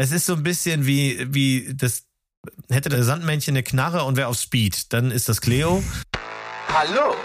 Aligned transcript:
es 0.00 0.12
ist 0.12 0.26
so 0.26 0.34
ein 0.34 0.44
bisschen 0.44 0.86
wie, 0.86 1.34
wie 1.34 1.74
das, 1.74 2.04
hätte 2.70 2.88
der 2.88 3.02
Sandmännchen 3.02 3.54
eine 3.54 3.64
Knarre 3.64 4.04
und 4.04 4.16
wäre 4.16 4.28
auf 4.28 4.38
Speed. 4.38 4.92
Dann 4.92 5.10
ist 5.10 5.28
das 5.28 5.40
Cleo. 5.40 5.82
Hallo, 6.72 7.16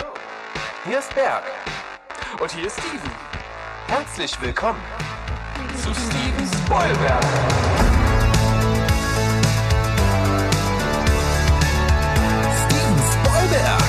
hier 0.85 0.97
ist 0.99 1.13
Berg. 1.13 1.43
Und 2.41 2.51
hier 2.51 2.65
ist 2.65 2.79
Steven. 2.79 3.11
Herzlich 3.87 4.41
willkommen 4.41 4.79
zu 5.83 5.93
Steven 5.93 6.47
Spoilberg. 6.65 7.23
Steven 12.65 12.97
Spoilberg. 13.11 13.82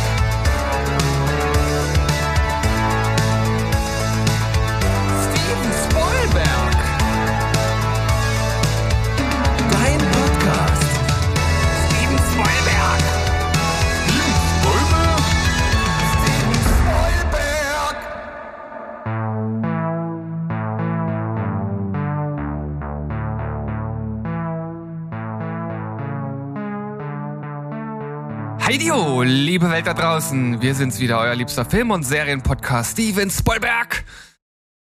Heidio, 28.75 29.23
liebe 29.23 29.71
Welt 29.71 29.87
da 29.87 29.95
draußen. 29.95 30.61
Wir 30.61 30.75
sind's 30.75 30.99
wieder, 30.99 31.21
euer 31.21 31.37
liebster 31.37 31.65
Film- 31.65 31.93
und 31.93 32.03
Serienpodcast 32.03 32.91
Steven 32.95 33.31
Spoilberg. 33.31 34.05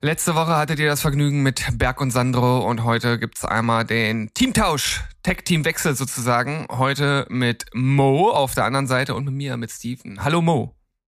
Letzte 0.02 0.34
Woche 0.34 0.56
hattet 0.58 0.80
ihr 0.80 0.88
das 0.88 1.02
Vergnügen 1.02 1.44
mit 1.44 1.64
Berg 1.78 2.02
und 2.02 2.10
Sandro 2.10 2.68
und 2.68 2.84
heute 2.86 3.20
gibt's 3.20 3.46
einmal 3.46 3.86
den 3.86 4.34
Teamtausch, 4.34 5.02
Tech-Team-Wechsel 5.22 5.96
sozusagen. 5.96 6.66
Heute 6.72 7.28
mit 7.30 7.68
Mo 7.76 8.32
auf 8.32 8.56
der 8.56 8.66
anderen 8.66 8.88
Seite 8.88 9.14
und 9.14 9.26
mit 9.26 9.36
mir, 9.36 9.58
mit 9.58 9.70
Steven. 9.70 10.24
Hallo 10.24 10.42
Mo. 10.42 10.76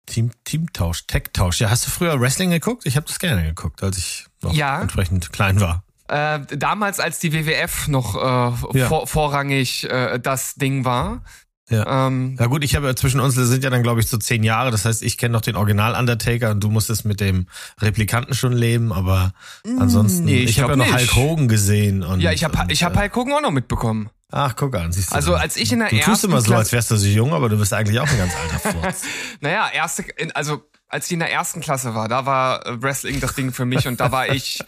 Team, 0.06 0.32
Teamtausch, 0.42 1.06
Tech-Tausch. 1.06 1.60
Ja, 1.60 1.70
hast 1.70 1.86
du 1.86 1.92
früher 1.92 2.20
Wrestling 2.20 2.50
geguckt? 2.50 2.86
Ich 2.86 2.96
habe 2.96 3.06
das 3.06 3.20
gerne 3.20 3.44
geguckt, 3.44 3.84
als 3.84 3.98
ich 3.98 4.26
noch 4.42 4.52
Ja. 4.52 4.80
entsprechend 4.82 5.32
klein 5.32 5.60
war. 5.60 5.84
Äh, 6.08 6.40
damals, 6.56 6.98
als 6.98 7.20
die 7.20 7.32
WWF 7.32 7.86
noch 7.86 8.16
äh, 8.16 8.78
Ja. 8.78 8.88
vor, 8.88 9.06
vorrangig 9.06 9.88
äh, 9.88 10.18
das 10.18 10.56
Ding 10.56 10.84
war. 10.84 11.22
Ja. 11.70 12.06
Ähm, 12.06 12.36
Ja 12.38 12.46
gut, 12.46 12.62
ich 12.62 12.76
habe 12.76 12.86
ja 12.86 12.96
zwischen 12.96 13.20
uns 13.20 13.34
sind 13.34 13.64
ja 13.64 13.70
dann 13.70 13.82
glaube 13.82 14.00
ich 14.00 14.08
so 14.08 14.18
zehn 14.18 14.42
Jahre. 14.42 14.70
Das 14.70 14.84
heißt, 14.84 15.02
ich 15.02 15.16
kenne 15.16 15.32
noch 15.32 15.40
den 15.40 15.56
Original 15.56 15.94
Undertaker 15.94 16.50
und 16.50 16.62
du 16.62 16.68
musstest 16.68 17.04
mit 17.04 17.20
dem 17.20 17.46
Replikanten 17.80 18.34
schon 18.34 18.52
leben. 18.52 18.92
Aber 18.92 19.32
ansonsten, 19.78 20.24
nee, 20.24 20.42
ich 20.42 20.50
ich, 20.50 20.60
habe 20.60 20.72
ja 20.72 20.76
noch. 20.76 20.92
Hulk 20.92 21.14
Hogan 21.14 21.48
gesehen. 21.48 22.02
Und, 22.02 22.20
ja, 22.20 22.32
ich 22.32 22.44
habe 22.44 22.66
ich 22.68 22.84
hab 22.84 22.94
äh, 22.96 23.00
Hulk 23.00 23.16
Hogan 23.16 23.32
auch 23.34 23.42
noch 23.42 23.50
mitbekommen. 23.50 24.10
Ach, 24.30 24.56
guck 24.56 24.74
an, 24.74 24.92
siehst 24.92 25.12
du. 25.12 25.14
Also 25.14 25.34
als 25.34 25.56
ich 25.56 25.70
in 25.72 25.78
der 25.78 25.88
du 25.88 25.96
tust 25.96 26.08
ersten 26.08 26.26
immer 26.26 26.40
so, 26.40 26.54
als 26.54 26.72
wärst 26.72 26.90
du 26.90 26.96
so 26.96 27.06
jung, 27.06 27.32
aber 27.32 27.48
du 27.48 27.56
bist 27.56 27.72
eigentlich 27.72 28.00
auch 28.00 28.08
ein 28.08 28.18
ganz 28.18 28.32
alter 28.34 28.80
Furz. 28.80 29.02
Naja, 29.40 29.68
erste, 29.72 30.04
also 30.34 30.64
als 30.88 31.06
ich 31.06 31.12
in 31.12 31.20
der 31.20 31.32
ersten 31.32 31.60
Klasse 31.60 31.94
war, 31.94 32.08
da 32.08 32.26
war 32.26 32.66
äh, 32.66 32.82
Wrestling 32.82 33.20
das 33.20 33.34
Ding 33.34 33.52
für 33.52 33.64
mich 33.64 33.86
und 33.86 34.00
da 34.00 34.10
war 34.12 34.28
ich, 34.28 34.58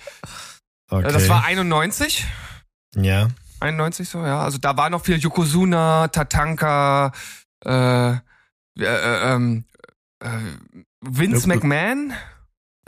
Okay. 0.88 1.08
äh, 1.08 1.12
das 1.12 1.28
war 1.28 1.44
91, 1.44 2.24
ja. 2.94 3.28
91 3.66 4.08
so, 4.08 4.24
ja. 4.24 4.40
Also 4.42 4.58
da 4.58 4.76
war 4.76 4.90
noch 4.90 5.04
viel 5.04 5.18
Yokozuna, 5.18 6.08
Tatanka, 6.08 7.12
äh, 7.64 8.10
äh, 8.12 8.18
äh, 8.78 9.32
ähm, 9.34 9.64
äh, 10.20 10.28
Vince 11.00 11.48
Ja, 11.48 11.54
McMahon, 11.54 12.12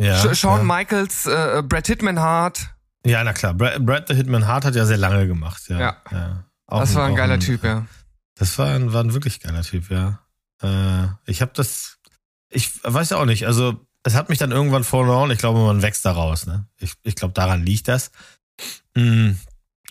Ja, 0.01 0.23
Sh- 0.23 0.35
Shawn 0.35 0.67
ja. 0.69 0.77
Michaels, 0.77 1.27
äh, 1.27 1.63
Brad 1.67 1.87
Hitman 1.87 2.21
Hart. 2.21 2.75
ja, 3.05 3.23
na 3.25 3.33
klar. 3.33 3.55
Brad, 3.55 3.85
Brad 3.85 4.09
the 4.09 4.15
Hitman 4.15 4.47
Hart 4.47 4.65
hat 4.65 4.75
ja 4.75 4.85
sehr 4.87 4.97
lange 4.99 5.27
gemacht. 5.27 5.63
Ja. 5.69 5.97
Ja. 6.11 6.45
Auch 6.67 6.81
Das 6.81 6.95
war 6.95 7.07
ein 7.07 7.15
geiler 7.15 7.39
Typ, 7.39 7.65
ja. 7.65 7.87
Das 8.35 8.59
war 8.59 8.69
ein, 8.75 8.93
war 8.93 9.03
ein 9.03 9.15
wirklich 9.15 9.41
geiler 9.41 9.63
Typ, 9.63 9.91
ja. 9.91 10.21
Äh, 10.63 11.09
ich 11.27 11.41
habe 11.43 11.53
das, 11.55 11.99
ich 12.51 12.73
weiß 12.85 13.11
ja 13.11 13.17
auch 13.19 13.25
nicht, 13.25 13.47
also 13.47 13.85
es 14.05 14.15
hat 14.15 14.29
mich 14.29 14.39
dann 14.39 14.53
irgendwann 14.53 14.85
verloren. 14.85 15.31
Ich 15.31 15.39
glaube, 15.39 15.59
man 15.61 15.83
wächst 15.83 16.05
daraus. 16.05 16.47
Ne? 16.47 16.67
Ich, 16.79 16.95
ich 17.03 17.15
glaube, 17.15 17.35
daran 17.35 17.65
liegt 17.65 17.89
das. 17.89 18.11
Mm, 18.95 19.33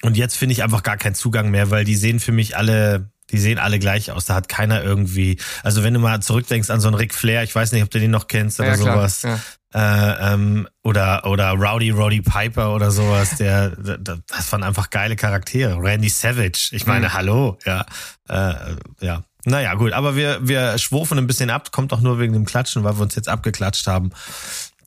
Und 0.04 0.16
jetzt 0.18 0.38
finde 0.38 0.54
ich 0.54 0.64
einfach 0.64 0.84
gar 0.84 0.98
keinen 0.98 1.16
Zugang 1.16 1.50
mehr, 1.50 1.72
weil 1.72 1.84
die 1.84 1.96
sehen 1.96 2.20
für 2.20 2.32
mich 2.32 2.56
alle, 2.56 3.10
die 3.32 3.40
sehen 3.40 3.58
alle 3.58 3.80
gleich 3.80 4.12
aus. 4.12 4.26
Da 4.26 4.36
hat 4.36 4.48
keiner 4.48 4.84
irgendwie, 4.84 5.38
also 5.64 5.84
wenn 5.84 5.94
du 5.94 6.00
mal 6.00 6.22
zurückdenkst 6.22 6.70
an 6.70 6.80
so 6.80 6.88
einen 6.88 6.96
Ric 6.96 7.14
Flair, 7.14 7.44
ich 7.44 7.54
weiß 7.56 7.72
nicht, 7.72 7.84
ob 7.84 7.90
du 7.90 8.00
den 8.00 8.12
noch 8.12 8.28
kennst 8.28 8.60
oder 8.60 8.70
ja, 8.70 8.76
klar. 8.78 8.94
sowas. 8.96 9.22
Ja. 9.24 9.40
Äh, 9.74 10.34
ähm, 10.34 10.68
oder 10.82 11.26
oder 11.26 11.50
Rowdy 11.52 11.90
Roddy 11.90 12.22
Piper 12.22 12.74
oder 12.74 12.90
sowas, 12.90 13.36
der, 13.38 13.72
das 13.72 14.52
waren 14.52 14.64
einfach 14.64 14.90
geile 14.92 15.18
Charaktere. 15.18 15.76
Randy 15.78 16.08
Savage, 16.10 16.70
ich 16.72 16.86
meine, 16.86 17.08
Mhm. 17.08 17.14
hallo, 17.14 17.58
ja, 17.66 17.86
äh, 18.30 18.54
ja. 19.02 19.24
Naja, 19.44 19.74
gut, 19.76 19.92
aber 19.94 20.16
wir 20.16 20.40
wir 20.48 20.78
schwufen 20.78 21.18
ein 21.18 21.28
bisschen 21.28 21.50
ab, 21.50 21.72
kommt 21.74 21.92
auch 21.92 22.00
nur 22.02 22.18
wegen 22.18 22.34
dem 22.34 22.46
Klatschen, 22.46 22.84
weil 22.86 22.96
wir 22.98 23.02
uns 23.02 23.16
jetzt 23.16 23.28
abgeklatscht 23.30 23.88
haben. 23.88 24.12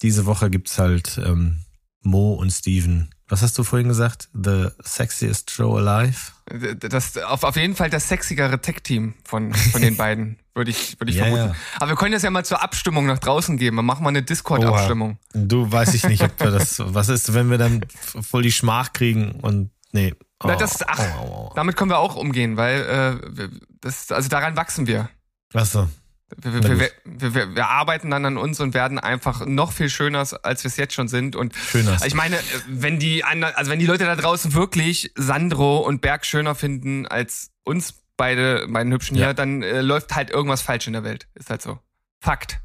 Diese 0.03 0.25
Woche 0.25 0.49
gibt's 0.49 0.79
halt 0.79 1.19
ähm, 1.25 1.59
Mo 2.03 2.35
und 2.35 2.51
Steven. 2.51 3.11
Was 3.29 3.43
hast 3.43 3.57
du 3.59 3.63
vorhin 3.63 3.87
gesagt? 3.89 4.29
The 4.33 4.69
sexiest 4.83 5.51
show 5.53 5.77
alive? 5.77 6.17
Das, 6.81 7.17
auf, 7.19 7.45
auf 7.45 7.55
jeden 7.57 7.77
Fall 7.77 7.89
das 7.91 8.09
sexigere 8.09 8.61
Tech-Team 8.61 9.15
von, 9.25 9.55
von 9.55 9.81
den 9.83 9.97
beiden, 9.99 10.39
würde 10.55 10.73
ich, 10.73 10.99
würde 10.99 11.13
ich 11.13 11.19
Ja, 11.19 11.25
vermuten. 11.27 11.49
ja. 11.51 11.55
Aber 11.77 11.91
wir 11.91 11.97
können 11.97 12.13
das 12.13 12.23
ja 12.23 12.31
mal 12.31 12.45
zur 12.45 12.61
Abstimmung 12.63 13.07
nach 13.07 13.19
draußen 13.21 13.57
geben. 13.57 13.77
Wir 13.77 13.83
machen 13.83 14.03
mal 14.03 14.09
eine 14.09 14.23
Discord-Abstimmung. 14.25 15.19
Du 15.33 15.71
weiß 15.71 15.95
ich 15.95 16.05
nicht, 16.09 16.23
ob 16.25 16.41
wir 16.41 16.51
das. 16.51 16.79
Was 16.85 17.09
ist, 17.09 17.33
wenn 17.35 17.51
wir 17.51 17.59
dann 17.59 17.85
voll 17.95 18.43
die 18.43 18.51
Schmach 18.53 18.93
kriegen 18.93 19.33
und 19.43 19.71
nee. 19.93 20.15
Na, 20.43 20.57
das, 20.57 20.83
ach, 20.89 20.99
oh, 20.99 21.23
oh, 21.23 21.49
oh. 21.51 21.53
damit 21.55 21.77
können 21.77 21.91
wir 21.91 21.99
auch 21.99 22.17
umgehen, 22.17 22.57
weil 22.57 22.81
äh, 22.81 23.37
wir- 23.37 23.51
das, 23.83 24.11
also 24.11 24.29
daran 24.29 24.57
wachsen 24.57 24.87
wir. 24.87 25.09
Ach 25.55 25.65
so. 25.67 25.89
Wir, 26.37 26.63
wir, 26.63 26.91
wir, 27.05 27.35
wir, 27.35 27.55
wir 27.57 27.69
arbeiten 27.69 28.11
dann 28.11 28.25
an 28.25 28.37
uns 28.37 28.61
und 28.61 28.75
werden 28.75 28.99
einfach 28.99 29.47
noch 29.47 29.73
viel 29.73 29.89
schöner, 29.91 30.27
als 30.43 30.65
wir 30.65 30.69
es 30.69 30.77
jetzt 30.77 30.95
schon 30.95 31.09
sind. 31.09 31.37
Und 31.37 31.55
Schöner. 31.57 31.99
ich 32.05 32.15
meine, 32.15 32.39
wenn 32.69 32.99
die 32.99 33.25
anderen, 33.25 33.55
also 33.55 33.71
wenn 33.71 33.79
die 33.79 33.87
Leute 33.87 34.05
da 34.05 34.17
draußen 34.17 34.55
wirklich 34.55 35.13
Sandro 35.17 35.79
und 35.79 36.01
Berg 36.01 36.25
schöner 36.27 36.55
finden 36.55 37.07
als 37.07 37.51
uns 37.65 37.95
beide, 38.17 38.67
beiden 38.69 38.93
Hübschen 38.93 39.17
Ja. 39.17 39.27
hier, 39.27 39.35
dann 39.35 39.63
äh, 39.63 39.81
läuft 39.81 40.15
halt 40.15 40.31
irgendwas 40.31 40.63
falsch 40.63 40.87
in 40.87 40.93
der 40.93 41.05
Welt. 41.05 41.27
Ist 41.35 41.51
halt 41.51 41.63
so. 41.63 41.79
Fakt. 42.21 42.61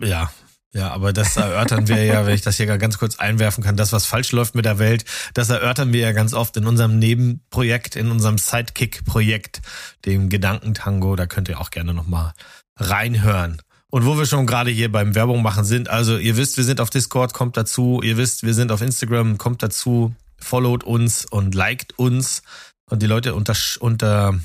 Ja. 0.00 0.30
Ja, 0.74 0.90
aber 0.90 1.14
das 1.14 1.36
erörtern 1.38 1.88
wir 1.88 2.04
ja, 2.04 2.26
wenn 2.26 2.34
ich 2.34 2.42
das 2.42 2.58
hier 2.58 2.66
ganz 2.76 2.98
kurz 2.98 3.18
einwerfen 3.18 3.64
kann, 3.64 3.78
das, 3.78 3.92
was 3.92 4.04
falsch 4.04 4.32
läuft 4.32 4.54
mit 4.54 4.66
der 4.66 4.78
Welt, 4.78 5.06
das 5.32 5.48
erörtern 5.48 5.94
wir 5.94 6.00
ja 6.00 6.12
ganz 6.12 6.34
oft 6.34 6.58
in 6.58 6.66
unserem 6.66 6.98
Nebenprojekt, 6.98 7.96
in 7.96 8.10
unserem 8.10 8.36
Sidekick-Projekt, 8.36 9.62
dem 10.04 10.28
Gedankentango. 10.28 11.16
Da 11.16 11.26
könnt 11.26 11.48
ihr 11.48 11.58
auch 11.58 11.70
gerne 11.70 11.94
nochmal 11.94 12.34
reinhören. 12.78 13.60
Und 13.90 14.04
wo 14.04 14.18
wir 14.18 14.26
schon 14.26 14.46
gerade 14.46 14.70
hier 14.70 14.92
beim 14.92 15.14
Werbung 15.14 15.42
machen 15.42 15.64
sind, 15.64 15.88
also 15.88 16.18
ihr 16.18 16.36
wisst, 16.36 16.56
wir 16.58 16.64
sind 16.64 16.80
auf 16.80 16.90
Discord, 16.90 17.32
kommt 17.32 17.56
dazu. 17.56 18.00
Ihr 18.02 18.16
wisst, 18.18 18.42
wir 18.42 18.52
sind 18.54 18.70
auf 18.70 18.82
Instagram, 18.82 19.38
kommt 19.38 19.62
dazu. 19.62 20.14
Followt 20.40 20.84
uns 20.84 21.24
und 21.24 21.54
liked 21.54 21.98
uns. 21.98 22.42
Und 22.90 23.02
die 23.02 23.06
Leute 23.06 23.34
unter, 23.34 23.54
unter 23.80 24.38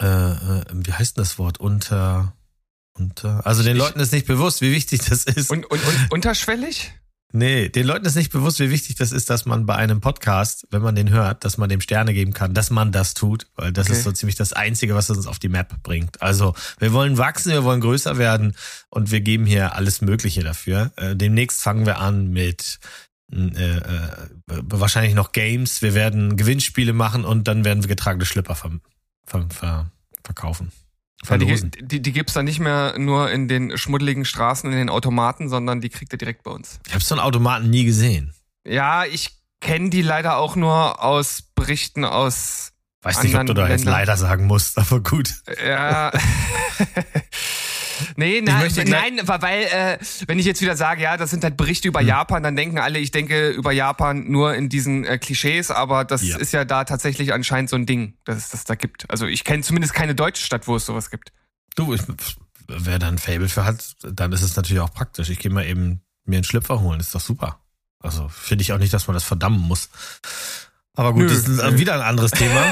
äh, 0.00 0.06
äh, 0.06 0.64
wie 0.72 0.92
heißt 0.92 1.16
denn 1.16 1.22
das 1.22 1.38
Wort? 1.38 1.58
Unter, 1.60 2.34
unter, 2.94 3.46
also 3.46 3.62
den 3.62 3.76
Ich- 3.76 3.82
Leuten 3.82 4.00
ist 4.00 4.12
nicht 4.12 4.26
bewusst, 4.26 4.60
wie 4.62 4.72
wichtig 4.72 5.00
das 5.08 5.24
ist. 5.24 5.50
Und, 5.50 5.64
und, 5.70 5.80
und 5.84 6.12
unterschwellig? 6.12 6.92
Nee, 7.34 7.70
den 7.70 7.86
Leuten 7.86 8.04
ist 8.04 8.14
nicht 8.14 8.30
bewusst, 8.30 8.60
wie 8.60 8.70
wichtig 8.70 8.96
das 8.96 9.10
ist, 9.10 9.30
dass 9.30 9.46
man 9.46 9.64
bei 9.64 9.74
einem 9.74 10.00
Podcast, 10.02 10.66
wenn 10.70 10.82
man 10.82 10.94
den 10.94 11.08
hört, 11.10 11.44
dass 11.44 11.56
man 11.56 11.68
dem 11.70 11.80
Sterne 11.80 12.12
geben 12.12 12.32
kann, 12.34 12.52
dass 12.52 12.68
man 12.70 12.92
das 12.92 13.14
tut, 13.14 13.46
weil 13.56 13.72
das 13.72 13.86
Okay. 13.86 13.96
ist 13.96 14.04
so 14.04 14.12
ziemlich 14.12 14.36
das 14.36 14.52
Einzige, 14.52 14.94
was 14.94 15.08
uns 15.08 15.26
auf 15.26 15.38
die 15.38 15.48
Map 15.48 15.82
bringt. 15.82 16.20
Also 16.20 16.54
wir 16.78 16.92
wollen 16.92 17.16
wachsen, 17.16 17.52
wir 17.52 17.64
wollen 17.64 17.80
größer 17.80 18.18
werden 18.18 18.54
und 18.90 19.10
wir 19.10 19.22
geben 19.22 19.46
hier 19.46 19.74
alles 19.74 20.02
Mögliche 20.02 20.42
dafür. 20.42 20.92
Äh, 20.96 21.16
demnächst 21.16 21.62
fangen 21.62 21.86
wir 21.86 21.98
an 21.98 22.28
mit 22.30 22.78
äh, 23.32 23.76
äh, 23.76 23.80
wahrscheinlich 24.46 25.14
noch 25.14 25.32
Games. 25.32 25.80
Wir 25.80 25.94
werden 25.94 26.36
Gewinnspiele 26.36 26.92
machen 26.92 27.24
und 27.24 27.48
dann 27.48 27.64
werden 27.64 27.82
wir 27.82 27.88
getragene 27.88 28.26
Schlipper 28.26 28.54
ver, 28.54 28.72
ver, 29.24 29.46
ver, 29.48 29.90
verkaufen. 30.22 30.70
Ja, 31.28 31.36
die, 31.38 31.70
die, 31.80 32.02
die 32.02 32.12
gibt's 32.12 32.32
dann 32.32 32.44
nicht 32.44 32.58
mehr 32.58 32.98
nur 32.98 33.30
in 33.30 33.48
den 33.48 33.78
schmuddeligen 33.78 34.24
Straßen, 34.24 34.70
in 34.70 34.76
den 34.76 34.88
Automaten, 34.88 35.48
sondern 35.48 35.80
die 35.80 35.88
kriegt 35.88 36.12
ihr 36.12 36.18
direkt 36.18 36.42
bei 36.42 36.50
uns. 36.50 36.80
Ich 36.86 36.94
habe 36.94 37.04
so 37.04 37.14
einen 37.14 37.22
Automaten 37.22 37.70
nie 37.70 37.84
gesehen. 37.84 38.34
Ja, 38.66 39.04
ich 39.04 39.30
kenne 39.60 39.90
die 39.90 40.02
leider 40.02 40.36
auch 40.36 40.56
nur 40.56 41.02
aus 41.02 41.42
Berichten 41.54 42.04
aus. 42.04 42.72
Weiß 43.02 43.22
nicht, 43.22 43.34
ob 43.34 43.46
du 43.46 43.54
da 43.54 43.68
jetzt 43.68 43.84
Ländern. 43.84 43.94
leider 43.94 44.16
sagen 44.16 44.46
musst, 44.46 44.78
aber 44.78 45.00
gut. 45.00 45.34
Ja. 45.64 46.12
nee, 48.16 48.40
nein, 48.42 48.70
nein, 48.86 49.20
weil, 49.24 49.62
äh, 49.64 49.98
wenn 50.26 50.38
ich 50.38 50.46
jetzt 50.46 50.60
wieder 50.60 50.76
sage, 50.76 51.02
ja, 51.02 51.16
das 51.16 51.30
sind 51.30 51.44
halt 51.44 51.56
Berichte 51.56 51.88
über 51.88 52.00
Japan, 52.00 52.42
dann 52.42 52.56
denken 52.56 52.78
alle, 52.78 52.98
ich 52.98 53.10
denke 53.10 53.50
über 53.50 53.72
Japan 53.72 54.30
nur 54.30 54.54
in 54.54 54.68
diesen 54.68 55.04
äh, 55.04 55.18
Klischees, 55.18 55.70
aber 55.70 56.04
das 56.04 56.22
Ja. 56.22 56.36
ist 56.38 56.52
ja 56.52 56.64
da 56.64 56.84
tatsächlich 56.84 57.32
anscheinend 57.32 57.70
so 57.70 57.76
ein 57.76 57.86
Ding, 57.86 58.14
dass 58.24 58.36
es 58.38 58.48
das 58.50 58.64
da 58.64 58.74
gibt. 58.74 59.08
Also 59.10 59.26
ich 59.26 59.44
kenne 59.44 59.62
zumindest 59.62 59.94
keine 59.94 60.14
deutsche 60.14 60.44
Stadt, 60.44 60.66
wo 60.68 60.76
es 60.76 60.86
sowas 60.86 61.10
gibt. 61.10 61.32
Du, 61.76 61.94
ich, 61.94 62.02
wer 62.68 62.98
da 62.98 63.08
ein 63.08 63.18
Fable 63.18 63.48
für 63.48 63.64
hat, 63.64 63.96
dann 64.02 64.32
ist 64.32 64.42
es 64.42 64.56
natürlich 64.56 64.80
auch 64.80 64.92
praktisch. 64.92 65.30
Ich 65.30 65.38
gehe 65.38 65.50
mal 65.50 65.64
eben 65.66 66.02
mir 66.24 66.36
einen 66.36 66.44
Schlüpfer 66.44 66.80
holen, 66.80 67.00
ist 67.00 67.14
doch 67.14 67.20
super. 67.20 67.60
Also 68.00 68.28
finde 68.28 68.62
ich 68.62 68.72
auch 68.72 68.78
nicht, 68.78 68.92
dass 68.92 69.06
man 69.06 69.14
das 69.14 69.24
verdammen 69.24 69.60
muss. 69.60 69.88
Aber 70.94 71.12
gut, 71.14 71.22
Nö, 71.22 71.28
das 71.28 71.48
ist 71.48 71.62
nö. 71.62 71.78
wieder 71.78 71.94
ein 71.94 72.00
anderes 72.02 72.32
Thema. 72.32 72.64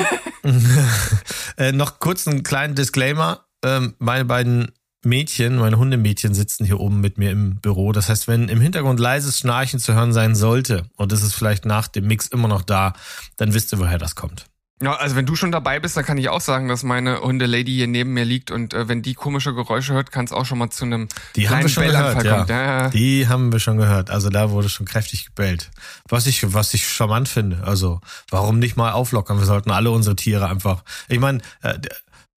äh, 1.56 1.72
noch 1.72 1.98
kurz 2.00 2.26
einen 2.26 2.42
kleinen 2.42 2.74
Disclaimer. 2.74 3.46
Ähm, 3.64 3.94
meine 3.98 4.24
beiden 4.24 4.72
Mädchen, 5.02 5.56
meine 5.56 5.78
Hundemädchen 5.78 6.34
sitzen 6.34 6.64
hier 6.64 6.80
oben 6.80 7.00
mit 7.00 7.18
mir 7.18 7.30
im 7.30 7.56
Büro. 7.56 7.92
Das 7.92 8.08
heißt, 8.08 8.28
wenn 8.28 8.48
im 8.48 8.60
Hintergrund 8.60 9.00
leises 9.00 9.38
Schnarchen 9.38 9.80
zu 9.80 9.94
hören 9.94 10.12
sein 10.12 10.34
sollte 10.34 10.84
und 10.96 11.12
es 11.12 11.22
ist 11.22 11.34
vielleicht 11.34 11.64
nach 11.64 11.88
dem 11.88 12.06
Mix 12.06 12.26
immer 12.26 12.48
noch 12.48 12.62
da, 12.62 12.92
dann 13.36 13.54
wisst 13.54 13.72
ihr, 13.72 13.78
woher 13.78 13.98
das 13.98 14.14
kommt. 14.14 14.46
Ja, 14.82 14.94
also 14.94 15.14
wenn 15.14 15.26
du 15.26 15.36
schon 15.36 15.52
dabei 15.52 15.78
bist, 15.78 15.96
dann 15.98 16.06
kann 16.06 16.16
ich 16.16 16.30
auch 16.30 16.40
sagen, 16.40 16.66
dass 16.66 16.82
meine 16.82 17.20
Hunde-Lady 17.20 17.72
hier 17.72 17.86
neben 17.86 18.14
mir 18.14 18.24
liegt 18.24 18.50
und 18.50 18.72
äh, 18.72 18.88
wenn 18.88 19.02
die 19.02 19.12
komische 19.12 19.54
Geräusche 19.54 19.92
hört, 19.92 20.10
kann 20.10 20.24
es 20.24 20.32
auch 20.32 20.46
schon 20.46 20.56
mal 20.56 20.70
zu 20.70 20.86
einem 20.86 21.08
Die 21.36 21.48
haben 21.48 21.48
kleinen 21.48 21.64
wir 21.64 21.68
schon 21.68 21.84
Bellanfall 21.84 22.22
gehört, 22.22 22.48
ja. 22.48 22.56
Ja, 22.56 22.82
ja. 22.84 22.88
Die 22.88 23.28
haben 23.28 23.52
wir 23.52 23.60
schon 23.60 23.76
gehört. 23.76 24.08
Also 24.08 24.30
da 24.30 24.50
wurde 24.50 24.70
schon 24.70 24.86
kräftig 24.86 25.26
gebellt. 25.26 25.70
Was 26.08 26.26
ich, 26.26 26.54
was 26.54 26.72
ich 26.72 26.88
charmant 26.88 27.28
finde. 27.28 27.62
Also 27.62 28.00
warum 28.30 28.58
nicht 28.58 28.78
mal 28.78 28.92
auflockern? 28.92 29.38
Wir 29.38 29.44
sollten 29.44 29.70
alle 29.70 29.90
unsere 29.90 30.16
Tiere 30.16 30.48
einfach. 30.48 30.82
Ich 31.08 31.20
meine, 31.20 31.40
äh, 31.60 31.78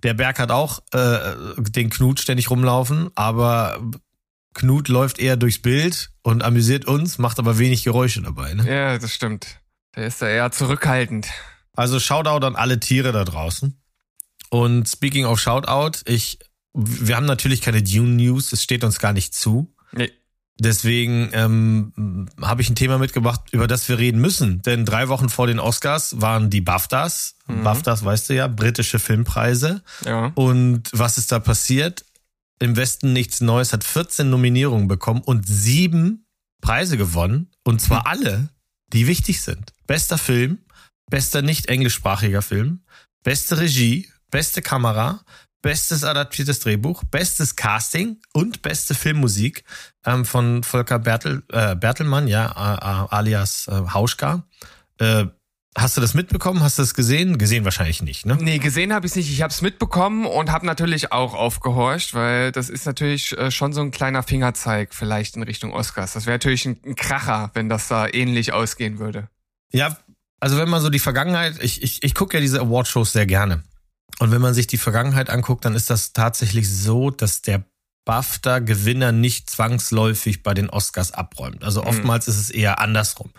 der- 0.03 0.13
Berg 0.13 0.39
hat 0.39 0.51
auch 0.51 0.81
äh, 0.93 1.19
den 1.57 1.89
Knut 1.89 2.19
ständig 2.19 2.49
rumlaufen, 2.49 3.09
aber 3.15 3.79
Knut 4.53 4.87
läuft 4.87 5.17
eher 5.19 5.35
durchs 5.37 5.59
Bild 5.59 6.11
und 6.21 6.43
amüsiert 6.43 6.85
uns, 6.85 7.17
macht 7.17 7.39
aber 7.39 7.57
wenig 7.57 7.83
Geräusche 7.83 8.21
dabei. 8.21 8.53
Ne? 8.53 8.69
ja, 8.71 8.97
das 8.99 9.11
stimmt. 9.13 9.59
Der 9.95 10.05
ist 10.07 10.21
da 10.21 10.27
eher 10.27 10.51
zurückhaltend. 10.51 11.27
Also 11.75 11.99
Shoutout 11.99 12.45
an 12.45 12.55
alle 12.55 12.79
Tiere 12.79 13.11
da 13.11 13.23
draußen. 13.23 13.79
Und 14.49 14.87
speaking 14.87 15.25
of 15.25 15.39
Shoutout, 15.39 15.99
ich, 16.05 16.37
wir 16.73 17.15
haben 17.15 17.25
natürlich 17.25 17.61
keine 17.61 17.81
Dune 17.81 18.11
News, 18.11 18.53
es 18.53 18.61
steht 18.61 18.83
uns 18.83 18.99
gar 18.99 19.13
nicht 19.13 19.33
zu. 19.33 19.73
Nee. 19.91 20.11
Deswegen 20.59 21.29
ähm, 21.33 22.29
habe 22.41 22.61
ich 22.61 22.69
ein 22.69 22.75
Thema 22.75 22.99
mitgebracht, 22.99 23.41
über 23.51 23.67
das 23.67 23.89
wir 23.89 23.97
reden 23.97 24.21
müssen. 24.21 24.61
Denn 24.61 24.85
drei 24.85 25.09
Wochen 25.09 25.29
vor 25.29 25.47
den 25.47 25.59
Oscars 25.59 26.21
waren 26.21 26.49
die 26.49 26.61
BAFTAs. 26.61 27.35
Mhm. 27.47 27.63
BAFTAs, 27.63 28.05
weißt 28.05 28.29
du 28.29 28.35
ja, 28.35 28.47
britische 28.47 28.99
Filmpreise. 28.99 29.81
Ja. 30.05 30.31
Und 30.35 30.89
was 30.93 31.17
ist 31.17 31.31
da 31.31 31.39
passiert? 31.39 32.05
Im 32.59 32.75
Westen 32.75 33.13
nichts 33.13 33.41
Neues 33.41 33.73
hat 33.73 33.83
14 33.83 34.29
Nominierungen 34.29 34.87
bekommen 34.87 35.21
und 35.21 35.47
sieben 35.47 36.27
Preise 36.61 36.97
gewonnen. 36.97 37.49
Und 37.63 37.81
zwar 37.81 38.05
alle, 38.05 38.49
die 38.93 39.07
wichtig 39.07 39.41
sind. 39.41 39.73
Bester 39.87 40.19
Film, 40.19 40.59
bester 41.09 41.41
nicht 41.41 41.65
englischsprachiger 41.65 42.41
Film, 42.41 42.83
beste 43.23 43.57
Regie, 43.57 44.09
beste 44.29 44.61
Kamera, 44.61 45.21
bestes 45.63 46.03
adaptiertes 46.03 46.59
Drehbuch, 46.59 47.03
bestes 47.05 47.55
Casting 47.55 48.17
und 48.33 48.61
beste 48.61 48.93
Filmmusik 48.93 49.63
ähm, 50.05 50.25
von 50.25 50.61
Volker 50.61 50.99
Bertel, 50.99 51.41
äh, 51.51 51.75
Bertelmann, 51.75 52.27
ja, 52.27 52.45
äh, 52.51 53.15
alias 53.15 53.67
äh, 53.67 53.71
Hauschka. 53.93 54.43
Äh, 54.99 55.25
hast 55.75 55.97
du 55.97 56.01
das 56.01 56.13
mitbekommen? 56.13 56.61
Hast 56.61 56.77
du 56.77 56.83
das 56.83 56.93
gesehen? 56.93 57.37
Gesehen 57.37 57.63
wahrscheinlich 57.63 58.03
nicht, 58.03 58.25
ne? 58.25 58.37
Nee, 58.39 58.59
gesehen 58.59 58.93
habe 58.93 59.07
ich 59.07 59.15
nicht. 59.15 59.31
Ich 59.31 59.41
habe 59.41 59.51
es 59.51 59.61
mitbekommen 59.61 60.25
und 60.25 60.51
habe 60.51 60.65
natürlich 60.65 61.13
auch 61.13 61.33
aufgehorcht, 61.33 62.13
weil 62.13 62.51
das 62.51 62.69
ist 62.69 62.85
natürlich 62.85 63.35
äh, 63.37 63.49
schon 63.49 63.71
so 63.71 63.81
ein 63.81 63.91
kleiner 63.91 64.21
Fingerzeig 64.21 64.93
vielleicht 64.93 65.37
in 65.37 65.43
Richtung 65.43 65.73
Oscars. 65.73 66.13
Das 66.13 66.25
wäre 66.25 66.35
natürlich 66.35 66.65
ein, 66.65 66.77
ein 66.85 66.95
Kracher, 66.95 67.51
wenn 67.53 67.69
das 67.69 67.87
da 67.87 68.05
ähnlich 68.07 68.51
ausgehen 68.51 68.99
würde. 68.99 69.29
Ja, 69.71 69.97
also 70.41 70.57
wenn 70.57 70.69
man 70.69 70.81
so 70.81 70.89
die 70.89 70.99
Vergangenheit, 70.99 71.63
ich, 71.63 71.81
ich, 71.81 72.03
ich 72.03 72.13
gucke 72.13 72.35
ja 72.35 72.41
diese 72.41 72.59
Awardshows 72.59 73.13
sehr 73.13 73.25
gerne. 73.25 73.63
Und 74.19 74.31
wenn 74.31 74.41
man 74.41 74.53
sich 74.53 74.67
die 74.67 74.77
Vergangenheit 74.77 75.29
anguckt, 75.29 75.65
dann 75.65 75.75
ist 75.75 75.89
das 75.89 76.13
tatsächlich 76.13 76.69
so, 76.69 77.09
dass 77.09 77.41
der 77.41 77.65
BAFTA-Gewinner 78.05 79.11
nicht 79.11 79.49
zwangsläufig 79.49 80.43
bei 80.43 80.53
den 80.53 80.69
Oscars 80.69 81.11
abräumt. 81.11 81.63
Also 81.63 81.83
oftmals 81.83 82.27
ist 82.27 82.39
es 82.39 82.49
eher 82.49 82.79
andersrum, 82.79 83.31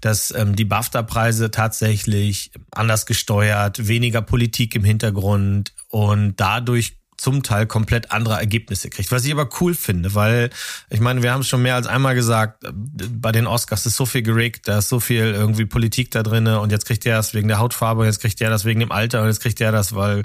dass 0.00 0.30
ähm, 0.32 0.54
die 0.54 0.66
BAFTA-Preise 0.66 1.50
tatsächlich 1.50 2.52
anders 2.70 3.06
gesteuert, 3.06 3.88
weniger 3.88 4.22
Politik 4.22 4.74
im 4.74 4.84
Hintergrund 4.84 5.72
und 5.88 6.34
dadurch 6.36 7.01
zum 7.22 7.42
Teil 7.42 7.66
komplett 7.66 8.10
andere 8.10 8.34
Ergebnisse 8.34 8.90
kriegt. 8.90 9.12
Was 9.12 9.24
ich 9.24 9.32
aber 9.32 9.48
cool 9.60 9.74
finde, 9.74 10.14
weil 10.14 10.50
ich 10.90 11.00
meine, 11.00 11.22
wir 11.22 11.32
haben 11.32 11.40
es 11.40 11.48
schon 11.48 11.62
mehr 11.62 11.76
als 11.76 11.86
einmal 11.86 12.14
gesagt, 12.14 12.64
äh, 12.64 12.72
bei 12.72 13.32
den 13.32 13.46
Oscars 13.46 13.86
ist 13.86 13.96
so 13.96 14.06
viel 14.06 14.22
geregt, 14.22 14.68
da 14.68 14.78
ist 14.78 14.88
so 14.88 15.00
viel 15.00 15.24
irgendwie 15.24 15.64
Politik 15.64 16.10
da 16.10 16.22
drinne 16.22 16.60
und 16.60 16.72
jetzt 16.72 16.86
kriegt 16.86 17.04
der 17.04 17.16
das 17.16 17.32
wegen 17.34 17.48
der 17.48 17.58
Hautfarbe, 17.58 18.04
jetzt 18.04 18.20
kriegt 18.20 18.40
der 18.40 18.50
das 18.50 18.64
wegen 18.64 18.80
dem 18.80 18.92
Alter 18.92 19.22
und 19.22 19.28
jetzt 19.28 19.40
kriegt 19.40 19.60
der 19.60 19.72
das, 19.72 19.94
weil 19.94 20.24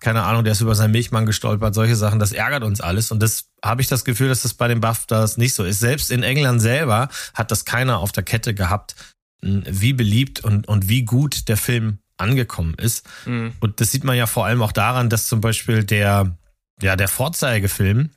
keine 0.00 0.22
Ahnung, 0.22 0.44
der 0.44 0.52
ist 0.52 0.62
über 0.62 0.74
seinen 0.74 0.92
Milchmann 0.92 1.26
gestolpert, 1.26 1.74
solche 1.74 1.94
Sachen, 1.94 2.18
das 2.18 2.32
ärgert 2.32 2.64
uns 2.64 2.80
alles 2.80 3.10
und 3.10 3.22
das 3.22 3.50
habe 3.62 3.82
ich 3.82 3.88
das 3.88 4.06
Gefühl, 4.06 4.28
dass 4.28 4.42
das 4.42 4.54
bei 4.54 4.66
den 4.66 4.80
BAFTAs 4.80 5.36
nicht 5.36 5.52
so 5.52 5.62
ist. 5.62 5.78
Selbst 5.78 6.10
in 6.10 6.22
England 6.22 6.62
selber 6.62 7.10
hat 7.34 7.50
das 7.50 7.66
keiner 7.66 7.98
auf 7.98 8.10
der 8.10 8.22
Kette 8.22 8.54
gehabt, 8.54 8.94
wie 9.42 9.92
beliebt 9.92 10.40
und, 10.40 10.68
und 10.68 10.88
wie 10.88 11.04
gut 11.04 11.48
der 11.48 11.58
Film 11.58 11.98
angekommen 12.20 12.74
ist. 12.74 13.08
Mhm. 13.26 13.52
Und 13.60 13.80
das 13.80 13.90
sieht 13.90 14.04
man 14.04 14.16
ja 14.16 14.26
vor 14.26 14.46
allem 14.46 14.62
auch 14.62 14.72
daran, 14.72 15.08
dass 15.08 15.26
zum 15.26 15.40
Beispiel 15.40 15.84
der, 15.84 16.36
ja, 16.80 16.96
der 16.96 17.08
Vorzeigefilm, 17.08 18.10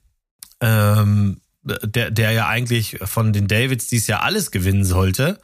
ähm, 0.62 1.42
der, 1.64 2.12
der 2.12 2.32
ja 2.32 2.48
eigentlich 2.48 3.00
von 3.04 3.34
den 3.34 3.48
Davids 3.48 3.88
dies 3.88 4.08
Jahr 4.08 4.24
alles 4.24 4.52
gewinnen 4.52 4.86
sollte, 4.86 5.40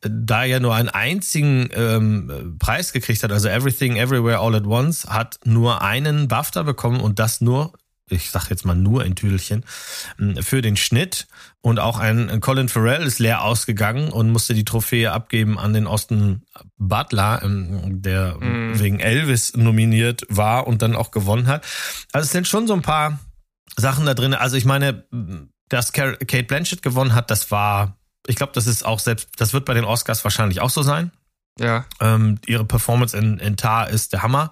da 0.00 0.44
er 0.44 0.60
nur 0.60 0.74
einen 0.74 0.90
einzigen 0.90 1.68
ähm, 1.72 2.56
Preis 2.58 2.92
gekriegt 2.92 3.22
hat, 3.22 3.32
also 3.32 3.48
Everything 3.48 3.96
Everywhere 3.96 4.38
All 4.38 4.54
at 4.54 4.66
Once, 4.66 5.06
hat 5.06 5.40
nur 5.44 5.82
einen 5.82 6.28
BAFTA 6.28 6.62
bekommen 6.62 7.00
und 7.00 7.18
das 7.18 7.40
nur, 7.40 7.72
ich 8.10 8.30
sag 8.30 8.50
jetzt 8.50 8.64
mal 8.64 8.74
nur 8.74 9.02
ein 9.02 9.14
Tüdelchen, 9.16 9.64
mh, 10.18 10.42
für 10.42 10.60
den 10.62 10.76
Schnitt. 10.76 11.26
Und 11.62 11.78
auch 11.78 11.98
ein, 11.98 12.40
Colin 12.40 12.68
Farrell 12.68 13.02
ist 13.04 13.18
leer 13.18 13.42
ausgegangen 13.42 14.10
und 14.10 14.30
musste 14.30 14.52
die 14.52 14.64
Trophäe 14.66 15.10
abgeben 15.12 15.58
an 15.58 15.72
den 15.72 15.86
Austin 15.86 16.42
Butler, 16.76 17.40
ähm, 17.42 18.02
der 18.02 18.36
Mhm. 18.38 18.78
wegen 18.78 19.00
Elvis 19.00 19.56
nominiert 19.56 20.24
war 20.28 20.66
und 20.66 20.82
dann 20.82 20.94
auch 20.94 21.10
gewonnen 21.10 21.46
hat. 21.46 21.64
Also 22.12 22.26
es 22.26 22.32
sind 22.32 22.46
schon 22.46 22.66
so 22.66 22.74
ein 22.74 22.82
paar 22.82 23.18
Sachen 23.76 24.04
da 24.06 24.12
drin. 24.14 24.34
Also 24.34 24.56
ich 24.56 24.66
meine, 24.66 25.06
dass 25.70 25.92
Kate 25.92 26.44
Blanchett 26.44 26.82
gewonnen 26.82 27.14
hat, 27.14 27.30
das 27.30 27.50
war, 27.50 27.96
ich 28.26 28.36
glaube, 28.36 28.52
das 28.52 28.66
ist 28.66 28.84
auch 28.84 28.98
selbst, 28.98 29.28
das 29.38 29.54
wird 29.54 29.64
bei 29.64 29.72
den 29.74 29.84
Oscars 29.84 30.22
wahrscheinlich 30.24 30.60
auch 30.60 30.70
so 30.70 30.82
sein. 30.82 31.10
Ja. 31.58 31.86
Ähm, 32.00 32.38
ihre 32.46 32.64
Performance 32.64 33.16
in, 33.16 33.38
in 33.38 33.56
Tar 33.56 33.88
ist 33.88 34.12
der 34.12 34.22
Hammer. 34.22 34.50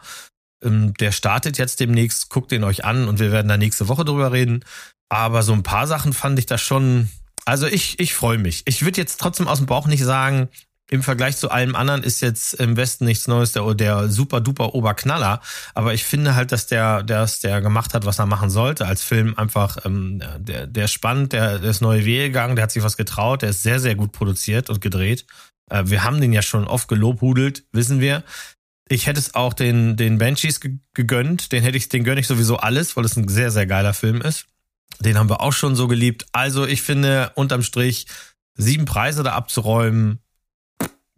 Ähm, 0.63 0.95
der 0.95 1.13
startet 1.13 1.59
jetzt 1.59 1.81
demnächst, 1.81 2.31
guckt 2.31 2.53
ihn 2.53 2.65
euch 2.65 2.85
an 2.85 3.09
und 3.09 3.19
wir 3.19 3.33
werden 3.33 3.49
da 3.49 3.57
nächste 3.57 3.89
Woche 3.89 4.05
drüber 4.05 4.33
reden. 4.33 4.65
Aber 5.09 5.43
so 5.43 5.53
ein 5.53 5.63
paar 5.63 5.87
Sachen 5.87 6.13
fand 6.13 6.39
ich 6.39 6.47
da 6.47 6.59
schon, 6.59 7.11
also 7.45 7.67
ich, 7.67 7.99
ich 8.01 8.15
freue 8.15 8.39
mich. 8.39 8.63
Ich 8.67 8.83
würde 8.83 9.01
jetzt 9.01 9.21
trotzdem 9.21 9.49
aus 9.49 9.59
dem 9.59 9.67
Bauch 9.67 9.87
nicht 9.87 10.05
sagen, 10.05 10.49
im 10.93 11.03
Vergleich 11.03 11.39
zu 11.39 11.51
allem 11.51 11.75
anderen 11.75 12.03
ist 12.03 12.21
jetzt 12.21 12.53
im 12.55 12.77
Westen 12.77 13.07
nichts 13.07 13.27
Neues, 13.27 13.53
der, 13.53 13.75
der 13.75 14.11
super 14.11 14.43
duper 14.43 14.75
Oberknaller. 14.75 15.41
Aber 15.73 15.95
ich 15.95 16.05
finde 16.05 16.35
halt, 16.35 16.53
dass 16.53 16.67
der, 16.67 17.03
dass 17.03 17.41
der 17.41 17.63
gemacht 17.63 17.95
hat, 17.95 18.05
was 18.05 18.19
er 18.19 18.27
machen 18.27 18.51
sollte 18.51 18.87
als 18.87 19.03
Film. 19.03 19.33
Einfach, 19.39 19.79
ähm, 19.87 20.23
der, 20.39 20.67
der 20.67 20.89
spannend, 20.89 21.33
der, 21.33 21.59
der 21.61 21.71
ist 21.71 21.81
neue 21.81 22.05
Wege 22.05 22.25
gegangen, 22.25 22.57
der 22.57 22.65
hat 22.65 22.73
sich 22.73 22.83
was 22.83 22.99
getraut, 22.99 23.41
der 23.41 23.51
ist 23.51 23.63
sehr, 23.63 23.81
sehr 23.81 23.95
gut 23.95 24.13
produziert 24.13 24.69
und 24.69 24.83
gedreht. 24.83 25.25
Äh, 25.71 25.85
wir 25.87 26.05
haben 26.05 26.21
den 26.21 26.35
ja 26.35 26.43
schon 26.43 26.67
oft 26.67 26.89
gelobhudelt, 26.89 27.65
wissen 27.73 28.01
wir. 28.01 28.23
Ich 28.93 29.07
hätte 29.07 29.19
es 29.21 29.35
auch 29.35 29.55
den, 29.55 29.97
den 29.97 30.19
Banshees 30.19 30.61
ge- 30.61 30.79
gegönnt. 30.93 31.51
Den 31.53 31.63
hätte 31.63 31.79
ich, 31.79 31.89
den 31.89 32.05
gönne 32.05 32.21
ich 32.21 32.27
sowieso 32.27 32.59
alles, 32.59 32.95
weil 32.95 33.07
es 33.07 33.17
ein 33.17 33.27
sehr, 33.27 33.51
sehr 33.51 33.67
geiler 33.67 33.95
Film 33.95 34.21
ist. 34.21 34.49
Den 35.01 35.17
haben 35.17 35.31
wir 35.31 35.41
auch 35.41 35.55
schon 35.55 35.75
so 35.75 35.89
geliebt. 35.89 36.27
Also 36.33 36.67
ich 36.67 36.83
finde, 36.83 37.33
unterm 37.35 37.63
Strich, 37.63 38.07
sieben 38.55 38.85
Preise 38.85 39.23
da 39.23 39.33
abzuräumen, 39.33 40.19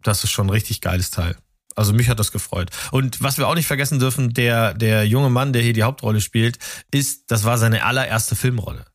das 0.01 0.23
ist 0.23 0.31
schon 0.31 0.47
ein 0.47 0.51
richtig 0.51 0.79
geiles 0.79 1.11
Teil. 1.11 1.35
Also 1.75 1.91
mich 1.91 2.07
hat 2.07 2.17
das 2.17 2.31
gefreut. 2.31 2.69
Und 2.91 3.21
was 3.21 3.37
wir 3.37 3.49
auch 3.49 3.55
nicht 3.55 3.67
vergessen 3.67 3.99
dürfen, 3.99 4.33
der, 4.33 4.73
der 4.73 5.05
junge 5.05 5.29
Mann, 5.29 5.51
der 5.51 5.61
hier 5.61 5.73
die 5.73 5.83
Hauptrolle 5.83 6.21
spielt, 6.21 6.57
ist, 6.91 7.29
das 7.29 7.43
war 7.43 7.57
seine 7.57 7.83
allererste 7.83 8.37
Filmrolle. 8.37 8.85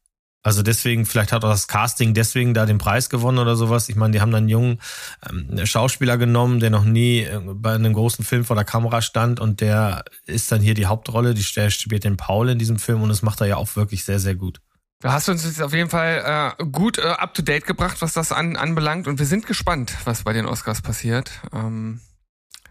Also 0.43 0.63
deswegen, 0.63 1.05
vielleicht 1.05 1.33
hat 1.33 1.45
auch 1.45 1.51
das 1.51 1.69
Casting 1.69 2.15
deswegen 2.15 2.55
da 2.55 2.65
den 2.65 2.79
Preis 2.79 3.11
gewonnen 3.11 3.39
oder 3.39 3.57
sowas. 3.57 3.91
Ich 3.91 3.97
meine, 3.97 4.13
die 4.13 4.21
haben 4.23 4.33
dann 4.33 4.45
einen 4.45 4.49
jungen 4.49 4.81
ähm, 5.29 5.67
Schauspieler 5.67 6.17
genommen, 6.17 6.61
der 6.61 6.71
noch 6.71 6.85
nie 6.85 7.21
äh, 7.21 7.41
bei 7.45 7.75
einem 7.75 7.93
großen 7.93 8.25
Film 8.25 8.45
vor 8.45 8.57
der 8.57 8.65
Kamera 8.65 9.03
stand 9.03 9.39
und 9.39 9.61
der 9.61 10.05
ist 10.25 10.51
dann 10.51 10.63
hier 10.63 10.75
die 10.75 10.87
Hauptrolle. 10.87 11.35
Die 11.35 11.45
der 11.55 11.71
spielt 11.71 12.05
den 12.05 12.17
Paul 12.17 12.49
in 12.49 12.59
diesem 12.59 12.79
Film 12.79 13.03
und 13.03 13.11
das 13.11 13.21
macht 13.21 13.43
er 13.43 13.49
ja 13.49 13.57
auch 13.57 13.77
wirklich 13.77 14.05
sehr, 14.05 14.19
sehr 14.19 14.35
gut. 14.35 14.61
Da 15.01 15.13
hast 15.13 15.29
du 15.29 15.33
uns 15.33 15.45
jetzt 15.45 15.63
auf 15.63 15.73
jeden 15.73 15.91
Fall 15.91 16.55
äh, 16.59 16.65
gut 16.65 16.99
äh, 16.99 17.03
up 17.03 17.35
to 17.35 17.43
date 17.43 17.67
gebracht, 17.67 18.01
was 18.01 18.15
das 18.15 18.33
an, 18.33 18.57
anbelangt. 18.57 19.09
Und 19.09 19.19
wir 19.19 19.27
sind 19.27 19.47
gespannt, 19.47 19.95
was 20.05 20.25
bei 20.25 20.33
den 20.33 20.47
Oscars 20.47 20.83
passiert. 20.83 21.31
Ähm, 21.53 22.01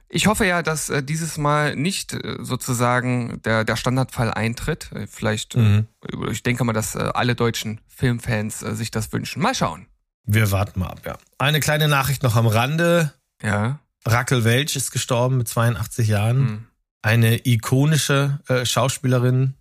ich 0.09 0.27
hoffe 0.27 0.45
ja, 0.45 0.61
dass 0.63 0.89
äh, 0.89 1.03
dieses 1.03 1.37
Mal 1.37 1.75
nicht 1.75 2.13
äh, 2.13 2.37
sozusagen 2.39 3.41
der, 3.43 3.63
der 3.63 3.75
Standardfall 3.75 4.31
eintritt. 4.33 4.91
Äh, 4.93 5.07
vielleicht, 5.07 5.55
Mhm. 5.55 5.87
äh, 6.05 6.31
ich 6.31 6.43
denke 6.43 6.63
mal, 6.63 6.73
dass 6.73 6.95
äh, 6.95 7.09
alle 7.13 7.35
deutschen 7.35 7.79
Filmfans 7.87 8.61
äh, 8.63 8.75
sich 8.75 8.91
das 8.91 9.11
wünschen. 9.13 9.41
Mal 9.41 9.55
schauen. 9.55 9.85
Wir 10.25 10.51
warten 10.51 10.79
mal 10.79 10.87
ab, 10.87 11.01
ja. 11.05 11.17
Eine 11.37 11.59
kleine 11.59 11.87
Nachricht 11.87 12.23
noch 12.23 12.35
am 12.35 12.47
Rande. 12.47 13.13
Ja. 13.41 13.79
Rakel 14.05 14.43
Welch 14.43 14.75
ist 14.75 14.91
gestorben 14.91 15.37
mit 15.37 15.47
82 15.47 16.07
Jahren. 16.07 16.37
Hm. 16.47 16.65
Eine 17.01 17.47
ikonische 17.47 18.39
äh, 18.47 18.65
Schauspielerin, 18.65 19.53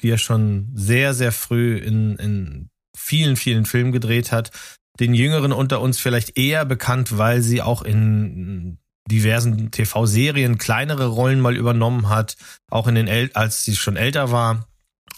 die 0.00 0.08
ja 0.08 0.18
schon 0.18 0.70
sehr, 0.74 1.12
sehr 1.14 1.32
früh 1.32 1.76
in, 1.76 2.16
in 2.16 2.70
vielen, 2.96 3.36
vielen 3.36 3.66
Filmen 3.66 3.92
gedreht 3.92 4.32
hat. 4.32 4.50
Den 4.98 5.14
Jüngeren 5.14 5.52
unter 5.52 5.80
uns 5.80 5.98
vielleicht 5.98 6.36
eher 6.38 6.64
bekannt, 6.64 7.18
weil 7.18 7.42
sie 7.42 7.62
auch 7.62 7.82
in 7.82 8.78
diversen 9.08 9.70
TV-Serien 9.70 10.58
kleinere 10.58 11.06
Rollen 11.06 11.40
mal 11.40 11.56
übernommen 11.56 12.08
hat, 12.08 12.36
auch 12.70 12.86
in 12.86 12.94
den 12.94 13.08
El 13.08 13.30
als 13.34 13.64
sie 13.64 13.76
schon 13.76 13.96
älter 13.96 14.30
war. 14.30 14.68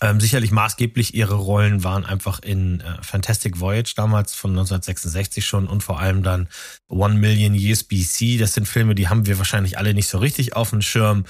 Ähm, 0.03 0.19
sicherlich 0.19 0.51
maßgeblich 0.51 1.15
ihre 1.15 1.35
Rollen 1.35 1.85
waren 1.85 2.07
einfach 2.07 2.41
in 2.41 2.81
äh, 2.81 3.03
Fantastic 3.03 3.61
Voyage 3.61 3.93
damals 3.95 4.35
von 4.35 4.53
1966 4.53 5.45
schon 5.45 5.67
und 5.67 5.83
vor 5.83 6.01
allem 6.01 6.23
dann 6.23 6.49
One 6.89 7.17
Million 7.17 7.55
Years 7.55 7.85
BC. 7.85 8.39
Das 8.39 8.55
sind 8.55 8.67
Filme, 8.67 8.95
die 8.95 9.09
haben 9.09 9.27
wir 9.27 9.37
wahrscheinlich 9.37 9.77
alle 9.77 9.93
nicht 9.93 10.09
so 10.09 10.17
richtig 10.19 10.57
auf 10.57 10.71
dem 10.71 10.81
Schirm. 10.81 11.27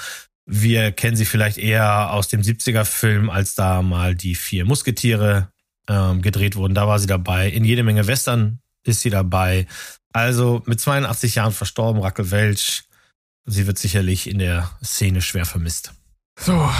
Wir 0.46 0.92
kennen 0.92 1.16
sie 1.16 1.24
vielleicht 1.24 1.58
eher 1.58 2.12
aus 2.12 2.28
dem 2.28 2.42
70er-Film, 2.42 3.28
als 3.28 3.56
da 3.56 3.82
mal 3.82 4.14
die 4.14 4.36
vier 4.36 4.64
Musketiere 4.64 5.48
ähm, 5.88 6.22
gedreht 6.22 6.54
wurden. 6.54 6.74
Da 6.74 6.86
war 6.86 7.00
sie 7.00 7.06
dabei. 7.08 7.48
In 7.48 7.64
jede 7.64 7.82
Menge 7.82 8.06
Western 8.06 8.60
ist 8.84 9.00
sie 9.00 9.10
dabei. 9.10 9.66
Also 10.12 10.62
mit 10.66 10.80
82 10.80 11.36
Jahren 11.36 11.52
verstorben, 11.52 12.02
Rackel 12.02 12.30
Welch. 12.30 12.84
Sie 13.46 13.66
wird 13.66 13.78
sicherlich 13.78 14.28
in 14.28 14.38
der 14.38 14.70
Szene 14.82 15.22
schwer 15.22 15.44
vermisst. 15.44 15.92
So, 16.38 16.70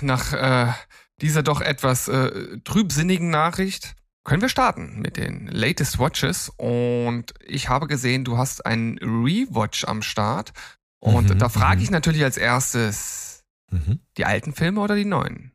nach 0.00 0.32
äh, 0.32 0.72
dieser 1.20 1.42
doch 1.42 1.60
etwas 1.60 2.08
äh, 2.08 2.58
trübsinnigen 2.64 3.30
Nachricht 3.30 3.94
können 4.24 4.40
wir 4.42 4.48
starten 4.48 5.00
mit 5.00 5.16
den 5.16 5.46
latest 5.48 5.98
Watches. 5.98 6.50
Und 6.56 7.34
ich 7.46 7.68
habe 7.68 7.86
gesehen, 7.86 8.24
du 8.24 8.38
hast 8.38 8.64
einen 8.64 8.98
Rewatch 8.98 9.84
am 9.84 10.02
Start. 10.02 10.52
Und 10.98 11.28
Mhm, 11.28 11.38
da 11.38 11.48
frage 11.50 11.76
mhm. 11.76 11.82
ich 11.84 11.90
natürlich 11.90 12.24
als 12.24 12.36
erstes, 12.38 13.44
Mhm. 13.70 14.00
die 14.16 14.24
alten 14.24 14.54
Filme 14.54 14.80
oder 14.80 14.94
die 14.94 15.04
neuen? 15.04 15.52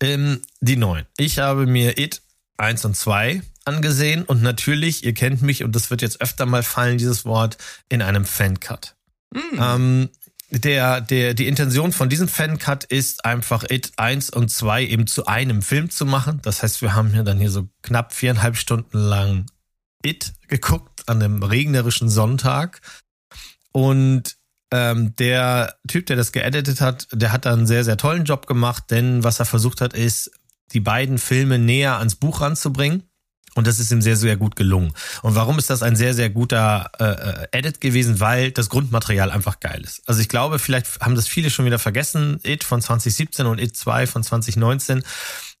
Ähm, 0.00 0.42
die 0.60 0.76
neuen. 0.76 1.06
Ich 1.16 1.38
habe 1.38 1.66
mir 1.66 1.98
It 1.98 2.22
1 2.56 2.84
und 2.84 2.96
2 2.96 3.42
angesehen 3.66 4.24
und 4.24 4.42
natürlich, 4.42 5.04
ihr 5.04 5.14
kennt 5.14 5.42
mich 5.42 5.64
und 5.64 5.74
das 5.74 5.90
wird 5.90 6.02
jetzt 6.02 6.20
öfter 6.20 6.46
mal 6.46 6.62
fallen, 6.62 6.98
dieses 6.98 7.24
Wort, 7.24 7.58
in 7.88 8.02
einem 8.02 8.24
Fancut. 8.24 8.94
Hm. 9.34 9.60
Ähm, 9.60 10.08
der, 10.50 11.00
der, 11.00 11.32
die 11.32 11.48
Intention 11.48 11.92
von 11.92 12.10
diesem 12.10 12.28
Fancut 12.28 12.84
ist 12.84 13.24
einfach 13.24 13.64
It 13.70 13.92
1 13.96 14.30
und 14.30 14.50
2 14.50 14.84
eben 14.84 15.06
zu 15.06 15.26
einem 15.26 15.62
Film 15.62 15.88
zu 15.88 16.04
machen. 16.04 16.40
Das 16.42 16.62
heißt, 16.62 16.82
wir 16.82 16.94
haben 16.94 17.12
hier 17.12 17.22
dann 17.22 17.38
hier 17.38 17.50
so 17.50 17.68
knapp 17.82 18.12
viereinhalb 18.12 18.56
Stunden 18.56 18.98
lang 18.98 19.46
It 20.04 20.34
geguckt 20.48 21.08
an 21.08 21.22
einem 21.22 21.42
regnerischen 21.42 22.10
Sonntag. 22.10 22.82
Und 23.72 24.36
ähm, 24.70 25.16
der 25.16 25.76
Typ, 25.88 26.06
der 26.06 26.16
das 26.16 26.32
geeditet 26.32 26.82
hat, 26.82 27.08
der 27.12 27.32
hat 27.32 27.46
da 27.46 27.52
einen 27.52 27.66
sehr, 27.66 27.84
sehr 27.84 27.96
tollen 27.96 28.24
Job 28.24 28.46
gemacht, 28.46 28.84
denn 28.90 29.24
was 29.24 29.38
er 29.38 29.46
versucht 29.46 29.80
hat, 29.80 29.94
ist, 29.94 30.30
die 30.72 30.80
beiden 30.80 31.18
Filme 31.18 31.58
näher 31.58 31.98
ans 31.98 32.16
Buch 32.16 32.40
ranzubringen. 32.40 33.04
Und 33.54 33.66
das 33.66 33.78
ist 33.78 33.90
ihm 33.90 34.00
sehr, 34.00 34.16
sehr 34.16 34.36
gut 34.36 34.56
gelungen. 34.56 34.92
Und 35.22 35.34
warum 35.34 35.58
ist 35.58 35.70
das 35.70 35.82
ein 35.82 35.96
sehr, 35.96 36.14
sehr 36.14 36.30
guter 36.30 36.90
äh, 36.98 37.04
äh, 37.04 37.46
Edit 37.58 37.80
gewesen? 37.80 38.20
Weil 38.20 38.50
das 38.50 38.68
Grundmaterial 38.68 39.30
einfach 39.30 39.60
geil 39.60 39.82
ist. 39.82 40.02
Also 40.06 40.20
ich 40.20 40.28
glaube, 40.28 40.58
vielleicht 40.58 41.00
haben 41.00 41.14
das 41.14 41.28
viele 41.28 41.50
schon 41.50 41.64
wieder 41.66 41.78
vergessen. 41.78 42.40
It 42.42 42.64
von 42.64 42.80
2017 42.80 43.46
und 43.46 43.60
It 43.60 43.76
2 43.76 44.06
von 44.06 44.22
2019 44.22 45.02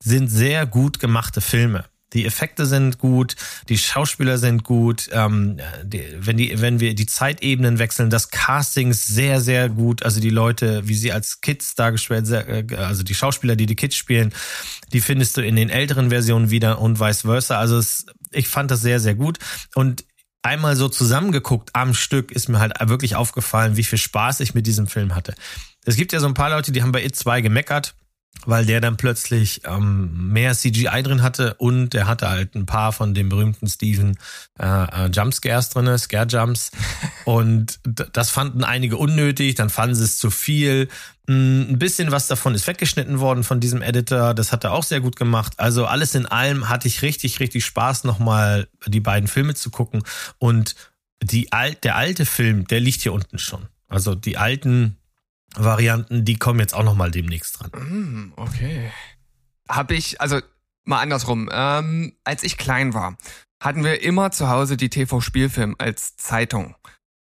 sind 0.00 0.28
sehr 0.28 0.66
gut 0.66 0.98
gemachte 0.98 1.40
Filme. 1.40 1.84
Die 2.12 2.26
Effekte 2.26 2.66
sind 2.66 2.98
gut, 2.98 3.36
die 3.68 3.78
Schauspieler 3.78 4.38
sind 4.38 4.64
gut, 4.64 5.08
ähm, 5.12 5.58
die, 5.82 6.04
wenn 6.18 6.36
die, 6.36 6.60
wenn 6.60 6.80
wir 6.80 6.94
die 6.94 7.06
Zeitebenen 7.06 7.78
wechseln, 7.78 8.10
das 8.10 8.30
Casting 8.30 8.90
ist 8.90 9.06
sehr, 9.06 9.40
sehr 9.40 9.68
gut. 9.68 10.02
Also 10.02 10.20
die 10.20 10.30
Leute, 10.30 10.86
wie 10.86 10.94
sie 10.94 11.12
als 11.12 11.40
Kids 11.40 11.74
dargestellt, 11.74 12.26
sehr, 12.26 12.48
äh, 12.48 12.76
also 12.76 13.02
die 13.02 13.14
Schauspieler, 13.14 13.56
die 13.56 13.66
die 13.66 13.76
Kids 13.76 13.96
spielen, 13.96 14.32
die 14.92 15.00
findest 15.00 15.36
du 15.36 15.40
in 15.40 15.56
den 15.56 15.70
älteren 15.70 16.10
Versionen 16.10 16.50
wieder 16.50 16.80
und 16.80 17.00
vice 17.00 17.22
versa. 17.22 17.58
Also 17.58 17.78
es, 17.78 18.06
ich 18.30 18.48
fand 18.48 18.70
das 18.70 18.80
sehr, 18.80 19.00
sehr 19.00 19.14
gut. 19.14 19.38
Und 19.74 20.04
einmal 20.42 20.76
so 20.76 20.88
zusammengeguckt 20.88 21.70
am 21.72 21.94
Stück 21.94 22.32
ist 22.32 22.48
mir 22.48 22.58
halt 22.58 22.74
wirklich 22.84 23.16
aufgefallen, 23.16 23.76
wie 23.76 23.84
viel 23.84 23.98
Spaß 23.98 24.40
ich 24.40 24.54
mit 24.54 24.66
diesem 24.66 24.86
Film 24.86 25.14
hatte. 25.14 25.34
Es 25.84 25.96
gibt 25.96 26.12
ja 26.12 26.20
so 26.20 26.26
ein 26.26 26.34
paar 26.34 26.50
Leute, 26.50 26.72
die 26.72 26.82
haben 26.82 26.92
bei 26.92 27.04
It 27.04 27.16
2 27.16 27.40
gemeckert, 27.40 27.94
weil 28.46 28.66
der 28.66 28.80
dann 28.80 28.96
plötzlich 28.96 29.62
ähm, 29.64 30.32
mehr 30.32 30.54
CGI 30.54 31.02
drin 31.02 31.22
hatte 31.22 31.54
und 31.54 31.90
der 31.90 32.06
hatte 32.06 32.28
halt 32.28 32.54
ein 32.54 32.66
paar 32.66 32.92
von 32.92 33.14
dem 33.14 33.28
berühmten 33.28 33.68
Steven 33.68 34.16
äh, 34.58 34.66
äh, 34.66 35.10
Jumpscares 35.10 35.70
drinne, 35.70 35.98
Scare 35.98 36.26
Jumps 36.26 36.70
und 37.24 37.78
das 37.84 38.30
fanden 38.30 38.64
einige 38.64 38.96
unnötig, 38.96 39.54
dann 39.54 39.70
fanden 39.70 39.94
sie 39.94 40.04
es 40.04 40.18
zu 40.18 40.30
viel. 40.30 40.88
Mm, 41.26 41.62
Ein 41.70 41.78
bisschen 41.78 42.10
was 42.10 42.26
davon 42.26 42.54
ist 42.54 42.66
weggeschnitten 42.66 43.20
worden 43.20 43.44
von 43.44 43.60
diesem 43.60 43.82
Editor, 43.82 44.34
das 44.34 44.50
hat 44.50 44.64
er 44.64 44.72
auch 44.72 44.84
sehr 44.84 45.00
gut 45.00 45.16
gemacht. 45.16 45.54
Also 45.58 45.86
alles 45.86 46.14
in 46.14 46.26
allem 46.26 46.68
hatte 46.68 46.88
ich 46.88 47.02
richtig, 47.02 47.38
richtig 47.38 47.64
Spaß, 47.64 48.04
nochmal 48.04 48.68
die 48.86 49.00
beiden 49.00 49.28
Filme 49.28 49.54
zu 49.54 49.70
gucken 49.70 50.02
und 50.38 50.74
die 51.22 51.52
alt, 51.52 51.84
der 51.84 51.94
alte 51.94 52.26
Film, 52.26 52.66
der 52.66 52.80
liegt 52.80 53.02
hier 53.02 53.12
unten 53.12 53.38
schon. 53.38 53.68
Also 53.88 54.16
die 54.16 54.38
alten 54.38 54.96
Varianten, 55.56 56.24
die 56.24 56.38
kommen 56.38 56.60
jetzt 56.60 56.74
auch 56.74 56.84
nochmal 56.84 57.10
demnächst 57.10 57.60
dran. 57.60 57.70
Hm, 57.74 58.32
okay. 58.36 58.90
Habe 59.68 59.94
ich, 59.94 60.20
also 60.20 60.40
mal 60.84 61.00
andersrum, 61.00 61.48
ähm, 61.52 62.14
als 62.24 62.42
ich 62.42 62.56
klein 62.56 62.94
war, 62.94 63.16
hatten 63.62 63.84
wir 63.84 64.02
immer 64.02 64.30
zu 64.32 64.48
Hause 64.48 64.76
die 64.76 64.88
TV-Spielfilm 64.90 65.76
als 65.78 66.16
Zeitung. 66.16 66.74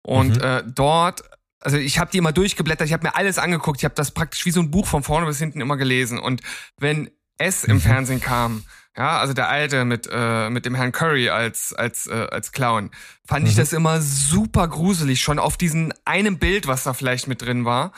Und 0.02 0.36
Mhm. 0.36 0.42
äh, 0.42 0.62
dort, 0.66 1.22
also 1.60 1.76
ich 1.76 1.98
habe 1.98 2.10
die 2.10 2.18
immer 2.18 2.32
durchgeblättert, 2.32 2.86
ich 2.86 2.92
habe 2.94 3.06
mir 3.06 3.14
alles 3.16 3.36
angeguckt, 3.38 3.80
ich 3.80 3.84
habe 3.84 3.94
das 3.94 4.12
praktisch 4.12 4.46
wie 4.46 4.50
so 4.50 4.60
ein 4.60 4.70
Buch 4.70 4.86
von 4.86 5.02
vorne 5.02 5.26
bis 5.26 5.38
hinten 5.38 5.60
immer 5.60 5.76
gelesen. 5.76 6.18
Und 6.18 6.40
wenn 6.78 7.10
es 7.36 7.64
im 7.64 7.76
Mhm. 7.76 7.80
Fernsehen 7.80 8.20
kam, 8.20 8.64
ja, 8.96 9.18
also 9.18 9.34
der 9.34 9.48
alte 9.48 9.84
mit 9.84 10.08
äh, 10.10 10.50
mit 10.50 10.64
dem 10.66 10.74
Herrn 10.74 10.92
Curry 10.92 11.28
als 11.28 11.72
als 11.74 12.06
äh, 12.06 12.26
als 12.30 12.52
Clown, 12.52 12.90
fand 13.26 13.46
ich 13.46 13.54
Mhm. 13.54 13.58
das 13.60 13.72
immer 13.72 14.00
super 14.00 14.66
gruselig, 14.68 15.20
schon 15.20 15.38
auf 15.38 15.56
diesem 15.56 15.92
einem 16.04 16.38
Bild, 16.38 16.66
was 16.66 16.84
da 16.84 16.92
vielleicht 16.94 17.28
mit 17.28 17.42
drin 17.42 17.64
war. 17.64 17.92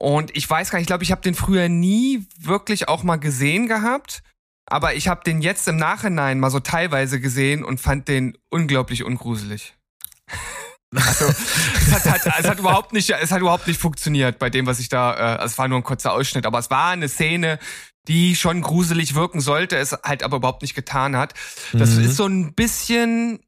Und 0.00 0.36
ich 0.36 0.48
weiß 0.48 0.70
gar 0.70 0.78
nicht, 0.78 0.84
ich 0.84 0.86
glaube, 0.86 1.02
ich 1.02 1.10
habe 1.10 1.22
den 1.22 1.34
früher 1.34 1.68
nie 1.68 2.24
wirklich 2.38 2.86
auch 2.86 3.02
mal 3.02 3.16
gesehen 3.16 3.66
gehabt. 3.66 4.22
Aber 4.64 4.94
ich 4.94 5.08
habe 5.08 5.24
den 5.24 5.42
jetzt 5.42 5.66
im 5.66 5.76
Nachhinein 5.76 6.38
mal 6.38 6.50
so 6.50 6.60
teilweise 6.60 7.20
gesehen 7.20 7.64
und 7.64 7.80
fand 7.80 8.06
den 8.06 8.38
unglaublich 8.48 9.02
ungruselig. 9.02 9.74
Also, 10.94 11.24
es 11.26 11.92
hat, 11.92 12.04
hat, 12.04 12.26
es 12.38 12.48
hat 12.48 12.60
überhaupt 12.60 12.92
nicht, 12.92 13.10
es 13.10 13.32
hat 13.32 13.40
überhaupt 13.40 13.66
nicht 13.66 13.80
funktioniert 13.80 14.38
bei 14.38 14.50
dem, 14.50 14.66
was 14.66 14.78
ich 14.78 14.88
da, 14.88 15.34
äh, 15.36 15.44
es 15.44 15.58
war 15.58 15.66
nur 15.66 15.78
ein 15.78 15.84
kurzer 15.84 16.12
Ausschnitt, 16.12 16.46
aber 16.46 16.60
es 16.60 16.70
war 16.70 16.90
eine 16.90 17.08
Szene, 17.08 17.58
die 18.06 18.36
schon 18.36 18.62
gruselig 18.62 19.16
wirken 19.16 19.40
sollte, 19.40 19.76
es 19.76 19.92
halt 20.04 20.22
aber 20.22 20.36
überhaupt 20.36 20.62
nicht 20.62 20.74
getan 20.76 21.16
hat. 21.16 21.34
Das 21.72 21.96
Mhm. 21.96 22.04
ist 22.04 22.16
so 22.16 22.26
ein 22.26 22.54
bisschen 22.54 23.40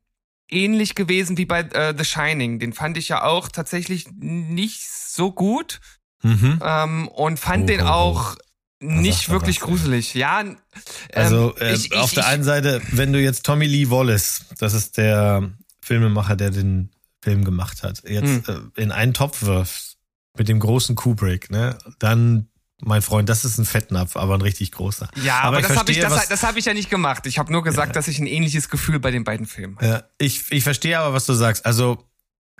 ähnlich 0.50 0.96
gewesen 0.96 1.38
wie 1.38 1.46
bei 1.46 1.60
äh, 1.60 1.94
The 1.96 2.04
Shining. 2.04 2.58
Den 2.58 2.72
fand 2.72 2.98
ich 2.98 3.08
ja 3.08 3.22
auch 3.22 3.48
tatsächlich 3.48 4.08
nicht 4.18 4.86
so 4.90 5.30
gut 5.32 5.80
Mhm. 6.22 6.60
ähm, 6.64 7.08
und 7.08 7.38
fand 7.38 7.64
Oh, 7.64 7.66
den 7.66 7.80
oh, 7.80 7.84
oh. 7.84 7.88
auch 7.88 8.36
nicht 8.82 9.28
er 9.28 9.34
wirklich 9.34 9.60
gruselig. 9.60 10.14
Ja, 10.14 10.40
ähm, 10.40 10.56
Also 11.14 11.56
äh, 11.56 11.74
ich- 11.74 11.86
ich- 11.92 11.96
auf 11.98 12.12
der 12.12 12.26
einen 12.26 12.44
Seite, 12.44 12.80
wenn 12.92 13.12
du 13.12 13.20
jetzt 13.20 13.44
Tommy 13.44 13.66
Lee 13.66 13.90
Wallace, 13.90 14.46
das 14.58 14.72
ist 14.74 14.96
der 14.96 15.50
Filmemacher, 15.82 16.36
der 16.36 16.50
den 16.50 16.90
Film 17.22 17.44
gemacht 17.44 17.82
hat, 17.82 18.02
jetzt 18.08 18.46
Hm. 18.46 18.70
äh, 18.76 18.80
in 18.82 18.92
einen 18.92 19.12
Topf 19.14 19.42
wirfst 19.42 19.98
mit 20.38 20.48
dem 20.48 20.60
großen 20.60 20.94
Kubrick, 20.94 21.50
ne, 21.50 21.76
dann 21.98 22.46
mein 22.82 23.02
Freund, 23.02 23.28
das 23.28 23.44
ist 23.44 23.58
ein 23.58 23.66
Fettnapf, 23.66 24.16
aber 24.16 24.32
ein 24.34 24.40
richtig 24.40 24.72
großer. 24.72 25.10
Ja, 25.22 25.40
aber, 25.40 25.60
ich 25.60 25.66
das 25.66 25.76
habe 25.76 25.92
ich, 25.92 25.98
das, 26.00 26.28
das 26.28 26.42
hab 26.42 26.56
ich 26.56 26.64
ja 26.64 26.72
nicht 26.72 26.88
gemacht. 26.88 27.26
Ich 27.26 27.38
habe 27.38 27.52
nur 27.52 27.62
gesagt, 27.62 27.94
dass 27.94 28.08
ich 28.08 28.18
ein 28.18 28.26
ähnliches 28.26 28.70
Gefühl 28.70 28.98
bei 29.00 29.10
den 29.10 29.22
beiden 29.24 29.44
Filmen 29.44 29.76
hatte. 29.76 29.86
Ja, 29.86 30.02
ich, 30.16 30.50
ich 30.50 30.64
verstehe 30.64 30.98
aber, 30.98 31.12
was 31.12 31.26
du 31.26 31.34
sagst. 31.34 31.66
Also, 31.66 32.02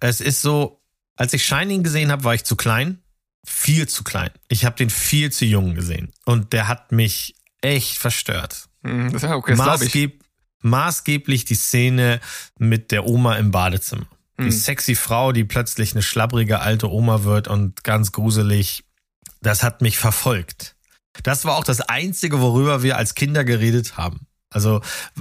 es 0.03 0.21
ist 0.21 0.43
so, 0.43 0.83
als 1.17 1.33
ich 1.33 1.47
Shining 1.47 1.83
gesehen 1.83 2.11
habe, 2.13 2.25
war 2.25 2.35
ich 2.35 2.45
zu 2.45 2.55
klein. 2.55 2.99
Viel 3.47 3.89
zu 3.89 4.05
klein. 4.05 4.31
Ich 4.49 4.65
habe 4.65 4.77
den 4.77 4.91
viel 4.91 5.33
zu 5.33 5.45
jung 5.45 5.75
gesehen. 5.75 6.13
Und 6.27 6.53
der 6.53 6.69
hat 6.69 6.93
mich 6.93 7.35
echt 7.63 7.99
verstört. 7.99 8.69
Hm, 8.85 9.13
Das, 9.13 9.25
okay, 9.25 9.53
das. 9.57 9.59
Maßgeb 9.67 10.23
maßgeblich 10.63 11.45
die 11.47 11.55
Szene 11.55 12.21
mit 12.59 12.91
der 12.91 13.07
Oma 13.07 13.37
im 13.37 13.51
Badezimmer. 13.51 14.07
Die 14.39 14.45
Hm. 14.45 14.51
sexy 14.51 14.95
Frau, 14.95 15.33
die 15.33 15.45
plötzlich 15.45 15.93
eine 15.93 16.03
schlabbrige 16.03 16.61
alte 16.61 16.91
Oma 16.91 17.25
wird 17.25 17.49
und 17.49 17.83
ganz 17.85 18.13
gruselig. 18.13 18.85
Das 19.41 19.63
hat 19.63 19.81
mich 19.81 19.99
verfolgt. 19.99 20.77
Das 21.23 21.45
war 21.45 21.57
auch 21.57 21.65
das 21.65 21.81
Einzige, 21.81 22.41
worüber 22.41 22.83
wir 22.83 22.97
als 22.99 23.15
Kinder 23.15 23.43
geredet 23.45 23.97
haben. 23.97 24.27
Also, 24.53 24.81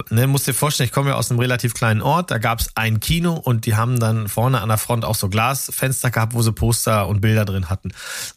ne, 0.09 0.25
musst 0.25 0.47
dir 0.47 0.53
vorstellen, 0.53 0.87
ich 0.87 0.91
komme 0.91 1.11
ja 1.11 1.15
aus 1.15 1.29
einem 1.29 1.39
relativ 1.39 1.75
kleinen 1.75 2.01
Ort, 2.01 2.31
da 2.31 2.39
gab 2.39 2.59
es 2.59 2.71
ein 2.75 2.99
Kino 2.99 3.33
und 3.33 3.67
die 3.67 3.75
haben 3.75 3.99
dann 3.99 4.27
vorne 4.27 4.61
an 4.61 4.69
der 4.69 4.79
Front 4.79 5.05
auch 5.05 5.15
so 5.15 5.29
Glasfenster 5.29 6.09
gehabt, 6.09 6.33
wo 6.33 6.41
sie 6.41 6.51
Poster 6.51 7.07
und 7.07 7.21
Bilder 7.21 7.45
drin 7.45 7.69
hatten. 7.69 7.91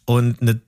Und 0.05 0.41
ne, 0.43 0.61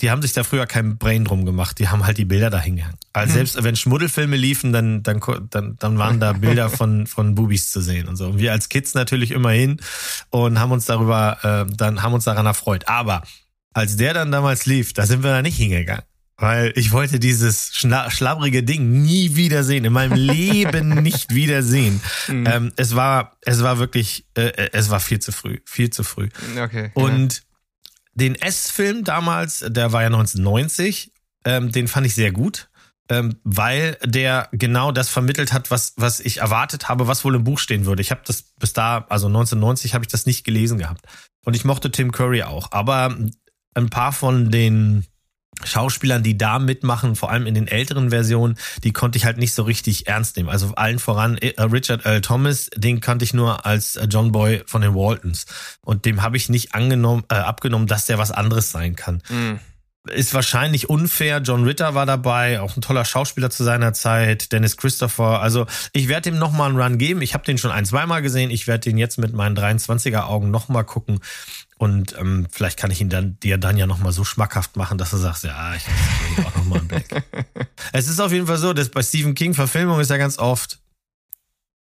die 0.00 0.10
haben 0.10 0.22
sich 0.22 0.32
da 0.32 0.44
früher 0.44 0.66
kein 0.66 0.96
Brain 0.96 1.24
drum 1.24 1.44
gemacht, 1.44 1.78
die 1.78 1.88
haben 1.88 2.06
halt 2.06 2.18
die 2.18 2.24
Bilder 2.24 2.50
da 2.50 2.60
hingehangen. 2.60 2.96
Also 3.12 3.34
selbst 3.34 3.62
wenn 3.62 3.76
Schmuddelfilme 3.76 4.36
liefen, 4.36 4.72
dann, 4.72 5.02
dann, 5.02 5.20
dann, 5.50 5.76
dann 5.76 5.98
waren 5.98 6.20
da 6.20 6.32
Bilder 6.32 6.70
von, 6.70 7.06
von 7.06 7.34
Bubis 7.34 7.70
zu 7.70 7.80
sehen 7.80 8.08
und 8.08 8.16
so. 8.16 8.28
Und 8.28 8.38
wir 8.38 8.52
als 8.52 8.68
Kids 8.68 8.94
natürlich 8.94 9.30
immer 9.30 9.50
hin 9.50 9.80
und 10.30 10.58
haben 10.58 10.72
uns 10.72 10.86
darüber, 10.86 11.38
äh, 11.42 11.74
dann 11.74 12.02
haben 12.02 12.14
uns 12.14 12.24
daran 12.24 12.46
erfreut. 12.46 12.88
Aber 12.88 13.22
als 13.72 13.96
der 13.96 14.14
dann 14.14 14.30
damals 14.30 14.66
lief, 14.66 14.92
da 14.92 15.04
sind 15.06 15.22
wir 15.22 15.30
da 15.30 15.42
nicht 15.42 15.56
hingegangen. 15.56 16.04
Weil 16.44 16.74
ich 16.76 16.92
wollte 16.92 17.18
dieses 17.18 17.74
schla 17.74 18.10
schlabbrige 18.10 18.62
Ding 18.62 19.00
nie 19.00 19.34
wiedersehen, 19.34 19.86
in 19.86 19.94
meinem 19.94 20.12
Leben 20.12 20.90
nicht 21.02 21.34
wiedersehen. 21.34 22.02
Mhm. 22.28 22.46
Ähm, 22.46 22.72
es 22.76 22.94
war, 22.94 23.38
es 23.40 23.62
war 23.62 23.78
wirklich, 23.78 24.26
äh, 24.34 24.68
es 24.72 24.90
war 24.90 25.00
viel 25.00 25.20
zu 25.20 25.32
früh, 25.32 25.60
viel 25.64 25.88
zu 25.88 26.04
früh. 26.04 26.28
Okay. 26.60 26.90
Und 26.92 27.44
den 28.12 28.34
S-Film 28.34 29.04
damals, 29.04 29.64
der 29.66 29.92
war 29.92 30.02
ja 30.02 30.08
1990, 30.08 31.12
ähm, 31.46 31.72
den 31.72 31.88
fand 31.88 32.06
ich 32.06 32.14
sehr 32.14 32.30
gut, 32.30 32.68
ähm, 33.08 33.36
weil 33.44 33.96
der 34.04 34.50
genau 34.52 34.92
das 34.92 35.08
vermittelt 35.08 35.54
hat, 35.54 35.70
was, 35.70 35.94
was 35.96 36.20
ich 36.20 36.38
erwartet 36.42 36.90
habe, 36.90 37.06
was 37.08 37.24
wohl 37.24 37.36
im 37.36 37.44
Buch 37.44 37.58
stehen 37.58 37.86
würde. 37.86 38.02
Ich 38.02 38.10
habe 38.10 38.20
das 38.26 38.42
bis 38.58 38.74
da, 38.74 39.06
also 39.08 39.28
1990 39.28 39.94
habe 39.94 40.04
ich 40.04 40.08
das 40.08 40.26
nicht 40.26 40.44
gelesen 40.44 40.76
gehabt. 40.76 41.06
Und 41.42 41.56
ich 41.56 41.64
mochte 41.64 41.90
Tim 41.90 42.12
Curry 42.12 42.42
auch. 42.42 42.70
Aber 42.70 43.16
ein 43.72 43.88
paar 43.88 44.12
von 44.12 44.50
den 44.50 45.06
Schauspielern, 45.62 46.22
die 46.22 46.36
da 46.36 46.58
mitmachen, 46.58 47.16
vor 47.16 47.30
allem 47.30 47.46
in 47.46 47.54
den 47.54 47.68
älteren 47.68 48.10
Versionen, 48.10 48.56
die 48.82 48.92
konnte 48.92 49.18
ich 49.18 49.24
halt 49.24 49.38
nicht 49.38 49.54
so 49.54 49.62
richtig 49.62 50.06
ernst 50.06 50.36
nehmen. 50.36 50.48
Also 50.48 50.74
allen 50.74 50.98
voran 50.98 51.38
äh, 51.38 51.60
Richard 51.62 52.04
L. 52.04 52.20
Thomas, 52.20 52.70
den 52.76 53.00
kannte 53.00 53.24
ich 53.24 53.34
nur 53.34 53.66
als 53.66 53.96
äh, 53.96 54.06
John 54.10 54.32
Boy 54.32 54.62
von 54.66 54.82
den 54.82 54.94
Waltons. 54.94 55.46
Und 55.80 56.04
dem 56.04 56.22
habe 56.22 56.36
ich 56.36 56.48
nicht 56.48 56.74
angenommen, 56.74 57.24
äh, 57.30 57.34
abgenommen, 57.34 57.86
dass 57.86 58.06
der 58.06 58.18
was 58.18 58.30
anderes 58.30 58.70
sein 58.72 58.96
kann. 58.96 59.22
Mhm. 59.28 59.60
Ist 60.10 60.34
wahrscheinlich 60.34 60.90
unfair. 60.90 61.38
John 61.38 61.64
Ritter 61.64 61.94
war 61.94 62.04
dabei, 62.04 62.60
auch 62.60 62.76
ein 62.76 62.82
toller 62.82 63.06
Schauspieler 63.06 63.48
zu 63.48 63.64
seiner 63.64 63.94
Zeit. 63.94 64.52
Dennis 64.52 64.76
Christopher. 64.76 65.40
Also 65.40 65.64
ich 65.94 66.08
werde 66.08 66.30
dem 66.30 66.38
nochmal 66.38 66.68
einen 66.68 66.78
Run 66.78 66.98
geben. 66.98 67.22
Ich 67.22 67.32
habe 67.32 67.44
den 67.44 67.56
schon 67.56 67.70
ein, 67.70 67.86
zweimal 67.86 68.20
gesehen. 68.20 68.50
Ich 68.50 68.66
werde 68.66 68.90
den 68.90 68.98
jetzt 68.98 69.16
mit 69.16 69.32
meinen 69.32 69.56
23er 69.56 70.24
Augen 70.24 70.50
nochmal 70.50 70.84
gucken. 70.84 71.20
Und 71.76 72.16
ähm, 72.18 72.46
vielleicht 72.50 72.78
kann 72.78 72.90
ich 72.90 73.00
ihn 73.00 73.08
dann 73.08 73.38
dir 73.40 73.58
dann 73.58 73.76
ja 73.76 73.86
nochmal 73.86 74.12
so 74.12 74.24
schmackhaft 74.24 74.76
machen, 74.76 74.96
dass 74.96 75.10
du 75.10 75.16
sagst, 75.16 75.44
ja, 75.44 75.74
ich 75.74 75.84
will 76.36 76.44
auch 76.46 76.54
nochmal 76.56 76.78
einen 76.78 76.88
Blick. 76.88 77.06
es 77.92 78.08
ist 78.08 78.20
auf 78.20 78.32
jeden 78.32 78.46
Fall 78.46 78.58
so, 78.58 78.72
dass 78.72 78.90
bei 78.90 79.02
Stephen 79.02 79.34
King 79.34 79.54
Verfilmung 79.54 79.98
ist 80.00 80.10
ja 80.10 80.16
ganz 80.16 80.38
oft 80.38 80.78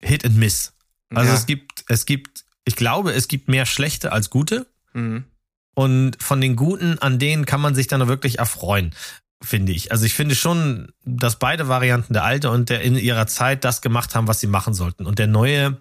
Hit 0.02 0.26
and 0.26 0.38
Miss. 0.38 0.74
Also 1.14 1.30
Ja. 1.32 1.36
es 1.36 1.46
gibt, 1.48 1.84
es 1.88 2.06
gibt, 2.06 2.46
ich 2.66 2.76
glaube, 2.76 3.14
es 3.14 3.28
gibt 3.28 3.48
mehr 3.48 3.66
schlechte 3.66 4.12
als 4.12 4.30
gute. 4.30 4.68
Mhm. 4.94 5.24
Und 5.76 6.22
von 6.22 6.40
den 6.42 6.56
Guten, 6.56 7.00
an 7.00 7.20
denen 7.20 7.46
kann 7.46 7.62
man 7.62 7.74
sich 7.74 7.88
dann 7.88 8.08
wirklich 8.08 8.38
erfreuen, 8.40 8.94
finde 9.42 9.72
ich. 9.72 9.92
Also 9.92 10.06
ich 10.06 10.14
finde 10.14 10.36
schon, 10.36 10.92
dass 11.06 11.40
beide 11.40 11.68
Varianten, 11.68 12.14
der 12.14 12.26
alte 12.26 12.52
und 12.52 12.70
der 12.70 12.82
in 12.82 12.96
ihrer 12.96 13.28
Zeit, 13.28 13.64
das 13.64 13.82
gemacht 13.82 14.14
haben, 14.14 14.28
was 14.28 14.40
sie 14.40 14.48
machen 14.48 14.74
sollten. 14.74 15.06
Und 15.06 15.20
der 15.20 15.28
neue 15.28 15.78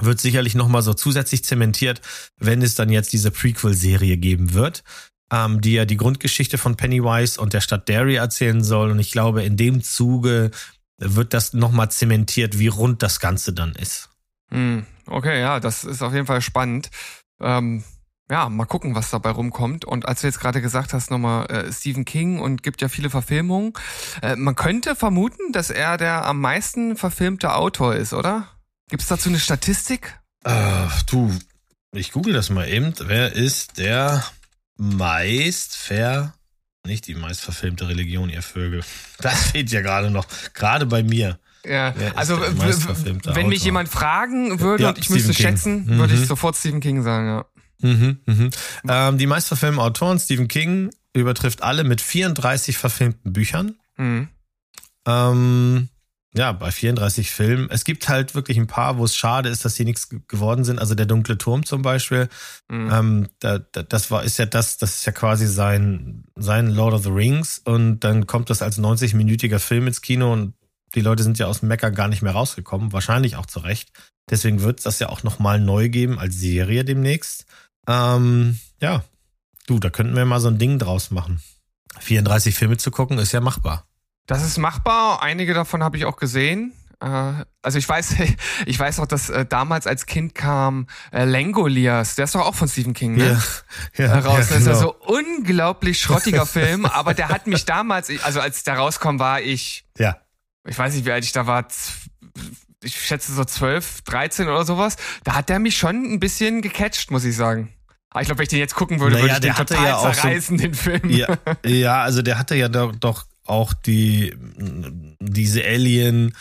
wird 0.00 0.20
sicherlich 0.20 0.54
nochmal 0.54 0.82
so 0.82 0.94
zusätzlich 0.94 1.44
zementiert, 1.44 2.00
wenn 2.38 2.62
es 2.62 2.74
dann 2.74 2.90
jetzt 2.90 3.12
diese 3.12 3.30
Prequel-Serie 3.30 4.16
geben 4.16 4.54
wird, 4.54 4.84
ähm, 5.30 5.60
die 5.60 5.74
ja 5.74 5.84
die 5.84 5.96
Grundgeschichte 5.96 6.58
von 6.58 6.76
Pennywise 6.76 7.40
und 7.40 7.52
der 7.52 7.60
Stadt 7.60 7.88
Derry 7.88 8.16
erzählen 8.16 8.62
soll. 8.62 8.90
Und 8.90 8.98
ich 8.98 9.10
glaube, 9.12 9.42
in 9.42 9.56
dem 9.56 9.82
Zuge 9.82 10.50
wird 10.98 11.34
das 11.34 11.52
nochmal 11.52 11.90
zementiert, 11.90 12.58
wie 12.58 12.68
rund 12.68 13.02
das 13.02 13.20
Ganze 13.20 13.52
dann 13.52 13.72
ist. 13.72 14.10
Mhm. 14.50 14.86
Okay, 15.06 15.40
ja, 15.40 15.60
das 15.60 15.84
ist 15.84 16.02
auf 16.02 16.12
jeden 16.12 16.26
Fall 16.26 16.40
spannend. 16.40 16.90
Ähm, 17.40 17.82
ja, 18.30 18.48
mal 18.48 18.66
gucken, 18.66 18.94
was 18.94 19.10
dabei 19.10 19.30
rumkommt. 19.30 19.84
Und 19.84 20.06
als 20.06 20.20
du 20.20 20.28
jetzt 20.28 20.40
gerade 20.40 20.62
gesagt 20.62 20.94
hast, 20.94 21.10
nochmal 21.10 21.46
äh, 21.46 21.72
Stephen 21.72 22.04
King 22.04 22.40
und 22.40 22.62
gibt 22.62 22.80
ja 22.80 22.88
viele 22.88 23.10
Verfilmungen, 23.10 23.72
äh, 24.22 24.36
man 24.36 24.54
könnte 24.54 24.94
vermuten, 24.94 25.52
dass 25.52 25.70
er 25.70 25.96
der 25.96 26.24
am 26.24 26.40
meisten 26.40 26.96
verfilmte 26.96 27.54
Autor 27.54 27.94
ist, 27.94 28.14
oder? 28.14 28.48
Gibt 28.92 29.00
es 29.04 29.08
dazu 29.08 29.30
eine 29.30 29.40
Statistik? 29.40 30.20
Äh, 30.44 30.86
du, 31.06 31.34
ich 31.94 32.12
google 32.12 32.34
das 32.34 32.50
mal 32.50 32.68
eben. 32.68 32.92
Wer 33.00 33.32
ist 33.32 33.78
der 33.78 34.22
meist 34.76 35.76
ver... 35.76 36.34
Nicht 36.86 37.06
die 37.06 37.14
meist 37.14 37.40
verfilmte 37.40 37.88
Religion, 37.88 38.28
ihr 38.28 38.42
Vögel. 38.42 38.84
Das 39.18 39.44
fehlt 39.52 39.70
ja 39.70 39.80
gerade 39.80 40.10
noch. 40.10 40.26
Gerade 40.52 40.84
bei 40.84 41.02
mir. 41.02 41.38
Ja, 41.64 41.94
Wer 41.96 42.18
also 42.18 42.38
wenn 42.38 42.54
mich 42.58 43.60
Autor? 43.60 43.64
jemand 43.64 43.88
fragen 43.88 44.60
würde 44.60 44.82
Ja, 44.82 44.88
und 44.90 44.98
ich 44.98 45.08
müsste 45.08 45.32
Stephen 45.32 45.36
King. 45.46 45.56
schätzen, 45.56 45.88
würde 45.98 46.12
ich 46.12 46.20
Mhm. 46.20 46.24
sofort 46.26 46.56
Stephen 46.56 46.80
King 46.80 47.02
sagen, 47.02 47.26
ja. 47.28 47.44
Mhm, 47.88 48.18
mhm. 48.26 48.50
Ähm, 48.86 49.16
die 49.16 49.26
meist 49.26 49.48
verfilmten 49.48 49.80
Autoren, 49.80 50.18
Stephen 50.18 50.48
King, 50.48 50.90
übertrifft 51.14 51.62
alle 51.62 51.84
mit 51.84 52.02
34 52.02 52.76
verfilmten 52.76 53.32
Büchern. 53.32 53.76
Mhm. 53.96 54.28
Ähm, 55.06 55.88
ja, 56.34 56.52
bei 56.52 56.70
34 56.70 57.30
Filmen. 57.30 57.68
Es 57.70 57.84
gibt 57.84 58.08
halt 58.08 58.34
wirklich 58.34 58.56
ein 58.58 58.66
paar, 58.66 58.96
wo 58.96 59.04
es 59.04 59.14
schade 59.14 59.48
ist, 59.50 59.64
dass 59.64 59.74
sie 59.74 59.84
nichts 59.84 60.08
ge- 60.08 60.20
geworden 60.28 60.64
sind. 60.64 60.78
Also 60.78 60.94
der 60.94 61.06
dunkle 61.06 61.36
Turm 61.36 61.64
zum 61.66 61.82
Beispiel. 61.82 62.28
Mhm. 62.70 62.90
Ähm, 62.90 63.28
da, 63.40 63.58
da, 63.58 63.82
das 63.82 64.10
war, 64.10 64.24
ist 64.24 64.38
ja 64.38 64.46
das, 64.46 64.78
das 64.78 64.96
ist 64.96 65.04
ja 65.04 65.12
quasi 65.12 65.46
sein, 65.46 66.24
sein 66.36 66.68
Lord 66.68 66.94
of 66.94 67.02
the 67.02 67.10
Rings 67.10 67.58
und 67.58 68.00
dann 68.00 68.26
kommt 68.26 68.48
das 68.48 68.62
als 68.62 68.78
90-minütiger 68.78 69.58
Film 69.58 69.86
ins 69.86 70.00
Kino 70.00 70.32
und 70.32 70.54
die 70.94 71.00
Leute 71.00 71.22
sind 71.22 71.38
ja 71.38 71.46
aus 71.46 71.60
dem 71.60 71.68
Mecker 71.68 71.90
gar 71.90 72.08
nicht 72.08 72.22
mehr 72.22 72.32
rausgekommen, 72.32 72.92
wahrscheinlich 72.92 73.36
auch 73.36 73.46
zu 73.46 73.60
Recht. 73.60 73.90
Deswegen 74.30 74.62
wird 74.62 74.78
es 74.78 74.84
das 74.84 74.98
ja 74.98 75.08
auch 75.08 75.22
nochmal 75.22 75.60
neu 75.60 75.88
geben 75.88 76.18
als 76.18 76.36
Serie 76.38 76.84
demnächst. 76.84 77.44
Ähm, 77.88 78.58
ja, 78.80 79.02
du, 79.66 79.78
da 79.78 79.90
könnten 79.90 80.16
wir 80.16 80.24
mal 80.24 80.40
so 80.40 80.48
ein 80.48 80.58
Ding 80.58 80.78
draus 80.78 81.10
machen. 81.10 81.42
34 82.00 82.54
Filme 82.54 82.76
zu 82.78 82.90
gucken, 82.90 83.18
ist 83.18 83.32
ja 83.32 83.40
machbar. 83.40 83.86
Das 84.26 84.44
ist 84.44 84.58
machbar. 84.58 85.22
Einige 85.22 85.54
davon 85.54 85.82
habe 85.82 85.96
ich 85.96 86.04
auch 86.04 86.16
gesehen. 86.16 86.72
Äh, 87.00 87.32
Also 87.62 87.78
ich 87.78 87.88
weiß, 87.88 88.14
ich 88.66 88.78
weiß 88.78 89.00
auch, 89.00 89.06
dass 89.06 89.28
äh, 89.30 89.44
damals 89.44 89.86
als 89.86 90.06
Kind 90.06 90.34
kam 90.34 90.86
äh, 91.12 91.24
Langoliers. 91.24 92.14
Der 92.14 92.24
ist 92.26 92.34
doch 92.34 92.42
auch 92.46 92.54
von 92.54 92.68
Stephen 92.68 92.94
King, 92.94 93.16
ne? 93.16 93.42
ja, 93.96 94.06
Heraus. 94.08 94.48
das 94.48 94.50
ist 94.50 94.58
genau. 94.58 94.70
ja 94.70 94.74
so 94.76 94.94
unglaublich 95.06 96.00
schrottiger 96.00 96.46
Film, 96.46 96.86
aber 96.86 97.14
der 97.14 97.28
hat 97.28 97.46
mich 97.46 97.64
damals, 97.64 98.10
also 98.22 98.40
als 98.40 98.62
der 98.64 98.74
rauskam, 98.76 99.18
war 99.18 99.40
ich, 99.40 99.84
ja. 99.98 100.16
ich 100.66 100.78
weiß 100.78 100.94
nicht, 100.94 101.04
wie 101.04 101.12
alt 101.12 101.24
ich 101.24 101.32
da 101.32 101.46
war, 101.46 101.66
ich 102.84 103.00
schätze 103.00 103.32
so 103.32 103.44
12, 103.44 104.02
13 104.02 104.48
oder 104.48 104.64
sowas. 104.64 104.96
Da 105.24 105.34
hat 105.34 105.48
der 105.48 105.58
mich 105.58 105.76
schon 105.76 106.04
ein 106.14 106.20
bisschen 106.20 106.62
gecatcht, 106.62 107.10
muss 107.10 107.24
ich 107.24 107.36
sagen. 107.36 107.72
Aber 108.10 108.20
ich 108.22 108.26
glaube, 108.26 108.38
wenn 108.38 108.42
ich 108.44 108.48
den 108.50 108.58
jetzt 108.58 108.74
gucken 108.74 109.00
würde, 109.00 109.16
Naja, 109.16 109.24
würde 109.34 109.48
ich 109.48 109.54
den 109.54 109.66
total 109.66 109.86
ja 109.86 109.96
auch 109.96 110.14
so- 110.14 110.20
zerreißen, 110.20 110.58
den 110.58 110.74
Film. 110.74 111.08
Ja, 111.10 111.26
ja, 111.64 112.02
also 112.02 112.22
der 112.22 112.38
hatte 112.38 112.54
ja 112.56 112.68
doch, 112.68 112.92
doch 112.94 113.24
auch 113.52 113.72
die 113.74 114.34
diese 115.20 115.62
Alien 115.64 116.34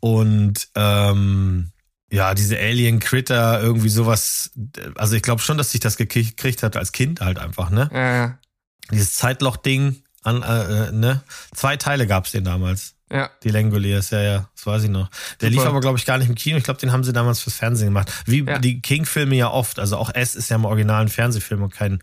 und 0.00 0.68
ähm, 0.76 1.72
ja, 2.10 2.34
diese 2.34 2.58
Alien 2.58 3.00
Critter 3.00 3.60
irgendwie 3.60 3.88
sowas. 3.90 4.50
Also 4.94 5.16
ich 5.16 5.22
glaube 5.22 5.42
schon, 5.42 5.58
dass 5.58 5.72
sich 5.72 5.80
das 5.80 5.96
gekriegt 5.96 6.62
hat 6.62 6.76
als 6.76 6.92
Kind 6.92 7.20
halt 7.20 7.38
einfach, 7.38 7.70
ne? 7.70 7.90
Ja, 7.92 8.14
ja. 8.16 8.38
Dieses 8.90 9.14
Zeitloch-Ding, 9.14 10.02
an, 10.22 10.42
äh, 10.42 10.88
äh, 10.88 10.92
ne? 10.92 11.22
Zwei 11.54 11.76
Teile 11.76 12.06
gab's 12.06 12.30
den 12.32 12.44
damals. 12.44 12.94
ja. 13.12 13.28
Die 13.44 13.50
Langoliers, 13.50 14.10
ja, 14.10 14.20
ja, 14.22 14.48
das 14.54 14.66
weiß 14.66 14.84
ich 14.84 14.90
noch. 14.90 15.10
Der 15.40 15.50
Super. 15.50 15.60
lief 15.62 15.68
aber, 15.68 15.80
glaube 15.80 15.98
ich, 15.98 16.06
gar 16.06 16.16
nicht 16.16 16.28
im 16.28 16.34
Kino. 16.34 16.56
Ich 16.56 16.64
glaube, 16.64 16.80
den 16.80 16.92
haben 16.92 17.04
sie 17.04 17.12
damals 17.12 17.40
fürs 17.40 17.56
Fernsehen 17.56 17.88
gemacht. 17.88 18.10
Wie 18.24 18.44
Ja. 18.44 18.58
die 18.58 18.80
King-Filme 18.80 19.34
ja 19.36 19.50
oft. 19.50 19.78
Also 19.78 19.98
auch 19.98 20.14
S 20.14 20.34
ist 20.34 20.48
ja 20.48 20.56
im 20.56 20.64
Original 20.64 21.02
ein 21.02 21.08
Fernsehfilm 21.08 21.62
und 21.62 21.74
kein, 21.74 22.02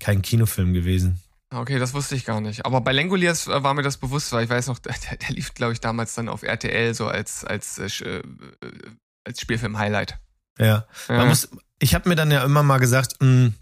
kein 0.00 0.20
Kinofilm 0.20 0.74
gewesen. 0.74 1.20
Okay, 1.52 1.80
das 1.80 1.94
wusste 1.94 2.14
ich 2.14 2.24
gar 2.24 2.40
nicht. 2.40 2.64
Aber 2.64 2.80
bei 2.80 2.92
Langoliers 2.92 3.48
äh, 3.48 3.62
war 3.62 3.74
mir 3.74 3.82
das 3.82 3.96
bewusst, 3.96 4.32
weil 4.32 4.44
ich 4.44 4.50
weiß 4.50 4.68
noch, 4.68 4.78
der, 4.80 4.94
der 4.94 5.30
lief, 5.30 5.54
glaube 5.54 5.72
ich, 5.72 5.80
damals 5.80 6.14
dann 6.14 6.28
auf 6.28 6.42
RTL 6.42 6.94
so 6.94 7.08
als, 7.08 7.44
als, 7.44 7.78
äh, 7.78 7.86
äh, 7.86 8.22
als 9.24 9.40
Spielfilm-Highlight. 9.40 10.18
Ja. 10.58 10.86
Ja. 11.08 11.24
Muss, 11.24 11.48
ich 11.78 11.94
habe 11.94 12.08
mir 12.08 12.14
dann 12.14 12.30
ja 12.30 12.44
immer 12.44 12.62
mal 12.62 12.78
gesagt, 12.78 13.16
mh, 13.20 13.52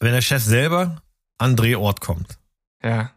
wenn 0.00 0.12
der 0.12 0.20
Chef 0.20 0.42
selber 0.42 1.02
an 1.38 1.56
Drehort 1.56 2.00
kommt 2.00 2.38
ja. 2.82 3.12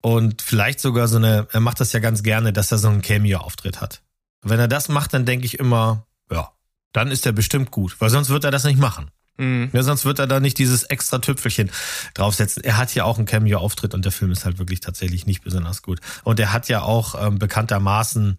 und 0.00 0.40
vielleicht 0.42 0.80
sogar 0.80 1.08
so 1.08 1.16
eine, 1.16 1.48
er 1.52 1.60
macht 1.60 1.80
das 1.80 1.92
ja 1.92 2.00
ganz 2.00 2.22
gerne, 2.22 2.52
dass 2.52 2.72
er 2.72 2.78
so 2.78 2.88
einen 2.88 3.02
Cameo-Auftritt 3.02 3.80
hat. 3.80 4.02
Wenn 4.42 4.60
er 4.60 4.68
das 4.68 4.88
macht, 4.88 5.14
dann 5.14 5.26
denke 5.26 5.46
ich 5.46 5.58
immer, 5.58 6.06
ja, 6.30 6.52
dann 6.92 7.10
ist 7.10 7.26
er 7.26 7.32
bestimmt 7.32 7.70
gut, 7.70 8.00
weil 8.00 8.10
sonst 8.10 8.30
wird 8.30 8.44
er 8.44 8.50
das 8.50 8.64
nicht 8.64 8.78
machen. 8.78 9.10
Mhm. 9.38 9.70
Ja, 9.72 9.82
sonst 9.82 10.04
wird 10.04 10.18
er 10.18 10.26
da 10.26 10.40
nicht 10.40 10.58
dieses 10.58 10.82
extra 10.84 11.18
Tüpfelchen 11.18 11.70
draufsetzen. 12.14 12.64
Er 12.64 12.76
hat 12.76 12.94
ja 12.94 13.04
auch 13.04 13.16
einen 13.16 13.26
Cameo-Auftritt 13.26 13.94
und 13.94 14.04
der 14.04 14.12
Film 14.12 14.32
ist 14.32 14.44
halt 14.44 14.58
wirklich 14.58 14.80
tatsächlich 14.80 15.26
nicht 15.26 15.42
besonders 15.42 15.82
gut. 15.82 16.00
Und 16.24 16.40
er 16.40 16.52
hat 16.52 16.68
ja 16.68 16.82
auch 16.82 17.14
ähm, 17.24 17.38
bekanntermaßen 17.38 18.38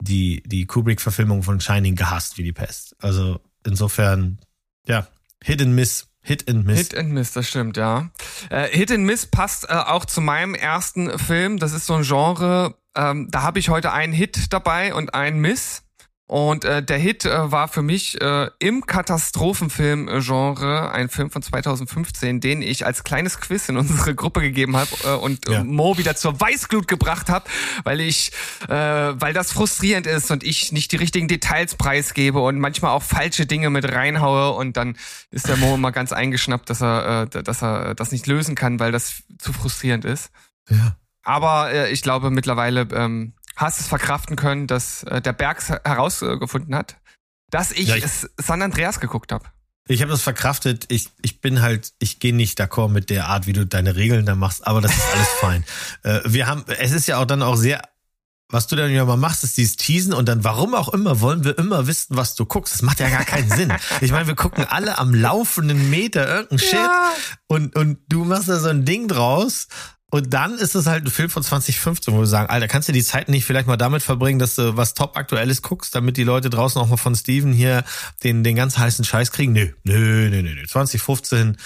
die, 0.00 0.42
die 0.46 0.66
Kubrick-Verfilmung 0.66 1.42
von 1.42 1.60
Shining 1.60 1.96
gehasst 1.96 2.38
wie 2.38 2.42
die 2.42 2.52
Pest. 2.52 2.94
Also 3.00 3.40
insofern, 3.64 4.38
ja, 4.86 5.08
Hit 5.42 5.62
and 5.62 5.74
Miss. 5.74 6.08
Hit 6.22 6.48
and 6.50 6.66
Miss. 6.66 6.78
Hit 6.78 6.96
and 6.96 7.12
Miss, 7.12 7.32
das 7.32 7.48
stimmt, 7.48 7.76
ja. 7.76 8.10
Äh, 8.50 8.68
Hit 8.76 8.90
and 8.90 9.04
Miss 9.04 9.26
passt 9.26 9.64
äh, 9.64 9.74
auch 9.74 10.04
zu 10.04 10.20
meinem 10.20 10.54
ersten 10.54 11.18
Film. 11.18 11.58
Das 11.58 11.72
ist 11.72 11.86
so 11.86 11.94
ein 11.94 12.02
Genre, 12.02 12.74
ähm, 12.96 13.28
da 13.30 13.42
habe 13.42 13.58
ich 13.58 13.68
heute 13.68 13.92
einen 13.92 14.12
Hit 14.12 14.52
dabei 14.52 14.92
und 14.92 15.14
einen 15.14 15.40
Miss. 15.40 15.82
Und 16.28 16.64
äh, 16.64 16.82
der 16.82 16.98
Hit 16.98 17.24
äh, 17.24 17.52
war 17.52 17.68
für 17.68 17.82
mich 17.82 18.20
äh, 18.20 18.50
im 18.58 18.84
Katastrophenfilm-Genre 18.84 20.90
ein 20.90 21.08
Film 21.08 21.30
von 21.30 21.40
2015, 21.40 22.40
den 22.40 22.62
ich 22.62 22.84
als 22.84 23.04
kleines 23.04 23.38
Quiz 23.38 23.68
in 23.68 23.76
unsere 23.76 24.12
Gruppe 24.14 24.40
gegeben 24.40 24.76
habe 24.76 24.90
äh, 25.04 25.14
und 25.14 25.48
äh, 25.48 25.52
Ja. 25.52 25.64
Mo 25.64 25.98
wieder 25.98 26.16
zur 26.16 26.40
Weißglut 26.40 26.88
gebracht 26.88 27.28
habe, 27.28 27.44
weil 27.84 28.00
ich, 28.00 28.32
äh, 28.68 28.74
weil 28.74 29.34
das 29.34 29.52
frustrierend 29.52 30.08
ist 30.08 30.32
und 30.32 30.42
ich 30.42 30.72
nicht 30.72 30.90
die 30.90 30.96
richtigen 30.96 31.28
Details 31.28 31.76
preisgebe 31.76 32.40
und 32.40 32.58
manchmal 32.58 32.90
auch 32.90 33.04
falsche 33.04 33.46
Dinge 33.46 33.70
mit 33.70 33.88
reinhaue 33.90 34.50
und 34.50 34.76
dann 34.76 34.96
ist 35.30 35.46
der 35.46 35.56
Mo 35.56 35.76
immer 35.76 35.92
ganz 35.92 36.12
eingeschnappt, 36.12 36.68
dass 36.70 36.82
er, 36.82 37.28
äh, 37.32 37.42
dass 37.44 37.62
er 37.62 37.94
das 37.94 38.10
nicht 38.10 38.26
lösen 38.26 38.56
kann, 38.56 38.80
weil 38.80 38.90
das 38.90 39.22
zu 39.38 39.52
frustrierend 39.52 40.04
ist. 40.04 40.30
Ja. 40.68 40.96
Aber 41.22 41.70
äh, 41.72 41.92
ich 41.92 42.02
glaube 42.02 42.30
mittlerweile 42.30 42.88
ähm, 42.92 43.32
hast 43.56 43.80
es 43.80 43.86
verkraften 43.88 44.36
können, 44.36 44.66
dass 44.66 45.02
äh, 45.04 45.20
der 45.20 45.32
Bergs 45.32 45.70
herausgefunden 45.70 46.74
hat, 46.74 46.96
dass 47.50 47.72
ich, 47.72 47.88
Ja, 47.88 47.96
ich- 47.96 48.04
San 48.38 48.62
Andreas 48.62 49.00
geguckt 49.00 49.32
habe. 49.32 49.44
Ich 49.88 50.02
habe 50.02 50.10
das 50.10 50.22
verkraftet. 50.22 50.86
Ich, 50.88 51.10
ich 51.22 51.40
bin 51.40 51.62
halt, 51.62 51.92
ich 52.00 52.18
gehe 52.18 52.34
nicht 52.34 52.60
d'accord 52.60 52.88
mit 52.88 53.08
der 53.08 53.28
Art, 53.28 53.46
wie 53.46 53.52
du 53.52 53.64
deine 53.64 53.94
Regeln 53.94 54.26
da 54.26 54.34
machst, 54.34 54.66
aber 54.66 54.80
das 54.80 54.92
ist 54.96 55.14
alles 55.14 55.28
fein. 55.40 55.64
Äh, 56.02 56.20
wir 56.24 56.46
haben, 56.48 56.64
es 56.78 56.90
ist 56.92 57.06
ja 57.06 57.18
auch 57.18 57.24
dann 57.24 57.40
auch 57.42 57.54
sehr, 57.56 57.82
was 58.48 58.66
du 58.66 58.74
dann 58.76 58.90
ja 58.92 59.04
mal 59.04 59.16
machst, 59.16 59.42
ist 59.44 59.56
dieses 59.56 59.76
Teasen 59.76 60.12
und 60.12 60.28
dann, 60.28 60.42
warum 60.44 60.74
auch 60.74 60.88
immer, 60.92 61.20
wollen 61.20 61.44
wir 61.44 61.56
immer 61.58 61.86
wissen, 61.86 62.16
was 62.16 62.34
du 62.34 62.46
guckst. 62.46 62.74
Das 62.74 62.82
macht 62.82 62.98
ja 63.00 63.08
gar 63.10 63.24
keinen 63.24 63.48
Sinn. 63.50 63.72
Ich 64.00 64.10
meine, 64.10 64.26
wir 64.26 64.34
gucken 64.34 64.64
alle 64.68 64.98
am 64.98 65.14
laufenden 65.14 65.88
Meter 65.90 66.28
irgendeinen 66.28 66.58
Shit 66.58 66.72
Ja. 66.74 67.12
und, 67.46 67.76
und 67.76 67.98
du 68.08 68.24
machst 68.24 68.48
da 68.48 68.58
so 68.58 68.68
ein 68.68 68.84
Ding 68.84 69.06
draus. 69.08 69.68
Und 70.10 70.32
dann 70.32 70.56
ist 70.56 70.76
es 70.76 70.86
halt 70.86 71.04
ein 71.04 71.10
Film 71.10 71.30
von 71.30 71.42
2015, 71.42 72.14
wo 72.14 72.20
wir 72.20 72.26
sagen, 72.26 72.48
Alter, 72.48 72.68
kannst 72.68 72.88
du 72.88 72.92
die 72.92 73.02
Zeit 73.02 73.28
nicht 73.28 73.44
vielleicht 73.44 73.66
mal 73.66 73.76
damit 73.76 74.02
verbringen, 74.02 74.38
dass 74.38 74.54
du 74.54 74.76
was 74.76 74.94
top 74.94 75.16
aktuelles 75.16 75.62
guckst, 75.62 75.94
damit 75.96 76.16
die 76.16 76.22
Leute 76.22 76.48
draußen 76.48 76.80
auch 76.80 76.86
mal 76.86 76.96
von 76.96 77.16
Steven 77.16 77.52
hier 77.52 77.82
den, 78.22 78.44
den 78.44 78.54
ganz 78.54 78.78
heißen 78.78 79.04
Scheiß 79.04 79.32
kriegen? 79.32 79.52
Nö, 79.52 79.72
nö, 79.82 80.30
nö, 80.30 80.42
nö, 80.42 80.54
nö. 80.54 80.66
2015, 80.66 81.56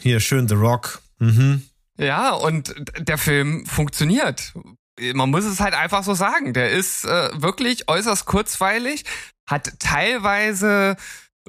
hier 0.00 0.20
schön 0.20 0.48
The 0.48 0.54
Rock. 0.54 1.02
Mhm. 1.18 1.62
Ja, 1.98 2.30
und 2.30 2.74
der 2.98 3.18
Film 3.18 3.66
funktioniert. 3.66 4.52
Man 5.14 5.30
muss 5.30 5.44
es 5.44 5.60
halt 5.60 5.74
einfach 5.74 6.04
so 6.04 6.14
sagen. 6.14 6.54
Der 6.54 6.70
ist 6.70 7.04
äh, 7.04 7.30
wirklich 7.34 7.88
äußerst 7.88 8.24
kurzweilig, 8.24 9.04
hat 9.46 9.80
teilweise 9.80 10.96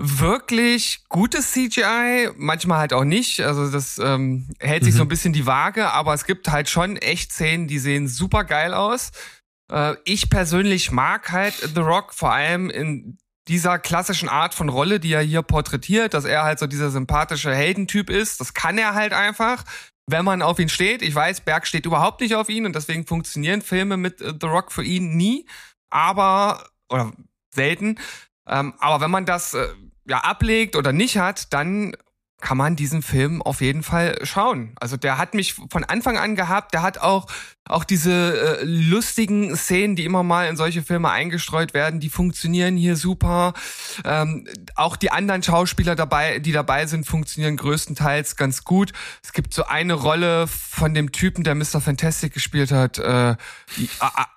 wirklich 0.03 1.03
gutes 1.09 1.51
CGI, 1.51 2.29
manchmal 2.35 2.79
halt 2.79 2.93
auch 2.93 3.03
nicht. 3.03 3.41
Also 3.41 3.69
das 3.69 3.97
ähm, 3.99 4.49
hält 4.59 4.83
sich 4.83 4.93
Mhm. 4.93 4.97
so 4.97 5.03
ein 5.03 5.09
bisschen 5.09 5.33
die 5.33 5.45
Waage, 5.45 5.91
aber 5.91 6.13
es 6.13 6.25
gibt 6.25 6.49
halt 6.49 6.69
schon 6.69 6.97
echt 6.97 7.31
Szenen, 7.31 7.67
die 7.67 7.79
sehen 7.79 8.07
super 8.07 8.43
geil 8.43 8.73
aus. 8.73 9.11
Äh, 9.71 9.95
ich 10.05 10.29
persönlich 10.29 10.91
mag 10.91 11.31
halt 11.31 11.53
The 11.75 11.81
Rock 11.81 12.13
vor 12.13 12.31
allem 12.33 12.69
in 12.69 13.17
dieser 13.47 13.79
klassischen 13.79 14.29
Art 14.29 14.53
von 14.53 14.69
Rolle, 14.69 14.99
die 14.99 15.13
er 15.13 15.21
hier 15.21 15.41
porträtiert, 15.41 16.13
dass 16.13 16.25
er 16.25 16.43
halt 16.43 16.59
so 16.59 16.67
dieser 16.67 16.91
sympathische 16.91 17.53
Heldentyp 17.53 18.09
ist. 18.09 18.39
Das 18.39 18.53
kann 18.53 18.77
er 18.77 18.93
halt 18.93 19.13
einfach, 19.13 19.63
wenn 20.07 20.25
man 20.25 20.41
auf 20.41 20.59
ihn 20.59 20.69
steht. 20.69 21.01
Ich 21.01 21.13
weiß, 21.15 21.41
Berg 21.41 21.65
steht 21.67 21.85
überhaupt 21.85 22.21
nicht 22.21 22.35
auf 22.35 22.49
ihn 22.49 22.65
und 22.65 22.75
deswegen 22.75 23.05
funktionieren 23.07 23.61
Filme 23.61 23.97
mit 23.97 24.21
äh, 24.21 24.33
The 24.39 24.47
Rock 24.47 24.71
für 24.71 24.83
ihn 24.83 25.15
nie. 25.17 25.45
Aber, 25.89 26.69
oder 26.89 27.11
selten. 27.53 27.97
Ähm, 28.47 28.73
aber 28.79 29.01
wenn 29.03 29.11
man 29.11 29.25
das 29.25 29.53
äh, 29.53 29.67
ja 30.05 30.19
ablegt 30.19 30.75
oder 30.75 30.93
nicht 30.93 31.17
hat, 31.17 31.53
dann 31.53 31.95
kann 32.41 32.57
man 32.57 32.75
diesen 32.75 33.01
Film 33.01 33.41
auf 33.41 33.61
jeden 33.61 33.83
Fall 33.83 34.19
schauen. 34.23 34.73
Also 34.79 34.97
der 34.97 35.17
hat 35.17 35.33
mich 35.33 35.53
von 35.53 35.83
Anfang 35.83 36.17
an 36.17 36.35
gehabt, 36.35 36.73
der 36.73 36.81
hat 36.81 36.97
auch 36.97 37.27
auch 37.69 37.83
diese 37.83 38.59
äh, 38.59 38.65
lustigen 38.65 39.55
Szenen, 39.55 39.95
die 39.95 40.03
immer 40.03 40.23
mal 40.23 40.47
in 40.49 40.57
solche 40.57 40.81
Filme 40.81 41.09
eingestreut 41.09 41.73
werden, 41.73 41.99
die 41.99 42.09
funktionieren 42.09 42.75
hier 42.75 42.95
super. 42.97 43.53
Ähm, 44.03 44.47
auch 44.75 44.95
die 44.97 45.11
anderen 45.11 45.43
Schauspieler 45.43 45.95
dabei, 45.95 46.39
die 46.39 46.51
dabei 46.51 46.87
sind, 46.87 47.05
funktionieren 47.05 47.57
größtenteils 47.57 48.35
ganz 48.35 48.65
gut. 48.65 48.91
Es 49.23 49.31
gibt 49.31 49.53
so 49.53 49.63
eine 49.65 49.93
Rolle 49.93 50.47
von 50.47 50.93
dem 50.95 51.11
Typen, 51.11 51.43
der 51.43 51.53
Mr. 51.55 51.79
Fantastic 51.79 52.33
gespielt 52.33 52.71
hat, 52.71 52.97
äh, 52.97 53.31
äh, 53.31 53.35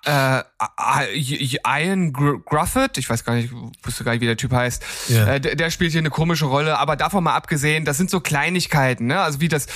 äh, 0.05 1.17
Ian 1.17 2.13
Gr- 2.13 2.39
Grufford, 2.45 2.97
ich 2.97 3.09
weiß 3.09 3.23
gar 3.23 3.35
nicht, 3.35 3.51
wusste 3.83 4.03
gar 4.03 4.11
nicht, 4.13 4.21
wie 4.21 4.27
der 4.27 4.37
Typ 4.37 4.51
heißt. 4.53 4.83
Äh, 5.25 5.41
der, 5.41 5.55
der 5.55 5.71
spielt 5.71 5.91
hier 5.91 5.99
eine 5.99 6.11
komische 6.11 6.45
Rolle, 6.45 6.77
aber 6.77 6.95
davon 6.95 7.23
mal 7.23 7.35
abgesehen, 7.35 7.85
das 7.95 7.99
sind 7.99 8.09
so 8.09 8.19
Kleinigkeiten, 8.19 9.07
ne? 9.07 9.21
Also 9.21 9.39
wie 9.39 9.47
das 9.47 9.67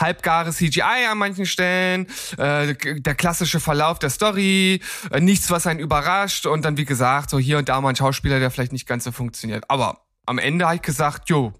halbgare 0.00 0.50
CGI 0.50 1.06
an 1.08 1.18
manchen 1.18 1.46
Stellen, 1.46 2.08
äh, 2.36 2.74
der 2.74 3.14
klassische 3.14 3.60
Verlauf 3.60 4.00
der 4.00 4.10
Story, 4.10 4.80
äh, 5.12 5.20
nichts, 5.20 5.52
was 5.52 5.68
einen 5.68 5.78
überrascht 5.78 6.46
und 6.46 6.64
dann, 6.64 6.76
wie 6.76 6.84
gesagt, 6.84 7.30
so 7.30 7.38
hier 7.38 7.58
und 7.58 7.68
da 7.68 7.80
mal 7.80 7.90
ein 7.90 7.96
Schauspieler, 7.96 8.40
der 8.40 8.50
vielleicht 8.50 8.72
nicht 8.72 8.88
ganz 8.88 9.04
so 9.04 9.12
funktioniert. 9.12 9.70
Aber 9.70 10.04
am 10.26 10.38
Ende 10.38 10.64
habe 10.64 10.74
ich 10.76 10.82
gesagt, 10.82 11.28
jo, 11.28 11.52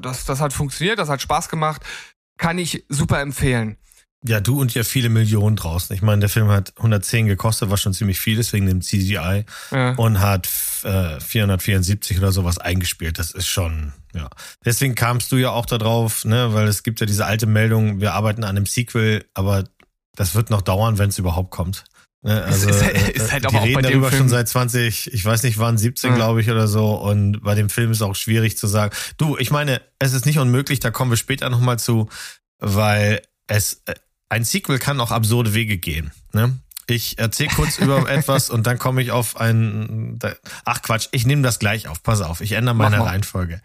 das, 0.00 0.24
das 0.26 0.40
hat 0.40 0.52
funktioniert, 0.52 1.00
das 1.00 1.08
hat 1.08 1.20
Spaß 1.20 1.48
gemacht, 1.48 1.82
kann 2.36 2.56
ich 2.56 2.84
super 2.88 3.20
empfehlen. 3.20 3.78
Ja, 4.26 4.40
du 4.40 4.60
und 4.60 4.74
ja 4.74 4.82
viele 4.82 5.08
Millionen 5.10 5.54
draußen. 5.54 5.94
Ich 5.94 6.02
meine, 6.02 6.18
der 6.20 6.28
Film 6.28 6.48
hat 6.48 6.72
110 6.76 7.26
gekostet, 7.26 7.70
was 7.70 7.80
schon 7.80 7.94
ziemlich 7.94 8.18
viel 8.18 8.38
ist 8.38 8.52
wegen 8.52 8.66
dem 8.66 8.80
CGI 8.82 9.44
Ja. 9.70 9.90
und 9.92 10.18
hat 10.20 10.48
äh, 10.82 11.20
474 11.20 12.18
oder 12.18 12.32
sowas 12.32 12.58
eingespielt. 12.58 13.18
Das 13.20 13.30
ist 13.30 13.46
schon, 13.46 13.92
ja. 14.14 14.28
Deswegen 14.64 14.96
kamst 14.96 15.30
du 15.30 15.36
ja 15.36 15.50
auch 15.50 15.66
da 15.66 15.78
drauf, 15.78 16.24
ne, 16.24 16.52
weil 16.52 16.66
es 16.66 16.82
gibt 16.82 16.98
ja 17.00 17.06
diese 17.06 17.26
alte 17.26 17.46
Meldung, 17.46 18.00
wir 18.00 18.14
arbeiten 18.14 18.42
an 18.42 18.56
einem 18.56 18.66
Sequel, 18.66 19.24
aber 19.34 19.64
das 20.16 20.34
wird 20.34 20.50
noch 20.50 20.62
dauern, 20.62 20.98
wenn 20.98 21.10
es 21.10 21.18
überhaupt 21.18 21.50
kommt. 21.52 21.84
Ne, 22.22 22.42
also, 22.42 22.68
ist 22.70 22.82
halt- 22.82 22.96
äh, 22.96 23.12
ist 23.12 23.30
halt 23.30 23.44
die 23.44 23.48
aber 23.48 23.60
auch 23.60 23.64
reden 23.66 23.82
darüber 23.84 24.08
Film- 24.08 24.22
schon 24.22 24.28
seit 24.30 24.48
20, 24.48 25.12
ich 25.14 25.24
weiß 25.24 25.44
nicht 25.44 25.58
wann, 25.58 25.78
17 25.78 26.10
Ja. 26.10 26.16
glaube 26.16 26.40
ich 26.40 26.50
oder 26.50 26.66
so. 26.66 26.90
Und 26.96 27.40
bei 27.44 27.54
dem 27.54 27.70
Film 27.70 27.92
ist 27.92 28.02
auch 28.02 28.16
schwierig 28.16 28.58
zu 28.58 28.66
sagen. 28.66 28.92
Du, 29.16 29.36
ich 29.38 29.52
meine, 29.52 29.80
es 30.00 30.12
ist 30.12 30.26
nicht 30.26 30.40
unmöglich, 30.40 30.80
da 30.80 30.90
kommen 30.90 31.12
wir 31.12 31.16
später 31.16 31.48
nochmal 31.50 31.78
zu, 31.78 32.08
weil 32.58 33.22
es 33.46 33.82
äh, 33.86 33.94
ein 34.28 34.44
Sequel 34.44 34.78
kann 34.78 35.00
auch 35.00 35.10
absurde 35.10 35.54
Wege 35.54 35.78
gehen. 35.78 36.10
Ne? 36.32 36.58
Ich 36.86 37.18
erzähle 37.18 37.50
kurz 37.54 37.78
über 37.78 38.08
etwas 38.10 38.50
und 38.50 38.66
dann 38.66 38.78
komme 38.78 39.02
ich 39.02 39.10
auf 39.10 39.36
ein. 39.36 40.18
Ach 40.64 40.82
Quatsch, 40.82 41.08
ich 41.12 41.26
nehme 41.26 41.42
das 41.42 41.58
gleich 41.58 41.88
auf. 41.88 42.02
Pass 42.02 42.20
auf, 42.20 42.40
ich 42.40 42.52
ändere 42.52 42.74
meine. 42.74 43.00
Reihenfolge. 43.00 43.60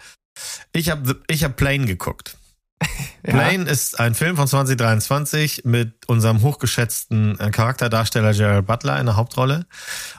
Ich 0.73 0.89
habe 0.89 1.21
ich 1.27 1.43
hab 1.43 1.55
Plane 1.55 1.85
geguckt. 1.85 2.37
Ja. 3.25 3.35
Plane 3.35 3.69
ist 3.69 4.01
ein 4.01 4.15
Film 4.15 4.35
von 4.35 4.49
2023 4.49 5.61
mit 5.63 5.93
unserem 6.09 6.41
hochgeschätzten 6.41 7.39
äh, 7.39 7.51
Charakterdarsteller 7.51 8.33
Gerald 8.33 8.65
Butler 8.65 8.99
in 8.99 9.05
der 9.05 9.15
Hauptrolle. 9.15 9.65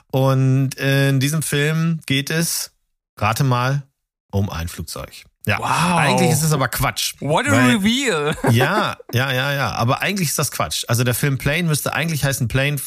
Und 0.09 0.73
in 0.73 1.19
diesem 1.19 1.43
Film 1.43 1.99
geht 2.07 2.31
es, 2.31 2.71
rate 3.15 3.43
mal, 3.43 3.83
um 4.31 4.49
ein 4.49 4.67
Flugzeug. 4.67 5.25
Ja, 5.47 5.59
Wow. 5.59 5.97
eigentlich 5.99 6.31
ist 6.31 6.43
es 6.43 6.51
aber 6.53 6.67
Quatsch. 6.67 7.13
What 7.19 7.47
a 7.47 7.51
weil- 7.51 7.75
reveal! 7.77 8.35
ja, 8.51 8.97
ja, 9.13 9.31
ja, 9.31 9.53
ja. 9.53 9.71
Aber 9.73 10.01
eigentlich 10.01 10.29
ist 10.29 10.39
das 10.39 10.51
Quatsch. 10.51 10.83
Also 10.87 11.03
der 11.03 11.13
Film 11.13 11.37
Plane 11.37 11.63
müsste 11.63 11.93
eigentlich 11.93 12.23
heißen 12.23 12.47
Plane 12.47 12.77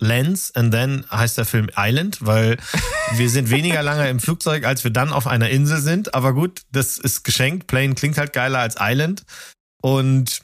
Lens 0.00 0.54
and 0.54 0.72
then 0.72 1.04
heißt 1.10 1.36
der 1.38 1.44
Film 1.44 1.68
Island, 1.76 2.18
weil 2.20 2.56
wir 3.16 3.28
sind 3.28 3.50
weniger 3.50 3.82
lange 3.82 4.08
im 4.08 4.20
Flugzeug, 4.20 4.64
als 4.64 4.84
wir 4.84 4.92
dann 4.92 5.12
auf 5.12 5.26
einer 5.26 5.50
Insel 5.50 5.80
sind. 5.80 6.14
Aber 6.14 6.34
gut, 6.34 6.62
das 6.70 6.98
ist 6.98 7.24
geschenkt. 7.24 7.66
Plane 7.66 7.94
klingt 7.94 8.16
halt 8.16 8.32
geiler 8.32 8.60
als 8.60 8.76
Island. 8.78 9.24
Und 9.82 10.40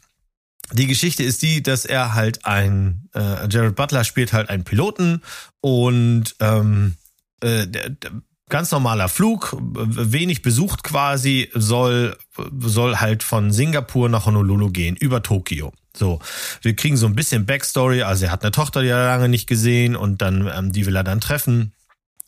die 0.72 0.86
Geschichte 0.88 1.22
ist 1.22 1.42
die, 1.42 1.62
dass 1.62 1.84
er 1.84 2.14
halt 2.14 2.44
ein, 2.46 3.08
äh, 3.14 3.46
Jared 3.48 3.76
Butler 3.76 4.02
spielt 4.04 4.32
halt 4.32 4.48
einen 4.48 4.64
Piloten 4.64 5.22
und 5.60 6.34
ähm, 6.40 6.96
äh, 7.40 7.66
der, 7.68 7.90
der, 7.90 8.10
ganz 8.48 8.70
normaler 8.70 9.08
Flug, 9.08 9.56
wenig 9.58 10.42
besucht 10.42 10.84
quasi, 10.84 11.50
soll, 11.54 12.16
soll 12.60 12.96
halt 12.96 13.22
von 13.22 13.50
Singapur 13.50 14.08
nach 14.08 14.26
Honolulu 14.26 14.70
gehen, 14.70 14.96
über 14.96 15.22
Tokio. 15.22 15.72
So, 15.96 16.20
wir 16.62 16.74
kriegen 16.74 16.96
so 16.96 17.06
ein 17.06 17.14
bisschen 17.14 17.46
Backstory, 17.46 18.02
also 18.02 18.26
er 18.26 18.32
hat 18.32 18.42
eine 18.42 18.50
Tochter, 18.50 18.82
die 18.82 18.88
er 18.88 19.04
lange 19.04 19.28
nicht 19.28 19.46
gesehen 19.46 19.96
und 19.96 20.22
dann, 20.22 20.50
ähm, 20.54 20.72
die 20.72 20.86
will 20.86 20.96
er 20.96 21.04
dann 21.04 21.20
treffen 21.20 21.72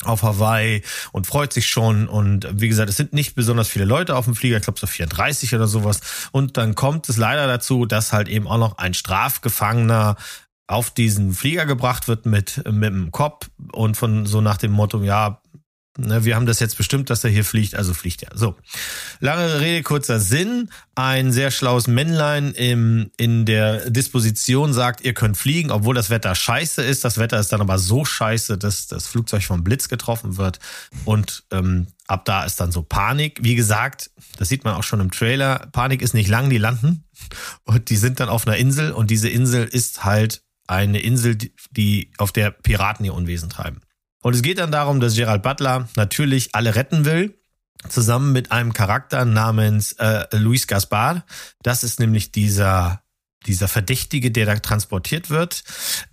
auf 0.05 0.23
Hawaii 0.23 0.83
und 1.13 1.27
freut 1.27 1.53
sich 1.53 1.67
schon. 1.67 2.07
Und 2.07 2.47
wie 2.53 2.69
gesagt, 2.69 2.91
es 2.91 2.97
sind 2.97 3.13
nicht 3.13 3.35
besonders 3.35 3.69
viele 3.69 3.87
Leute 3.87 4.15
auf 4.15 4.27
dem 4.27 4.35
Flieger, 4.35 4.59
ich 4.59 4.63
glaube 4.63 4.79
so 4.79 4.87
34 4.87 5.55
oder 5.55 5.67
sowas. 5.67 6.01
Und 6.33 6.57
dann 6.57 6.75
kommt 6.75 7.09
es 7.09 7.17
leider 7.17 7.47
dazu, 7.47 7.87
dass 7.87 8.13
halt 8.13 8.29
eben 8.29 8.47
auch 8.47 8.59
noch 8.59 8.79
ein 8.79 8.95
Strafgefangener 8.95 10.17
auf 10.69 10.91
diesen 10.91 11.33
Flieger 11.33 11.65
gebracht 11.65 12.09
wird 12.09 12.27
mit, 12.27 12.63
mit 12.71 12.91
dem 12.91 13.13
Kopf 13.13 13.49
und 13.73 13.97
von 13.97 14.27
so 14.27 14.41
nach 14.41 14.57
dem 14.57 14.73
Motto, 14.73 15.03
ja, 15.03 15.41
ne, 15.99 16.25
wir 16.25 16.37
haben 16.37 16.47
das 16.47 16.61
jetzt 16.61 16.77
bestimmt, 16.77 17.11
dass 17.11 17.25
er 17.25 17.31
hier 17.31 17.45
fliegt, 17.45 17.75
also 17.75 17.95
fliegt 17.95 18.23
er. 18.23 18.37
So. 18.37 18.57
Lange 19.21 19.61
Rede, 19.61 19.83
kurzer 19.83 20.21
Sinn. 20.21 20.71
Ein 20.95 21.33
sehr 21.33 21.51
schlaues 21.51 21.87
Männlein 21.89 22.53
im, 22.53 23.11
in 23.17 23.45
der 23.45 23.91
Disposition 23.91 24.73
sagt, 24.73 25.03
ihr 25.03 25.13
könnt 25.15 25.37
fliegen, 25.37 25.71
obwohl 25.71 25.95
das 25.95 26.09
Wetter 26.11 26.35
scheiße 26.35 26.83
ist. 26.83 27.05
Das 27.05 27.19
Wetter 27.19 27.39
ist 27.39 27.53
dann 27.53 27.61
aber 27.61 27.79
so 27.79 28.05
scheiße, 28.05 28.57
dass 28.59 28.87
das 28.87 29.07
Flugzeug 29.07 29.43
vom 29.45 29.63
Blitz 29.65 29.89
getroffen 29.89 30.37
wird. 30.37 30.59
Und 31.05 31.45
ähm, 31.51 31.89
ab 32.07 32.25
da 32.25 32.45
ist 32.45 32.61
dann 32.61 32.73
so 32.73 32.83
Panik. 32.83 33.41
Wie 33.43 33.55
gesagt, 33.57 34.11
das 34.39 34.49
sieht 34.49 34.65
man 34.65 34.75
auch 34.75 34.85
schon 34.85 35.01
im 35.01 35.11
Trailer. 35.11 35.69
Panik 35.73 36.03
ist 36.03 36.15
nicht 36.15 36.29
lang, 36.29 36.49
die 36.51 36.59
landen. 36.59 37.05
Und 37.65 37.91
die 37.91 37.97
sind 37.97 38.21
dann 38.21 38.29
auf 38.29 38.47
einer 38.47 38.57
Insel. 38.57 38.93
Und 38.93 39.11
diese 39.11 39.29
Insel 39.29 39.65
ist 39.65 40.05
halt 40.05 40.43
eine 40.67 41.01
Insel, 41.01 41.37
die- 41.71 42.11
auf 42.19 42.33
der 42.33 42.51
Piraten 42.51 43.05
ihr 43.05 43.15
Unwesen 43.15 43.49
treiben. 43.51 43.81
Und 44.27 44.35
es 44.35 44.43
geht 44.43 44.59
dann 44.59 44.73
darum, 44.73 44.99
dass 44.99 45.15
Gerald 45.15 45.45
Butler 45.45 45.89
natürlich 45.95 46.53
alle 46.53 46.75
retten 46.75 47.05
will, 47.05 47.39
zusammen 47.89 48.33
mit 48.33 48.51
einem 48.51 48.73
Charakter 48.73 49.25
namens 49.25 49.93
äh, 50.01 50.25
Luis 50.37 50.67
Gaspar. 50.67 51.25
Das 51.63 51.85
ist 51.85 52.01
nämlich 52.01 52.33
dieser 52.33 53.03
dieser 53.47 53.69
Verdächtige, 53.69 54.31
der 54.31 54.47
da 54.47 54.57
transportiert 54.57 55.31
wird, 55.31 55.65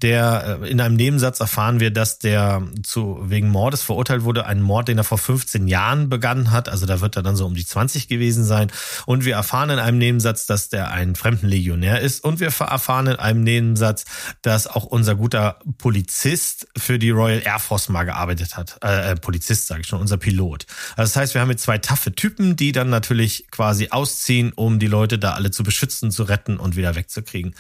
der 0.02 0.60
äh, 0.62 0.70
in 0.70 0.82
einem 0.82 0.96
Nebensatz 0.96 1.40
erfahren 1.40 1.80
wir, 1.80 1.92
dass 1.92 2.20
der 2.20 2.62
zu 2.84 3.20
wegen 3.24 3.50
Mordes 3.50 3.82
verurteilt 3.82 4.24
wurde, 4.24 4.46
einen 4.46 4.62
Mord, 4.62 4.88
den 4.88 4.98
er 4.98 5.04
vor 5.04 5.18
15 5.18 5.68
Jahren 5.68 6.10
begangen 6.10 6.52
hat. 6.52 6.70
Also 6.70 6.86
da 6.86 7.02
wird 7.02 7.16
er 7.16 7.24
dann 7.24 7.36
so 7.36 7.46
um 7.46 7.56
die 7.56 7.66
20 7.66 8.08
gewesen 8.08 8.46
sein. 8.46 8.72
Und 9.06 9.26
wir 9.26 9.36
erfahren 9.36 9.70
in 9.70 9.80
einem 9.80 9.98
Nebensatz, 9.98 10.46
dass 10.46 10.70
der 10.70 10.92
ein 10.92 11.16
Fremdenlegionär 11.16 12.02
ist. 12.02 12.24
Und 12.24 12.40
wir 12.40 12.48
erfahren 12.48 13.08
in 13.08 13.16
einem 13.16 13.44
Nebensatz, 13.44 14.06
dass 14.42 14.68
auch 14.68 14.86
unser 14.86 15.16
guter 15.16 15.60
Polizist 15.78 16.68
für 16.78 17.00
die 17.00 17.10
Royal 17.10 17.42
Air 17.44 17.60
Force 17.60 17.90
mal 17.90 18.04
gearbeitet 18.04 18.56
hat. 18.56 18.78
Äh, 18.84 19.12
äh 19.12 19.16
Polizist 19.16 19.68
sage 19.68 19.82
ich 19.82 19.88
schon, 19.88 20.00
unser 20.00 20.18
Pilot. 20.18 20.66
Also 20.96 21.14
das 21.14 21.16
heißt, 21.16 21.34
wir 21.34 21.42
haben 21.42 21.50
jetzt 21.50 21.64
zwei 21.64 21.78
taffe 21.78 22.14
Typen, 22.14 22.56
die 22.56 22.72
dann 22.72 22.90
natürlich 22.90 23.48
quasi 23.52 23.90
ausziehen, 23.90 24.52
um 24.54 24.80
die 24.80 24.88
Leute 24.88 25.20
da 25.20 25.32
alle 25.34 25.52
zu 25.52 25.64
beschützen, 25.64 26.12
zu 26.12 26.24
retten 26.24 26.58
und 26.58 26.76
wieder 26.76 26.96
wegzukriegen. 27.24 27.56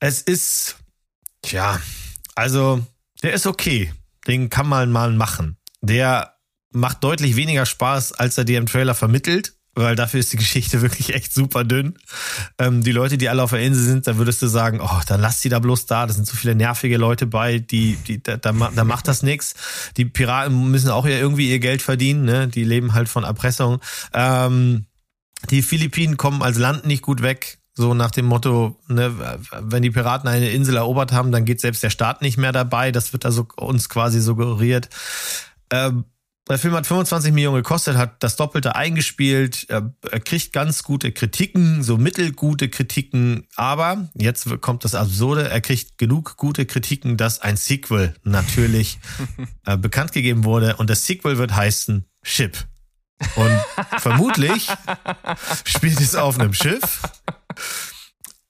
Es 0.00 0.22
ist, 0.22 0.76
tja, 1.42 1.80
also 2.34 2.84
der 3.22 3.32
ist 3.32 3.46
okay. 3.46 3.92
Den 4.26 4.50
kann 4.50 4.68
man 4.68 4.90
mal 4.90 5.12
machen. 5.12 5.56
Der 5.80 6.34
macht 6.70 7.02
deutlich 7.02 7.36
weniger 7.36 7.66
Spaß, 7.66 8.12
als 8.12 8.38
er 8.38 8.44
dir 8.44 8.58
im 8.58 8.66
Trailer 8.66 8.94
vermittelt 8.94 9.54
weil 9.78 9.94
dafür 9.94 10.18
ist 10.18 10.32
die 10.32 10.36
Geschichte 10.38 10.82
wirklich 10.82 11.14
echt 11.14 11.32
super 11.32 11.62
dünn. 11.62 11.94
Ähm, 12.58 12.82
die 12.82 12.90
Leute, 12.90 13.16
die 13.16 13.28
alle 13.28 13.44
auf 13.44 13.50
der 13.50 13.60
Insel 13.60 13.84
sind, 13.84 14.06
da 14.08 14.16
würdest 14.16 14.42
du 14.42 14.48
sagen, 14.48 14.80
oh, 14.82 15.00
dann 15.06 15.20
lass 15.20 15.40
die 15.40 15.48
da 15.48 15.60
bloß 15.60 15.86
da. 15.86 16.06
Da 16.06 16.12
sind 16.12 16.26
so 16.26 16.36
viele 16.36 16.56
nervige 16.56 16.96
Leute 16.96 17.26
bei, 17.26 17.58
die, 17.58 17.96
die, 17.96 18.20
da, 18.20 18.36
da, 18.36 18.52
da 18.52 18.84
macht 18.84 19.06
das 19.06 19.22
nix. 19.22 19.54
Die 19.96 20.04
Piraten 20.04 20.70
müssen 20.72 20.90
auch 20.90 21.06
ja 21.06 21.16
irgendwie 21.16 21.48
ihr 21.48 21.60
Geld 21.60 21.80
verdienen, 21.80 22.24
ne? 22.24 22.48
Die 22.48 22.64
leben 22.64 22.94
halt 22.94 23.08
von 23.08 23.22
Erpressung. 23.22 23.80
Ähm, 24.12 24.86
die 25.50 25.62
Philippinen 25.62 26.16
kommen 26.16 26.42
als 26.42 26.58
Land 26.58 26.84
nicht 26.84 27.02
gut 27.02 27.22
weg. 27.22 27.58
So 27.78 27.94
nach 27.94 28.10
dem 28.10 28.24
Motto, 28.24 28.76
ne, 28.88 29.14
wenn 29.60 29.84
die 29.84 29.92
Piraten 29.92 30.28
eine 30.28 30.50
Insel 30.50 30.74
erobert 30.74 31.12
haben, 31.12 31.30
dann 31.30 31.44
geht 31.44 31.60
selbst 31.60 31.80
der 31.80 31.90
Staat 31.90 32.22
nicht 32.22 32.36
mehr 32.36 32.50
dabei. 32.50 32.90
Das 32.90 33.12
wird 33.12 33.24
also 33.24 33.46
uns 33.54 33.88
quasi 33.88 34.20
suggeriert. 34.20 34.88
Ähm, 35.70 36.04
der 36.48 36.58
Film 36.58 36.74
hat 36.74 36.88
25 36.88 37.32
Millionen 37.32 37.58
gekostet, 37.58 37.96
hat 37.96 38.20
das 38.24 38.34
Doppelte 38.34 38.74
eingespielt, 38.74 39.66
er, 39.68 39.94
er, 40.10 40.18
kriegt 40.18 40.52
ganz 40.52 40.82
gute 40.82 41.12
Kritiken, 41.12 41.84
so 41.84 41.98
mittelgute 41.98 42.68
Kritiken, 42.68 43.46
aber 43.54 44.08
jetzt 44.14 44.48
kommt 44.60 44.84
das 44.84 44.96
Absurde, 44.96 45.48
er 45.48 45.60
kriegt 45.60 45.98
genug 45.98 46.36
gute 46.36 46.66
Kritiken, 46.66 47.16
dass 47.16 47.40
ein 47.40 47.56
Sequel 47.56 48.16
natürlich 48.24 48.98
äh, 49.66 49.76
bekannt 49.76 50.10
gegeben 50.10 50.42
wurde 50.42 50.74
und 50.78 50.90
das 50.90 51.06
Sequel 51.06 51.38
wird 51.38 51.54
heißen 51.54 52.06
Ship. 52.24 52.56
Und 53.36 53.60
vermutlich 53.98 54.68
spielt 55.64 56.00
es 56.00 56.16
auf 56.16 56.40
einem 56.40 56.54
Schiff. 56.54 57.02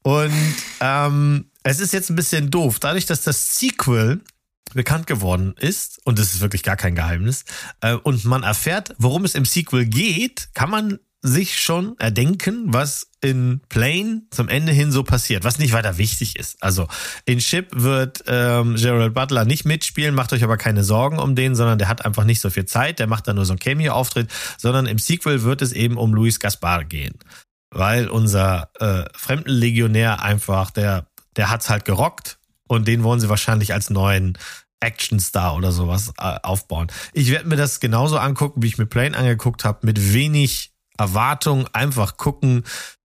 Und 0.03 0.55
ähm, 0.81 1.51
es 1.63 1.81
ist 1.81 1.93
jetzt 1.93 2.11
ein 2.11 2.17
bisschen 2.17 2.51
doof, 2.51 2.79
dadurch, 2.79 3.07
dass 3.07 3.23
das 3.23 3.57
Sequel 3.59 4.23
bekannt 4.75 5.07
geworden 5.07 5.55
ist, 5.59 6.01
und 6.05 6.19
das 6.19 6.35
ist 6.35 6.41
wirklich 6.41 6.63
gar 6.63 6.77
kein 6.77 6.95
Geheimnis, 6.95 7.45
äh, 7.81 7.95
und 7.95 8.25
man 8.25 8.43
erfährt, 8.43 8.95
worum 8.99 9.25
es 9.25 9.35
im 9.35 9.45
Sequel 9.45 9.87
geht, 9.87 10.49
kann 10.55 10.71
man 10.71 10.99
sich 11.21 11.59
schon 11.61 11.99
erdenken, 11.99 12.73
was 12.73 13.09
in 13.21 13.61
Plane 13.69 14.23
zum 14.31 14.49
Ende 14.49 14.71
hin 14.71 14.93
so 14.93 15.03
passiert, 15.03 15.43
was 15.43 15.59
nicht 15.59 15.73
weiter 15.73 15.99
wichtig 15.99 16.39
ist. 16.39 16.63
Also 16.63 16.87
in 17.25 17.41
Ship 17.41 17.67
wird 17.73 18.23
ähm, 18.29 18.77
Gerald 18.77 19.15
Butler 19.15 19.45
nicht 19.45 19.65
mitspielen, 19.65 20.15
macht 20.15 20.33
euch 20.33 20.45
aber 20.45 20.57
keine 20.57 20.85
Sorgen 20.85 21.19
um 21.19 21.35
den, 21.35 21.57
sondern 21.57 21.79
der 21.79 21.89
hat 21.89 22.05
einfach 22.05 22.25
nicht 22.25 22.41
so 22.41 22.51
viel 22.51 22.67
Zeit, 22.67 23.01
der 23.01 23.09
macht 23.09 23.27
da 23.27 23.33
nur 23.33 23.45
so 23.45 23.53
einen 23.53 23.59
Cameo-Auftritt, 23.59 24.31
sondern 24.59 24.87
im 24.87 24.99
Sequel 24.99 25.43
wird 25.43 25.61
es 25.61 25.73
eben 25.73 25.97
um 25.97 26.15
Luis 26.15 26.39
Gaspar 26.39 26.85
gehen. 26.85 27.19
Weil 27.71 28.09
unser 28.09 28.71
äh, 28.81 29.05
Fremdenlegionär 29.15 30.23
einfach, 30.23 30.71
der, 30.71 31.07
der 31.37 31.51
hat's 31.51 31.69
halt 31.69 31.85
gerockt, 31.85 32.39
und 32.69 32.87
den 32.87 33.03
wollen 33.03 33.19
sie 33.19 33.29
wahrscheinlich 33.29 33.73
als 33.73 33.91
neuen 33.91 34.39
Actionstar 34.81 35.57
oder 35.57 35.73
sowas 35.73 36.13
äh, 36.19 36.39
aufbauen. 36.43 36.87
Ich 37.13 37.31
werde 37.31 37.49
mir 37.49 37.57
das 37.57 37.81
genauso 37.81 38.19
angucken, 38.19 38.63
wie 38.63 38.69
ich 38.69 38.79
mir 38.79 38.87
Plane 38.87 39.17
angeguckt 39.17 39.65
habe, 39.65 39.85
mit 39.85 40.13
wenig 40.13 40.73
Erwartung, 40.97 41.67
einfach 41.73 42.17
gucken. 42.17 42.65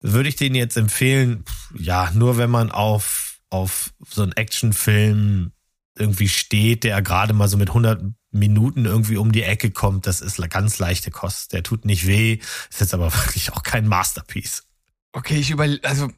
Würde 0.01 0.29
ich 0.29 0.37
den 0.37 0.55
jetzt 0.55 0.77
empfehlen? 0.77 1.43
Ja, 1.77 2.11
nur 2.13 2.37
wenn 2.37 2.49
man 2.49 2.71
auf, 2.71 3.39
auf 3.49 3.91
so 4.07 4.21
einen 4.21 4.31
Actionfilm 4.33 5.51
irgendwie 5.97 6.29
steht, 6.29 6.85
der 6.85 7.01
gerade 7.01 7.33
mal 7.33 7.49
so 7.49 7.57
mit 7.57 7.69
100 7.69 8.01
Minuten 8.31 8.85
irgendwie 8.85 9.17
um 9.17 9.31
die 9.31 9.43
Ecke 9.43 9.71
kommt, 9.71 10.05
das 10.05 10.21
ist 10.21 10.37
ganz 10.49 10.79
leichte 10.79 11.11
Kost. 11.11 11.53
Der 11.53 11.63
tut 11.63 11.85
nicht 11.85 12.05
weh, 12.07 12.39
ist 12.69 12.81
jetzt 12.81 12.93
aber 12.93 13.13
wirklich 13.25 13.53
auch 13.53 13.63
kein 13.63 13.87
Masterpiece. 13.87 14.63
Okay, 15.11 15.37
ich 15.37 15.49
über, 15.49 15.67
also, 15.83 16.11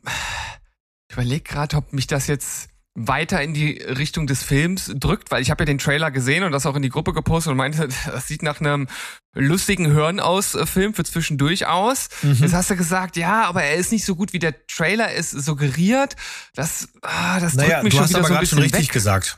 ich 1.08 1.14
überlege 1.14 1.44
gerade, 1.44 1.78
ob 1.78 1.94
mich 1.94 2.08
das 2.08 2.28
jetzt 2.28 2.68
weiter 2.94 3.42
in 3.42 3.54
die 3.54 3.82
Richtung 3.82 4.28
des 4.28 4.44
Films 4.44 4.92
drückt, 4.96 5.32
weil 5.32 5.42
ich 5.42 5.50
habe 5.50 5.62
ja 5.62 5.66
den 5.66 5.78
Trailer 5.78 6.12
gesehen 6.12 6.44
und 6.44 6.52
das 6.52 6.66
auch 6.66 6.76
in 6.76 6.82
die 6.82 6.90
Gruppe 6.90 7.14
gepostet 7.14 7.52
und 7.52 7.58
meinte, 7.58 7.88
das 8.06 8.28
sieht 8.28 8.44
nach 8.44 8.60
einem 8.60 8.88
lustigen 9.34 9.88
Hören 9.88 10.20
aus 10.20 10.58
Film 10.66 10.94
für 10.94 11.06
zwischendurch 11.06 11.68
aus. 11.68 12.10
Mhm. 12.22 12.34
Jetzt 12.42 12.54
hast 12.54 12.70
du 12.70 12.76
gesagt, 12.76 13.16
ja, 13.16 13.46
aber 13.46 13.64
er 13.64 13.76
ist 13.76 13.94
nicht 13.94 14.04
so 14.04 14.16
gut 14.16 14.34
wie 14.34 14.40
der 14.40 14.68
Trailer 14.68 15.14
es 15.16 15.32
suggeriert. 15.32 16.18
Das, 16.54 16.90
ah, 17.02 17.40
das 17.40 17.54
naja, 17.54 17.76
drückt 17.76 17.84
mich 17.86 17.94
du 17.94 17.98
schon 17.98 18.04
hast 18.04 18.10
wieder 18.10 18.20
aber 18.20 18.28
so 18.28 18.34
ein 18.34 18.36
gerade 18.36 18.42
bisschen 18.42 18.58
schon 18.58 18.64
richtig 18.64 18.88
weg. 18.90 18.94
gesagt. 18.94 19.38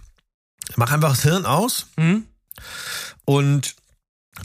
Mach 0.76 0.92
einfach 0.92 1.10
das 1.10 1.22
Hirn 1.22 1.46
aus 1.46 1.88
Hm? 2.00 2.26
Und 3.26 3.76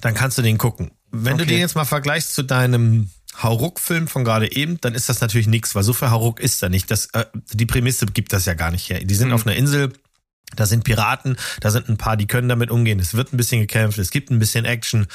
dann 0.00 0.14
kannst 0.14 0.38
du 0.38 0.42
den 0.42 0.58
gucken. 0.58 0.90
Wenn 1.10 1.38
du 1.38 1.44
Okay. 1.44 1.52
den 1.54 1.60
jetzt 1.60 1.74
mal 1.74 1.84
vergleichst 1.84 2.34
zu 2.34 2.42
deinem 2.42 3.10
Hauruck-Film 3.42 4.08
von 4.08 4.24
gerade 4.24 4.50
eben, 4.52 4.80
dann 4.80 4.94
ist 4.94 5.08
das 5.08 5.20
natürlich 5.20 5.46
nichts, 5.46 5.74
weil 5.74 5.82
so 5.82 5.92
viel 5.92 6.10
Hauruck 6.10 6.40
ist 6.40 6.62
da 6.62 6.68
nicht. 6.68 6.90
Das, 6.90 7.06
äh, 7.14 7.24
die 7.52 7.66
Prämisse 7.66 8.06
gibt 8.06 8.32
das 8.32 8.44
ja 8.46 8.54
gar 8.54 8.70
nicht 8.70 8.90
her. 8.90 9.02
Die 9.04 9.14
sind 9.14 9.28
Mhm. 9.28 9.34
auf 9.34 9.46
einer 9.46 9.56
Insel, 9.56 9.92
da 10.56 10.66
sind 10.66 10.84
Piraten, 10.84 11.36
da 11.60 11.70
sind 11.70 11.88
ein 11.88 11.96
paar, 11.96 12.16
die 12.16 12.26
können 12.26 12.48
damit 12.48 12.70
umgehen. 12.70 12.98
Es 13.00 13.14
wird 13.14 13.32
ein 13.32 13.36
bisschen 13.36 13.60
gekämpft, 13.60 13.98
es 13.98 14.10
gibt 14.10 14.30
ein 14.30 14.38
bisschen 14.38 14.64
Action. 14.64 15.06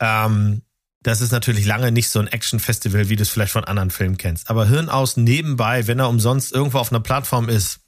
Ähm, 0.00 0.62
das 1.02 1.20
ist 1.20 1.32
natürlich 1.32 1.66
lange 1.66 1.92
nicht 1.92 2.08
so 2.08 2.18
ein 2.20 2.28
Action-Festival, 2.28 3.08
wie 3.10 3.16
du 3.16 3.22
es 3.22 3.28
vielleicht 3.28 3.52
von 3.52 3.64
anderen 3.64 3.90
Filmen 3.90 4.16
kennst. 4.16 4.48
Aber 4.48 4.66
Hirn 4.66 4.88
aus 4.88 5.16
nebenbei, 5.18 5.86
wenn 5.86 5.98
er 5.98 6.08
umsonst 6.08 6.52
irgendwo 6.52 6.78
auf 6.78 6.90
einer 6.92 7.00
Plattform 7.00 7.48
ist, 7.50 7.80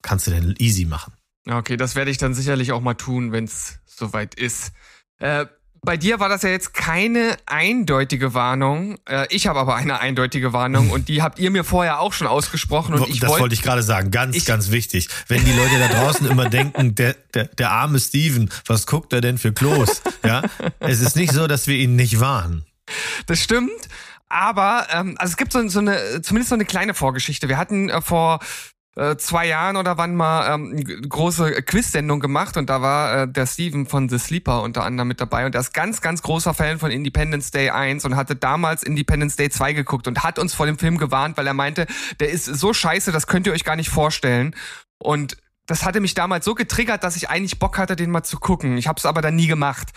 kannst 0.00 0.26
du 0.26 0.30
den 0.30 0.54
easy 0.58 0.86
machen. 0.86 1.12
Okay, 1.46 1.76
das 1.76 1.94
werde 1.96 2.10
ich 2.10 2.18
dann 2.18 2.32
sicherlich 2.34 2.72
auch 2.72 2.80
mal 2.80 2.94
tun, 2.94 3.32
wenn 3.32 3.44
es 3.44 3.78
soweit 3.96 4.34
ist. 4.34 4.72
Äh, 5.18 5.46
bei 5.84 5.96
dir 5.96 6.20
war 6.20 6.28
das 6.28 6.42
ja 6.42 6.50
jetzt 6.50 6.74
keine 6.74 7.36
eindeutige 7.46 8.34
Warnung. 8.34 8.98
Äh, 9.08 9.26
ich 9.30 9.48
habe 9.48 9.58
aber 9.58 9.74
eine 9.74 9.98
eindeutige 9.98 10.52
Warnung 10.52 10.90
und 10.90 11.08
die 11.08 11.22
habt 11.22 11.40
ihr 11.40 11.50
mir 11.50 11.64
vorher 11.64 11.98
auch 11.98 12.12
schon 12.12 12.28
ausgesprochen 12.28 12.94
und 12.94 13.08
ich 13.08 13.18
das 13.18 13.30
wollte 13.30 13.42
wollte 13.42 13.54
ich 13.56 13.62
gerade 13.62 13.82
sagen. 13.82 14.12
Ganz, 14.12 14.36
Ich- 14.36 14.44
ganz 14.44 14.70
wichtig. 14.70 15.08
Wenn 15.26 15.44
die 15.44 15.52
Leute 15.52 15.78
da 15.80 15.88
draußen 15.88 16.24
immer 16.30 16.48
denken, 16.48 16.94
der, 16.94 17.14
der, 17.34 17.46
der 17.46 17.72
arme 17.72 17.98
Steven, 17.98 18.48
was 18.66 18.86
guckt 18.86 19.12
er 19.12 19.20
denn 19.20 19.38
für 19.38 19.52
Klos? 19.52 20.02
Ja, 20.24 20.42
es 20.78 21.00
ist 21.00 21.16
nicht 21.16 21.32
so, 21.32 21.48
dass 21.48 21.66
wir 21.66 21.74
ihn 21.76 21.96
nicht 21.96 22.20
warnen. 22.20 22.64
Das 23.26 23.40
stimmt. 23.40 23.72
Aber 24.28 24.86
ähm, 24.92 25.16
also 25.18 25.32
es 25.32 25.36
gibt 25.36 25.52
so, 25.52 25.66
so 25.68 25.80
eine, 25.80 26.22
zumindest 26.22 26.50
so 26.50 26.54
eine 26.54 26.64
kleine 26.64 26.94
Vorgeschichte. 26.94 27.48
Wir 27.48 27.58
hatten 27.58 27.90
äh, 27.90 28.00
vor 28.00 28.38
äh, 28.96 29.16
zwei 29.16 29.46
Jahren 29.46 29.76
oder 29.76 29.96
wann 29.96 30.14
mal 30.14 30.54
ähm, 30.54 30.76
große 31.08 31.62
Quiz-Sendung 31.62 32.20
gemacht 32.20 32.56
und 32.56 32.68
da 32.68 32.82
war 32.82 33.22
äh, 33.22 33.28
der 33.28 33.46
Steven 33.46 33.86
von 33.86 34.08
The 34.08 34.18
Sleeper 34.18 34.62
unter 34.62 34.84
anderem 34.84 35.08
mit 35.08 35.20
dabei 35.20 35.46
und 35.46 35.54
der 35.54 35.62
ist 35.62 35.72
ganz, 35.72 36.00
ganz 36.00 36.22
großer 36.22 36.52
Fan 36.52 36.78
von 36.78 36.90
Independence 36.90 37.50
Day 37.50 37.70
1 37.70 38.04
und 38.04 38.16
hatte 38.16 38.36
damals 38.36 38.82
Independence 38.82 39.36
Day 39.36 39.48
2 39.48 39.72
geguckt 39.72 40.08
und 40.08 40.22
hat 40.22 40.38
uns 40.38 40.52
vor 40.52 40.66
dem 40.66 40.78
Film 40.78 40.98
gewarnt, 40.98 41.36
weil 41.38 41.46
er 41.46 41.54
meinte, 41.54 41.86
der 42.20 42.30
ist 42.30 42.44
so 42.44 42.74
scheiße, 42.74 43.12
das 43.12 43.26
könnt 43.26 43.46
ihr 43.46 43.52
euch 43.54 43.64
gar 43.64 43.76
nicht 43.76 43.88
vorstellen. 43.90 44.54
Und 44.98 45.36
das 45.66 45.84
hatte 45.84 46.00
mich 46.00 46.14
damals 46.14 46.44
so 46.44 46.54
getriggert, 46.54 47.04
dass 47.04 47.16
ich 47.16 47.30
eigentlich 47.30 47.58
Bock 47.58 47.78
hatte, 47.78 47.96
den 47.96 48.10
mal 48.10 48.24
zu 48.24 48.38
gucken. 48.38 48.76
Ich 48.76 48.88
habe 48.88 48.98
es 48.98 49.06
aber 49.06 49.22
dann 49.22 49.36
nie 49.36 49.46
gemacht. 49.46 49.88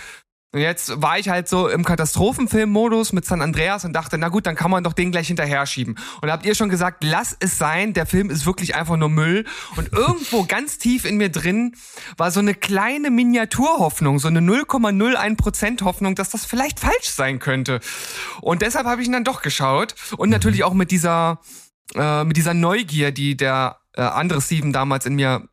Und 0.52 0.62
jetzt 0.62 1.02
war 1.02 1.20
ich 1.20 1.28
halt 1.28 1.50
so 1.50 1.68
im 1.68 1.84
Katastrophenfilm-Modus 1.84 3.12
mit 3.12 3.26
San 3.26 3.42
Andreas 3.42 3.84
und 3.84 3.92
dachte, 3.92 4.18
na 4.18 4.30
gut, 4.30 4.46
dann 4.46 4.56
kann 4.56 4.72
man 4.72 4.86
doch 4.86 4.94
den 4.94 5.12
gleich 5.12 5.28
hinterher 5.28 5.66
schieben. 5.66 5.98
Und 6.22 6.32
habt 6.32 6.46
ihr 6.46 6.56
schon 6.56 6.70
gesagt, 6.70 7.04
lass 7.04 7.36
es 7.40 7.58
sein, 7.58 7.94
der 7.94 8.06
Film 8.06 8.30
ist 8.30 8.46
wirklich 8.46 8.74
einfach 8.74 8.96
nur 8.96 9.10
Müll. 9.10 9.46
Und 9.76 9.92
irgendwo 9.92 10.44
ganz 10.48 10.78
tief 10.78 11.04
in 11.04 11.18
mir 11.18 11.30
drin 11.30 11.76
war 12.16 12.32
so 12.32 12.40
eine 12.40 12.54
kleine 12.54 13.12
Miniaturhoffnung, 13.12 14.20
so 14.20 14.30
eine 14.30 14.40
0,01% 14.40 15.84
Hoffnung, 15.84 16.16
dass 16.16 16.30
das 16.30 16.46
vielleicht 16.46 16.80
falsch 16.80 17.10
sein 17.10 17.40
könnte. 17.40 17.82
Und 18.40 18.62
deshalb 18.62 18.86
habe 18.86 19.02
ich 19.02 19.08
ihn 19.08 19.14
dann 19.14 19.26
doch 19.26 19.42
geschaut. 19.42 19.94
Und 20.16 20.30
natürlich 20.30 20.64
auch 20.64 20.74
mit 20.74 20.90
dieser, 20.90 21.42
äh, 21.96 22.24
mit 22.24 22.38
dieser 22.38 22.54
Neugier, 22.54 23.12
die 23.12 23.36
der 23.36 23.80
äh, 23.98 24.02
andere 24.02 24.42
Steven 24.42 24.72
damals 24.72 25.06
in 25.06 25.16
mir 25.16 25.50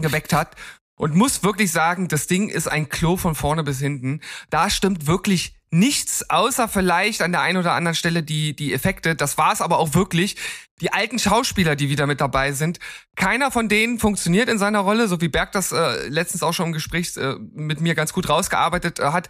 geweckt 0.00 0.32
hat. 0.32 0.54
Und 0.98 1.14
muss 1.14 1.42
wirklich 1.42 1.72
sagen, 1.72 2.08
das 2.08 2.26
Ding 2.26 2.48
ist 2.48 2.68
ein 2.68 2.88
Klo 2.88 3.16
von 3.16 3.34
vorne 3.34 3.62
bis 3.62 3.78
hinten. 3.78 4.20
Da 4.50 4.68
stimmt 4.68 5.06
wirklich 5.06 5.54
nichts, 5.70 6.28
außer 6.28 6.68
vielleicht 6.68 7.22
an 7.22 7.32
der 7.32 7.42
einen 7.42 7.58
oder 7.58 7.72
anderen 7.72 7.94
Stelle 7.94 8.22
die, 8.22 8.54
die 8.54 8.72
Effekte. 8.72 9.14
Das 9.14 9.38
war 9.38 9.52
es 9.52 9.60
aber 9.60 9.78
auch 9.78 9.94
wirklich. 9.94 10.36
Die 10.80 10.92
alten 10.92 11.18
Schauspieler, 11.18 11.76
die 11.76 11.88
wieder 11.88 12.06
mit 12.06 12.20
dabei 12.20 12.52
sind, 12.52 12.78
keiner 13.16 13.50
von 13.50 13.68
denen 13.68 13.98
funktioniert 13.98 14.48
in 14.48 14.58
seiner 14.58 14.80
Rolle, 14.80 15.08
so 15.08 15.20
wie 15.20 15.28
Berg 15.28 15.52
das 15.52 15.72
äh, 15.72 16.08
letztens 16.08 16.42
auch 16.42 16.52
schon 16.52 16.66
im 16.66 16.72
Gespräch 16.72 17.16
äh, 17.16 17.34
mit 17.52 17.80
mir 17.80 17.94
ganz 17.94 18.12
gut 18.12 18.28
rausgearbeitet 18.28 19.00
äh, 19.00 19.04
hat. 19.06 19.28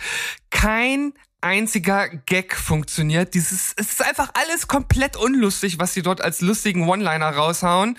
Kein 0.50 1.14
einziger 1.40 2.09
Gag 2.09 2.54
funktioniert. 2.54 3.35
Dieses, 3.35 3.72
es 3.76 3.92
ist 3.92 4.02
einfach 4.02 4.31
alles 4.35 4.68
komplett 4.68 5.16
unlustig, 5.16 5.78
was 5.78 5.94
sie 5.94 6.02
dort 6.02 6.20
als 6.20 6.40
lustigen 6.40 6.88
One-Liner 6.88 7.31
raushauen. 7.31 7.96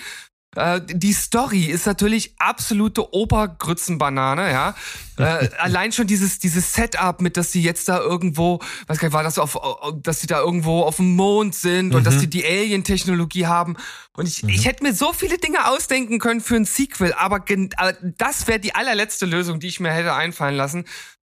Äh, 0.55 0.81
die 0.83 1.13
Story 1.13 1.65
ist 1.65 1.85
natürlich 1.85 2.33
absolute 2.39 3.13
Obergrützenbanane, 3.13 4.51
ja. 4.51 4.75
äh, 5.17 5.49
allein 5.59 5.91
schon 5.91 6.07
dieses 6.07 6.39
dieses 6.39 6.73
Setup 6.73 7.21
mit, 7.21 7.37
dass 7.37 7.51
sie 7.51 7.61
jetzt 7.61 7.87
da 7.87 7.99
irgendwo, 7.99 8.59
weiß 8.87 8.97
gar 8.97 9.07
nicht, 9.07 9.13
war 9.13 9.23
das 9.23 9.37
auf, 9.37 9.57
dass 10.01 10.21
sie 10.21 10.27
da 10.27 10.39
irgendwo 10.39 10.81
auf 10.81 10.95
dem 10.95 11.15
Mond 11.15 11.53
sind 11.53 11.93
und 11.93 12.03
dass 12.05 12.15
Mhm. 12.15 12.19
sie 12.19 12.27
die 12.29 12.45
Alien-Technologie 12.45 13.45
haben. 13.45 13.77
Und 14.17 14.27
ich, 14.27 14.43
ich 14.43 14.65
hätte 14.65 14.83
mir 14.83 14.93
so 14.93 15.13
viele 15.13 15.37
Dinge 15.37 15.67
ausdenken 15.69 16.19
können 16.19 16.41
für 16.41 16.55
ein 16.55 16.65
Sequel, 16.65 17.13
aber, 17.13 17.45
aber 17.77 17.93
das 18.17 18.47
wäre 18.47 18.59
die 18.59 18.73
allerletzte 18.73 19.25
Lösung, 19.27 19.59
die 19.59 19.67
ich 19.67 19.79
mir 19.79 19.91
hätte 19.91 20.13
einfallen 20.13 20.55
lassen. 20.55 20.85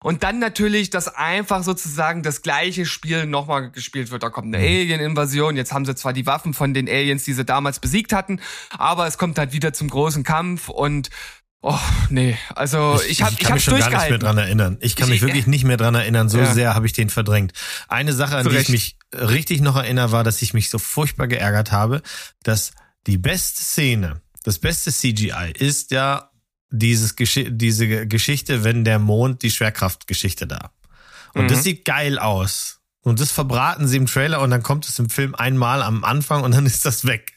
Und 0.03 0.23
dann 0.23 0.39
natürlich, 0.39 0.91
dass 0.91 1.09
einfach 1.09 1.63
sozusagen 1.63 2.23
das 2.23 2.43
gleiche 2.43 2.87
Spiel 2.87 3.27
nochmal 3.27 3.71
gespielt 3.71 4.11
wird. 4.11 4.23
Da 4.23 4.31
kommt 4.31 4.49
Mhm. 4.49 4.55
eine 4.55 4.65
Alien-Invasion. 4.67 5.57
Jetzt 5.57 5.73
haben 5.73 5.85
sie 5.85 5.95
zwar 5.95 6.13
die 6.13 6.27
Waffen 6.27 6.55
von 6.55 6.75
den 6.75 6.89
Aliens, 6.89 7.25
die 7.25 7.33
sie 7.33 7.45
damals 7.45 7.79
besiegt 7.81 8.13
hatten, 8.13 8.41
aber 8.71 9.07
es 9.07 9.19
kommt 9.19 9.39
halt 9.39 9.53
wieder 9.53 9.73
zum 9.73 9.89
großen 9.89 10.23
Kampf 10.25 10.69
und 10.69 11.11
oh 11.65 11.79
nee, 12.11 12.37
also 12.57 13.01
ich, 13.09 13.23
hab, 13.23 13.31
ich, 13.33 13.39
kann 13.39 13.53
hab's 13.53 13.55
mich 13.55 13.65
schon 13.65 13.79
gar 13.79 14.01
nicht 14.01 14.11
mehr 14.11 14.19
dran 14.19 14.37
erinnern. 14.39 14.79
Ich 14.81 14.97
kann 14.97 15.09
mich 15.09 15.17
Ich- 15.19 15.23
wirklich 15.23 15.47
nicht 15.47 15.65
mehr 15.65 15.77
dran 15.77 15.95
erinnern. 15.95 16.29
So 16.29 16.39
Ja. 16.39 16.53
sehr 16.53 16.75
habe 16.75 16.87
ich 16.87 16.93
den 16.93 17.09
verdrängt. 17.09 17.53
Eine 17.89 18.13
Sache, 18.13 18.37
an 18.37 18.43
Zu 18.45 18.51
die 18.51 18.57
ich 18.57 18.69
mich 18.69 18.97
richtig 19.15 19.61
noch 19.61 19.77
erinnere, 19.77 20.11
war, 20.11 20.25
dass 20.25 20.43
ich 20.43 20.55
mich 20.55 20.71
so 20.71 20.79
furchtbar 20.79 21.29
geärgert 21.29 21.71
habe, 21.71 22.03
dass 22.43 22.73
die 23.07 23.19
beste 23.19 23.63
Szene, 23.63 24.21
das 24.43 24.59
beste 24.59 24.91
CGI 24.93 25.53
ist 25.57 25.93
ja 25.93 26.31
dieses 26.73 27.15
Gesch 27.17 27.39
diese 27.49 28.07
Geschichte, 28.07 28.65
wenn 28.65 28.85
der 28.85 28.99
Mond 28.99 29.43
die 29.43 29.51
Schwerkraftgeschichte 29.51 30.47
da. 30.47 30.71
Und 31.35 31.45
Mhm. 31.45 31.49
das 31.49 31.63
sieht 31.63 31.85
geil 31.85 32.19
aus. 32.19 32.81
Und 33.03 33.21
das 33.21 33.31
verbraten 33.33 33.89
sie 33.89 33.97
im 33.97 34.07
Trailer 34.07 34.41
und 34.41 34.51
dann 34.51 34.63
kommt 34.63 34.89
es 34.89 34.99
im 34.99 35.11
Film 35.11 35.35
einmal 35.35 35.83
am 35.83 36.05
Anfang 36.05 36.43
und 36.43 36.55
dann 36.55 36.67
ist 36.73 36.85
das 36.85 37.05
weg. 37.07 37.33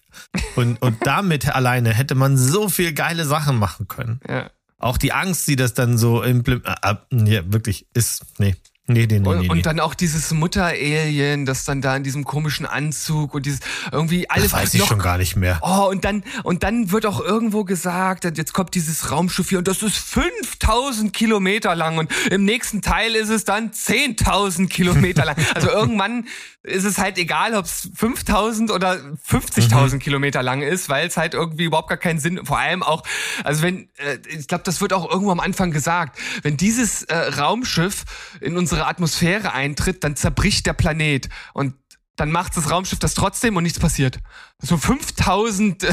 Und, 0.56 0.82
und 0.82 1.06
damit 1.06 1.50
alleine 1.50 1.94
hätte 1.94 2.16
man 2.16 2.38
so 2.38 2.70
viel 2.70 2.94
geile 2.94 3.26
Sachen 3.26 3.58
machen 3.58 3.88
können. 3.88 4.20
Ja. 4.28 4.50
Auch 4.78 4.98
die 4.98 5.12
Angst, 5.12 5.48
die 5.48 5.56
das 5.56 5.74
dann 5.74 5.98
so 5.98 6.22
implementiert, 6.22 6.80
äh, 6.84 6.96
ja, 7.26 7.42
wirklich 7.52 7.88
ist, 7.94 8.24
nee, 8.38 8.56
nee, 8.88 9.08
nee, 9.10 9.20
nee, 9.20 9.28
Und, 9.28 9.40
nee. 9.40 9.50
und 9.50 9.66
dann 9.66 9.80
auch 9.80 9.94
dieses 9.94 10.32
Mutter-Alien, 10.32 11.46
das 11.46 11.66
dann 11.66 11.82
da 11.82 11.96
in 11.96 12.04
diesem 12.04 12.24
komischen 12.24 12.66
Anzug 12.66 13.34
und 13.34 13.46
dieses 13.46 13.60
irgendwie 13.92 14.30
alles 14.30 14.52
das 14.52 14.62
weiß 14.62 14.74
ich 14.74 14.80
noch 14.82 14.88
schon 14.88 15.00
gar 15.00 15.18
nicht 15.18 15.36
mehr. 15.36 15.60
Oh, 15.62 15.88
und 15.90 16.06
dann, 16.06 16.24
und 16.44 16.64
dann 16.64 16.92
wird 16.92 17.06
auch 17.06 17.20
irgendwo 17.20 17.64
gesagt, 17.64 18.26
jetzt 18.26 18.54
kommt 18.54 18.76
dieses 18.76 19.12
Raumschiff 19.12 19.50
hier 19.50 19.58
und 19.58 19.68
das 19.68 19.82
ist 19.82 19.98
5000 19.98 21.14
Kilometer 21.14 21.76
lang 21.76 21.98
und 21.98 22.12
im 22.30 22.46
nächsten 22.46 22.82
Teil 22.82 23.16
ist 23.16 23.30
es 23.30 23.44
dann 23.44 23.72
10.000 23.72 24.68
Kilometer 24.68 25.26
lang. 25.26 25.36
Also 25.54 25.70
irgendwann 25.72 26.26
ist 26.66 26.84
es 26.84 26.98
halt 26.98 27.18
egal, 27.18 27.54
ob 27.54 27.66
es 27.66 27.90
5000 27.96 28.72
oder 28.72 28.96
50.000 29.30 30.00
Kilometer 30.00 30.42
lang 30.42 30.62
ist, 30.62 30.90
weil 30.90 31.08
es 31.08 31.18
halt 31.18 31.34
irgendwie 31.34 31.66
überhaupt 31.66 31.90
gar 31.90 31.98
keinen 31.98 32.20
Sinn, 32.20 32.46
vor 32.46 32.58
allem 32.58 32.84
auch, 32.84 33.04
also 33.44 33.62
wenn, 33.62 33.90
äh, 33.98 34.18
ich 34.28 34.48
glaube, 34.48 34.64
das 34.64 34.82
wird 34.82 34.94
auch 34.94 35.10
irgendwo 35.10 35.32
am 35.32 35.40
Anfang 35.40 35.72
gesagt, 35.72 36.18
wenn 36.42 36.58
dieses 36.58 37.04
äh, 37.04 37.16
Raumschiff 37.16 38.06
in 38.42 38.58
unsere 38.58 38.88
Atmosphäre 38.88 39.54
eintritt, 39.54 40.04
dann 40.04 40.16
zerbricht 40.16 40.66
der 40.66 40.74
Planet 40.74 41.30
und 41.54 41.76
dann 42.16 42.32
macht 42.32 42.56
das 42.56 42.72
Raumschiff 42.72 43.00
das 43.00 43.14
trotzdem 43.14 43.58
und 43.58 43.64
nichts 43.64 43.80
passiert. 43.80 44.20
So 44.62 44.78
5000 44.78 45.84
äh, 45.84 45.90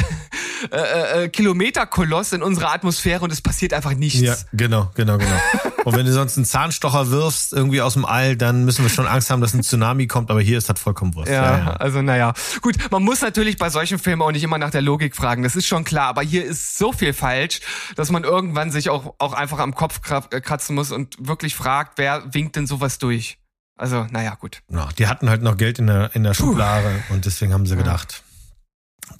äh, 0.70 1.24
äh, 1.24 1.28
Kilometer 1.28 1.86
Koloss 1.86 2.32
in 2.32 2.42
unserer 2.42 2.72
Atmosphäre 2.72 3.24
und 3.24 3.32
es 3.32 3.40
passiert 3.40 3.72
einfach 3.72 3.94
nichts. 3.94 4.20
Ja, 4.20 4.36
genau, 4.52 4.90
genau, 4.94 5.18
genau. 5.18 5.36
und 5.84 5.96
wenn 5.96 6.06
du 6.06 6.12
sonst 6.12 6.36
einen 6.36 6.44
Zahnstocher 6.44 7.10
wirfst, 7.10 7.52
irgendwie 7.52 7.80
aus 7.82 7.94
dem 7.94 8.04
All, 8.04 8.36
dann 8.36 8.64
müssen 8.64 8.84
wir 8.84 8.90
schon 8.90 9.06
Angst 9.06 9.30
haben, 9.30 9.40
dass 9.40 9.54
ein 9.54 9.62
Tsunami 9.62 10.06
kommt, 10.06 10.30
aber 10.30 10.40
hier 10.40 10.58
ist 10.58 10.68
das 10.68 10.78
vollkommen 10.80 11.14
Wurst. 11.14 11.30
Ja, 11.30 11.74
also 11.74 12.02
naja. 12.02 12.34
Gut, 12.60 12.76
man 12.90 13.02
muss 13.02 13.20
natürlich 13.20 13.56
bei 13.58 13.70
solchen 13.70 13.98
Filmen 13.98 14.22
auch 14.22 14.30
nicht 14.32 14.42
immer 14.44 14.58
nach 14.58 14.70
der 14.70 14.82
Logik 14.82 15.16
fragen, 15.16 15.42
das 15.42 15.56
ist 15.56 15.66
schon 15.66 15.84
klar, 15.84 16.06
aber 16.08 16.22
hier 16.22 16.44
ist 16.44 16.78
so 16.78 16.92
viel 16.92 17.12
falsch, 17.12 17.60
dass 17.96 18.10
man 18.10 18.24
irgendwann 18.24 18.70
sich 18.70 18.90
auch, 18.90 19.14
auch 19.18 19.32
einfach 19.32 19.58
am 19.58 19.74
Kopf 19.74 20.00
äh, 20.30 20.40
kratzen 20.40 20.74
muss 20.74 20.92
und 20.92 21.16
wirklich 21.18 21.54
fragt, 21.54 21.98
wer 21.98 22.22
winkt 22.34 22.56
denn 22.56 22.66
sowas 22.66 22.98
durch? 22.98 23.38
Also, 23.76 24.06
naja, 24.10 24.34
gut. 24.36 24.62
Ja, 24.68 24.88
die 24.98 25.06
hatten 25.08 25.28
halt 25.28 25.42
noch 25.42 25.56
Geld 25.56 25.78
in 25.78 25.86
der, 25.88 26.14
in 26.14 26.22
der 26.22 26.34
Schublade 26.34 27.02
und 27.08 27.24
deswegen 27.24 27.52
haben 27.52 27.66
sie 27.66 27.74
gedacht, 27.76 28.22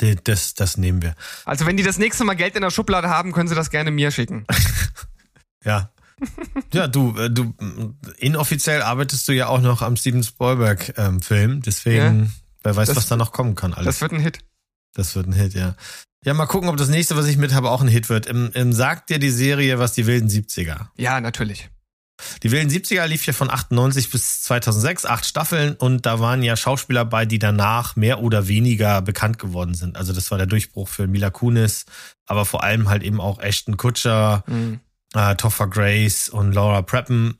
die- 0.01 0.15
das, 0.23 0.55
das 0.55 0.77
nehmen 0.77 1.03
wir. 1.03 1.15
Also, 1.45 1.67
wenn 1.67 1.77
die 1.77 1.83
das 1.83 1.99
nächste 1.99 2.23
Mal 2.25 2.35
Geld 2.35 2.55
in 2.55 2.63
der 2.63 2.71
Schublade 2.71 3.09
haben, 3.11 3.33
können 3.33 3.49
sie 3.49 3.55
das 3.57 3.71
gerne 3.71 3.91
mir 3.91 4.11
schicken. 4.11 4.47
Ja. 5.65 5.91
Ja, 6.73 6.87
du, 6.89 7.17
äh, 7.19 7.31
du, 7.31 7.45
mm, 7.45 7.97
inoffiziell 8.19 8.83
arbeitest 8.83 9.29
du 9.29 9.33
ja 9.33 9.49
auch 9.49 9.61
noch 9.61 9.83
am 9.83 9.97
Steven 9.97 10.23
Spielberg 10.23 10.95
ähm, 10.99 11.21
Film, 11.21 11.61
deswegen, 11.63 12.33
wer 12.63 12.77
weiß, 12.77 12.89
Das- 12.89 12.97
was 12.97 13.09
da 13.09 13.17
noch 13.17 13.33
kommen 13.33 13.55
kann 13.55 13.75
alles. 13.75 13.87
Das 13.87 14.01
wird 14.01 14.13
ein 14.13 14.21
Hit. 14.21 14.39
Das 14.95 15.15
wird 15.17 15.27
ein 15.27 15.33
Hit, 15.33 15.55
ja. 15.55 15.75
Ja, 16.25 16.35
mal 16.35 16.47
gucken, 16.47 16.69
ob 16.69 16.77
das 16.77 16.89
nächste, 16.89 17.17
was 17.17 17.27
ich 17.27 17.37
mit 17.37 17.53
habe, 17.53 17.71
auch 17.71 17.81
ein 17.83 17.89
Hit 17.89 18.09
wird. 18.09 18.27
Im, 18.27 18.51
im 18.55 18.73
sagt 18.73 19.11
dir 19.11 19.19
die 19.19 19.31
Serie 19.31 19.79
was 19.79 19.93
die 19.93 20.07
wilden 20.07 20.29
70er. 20.29 20.87
Ja, 20.97 21.21
natürlich. 21.21 21.69
Die 22.45 22.53
wilden 22.53 22.71
70er 22.71 23.07
lief 23.07 23.27
ja 23.27 23.33
von 23.33 23.51
98 23.51 24.09
bis 24.11 24.43
2006, 24.43 25.07
acht 25.07 25.27
Staffeln 25.27 25.75
und 25.75 26.07
da 26.07 26.21
waren 26.21 26.43
ja 26.45 26.57
Schauspieler 26.57 27.05
bei, 27.05 27.27
die 27.27 27.41
danach 27.41 27.97
mehr 27.97 28.21
oder 28.21 28.47
weniger 28.47 29.03
bekannt 29.03 29.41
geworden 29.41 29.75
sind. 29.75 29.97
Also 29.97 30.13
das 30.13 30.31
war 30.31 30.39
der 30.39 30.47
Durchbruch 30.47 30.89
für 30.89 31.09
Mila 31.09 31.31
Kunis, 31.31 31.85
aber 32.27 32.45
vor 32.45 32.63
allem 32.63 32.89
halt 32.89 33.03
eben 33.03 33.21
auch 33.21 33.41
Ashton 33.41 33.77
Kutcher, 33.77 34.45
Mhm. 34.47 34.79
Äh, 35.15 35.35
Topher 35.37 35.69
Grace 35.69 36.29
und 36.29 36.53
Laura 36.53 36.83
Preppen, 36.83 37.39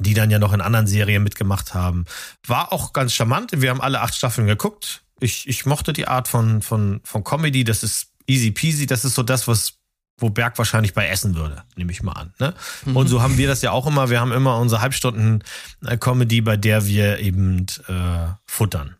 die 0.00 0.14
dann 0.14 0.30
ja 0.30 0.38
noch 0.38 0.52
in 0.52 0.60
anderen 0.60 0.86
Serien 0.86 1.22
mitgemacht 1.22 1.74
haben. 1.74 2.04
War 2.46 2.72
auch 2.72 2.92
ganz 2.92 3.12
charmant. 3.12 3.52
Wir 3.54 3.70
haben 3.70 3.80
alle 3.80 4.00
acht 4.00 4.14
Staffeln 4.14 4.46
geguckt. 4.46 5.02
Ich, 5.20 5.48
ich 5.48 5.66
mochte 5.66 5.92
die 5.92 6.08
Art 6.08 6.28
von, 6.28 6.62
von, 6.62 7.00
von 7.04 7.22
Comedy. 7.22 7.64
Das 7.64 7.82
ist 7.82 8.08
easy 8.26 8.50
peasy. 8.50 8.86
Das 8.86 9.04
ist 9.04 9.14
so 9.14 9.22
das, 9.22 9.46
was 9.46 9.74
wo 10.18 10.30
Berg 10.30 10.58
wahrscheinlich 10.58 10.94
bei 10.94 11.08
essen 11.08 11.34
würde, 11.34 11.64
nehme 11.76 11.90
ich 11.90 12.02
mal 12.02 12.12
an. 12.12 12.32
Ne? 12.38 12.54
Und 12.94 13.08
so 13.08 13.20
haben 13.20 13.36
wir 13.36 13.48
das 13.48 13.62
ja 13.62 13.72
auch 13.72 13.86
immer. 13.86 14.10
Wir 14.10 14.20
haben 14.20 14.32
immer 14.32 14.58
unsere 14.58 14.80
Halbstunden 14.80 15.42
äh, 15.84 15.96
Comedy, 15.96 16.40
bei 16.40 16.56
der 16.56 16.86
wir 16.86 17.18
eben 17.18 17.66
äh, 17.88 18.28
futtern. 18.46 18.96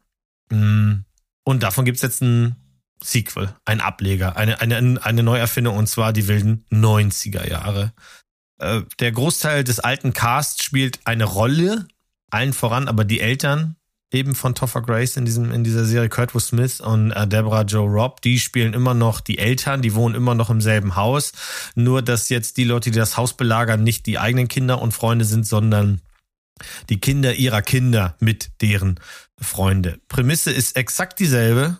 Mm. 0.51 1.05
Und 1.45 1.63
davon 1.63 1.85
gibt's 1.85 2.03
jetzt 2.03 2.23
ein 2.23 2.57
Sequel, 3.05 3.55
ein 3.65 3.81
Ableger, 3.81 4.37
eine, 4.37 4.61
eine, 4.61 4.99
eine 5.03 5.23
Neuerfindung 5.23 5.77
und 5.77 5.89
zwar 5.89 6.13
die 6.13 6.27
wilden 6.27 6.65
90er 6.73 7.49
Jahre. 7.49 7.93
Äh, 8.59 8.83
der 8.99 9.13
Großteil 9.13 9.63
des 9.63 9.81
alten 9.81 10.13
Casts 10.13 10.65
spielt 10.65 11.01
eine 11.05 11.25
Rolle, 11.25 11.87
allen 12.31 12.53
voran, 12.53 12.89
aber 12.89 13.05
die 13.05 13.21
Eltern 13.21 13.77
eben 14.11 14.35
von 14.35 14.55
Topher 14.55 14.81
Grace 14.81 15.17
in 15.17 15.25
diesem 15.25 15.53
in 15.53 15.65
dieser 15.65 15.85
Serie 15.85 16.09
Kurtwood 16.09 16.43
Smith 16.43 16.81
und 16.81 17.11
äh, 17.11 17.27
Deborah 17.27 17.63
Joe 17.63 17.89
Robb, 17.89 18.23
die 18.23 18.39
spielen 18.39 18.73
immer 18.73 18.95
noch 18.95 19.21
die 19.21 19.39
Eltern, 19.39 19.83
die 19.83 19.95
wohnen 19.95 20.15
immer 20.15 20.35
noch 20.35 20.49
im 20.49 20.61
selben 20.61 20.97
Haus, 20.97 21.33
nur 21.75 22.01
dass 22.01 22.29
jetzt 22.29 22.57
die 22.57 22.65
Leute, 22.65 22.91
die 22.91 22.99
das 22.99 23.17
Haus 23.17 23.37
belagern, 23.37 23.83
nicht 23.83 24.07
die 24.07 24.19
eigenen 24.19 24.49
Kinder 24.49 24.81
und 24.81 24.93
Freunde 24.93 25.25
sind, 25.25 25.47
sondern 25.47 26.01
die 26.89 27.01
Kinder 27.01 27.35
ihrer 27.35 27.63
Kinder 27.63 28.17
mit 28.21 28.63
deren 28.63 29.01
Freunde. 29.39 29.99
Prämisse 30.09 30.53
ist 30.53 30.77
exakt 30.77 31.19
dieselbe. 31.19 31.79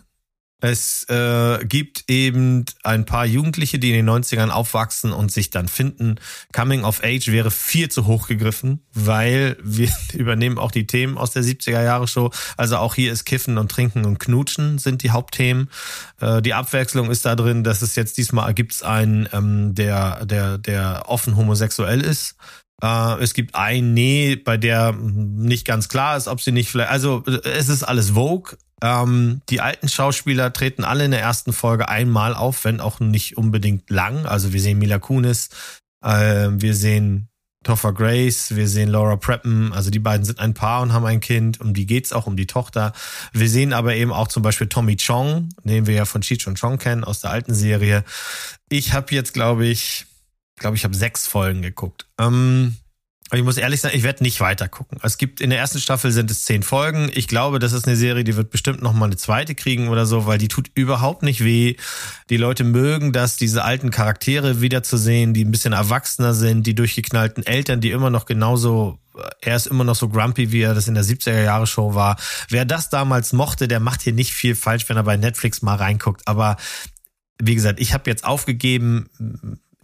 Es 0.61 1.03
äh, 1.09 1.63
gibt 1.65 2.05
eben 2.07 2.65
ein 2.83 3.05
paar 3.05 3.25
Jugendliche, 3.25 3.77
die 3.77 3.89
in 3.91 4.05
den 4.05 4.09
90ern 4.09 4.49
aufwachsen 4.49 5.11
und 5.11 5.31
sich 5.31 5.49
dann 5.49 5.67
finden. 5.67 6.15
Coming 6.53 6.85
of 6.85 7.03
Age 7.03 7.27
wäre 7.27 7.51
viel 7.51 7.89
zu 7.89 8.07
hoch 8.07 8.27
gegriffen, 8.27 8.85
weil 8.93 9.57
wir 9.61 9.91
übernehmen 10.13 10.57
auch 10.57 10.71
die 10.71 10.87
Themen 10.87 11.17
aus 11.17 11.31
der 11.31 11.43
70er 11.43 11.83
Jahre 11.83 12.07
Show. 12.07 12.31
Also 12.57 12.77
auch 12.77 12.95
hier 12.95 13.11
ist 13.11 13.25
Kiffen 13.25 13.57
und 13.57 13.69
Trinken 13.69 14.05
und 14.05 14.19
Knutschen 14.19 14.77
sind 14.77 15.03
die 15.03 15.11
Hauptthemen. 15.11 15.69
Äh, 16.21 16.41
die 16.41 16.53
Abwechslung 16.53 17.11
ist 17.11 17.25
da 17.25 17.35
drin, 17.35 17.63
dass 17.63 17.81
es 17.81 17.95
jetzt 17.95 18.17
diesmal 18.17 18.53
gibt's 18.53 18.81
einen, 18.81 19.27
ähm, 19.33 19.75
der, 19.75 20.25
der, 20.25 20.57
der 20.57 21.03
offen 21.07 21.35
homosexuell 21.35 22.01
ist. 22.01 22.37
Äh, 22.81 23.21
es 23.21 23.33
gibt 23.33 23.55
ein 23.55 23.93
Nee, 23.93 24.35
bei 24.35 24.57
der 24.57 24.93
nicht 24.93 25.65
ganz 25.65 25.89
klar 25.89 26.17
ist, 26.17 26.27
ob 26.27 26.41
sie 26.41 26.51
nicht 26.51 26.69
vielleicht, 26.69 26.91
also 26.91 27.23
äh, 27.27 27.41
es 27.49 27.69
ist 27.69 27.83
alles 27.83 28.11
Vogue. 28.11 28.57
Ähm, 28.81 29.41
die 29.49 29.61
alten 29.61 29.87
Schauspieler 29.87 30.51
treten 30.51 30.83
alle 30.83 31.05
in 31.05 31.11
der 31.11 31.21
ersten 31.21 31.53
Folge 31.53 31.89
einmal 31.89 32.33
auf, 32.33 32.65
wenn 32.65 32.81
auch 32.81 32.99
nicht 32.99 33.37
unbedingt 33.37 33.89
lang. 33.89 34.25
Also 34.25 34.53
wir 34.53 34.61
sehen 34.61 34.79
Mila 34.79 34.99
Kunis, 34.99 35.49
äh, 36.03 36.49
wir 36.51 36.75
sehen 36.75 37.29
Topher 37.63 37.93
Grace, 37.93 38.55
wir 38.55 38.67
sehen 38.67 38.89
Laura 38.89 39.15
Preppen, 39.15 39.73
also 39.73 39.89
die 39.89 39.99
beiden 39.99 40.23
sind 40.23 40.39
ein 40.39 40.53
Paar 40.53 40.83
und 40.83 40.93
haben 40.93 41.05
ein 41.05 41.19
Kind, 41.19 41.59
um 41.59 41.73
die 41.73 41.87
geht's 41.87 42.13
auch, 42.13 42.27
um 42.27 42.37
die 42.37 42.45
Tochter. 42.45 42.93
Wir 43.33 43.49
sehen 43.49 43.73
aber 43.73 43.95
eben 43.95 44.13
auch 44.13 44.27
zum 44.27 44.43
Beispiel 44.43 44.67
Tommy 44.67 44.97
Chong, 44.97 45.49
den 45.63 45.87
wir 45.87 45.95
ja 45.95 46.05
von 46.05 46.21
Cheech 46.21 46.45
und 46.47 46.59
Chong 46.59 46.77
kennen 46.77 47.03
aus 47.03 47.21
der 47.21 47.31
alten 47.31 47.55
Serie. 47.55 48.03
Ich 48.69 48.93
habe 48.93 49.15
jetzt, 49.15 49.33
glaube 49.33 49.65
ich, 49.65 50.05
glaube 50.57 50.75
ich, 50.75 50.83
habe 50.83 50.95
sechs 50.95 51.25
Folgen 51.25 51.63
geguckt. 51.63 52.05
Ähm, 52.19 52.77
ich 53.31 53.43
muss 53.43 53.57
ehrlich 53.57 53.81
sagen, 53.81 53.97
ich 53.97 54.03
werde 54.03 54.23
nicht 54.23 54.39
weiter 54.39 54.67
gucken. 54.67 54.99
Es 55.01 55.17
gibt 55.17 55.41
in 55.41 55.49
der 55.49 55.57
ersten 55.57 55.79
Staffel 55.79 56.11
sind 56.11 56.29
es 56.29 56.43
zehn 56.45 56.61
Folgen. 56.61 57.09
Ich 57.13 57.27
glaube, 57.27 57.57
das 57.57 57.73
ist 57.73 57.87
eine 57.87 57.95
Serie, 57.95 58.23
die 58.23 58.35
wird 58.35 58.51
bestimmt 58.51 58.83
noch 58.83 58.93
mal 58.93 59.05
eine 59.05 59.17
zweite 59.17 59.55
kriegen 59.55 59.89
oder 59.89 60.05
so, 60.05 60.27
weil 60.27 60.37
die 60.37 60.47
tut 60.47 60.69
überhaupt 60.75 61.23
nicht 61.23 61.43
weh. 61.43 61.75
Die 62.29 62.37
Leute 62.37 62.63
mögen 62.63 63.13
das, 63.13 63.35
diese 63.35 63.63
alten 63.63 63.89
Charaktere 63.89 64.61
wiederzusehen, 64.61 65.33
die 65.33 65.43
ein 65.43 65.51
bisschen 65.51 65.73
erwachsener 65.73 66.35
sind, 66.35 66.67
die 66.67 66.75
durchgeknallten 66.75 67.45
Eltern, 67.45 67.81
die 67.81 67.91
immer 67.91 68.11
noch 68.11 68.25
genauso 68.25 68.99
er 69.41 69.55
ist 69.55 69.67
immer 69.67 69.85
noch 69.85 69.95
so 69.95 70.09
grumpy, 70.09 70.51
wie 70.51 70.61
er 70.61 70.73
das 70.73 70.89
in 70.89 70.93
der 70.93 71.05
70er 71.05 71.41
Jahre 71.41 71.67
Show 71.67 71.95
war. 71.95 72.17
Wer 72.49 72.65
das 72.65 72.89
damals 72.89 73.31
mochte, 73.31 73.69
der 73.69 73.79
macht 73.79 74.01
hier 74.01 74.11
nicht 74.11 74.33
viel 74.33 74.55
falsch, 74.55 74.89
wenn 74.89 74.97
er 74.97 75.03
bei 75.03 75.15
Netflix 75.15 75.61
mal 75.61 75.75
reinguckt. 75.75 76.27
Aber 76.27 76.57
wie 77.41 77.55
gesagt, 77.55 77.79
ich 77.79 77.93
habe 77.93 78.09
jetzt 78.09 78.25
aufgegeben, 78.25 79.09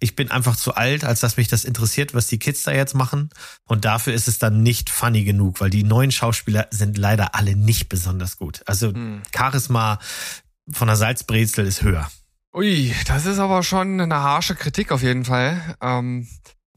ich 0.02 0.16
bin 0.16 0.32
einfach 0.32 0.56
zu 0.56 0.74
alt, 0.74 1.06
als 1.06 1.20
dass 1.20 1.38
mich 1.38 1.47
das 1.47 1.64
interessiert, 1.64 2.16
was 2.16 2.26
die 2.26 2.39
Kids 2.39 2.64
da 2.64 2.72
jetzt 2.72 2.95
machen. 2.95 3.30
Und 3.66 3.86
dafür 3.86 4.14
ist 4.14 4.28
es 4.28 4.39
dann 4.39 4.64
nicht 4.64 4.89
funny 4.89 5.24
genug, 5.24 5.62
weil 5.62 5.70
die 5.70 5.84
neuen 5.84 6.12
Schauspieler 6.12 6.68
sind 6.72 6.97
leider 6.97 7.36
alle 7.36 7.56
nicht 7.56 7.88
besonders 7.88 8.38
gut. 8.38 8.64
Also 8.66 8.93
hm. 8.93 9.22
Charisma 9.34 9.99
von 10.72 10.88
der 10.88 10.97
Salzbrezel 10.97 11.68
ist 11.68 11.84
höher. 11.84 12.10
Ui, 12.54 12.93
das 13.06 13.28
ist 13.28 13.38
aber 13.38 13.62
schon 13.62 14.02
eine 14.02 14.16
harsche 14.16 14.56
Kritik 14.56 14.91
auf 14.91 15.04
jeden 15.04 15.24
Fall. 15.24 15.76
Ähm, 15.82 16.28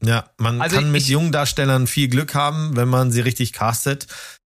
ja, 0.03 0.29
man 0.37 0.61
also 0.61 0.75
kann 0.75 0.91
mit 0.91 1.01
ich, 1.01 1.09
jungen 1.09 1.31
Darstellern 1.31 1.87
viel 1.87 2.07
Glück 2.07 2.35
haben, 2.35 2.75
wenn 2.75 2.87
man 2.87 3.11
sie 3.11 3.21
richtig 3.21 3.53
castet. 3.53 4.05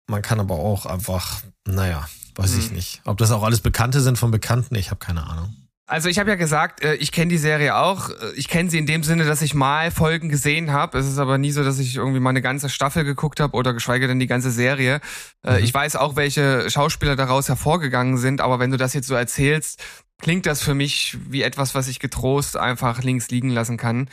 Man 0.07 0.21
kann 0.21 0.39
aber 0.39 0.57
auch 0.57 0.85
einfach, 0.85 1.41
naja, 1.67 2.07
weiß 2.35 2.53
hm. 2.53 2.59
ich 2.59 2.71
nicht. 2.73 3.01
Ob 3.07 3.17
das 3.17 3.31
auch 3.31 3.43
alles 3.43 3.63
Bekannte 3.63 4.03
sind 4.03 4.19
von 4.19 4.31
Bekannten, 4.31 4.75
ich 4.75 4.91
habe 4.91 4.99
keine 4.99 5.27
Ahnung. 5.27 5.66
Also 5.89 6.09
ich 6.09 6.19
habe 6.19 6.31
ja 6.31 6.37
gesagt, 6.37 6.83
äh, 6.83 6.95
ich 6.97 7.13
kenne 7.13 7.31
die 7.31 7.39
Serie 7.39 7.77
auch. 7.77 8.11
Äh, 8.11 8.33
ich 8.35 8.49
kenne 8.49 8.69
sie 8.69 8.79
in 8.79 8.87
dem 8.87 9.05
Sinne, 9.05 9.25
dass 9.25 9.41
ich 9.41 9.55
mal 9.55 9.93
Folgen 9.93 10.29
gesehen 10.29 10.73
habe. 10.73 10.99
Es 10.99 11.07
ist 11.07 11.19
aber 11.19 11.39
nie 11.39 11.53
so, 11.53 11.63
dass 11.63 11.79
ich 11.79 11.95
irgendwie 11.95 12.19
mal 12.19 12.31
eine 12.31 12.43
ganze 12.43 12.69
Staffel 12.69 13.05
geguckt 13.05 13.39
habe 13.39 13.57
oder 13.57 13.73
geschweige 13.73 14.09
denn 14.09 14.19
die 14.19 14.27
ganze 14.27 14.51
Serie. 14.51 15.01
Äh, 15.45 15.59
mhm. 15.59 15.65
Ich 15.65 15.73
weiß 15.73 15.95
auch, 15.95 16.17
welche 16.17 16.69
Schauspieler 16.71 17.15
daraus 17.15 17.49
hervorgegangen 17.49 18.19
sind, 18.19 18.41
aber 18.41 18.59
wenn 18.59 18.73
du 18.73 18.77
das 18.77 18.95
jetzt 18.95 19.07
so 19.07 19.15
erzählst, 19.15 19.81
klingt 20.19 20.47
das 20.47 20.61
für 20.61 20.75
mich 20.75 21.17
wie 21.29 21.43
etwas, 21.43 21.77
was 21.77 21.87
ich 21.87 22.01
getrost 22.01 22.57
einfach 22.57 23.03
links 23.05 23.31
liegen 23.31 23.51
lassen 23.51 23.77
kann. 23.77 24.11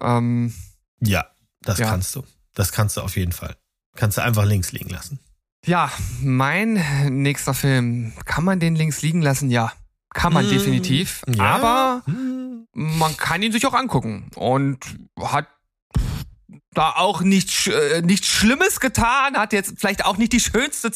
Ähm, 0.00 0.54
ja, 1.00 1.26
das 1.62 1.80
ja. 1.80 1.88
kannst 1.88 2.14
du. 2.14 2.22
Das 2.54 2.70
kannst 2.70 2.96
du 2.96 3.00
auf 3.00 3.16
jeden 3.16 3.32
Fall. 3.32 3.56
Kannst 3.96 4.18
du 4.18 4.22
einfach 4.22 4.44
links 4.44 4.70
liegen 4.70 4.90
lassen. 4.90 5.18
Ja, 5.66 5.90
mein 6.20 7.22
nächster 7.22 7.54
Film. 7.54 8.12
Kann 8.24 8.44
man 8.44 8.60
den 8.60 8.76
links 8.76 9.02
liegen 9.02 9.22
lassen? 9.22 9.50
Ja. 9.50 9.72
Kann 10.14 10.32
man 10.32 10.44
hm, 10.44 10.50
definitiv. 10.50 11.22
Ja. 11.26 11.44
Aber 11.44 12.02
hm. 12.06 12.66
man 12.72 13.16
kann 13.16 13.42
ihn 13.42 13.52
sich 13.52 13.66
auch 13.66 13.74
angucken 13.74 14.30
und 14.36 14.78
hat 15.20 15.48
da 16.72 16.92
auch 16.92 17.22
nichts 17.22 17.66
äh, 17.66 18.02
nichts 18.02 18.28
Schlimmes 18.28 18.78
getan, 18.78 19.36
hat 19.36 19.52
jetzt 19.52 19.74
vielleicht 19.78 20.04
auch 20.04 20.16
nicht 20.16 20.32
die 20.32 20.40
schönste 20.40 20.92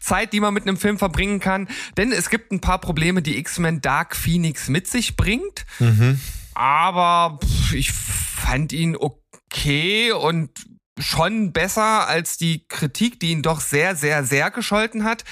Zeit, 0.00 0.32
die 0.32 0.40
man 0.40 0.54
mit 0.54 0.62
einem 0.64 0.76
Film 0.76 0.98
verbringen 0.98 1.40
kann, 1.40 1.68
denn 1.96 2.10
es 2.12 2.30
gibt 2.30 2.52
ein 2.52 2.60
paar 2.60 2.80
Probleme, 2.80 3.22
die 3.22 3.36
X-Men 3.38 3.80
Dark 3.80 4.16
Phoenix 4.16 4.68
mit 4.68 4.86
sich 4.86 5.16
bringt. 5.16 5.66
Mhm. 5.78 6.20
Aber 6.54 7.38
ich 7.74 7.92
fand 7.92 8.72
ihn 8.72 8.96
okay 8.96 10.12
und 10.12 10.50
schon 10.98 11.52
besser 11.52 12.08
als 12.08 12.38
die 12.38 12.66
Kritik, 12.66 13.20
die 13.20 13.32
ihn 13.32 13.42
doch 13.42 13.60
sehr, 13.60 13.94
sehr, 13.94 14.24
sehr 14.24 14.50
gescholten 14.50 15.04
hat. 15.04 15.24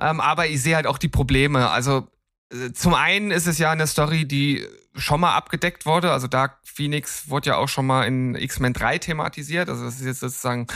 Ähm, 0.00 0.20
aber 0.20 0.46
ich 0.46 0.62
sehe 0.62 0.76
halt 0.76 0.86
auch 0.86 0.98
die 0.98 1.08
Probleme. 1.08 1.68
Also 1.70 2.08
zum 2.74 2.94
einen 2.94 3.30
ist 3.30 3.46
es 3.46 3.58
ja 3.58 3.70
eine 3.70 3.86
Story, 3.86 4.26
die 4.26 4.66
schon 4.94 5.20
mal 5.20 5.34
abgedeckt 5.34 5.86
wurde. 5.86 6.12
Also 6.12 6.26
Dark 6.26 6.58
Phoenix 6.64 7.28
wurde 7.28 7.50
ja 7.50 7.56
auch 7.56 7.68
schon 7.68 7.86
mal 7.86 8.04
in 8.04 8.34
X-Men 8.34 8.72
3 8.72 8.98
thematisiert. 8.98 9.68
Also 9.68 9.84
das 9.84 10.00
ist 10.00 10.06
jetzt 10.06 10.20
sozusagen 10.20 10.66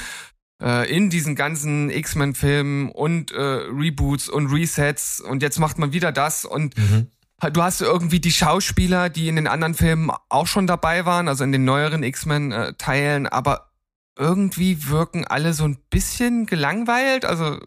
äh, 0.63 0.91
in 0.91 1.11
diesen 1.11 1.35
ganzen 1.35 1.91
X-Men-Filmen 1.91 2.91
und 2.91 3.31
äh, 3.33 3.41
Reboots 3.41 4.29
und 4.29 4.47
Resets 4.47 5.21
und 5.21 5.43
jetzt 5.43 5.59
macht 5.59 5.79
man 5.79 5.93
wieder 5.93 6.13
das 6.13 6.45
und 6.45 6.77
mhm. 6.79 7.09
Du 7.53 7.63
hast 7.63 7.83
irgendwie 7.83 8.19
die 8.19 8.33
Schauspieler, 8.33 9.11
die 9.11 9.29
in 9.29 9.37
den 9.37 9.47
anderen 9.47 9.75
Filmen 9.75 10.11
auch 10.31 10.47
schon 10.47 10.67
dabei 10.67 11.05
waren, 11.05 11.29
also 11.29 11.45
in 11.45 11.53
den 11.53 11.67
neueren 11.67 12.03
X-Men-Teilen, 12.03 13.27
aber 13.27 13.73
irgendwie 14.19 14.89
wirken 14.89 15.27
alle 15.27 15.53
so 15.53 15.65
ein 15.65 15.77
bisschen 15.91 16.47
gelangweilt. 16.47 17.27
Also 17.27 17.61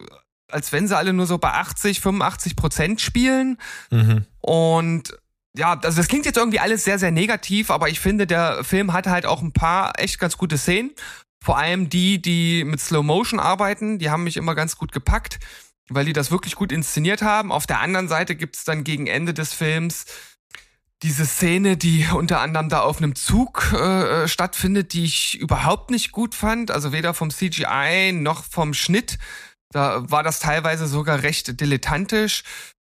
als 0.52 0.72
wenn 0.72 0.88
sie 0.88 0.96
alle 0.96 1.12
nur 1.12 1.26
so 1.26 1.38
bei 1.38 1.52
80, 1.52 2.00
85 2.00 2.56
Prozent 2.56 3.00
spielen. 3.00 3.58
Mhm. 3.90 4.24
Und 4.40 5.18
ja, 5.56 5.78
also 5.80 5.96
das 5.96 6.08
klingt 6.08 6.26
jetzt 6.26 6.36
irgendwie 6.36 6.60
alles 6.60 6.84
sehr, 6.84 6.98
sehr 6.98 7.10
negativ, 7.10 7.70
aber 7.70 7.88
ich 7.88 8.00
finde, 8.00 8.26
der 8.26 8.62
Film 8.62 8.92
hat 8.92 9.06
halt 9.06 9.26
auch 9.26 9.42
ein 9.42 9.52
paar 9.52 9.98
echt 9.98 10.18
ganz 10.18 10.36
gute 10.36 10.58
Szenen. 10.58 10.92
Vor 11.42 11.58
allem 11.58 11.88
die, 11.88 12.20
die 12.20 12.64
mit 12.64 12.80
Slow 12.80 13.02
Motion 13.02 13.40
arbeiten, 13.40 13.98
die 13.98 14.10
haben 14.10 14.24
mich 14.24 14.36
immer 14.36 14.54
ganz 14.54 14.76
gut 14.76 14.92
gepackt, 14.92 15.38
weil 15.88 16.04
die 16.04 16.12
das 16.12 16.30
wirklich 16.30 16.54
gut 16.54 16.70
inszeniert 16.70 17.22
haben. 17.22 17.50
Auf 17.50 17.66
der 17.66 17.80
anderen 17.80 18.08
Seite 18.08 18.36
gibt's 18.36 18.64
dann 18.64 18.84
gegen 18.84 19.06
Ende 19.06 19.34
des 19.34 19.52
Films 19.52 20.04
diese 21.02 21.24
Szene, 21.24 21.76
die 21.76 22.06
unter 22.12 22.40
anderem 22.40 22.68
da 22.68 22.80
auf 22.80 22.98
einem 22.98 23.14
Zug 23.14 23.72
äh, 23.72 24.28
stattfindet, 24.28 24.92
die 24.92 25.04
ich 25.04 25.38
überhaupt 25.38 25.90
nicht 25.90 26.12
gut 26.12 26.34
fand. 26.34 26.70
Also 26.70 26.92
weder 26.92 27.14
vom 27.14 27.30
CGI 27.30 28.12
noch 28.12 28.44
vom 28.44 28.74
Schnitt. 28.74 29.18
Da 29.72 30.10
war 30.10 30.22
das 30.22 30.40
teilweise 30.40 30.86
sogar 30.86 31.22
recht 31.22 31.60
dilettantisch. 31.60 32.42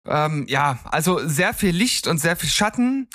Ähm, 0.07 0.47
ja, 0.49 0.79
also 0.85 1.27
sehr 1.27 1.55
viel 1.55 1.75
Licht 1.75 2.07
und 2.07 2.19
sehr 2.19 2.37
viel 2.37 2.49
Schatten. 2.49 3.09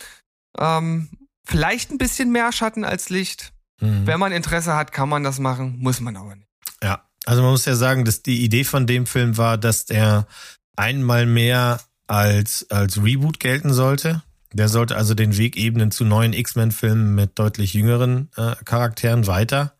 Ähm, 0.58 1.10
vielleicht 1.46 1.92
ein 1.92 1.98
bisschen 1.98 2.32
mehr 2.32 2.52
Schatten 2.52 2.84
als 2.84 3.10
Licht. 3.10 3.54
Mhm. 3.82 4.06
Wenn 4.06 4.20
man 4.20 4.32
Interesse 4.32 4.76
hat, 4.76 4.92
kann 4.92 5.10
man 5.10 5.24
das 5.24 5.40
machen, 5.40 5.80
muss 5.80 6.00
man 6.00 6.16
aber 6.16 6.36
nicht. 6.36 6.50
Ja, 6.84 7.04
also 7.26 7.42
man 7.42 7.52
muss 7.52 7.66
ja 7.66 7.76
sagen, 7.76 8.06
dass 8.06 8.22
die 8.22 8.44
Idee 8.44 8.64
von 8.64 8.86
dem 8.86 9.06
Film 9.06 9.38
war, 9.38 9.58
dass 9.58 9.90
er 9.90 10.28
einmal 10.76 11.26
mehr 11.26 11.80
als, 12.08 12.70
als 12.70 13.02
Reboot 13.02 13.40
gelten 13.40 13.74
sollte. 13.74 14.24
Der 14.52 14.70
sollte 14.70 14.96
also 14.96 15.16
den 15.16 15.38
Weg 15.38 15.58
ebnen 15.58 15.90
zu 15.90 16.06
neuen 16.06 16.34
X-Men-Filmen 16.34 17.16
mit 17.16 17.40
deutlich 17.40 17.74
jüngeren 17.74 18.30
äh, 18.36 18.56
Charakteren 18.66 19.26
weiter. 19.26 19.74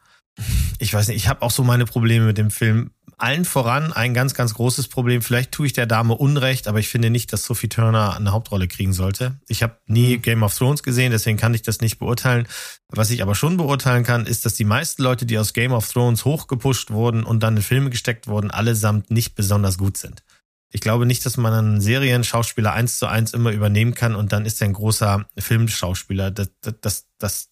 Ich 0.80 0.94
weiß 0.94 1.10
nicht, 1.10 1.18
ich 1.18 1.28
habe 1.28 1.44
auch 1.44 1.52
so 1.52 1.64
meine 1.64 1.86
Probleme 1.86 2.26
mit 2.26 2.40
dem 2.40 2.50
Film 2.50 2.90
allen 3.24 3.46
voran 3.46 3.94
ein 3.94 4.14
ganz, 4.14 4.34
ganz 4.34 4.54
großes 4.54 4.90
Problem. 4.90 5.22
Vielleicht 5.22 5.54
tue 5.54 5.66
ich 5.66 5.72
der 5.72 5.86
Dame 5.86 6.16
Unrecht, 6.16 6.68
aber 6.68 6.80
ich 6.80 6.90
finde 6.90 7.10
nicht, 7.10 7.32
dass 7.32 7.46
Sophie 7.46 7.70
Turner 7.70 8.18
eine 8.18 8.34
Hauptrolle 8.34 8.68
kriegen 8.68 8.92
sollte. 8.92 9.40
Ich 9.48 9.64
habe 9.64 9.78
nie 9.88 10.18
mhm. 10.18 10.22
Game 10.22 10.44
of 10.44 10.54
Thrones 10.54 10.84
gesehen, 10.84 11.12
deswegen 11.12 11.38
kann 11.38 11.54
ich 11.54 11.62
das 11.62 11.80
nicht 11.80 12.00
beurteilen. 12.00 12.48
Was 12.90 13.12
ich 13.12 13.22
aber 13.22 13.34
schon 13.34 13.56
beurteilen 13.56 14.04
kann, 14.04 14.26
ist, 14.26 14.46
dass 14.46 14.56
die 14.56 14.66
meisten 14.66 15.02
Leute, 15.04 15.26
die 15.26 15.38
aus 15.38 15.54
Game 15.54 15.72
of 15.72 15.90
Thrones 15.90 16.26
hochgepusht 16.26 16.92
wurden 16.92 17.24
und 17.24 17.42
dann 17.42 17.56
in 17.56 17.64
Filme 17.64 17.90
gesteckt 17.90 18.28
wurden, 18.28 18.52
allesamt 18.52 19.10
nicht 19.10 19.36
besonders 19.36 19.78
gut 19.78 19.96
sind. 19.96 20.22
Ich 20.70 20.82
glaube 20.82 21.06
nicht, 21.06 21.26
dass 21.26 21.38
man 21.38 21.54
einen 21.54 21.82
Serienschauspieler 21.82 22.74
eins 22.74 22.98
zu 22.98 23.08
eins 23.08 23.32
immer 23.34 23.52
übernehmen 23.52 23.96
kann 23.96 24.16
und 24.16 24.34
dann 24.34 24.46
ist 24.46 24.60
er 24.60 24.68
ein 24.68 24.74
großer 24.74 25.26
Filmschauspieler. 25.38 26.30
Das, 26.30 26.50
das, 26.60 26.76
das, 26.82 27.06
das 27.20 27.50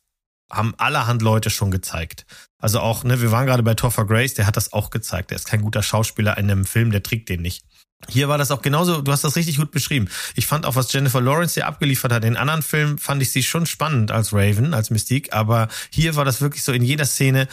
haben 0.52 0.74
allerhand 0.78 1.22
Leute 1.22 1.50
schon 1.50 1.72
gezeigt. 1.72 2.26
Also 2.62 2.80
auch, 2.80 3.04
ne, 3.04 3.22
wir 3.22 3.32
waren 3.32 3.48
gerade 3.48 3.64
bei 3.64 3.74
Topher 3.74 4.06
Grace, 4.06 4.36
der 4.36 4.48
hat 4.48 4.56
das 4.56 4.72
auch 4.72 4.92
gezeigt. 4.92 5.32
Der 5.32 5.36
ist 5.36 5.48
kein 5.48 5.62
guter 5.62 5.84
Schauspieler 5.84 6.38
in 6.38 6.50
einem 6.50 6.66
Film, 6.66 6.92
der 6.92 7.04
trägt 7.04 7.28
den 7.30 7.42
nicht. 7.42 7.66
Hier 8.08 8.30
war 8.30 8.38
das 8.38 8.52
auch 8.52 8.62
genauso, 8.62 9.02
du 9.02 9.12
hast 9.12 9.24
das 9.24 9.36
richtig 9.36 9.58
gut 9.58 9.72
beschrieben. 9.72 10.10
Ich 10.36 10.48
fand 10.48 10.66
auch, 10.66 10.76
was 10.76 10.92
Jennifer 10.92 11.22
Lawrence 11.22 11.56
hier 11.56 11.68
abgeliefert 11.68 12.12
hat. 12.12 12.24
In 12.24 12.38
anderen 12.38 12.62
Filmen 12.62 12.98
fand 12.98 13.22
ich 13.22 13.32
sie 13.32 13.44
schon 13.44 13.66
spannend 13.66 14.12
als 14.12 14.34
Raven, 14.34 14.74
als 14.74 14.90
Mystique, 14.90 15.34
aber 15.34 15.68
hier 15.92 16.16
war 16.16 16.26
das 16.26 16.42
wirklich 16.42 16.64
so 16.64 16.72
in 16.72 16.84
jeder 16.84 17.06
Szene, 17.06 17.48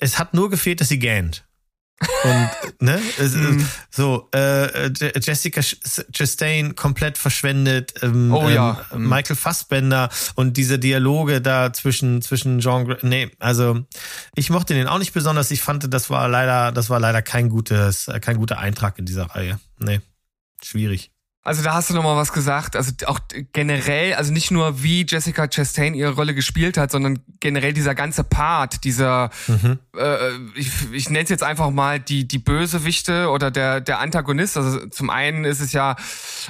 es 0.00 0.18
hat 0.18 0.34
nur 0.34 0.50
gefehlt, 0.50 0.80
dass 0.80 0.88
sie 0.88 0.98
gähnt. 0.98 1.46
Und 2.24 2.50
ne, 2.82 2.98
mm. 2.98 3.66
so 3.90 4.28
äh, 4.34 4.90
Jessica 5.18 5.62
Chastain 5.62 6.76
komplett 6.76 7.16
verschwendet, 7.16 7.94
ähm, 8.02 8.34
oh, 8.34 8.48
ja. 8.50 8.84
ähm, 8.92 9.02
mhm. 9.02 9.08
Michael 9.08 9.36
Fassbender 9.36 10.10
und 10.34 10.58
diese 10.58 10.78
Dialoge 10.78 11.40
da 11.40 11.72
zwischen 11.72 12.20
zwischen 12.20 12.60
Jean, 12.60 12.96
nee, 13.00 13.30
also 13.38 13.80
ich 14.34 14.50
mochte 14.50 14.74
den 14.74 14.88
auch 14.88 14.98
nicht 14.98 15.14
besonders. 15.14 15.50
Ich 15.50 15.62
fand, 15.62 15.92
das 15.92 16.10
war 16.10 16.28
leider, 16.28 16.70
das 16.70 16.90
war 16.90 17.00
leider 17.00 17.22
kein 17.22 17.48
gutes, 17.48 18.10
kein 18.20 18.36
guter 18.36 18.58
Eintrag 18.58 18.98
in 18.98 19.06
dieser 19.06 19.24
Reihe. 19.26 19.58
Nee, 19.78 20.00
schwierig. 20.62 21.12
Also 21.46 21.62
da 21.62 21.74
hast 21.74 21.90
du 21.90 21.94
nochmal 21.94 22.16
was 22.16 22.32
gesagt. 22.32 22.74
Also 22.74 22.90
auch 23.06 23.20
generell, 23.52 24.14
also 24.14 24.32
nicht 24.32 24.50
nur 24.50 24.82
wie 24.82 25.06
Jessica 25.08 25.46
Chastain 25.46 25.94
ihre 25.94 26.10
Rolle 26.10 26.34
gespielt 26.34 26.76
hat, 26.76 26.90
sondern 26.90 27.20
generell 27.38 27.72
dieser 27.72 27.94
ganze 27.94 28.24
Part, 28.24 28.82
dieser, 28.82 29.30
mhm. 29.46 29.78
äh, 29.96 30.30
ich, 30.56 30.72
ich 30.90 31.08
nenne 31.08 31.22
es 31.22 31.30
jetzt 31.30 31.44
einfach 31.44 31.70
mal 31.70 32.00
die 32.00 32.26
die 32.26 32.40
Bösewichte 32.40 33.30
oder 33.30 33.52
der 33.52 33.80
der 33.80 34.00
Antagonist. 34.00 34.56
Also 34.56 34.88
zum 34.88 35.08
einen 35.08 35.44
ist 35.44 35.60
es 35.60 35.72
ja 35.72 35.94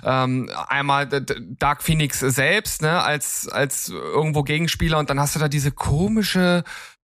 ähm, 0.03 0.51
einmal 0.66 1.07
Dark 1.07 1.82
Phoenix 1.82 2.20
selbst, 2.20 2.80
ne, 2.80 3.03
als 3.03 3.49
als 3.49 3.90
irgendwo 3.90 4.44
Gegenspieler 4.44 4.99
und 4.99 5.11
dann 5.11 5.20
hast 5.20 5.34
du 5.36 5.40
da 5.40 5.49
diese 5.49 5.72
komische 5.72 6.64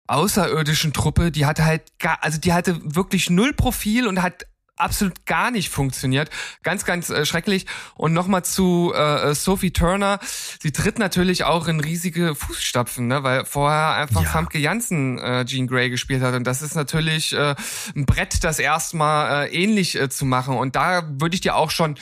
außerirdischen 0.05 0.93
Truppe, 0.93 1.31
die 1.31 1.47
hatte 1.47 1.65
halt 1.65 1.97
gar, 1.97 2.19
also 2.21 2.37
die 2.37 2.53
hatte 2.53 2.79
wirklich 2.83 3.31
null 3.31 3.53
Profil 3.53 4.05
und 4.05 4.21
hat 4.21 4.45
absolut 4.81 5.25
gar 5.25 5.51
nicht 5.51 5.69
funktioniert. 5.69 6.29
Ganz, 6.63 6.85
ganz 6.85 7.09
äh, 7.09 7.25
schrecklich. 7.25 7.65
Und 7.95 8.13
nochmal 8.13 8.43
zu 8.43 8.93
äh, 8.93 9.33
Sophie 9.33 9.71
Turner. 9.71 10.19
Sie 10.59 10.71
tritt 10.71 10.99
natürlich 10.99 11.43
auch 11.43 11.67
in 11.67 11.79
riesige 11.79 12.35
Fußstapfen, 12.35 13.07
ne? 13.07 13.23
weil 13.23 13.45
vorher 13.45 13.93
einfach 13.95 14.23
Ja. 14.23 14.29
Famke 14.29 14.59
Janssen 14.59 15.19
äh, 15.19 15.45
Jean 15.45 15.67
Grey 15.67 15.89
gespielt 15.89 16.21
hat. 16.21 16.33
Und 16.33 16.45
das 16.45 16.61
ist 16.61 16.75
natürlich 16.75 17.33
äh, 17.33 17.55
ein 17.95 18.05
Brett, 18.05 18.43
das 18.43 18.59
erstmal 18.59 19.45
äh, 19.45 19.53
ähnlich 19.53 19.99
äh, 19.99 20.09
zu 20.09 20.25
machen. 20.25 20.57
Und 20.57 20.75
da 20.75 21.03
würde 21.19 21.35
ich 21.35 21.41
dir 21.41 21.55
auch 21.55 21.71
schon 21.71 21.97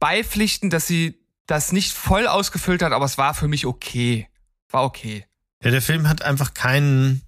beipflichten, 0.00 0.70
dass 0.70 0.86
sie 0.86 1.18
das 1.46 1.72
nicht 1.72 1.92
voll 1.92 2.26
ausgefüllt 2.26 2.82
hat, 2.82 2.92
aber 2.92 3.04
es 3.04 3.18
war 3.18 3.34
für 3.34 3.48
mich 3.48 3.66
okay. 3.66 4.28
War 4.70 4.84
okay. 4.84 5.26
Ja, 5.62 5.70
der 5.70 5.82
Film 5.82 6.08
hat 6.08 6.22
einfach 6.22 6.54
keinen. 6.54 7.22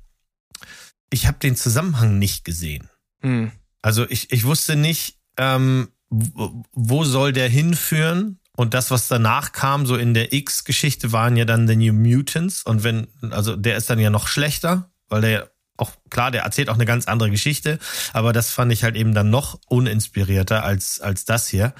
Ich 1.11 1.27
habe 1.27 1.39
den 1.39 1.57
Zusammenhang 1.57 2.19
nicht 2.19 2.45
gesehen. 2.45 2.89
Hm. 3.21 3.53
Also 3.85 4.09
ich, 4.09 4.33
ich 4.33 4.45
wusste 4.45 4.77
nicht, 4.77 5.19
ähm, 5.37 5.89
wo, 6.09 7.05
soll 7.05 7.35
der 7.35 7.51
hinführen? 7.51 8.41
Und 8.57 8.73
das, 8.73 8.91
was 8.91 9.09
danach 9.09 9.53
kam, 9.53 9.85
so 9.85 9.97
in 9.97 10.15
der 10.15 10.33
X-Geschichte, 10.33 11.13
waren 11.13 11.37
ja 11.37 11.45
dann 11.45 11.69
The 11.69 11.77
New 11.77 11.93
Mutants. 11.93 12.63
Und 12.63 12.83
wenn, 12.83 13.09
also 13.31 13.57
der 13.57 13.77
ist 13.77 13.91
dann 13.91 13.99
ja 13.99 14.09
noch 14.09 14.27
schlechter, 14.27 14.91
weil 15.09 15.21
der 15.21 15.51
auch, 15.77 15.91
klar, 16.09 16.31
der 16.31 16.45
erzählt 16.45 16.71
auch 16.71 16.77
eine 16.77 16.87
ganz 16.87 17.09
andere 17.09 17.31
Geschichte, 17.31 17.79
aber 18.15 18.33
das 18.33 18.51
fand 18.51 18.73
ich 18.73 18.85
halt 18.85 18.97
eben 18.97 19.13
dann 19.13 19.29
noch 19.29 19.61
uninspirierter 19.67 20.65
als, 20.65 21.01
als 21.01 21.27
das 21.27 21.47
hier. 21.49 21.75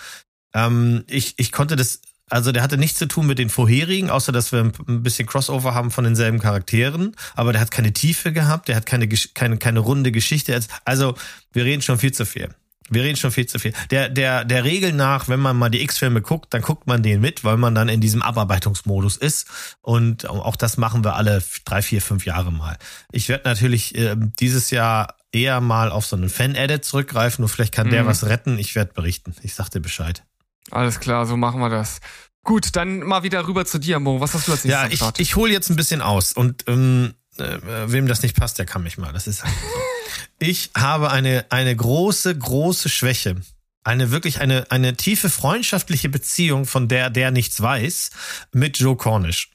Ähm, 0.53 1.05
ich, 1.07 1.39
ich 1.39 1.53
konnte 1.53 1.75
das, 1.75 2.03
also 2.35 2.51
der 2.51 2.63
hatte 2.65 2.77
nichts 2.77 2.99
zu 2.99 3.07
tun 3.07 3.27
mit 3.29 3.39
den 3.39 3.49
vorherigen, 3.49 4.11
außer 4.11 4.33
dass 4.33 4.51
wir 4.51 4.73
ein 4.89 5.03
bisschen 5.05 5.27
Crossover 5.27 5.73
haben 5.73 5.93
von 5.93 6.03
denselben 6.03 6.41
Charakteren, 6.41 7.15
aber 7.37 7.53
der 7.53 7.61
hat 7.61 7.71
keine 7.71 7.93
Tiefe 7.93 8.33
gehabt, 8.33 8.67
der 8.67 8.75
hat 8.75 8.87
keine, 8.87 9.09
keine, 9.09 9.57
keine 9.57 9.79
runde 9.79 10.11
Geschichte. 10.11 10.59
Also 10.85 11.15
wir 11.53 11.65
reden 11.65 11.81
schon 11.81 11.97
viel 11.97 12.11
zu 12.11 12.27
viel. 12.27 12.49
Wir 12.91 13.05
reden 13.05 13.17
schon 13.17 13.31
viel 13.31 13.47
zu 13.47 13.61
viel. 13.61 13.73
Der, 13.93 14.09
der, 14.09 14.45
der 14.45 14.65
Regel 14.65 14.93
nach, 14.93 15.29
wenn 15.29 15.39
man 15.39 15.57
mal 15.57 15.71
die 15.71 15.81
X-Filme 15.83 16.23
guckt, 16.23 16.53
dann 16.53 16.61
guckt 16.61 16.89
man 16.89 17.03
den 17.05 17.21
mit, 17.21 17.45
weil 17.45 17.57
man 17.57 17.75
dann 17.75 17.89
in 17.89 18.01
diesem 18.01 18.21
Abarbeitungsmodus 18.21 19.17
ist. 19.17 19.47
Und 19.81 20.29
auch 20.29 20.57
das 20.57 20.77
machen 20.77 21.05
wir 21.05 21.15
alle 21.15 21.41
drei, 21.65 21.83
vier, 21.83 22.03
fünf 22.03 22.27
Jahre 22.27 22.51
mal. 22.53 22.77
Ich 23.13 23.29
werde 23.29 23.49
natürlich 23.49 23.95
äh, 23.95 24.17
dieses 24.19 24.71
Jahr 24.71 25.15
eher 25.33 25.61
mal 25.61 25.91
auf 25.93 26.05
so 26.05 26.17
einen 26.17 26.29
Fan-Edit 26.29 26.85
zurückgreifen 26.85 27.45
und 27.45 27.49
vielleicht 27.49 27.73
kann 27.73 27.91
der 27.91 28.03
Mhm. 28.03 28.07
was 28.09 28.27
retten. 28.27 28.59
Ich 28.59 28.75
werde 28.75 28.93
berichten. 28.93 29.35
Ich 29.43 29.55
sag 29.55 29.69
dir 29.71 29.81
Bescheid. 29.81 30.25
Alles 30.71 30.99
klar, 30.99 31.27
so 31.27 31.37
machen 31.37 31.61
wir 31.61 31.69
das. 31.69 32.01
Gut, 32.45 32.77
dann 32.77 33.01
mal 33.01 33.23
wieder 33.23 33.47
rüber 33.47 33.65
zu 33.65 33.79
dir, 33.79 33.99
Mo. 33.99 34.21
Was 34.21 34.35
hast 34.35 34.47
du 34.49 34.53
als 34.53 34.65
nächstes 34.65 34.83
Ja, 34.83 34.87
ich, 34.89 34.97
Start? 34.99 35.19
ich 35.21 35.35
hole 35.37 35.53
jetzt 35.53 35.71
ein 35.71 35.77
bisschen 35.77 36.03
aus 36.03 36.33
und 36.33 36.65
ähm, 36.69 37.15
äh, 37.39 37.59
wem 37.87 38.07
das 38.07 38.23
nicht 38.23 38.37
passt, 38.37 38.59
der 38.59 38.67
kann 38.67 38.83
mich 38.83 38.99
mal. 38.99 39.13
Das 39.13 39.27
ist 39.27 39.43
halt 39.43 39.53
so. 39.55 39.69
Ich 40.39 40.71
habe 40.77 41.11
eine, 41.11 41.47
eine 41.51 41.75
große, 41.75 42.37
große 42.37 42.89
Schwäche. 42.89 43.37
Eine 43.83 44.11
wirklich 44.11 44.41
eine, 44.41 44.71
eine 44.71 44.95
tiefe 44.97 45.31
freundschaftliche 45.31 46.09
Beziehung, 46.09 46.67
von 46.67 46.89
der 46.89 47.11
der 47.11 47.31
nichts 47.31 47.61
weiß, 47.61 48.11
mit 48.53 48.79
Joe 48.79 48.97
Cornish. 48.97 49.51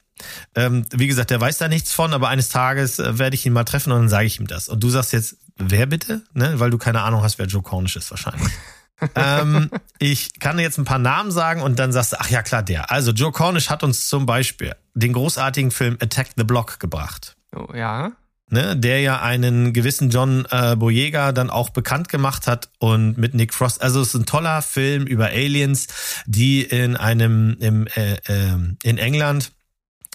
Ähm, 0.56 0.86
wie 0.92 1.08
gesagt, 1.08 1.30
der 1.30 1.40
weiß 1.40 1.58
da 1.60 1.68
nichts 1.68 1.92
von, 1.94 2.14
aber 2.14 2.30
eines 2.30 2.50
Tages 2.50 3.00
äh, 3.00 3.18
werde 3.18 3.36
ich 3.36 3.46
ihn 3.46 3.54
mal 3.54 3.64
treffen 3.66 3.92
und 3.92 4.00
dann 4.00 4.10
sage 4.10 4.26
ich 4.28 4.40
ihm 4.40 4.48
das. 4.48 4.68
Und 4.68 4.82
du 4.84 4.90
sagst 4.90 5.14
jetzt, 5.14 5.38
wer 5.58 5.86
bitte? 5.86 6.24
Ne? 6.34 6.60
Weil 6.60 6.70
du 6.72 6.78
keine 6.78 7.02
Ahnung 7.02 7.22
hast, 7.24 7.38
wer 7.40 7.46
Joe 7.46 7.62
Cornish 7.62 7.96
ist 7.96 8.10
wahrscheinlich. 8.12 8.52
ähm, 9.16 9.70
ich 10.00 10.40
kann 10.40 10.60
jetzt 10.60 10.78
ein 10.78 10.86
paar 10.86 11.00
Namen 11.00 11.32
sagen 11.32 11.62
und 11.62 11.80
dann 11.80 11.92
sagst 11.92 12.14
du, 12.14 12.18
ach 12.20 12.30
ja 12.30 12.42
klar, 12.42 12.64
der. 12.64 12.92
Also 12.92 13.12
Joe 13.12 13.32
Cornish 13.32 13.70
hat 13.70 13.84
uns 13.84 14.08
zum 14.08 14.26
Beispiel 14.26 14.76
den 14.94 15.14
großartigen 15.14 15.72
Film 15.72 15.98
Attack 16.02 16.30
the 16.36 16.44
Block 16.44 16.80
gebracht. 16.80 17.36
oh, 17.56 17.74
ja. 17.74 18.12
Ne, 18.52 18.76
der 18.76 19.00
ja 19.02 19.22
einen 19.22 19.74
gewissen 19.74 20.10
John 20.10 20.48
äh, 20.50 20.76
Boyega 20.76 21.34
dann 21.34 21.52
auch 21.52 21.70
bekannt 21.70 22.10
gemacht 22.10 22.48
hat 22.48 22.70
und 22.80 23.16
mit 23.16 23.36
Nick 23.36 23.54
Frost. 23.54 23.80
Also 23.84 24.02
es 24.02 24.08
ist 24.08 24.22
ein 24.22 24.26
toller 24.26 24.64
Film 24.64 25.06
über 25.06 25.28
Aliens, 25.28 25.86
die 26.26 26.64
in 26.64 26.98
einem 26.98 27.58
im, 27.60 27.86
äh, 27.86 28.14
äh, 28.26 28.58
in 28.82 28.98
England 28.98 29.52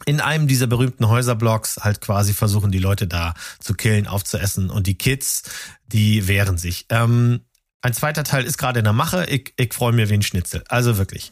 in 0.06 0.20
einem 0.20 0.48
dieser 0.48 0.66
berühmten 0.66 1.08
Häuserblocks 1.08 1.78
halt 1.82 2.00
quasi 2.00 2.32
versuchen, 2.32 2.70
die 2.70 2.78
Leute 2.78 3.06
da 3.06 3.34
zu 3.60 3.74
killen, 3.74 4.06
aufzuessen 4.06 4.70
und 4.70 4.86
die 4.86 4.96
Kids, 4.98 5.44
die 5.86 6.26
wehren 6.26 6.58
sich. 6.58 6.86
Ähm, 6.90 7.42
ein 7.84 7.92
zweiter 7.92 8.24
Teil 8.24 8.44
ist 8.44 8.56
gerade 8.56 8.78
in 8.78 8.84
der 8.84 8.94
Mache. 8.94 9.26
Ich, 9.26 9.52
ich 9.58 9.74
freue 9.74 9.92
mich 9.92 10.08
wie 10.08 10.14
ein 10.14 10.22
Schnitzel. 10.22 10.64
Also 10.68 10.96
wirklich. 10.96 11.30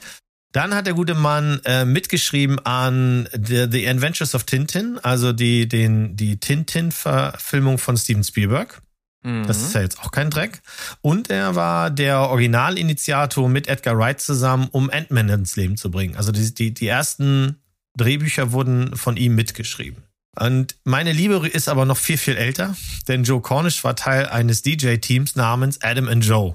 Dann 0.53 0.75
hat 0.75 0.87
der 0.87 0.93
gute 0.93 1.15
Mann 1.15 1.63
äh, 1.65 1.87
mitgeschrieben 1.87 2.59
an 2.59 3.27
The, 3.33 3.69
The 3.71 3.89
Adventures 3.89 4.35
of 4.35 4.45
Tintin, 4.45 4.99
also 5.03 5.33
die, 5.33 5.67
den, 5.67 6.15
die 6.15 6.39
Tintin-Verfilmung 6.39 7.79
von 7.79 7.97
Steven 7.97 8.23
Spielberg. 8.23 8.83
Mhm. 9.23 9.47
Das 9.47 9.63
ist 9.63 9.75
ja 9.75 9.81
jetzt 9.81 10.01
auch 10.01 10.11
kein 10.11 10.29
Dreck. 10.29 10.61
Und 11.01 11.31
er 11.31 11.55
war 11.55 11.91
der 11.91 12.19
Originalinitiator 12.29 13.49
mit 13.49 13.67
Edgar 13.67 13.97
Wright 13.97 14.21
zusammen, 14.21 14.69
um 14.73 14.91
Ant-Man 14.91 15.31
ins 15.31 15.57
Leben 15.57 15.79
zu 15.79 15.91
bringen. 15.91 16.17
Also 16.17 16.33
die, 16.33 16.53
die, 16.53 16.75
die 16.75 16.87
ersten 16.87 17.63
Drehbücher 17.97 18.53
wurden 18.53 18.95
von 18.95 19.17
ihm 19.17 19.35
mitgeschrieben. 19.35 20.03
Und 20.39 20.77
meine 20.85 21.13
Liebe 21.13 21.47
ist 21.47 21.69
aber 21.69 21.85
noch 21.85 21.99
viel, 21.99 22.17
viel 22.17 22.37
älter, 22.37 22.75
denn 23.07 23.25
Joe 23.25 23.43
Cornish 23.43 23.85
war 23.85 23.97
Teil 23.97 24.27
eines 24.27 24.63
DJ-Teams 24.63 25.37
namens 25.37 25.83
Adam 25.83 26.09
and 26.09 26.25
Joe. 26.25 26.55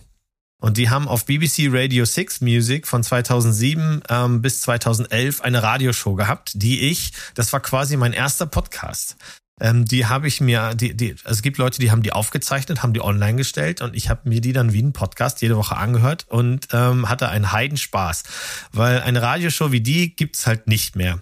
Und 0.59 0.77
die 0.77 0.89
haben 0.89 1.07
auf 1.07 1.25
BBC 1.25 1.67
Radio 1.69 2.03
6 2.03 2.41
Music 2.41 2.87
von 2.87 3.03
2007 3.03 4.01
ähm, 4.09 4.41
bis 4.41 4.61
2011 4.61 5.41
eine 5.41 5.61
Radioshow 5.61 6.15
gehabt, 6.15 6.51
die 6.55 6.89
ich, 6.89 7.11
das 7.35 7.53
war 7.53 7.59
quasi 7.59 7.95
mein 7.95 8.13
erster 8.13 8.47
Podcast. 8.47 9.17
Ähm, 9.59 9.85
die 9.85 10.07
habe 10.07 10.27
ich 10.27 10.41
mir, 10.41 10.73
die, 10.73 10.97
die, 10.97 11.11
also 11.23 11.37
es 11.37 11.41
gibt 11.43 11.59
Leute, 11.59 11.79
die 11.79 11.91
haben 11.91 12.01
die 12.01 12.11
aufgezeichnet, 12.11 12.81
haben 12.81 12.93
die 12.93 13.01
online 13.01 13.37
gestellt 13.37 13.81
und 13.81 13.95
ich 13.95 14.09
habe 14.09 14.27
mir 14.29 14.41
die 14.41 14.53
dann 14.53 14.73
wie 14.73 14.81
ein 14.81 14.93
Podcast 14.93 15.41
jede 15.43 15.57
Woche 15.57 15.77
angehört 15.77 16.25
und 16.27 16.67
ähm, 16.73 17.07
hatte 17.07 17.29
einen 17.29 17.51
Heidenspaß. 17.51 18.23
Weil 18.71 19.01
eine 19.01 19.21
Radioshow 19.21 19.71
wie 19.71 19.81
die 19.81 20.15
gibt's 20.15 20.47
halt 20.47 20.67
nicht 20.67 20.95
mehr. 20.95 21.21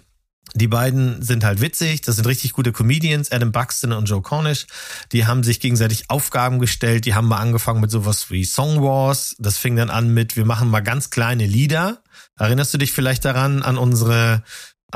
Die 0.54 0.68
beiden 0.68 1.20
sind 1.22 1.44
halt 1.44 1.60
witzig, 1.60 2.00
das 2.02 2.16
sind 2.16 2.26
richtig 2.26 2.52
gute 2.52 2.72
Comedians, 2.72 3.30
Adam 3.30 3.52
Buxton 3.52 3.92
und 3.92 4.08
Joe 4.08 4.22
Cornish. 4.22 4.66
Die 5.12 5.26
haben 5.26 5.42
sich 5.42 5.60
gegenseitig 5.60 6.08
Aufgaben 6.08 6.60
gestellt, 6.60 7.04
die 7.04 7.14
haben 7.14 7.28
mal 7.28 7.38
angefangen 7.38 7.80
mit 7.80 7.90
sowas 7.90 8.30
wie 8.30 8.44
Song 8.44 8.82
Wars. 8.82 9.36
Das 9.38 9.58
fing 9.58 9.76
dann 9.76 9.90
an 9.90 10.14
mit, 10.14 10.36
wir 10.36 10.46
machen 10.46 10.70
mal 10.70 10.80
ganz 10.80 11.10
kleine 11.10 11.46
Lieder. 11.46 12.02
Erinnerst 12.38 12.72
du 12.72 12.78
dich 12.78 12.92
vielleicht 12.92 13.24
daran, 13.24 13.62
an 13.62 13.76
unsere 13.76 14.42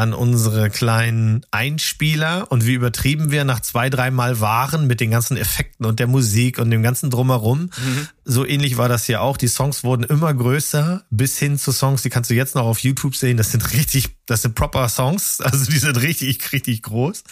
an 0.01 0.15
unsere 0.15 0.71
kleinen 0.71 1.45
Einspieler 1.51 2.51
und 2.51 2.65
wie 2.65 2.73
übertrieben 2.73 3.31
wir 3.31 3.45
nach 3.45 3.61
zwei, 3.61 3.91
dreimal 3.91 4.41
waren 4.41 4.87
mit 4.87 4.99
den 4.99 5.11
ganzen 5.11 5.37
Effekten 5.37 5.85
und 5.85 6.01
der 6.01 6.07
Musik 6.07 6.59
und 6.59 6.71
dem 6.71 6.83
ganzen 6.83 7.11
Drumherum. 7.11 7.65
Mhm. 7.65 8.09
So 8.25 8.47
ähnlich 8.47 8.79
war 8.79 8.89
das 8.89 9.05
hier 9.05 9.21
auch. 9.21 9.37
Die 9.37 9.47
Songs 9.47 9.85
wurden 9.85 10.05
immer 10.05 10.33
größer, 10.33 11.05
bis 11.11 11.39
hin 11.39 11.59
zu 11.59 11.71
Songs, 11.71 12.01
die 12.01 12.09
kannst 12.09 12.31
du 12.31 12.35
jetzt 12.35 12.55
noch 12.55 12.65
auf 12.65 12.79
YouTube 12.79 13.15
sehen. 13.15 13.37
Das 13.37 13.51
sind 13.53 13.75
richtig, 13.75 14.17
das 14.25 14.41
sind 14.41 14.55
proper 14.55 14.89
Songs. 14.89 15.43
Also 15.51 15.71
die 15.71 15.79
sind 15.79 16.01
richtig, 16.01 16.53
richtig 16.53 16.83
groß. 16.83 17.25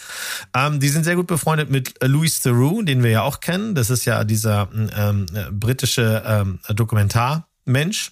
Ähm, 0.53 0.79
die 0.79 0.89
sind 0.89 1.05
sehr 1.05 1.15
gut 1.15 1.27
befreundet 1.27 1.71
mit 1.71 1.95
Louis 2.03 2.41
Theroux, 2.41 2.83
den 2.83 3.01
wir 3.01 3.09
ja 3.09 3.21
auch 3.23 3.39
kennen. 3.39 3.73
Das 3.73 3.89
ist 3.89 4.05
ja 4.05 4.25
dieser 4.25 4.67
ähm, 4.73 5.25
äh, 5.33 5.49
britische 5.49 6.21
ähm, 6.25 6.59
Dokumentarmensch. 6.67 8.11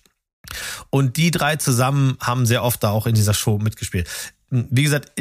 Und 0.90 1.18
die 1.18 1.32
drei 1.32 1.58
zusammen 1.58 2.18
haben 2.22 2.46
sehr 2.46 2.64
oft 2.64 2.82
da 2.84 2.92
auch 2.92 3.06
in 3.06 3.16
dieser 3.16 3.34
Show 3.34 3.60
mitgespielt. 3.60 4.08
Wie 4.50 4.84
gesagt, 4.84 5.12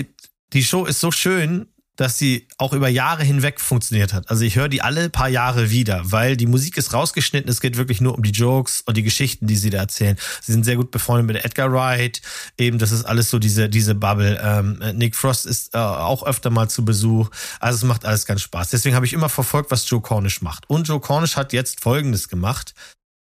die 0.52 0.64
Show 0.64 0.84
ist 0.84 1.00
so 1.00 1.10
schön, 1.10 1.66
dass 1.96 2.18
sie 2.18 2.46
auch 2.58 2.72
über 2.72 2.88
Jahre 2.88 3.24
hinweg 3.24 3.60
funktioniert 3.60 4.12
hat. 4.12 4.30
Also 4.30 4.44
ich 4.44 4.56
höre 4.56 4.68
die 4.68 4.82
alle 4.82 5.08
paar 5.08 5.28
Jahre 5.28 5.70
wieder, 5.70 6.02
weil 6.04 6.36
die 6.36 6.46
Musik 6.46 6.76
ist 6.76 6.92
rausgeschnitten. 6.92 7.50
Es 7.50 7.60
geht 7.60 7.76
wirklich 7.76 8.00
nur 8.00 8.14
um 8.14 8.22
die 8.22 8.30
Jokes 8.30 8.82
und 8.82 8.96
die 8.96 9.02
Geschichten, 9.02 9.46
die 9.46 9.56
sie 9.56 9.70
da 9.70 9.78
erzählen. 9.78 10.16
Sie 10.42 10.52
sind 10.52 10.64
sehr 10.64 10.76
gut 10.76 10.90
befreundet 10.90 11.26
mit 11.26 11.44
Edgar 11.44 11.72
Wright. 11.72 12.20
Eben, 12.58 12.78
das 12.78 12.92
ist 12.92 13.04
alles 13.04 13.30
so 13.30 13.38
diese 13.38 13.68
diese 13.68 13.94
Bubble. 13.94 14.38
Ähm, 14.42 14.82
Nick 14.94 15.16
Frost 15.16 15.46
ist 15.46 15.74
äh, 15.74 15.78
auch 15.78 16.24
öfter 16.24 16.50
mal 16.50 16.68
zu 16.68 16.84
Besuch. 16.84 17.30
Also 17.60 17.78
es 17.78 17.84
macht 17.84 18.04
alles 18.04 18.26
ganz 18.26 18.42
Spaß. 18.42 18.70
Deswegen 18.70 18.94
habe 18.94 19.06
ich 19.06 19.14
immer 19.14 19.30
verfolgt, 19.30 19.70
was 19.70 19.88
Joe 19.88 20.00
Cornish 20.00 20.42
macht. 20.42 20.68
Und 20.68 20.88
Joe 20.88 21.00
Cornish 21.00 21.36
hat 21.36 21.52
jetzt 21.52 21.80
Folgendes 21.80 22.28
gemacht. 22.28 22.74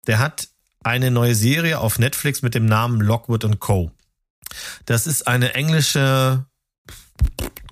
Der 0.07 0.19
hat 0.19 0.49
eine 0.83 1.11
neue 1.11 1.35
Serie 1.35 1.79
auf 1.79 1.99
Netflix 1.99 2.43
mit 2.43 2.55
dem 2.55 2.67
Namen 2.67 3.01
Lockwood 3.01 3.45
Co. 3.61 3.91
Das 4.87 5.07
ist 5.07 5.27
eine 5.27 5.55
englische 5.55 6.47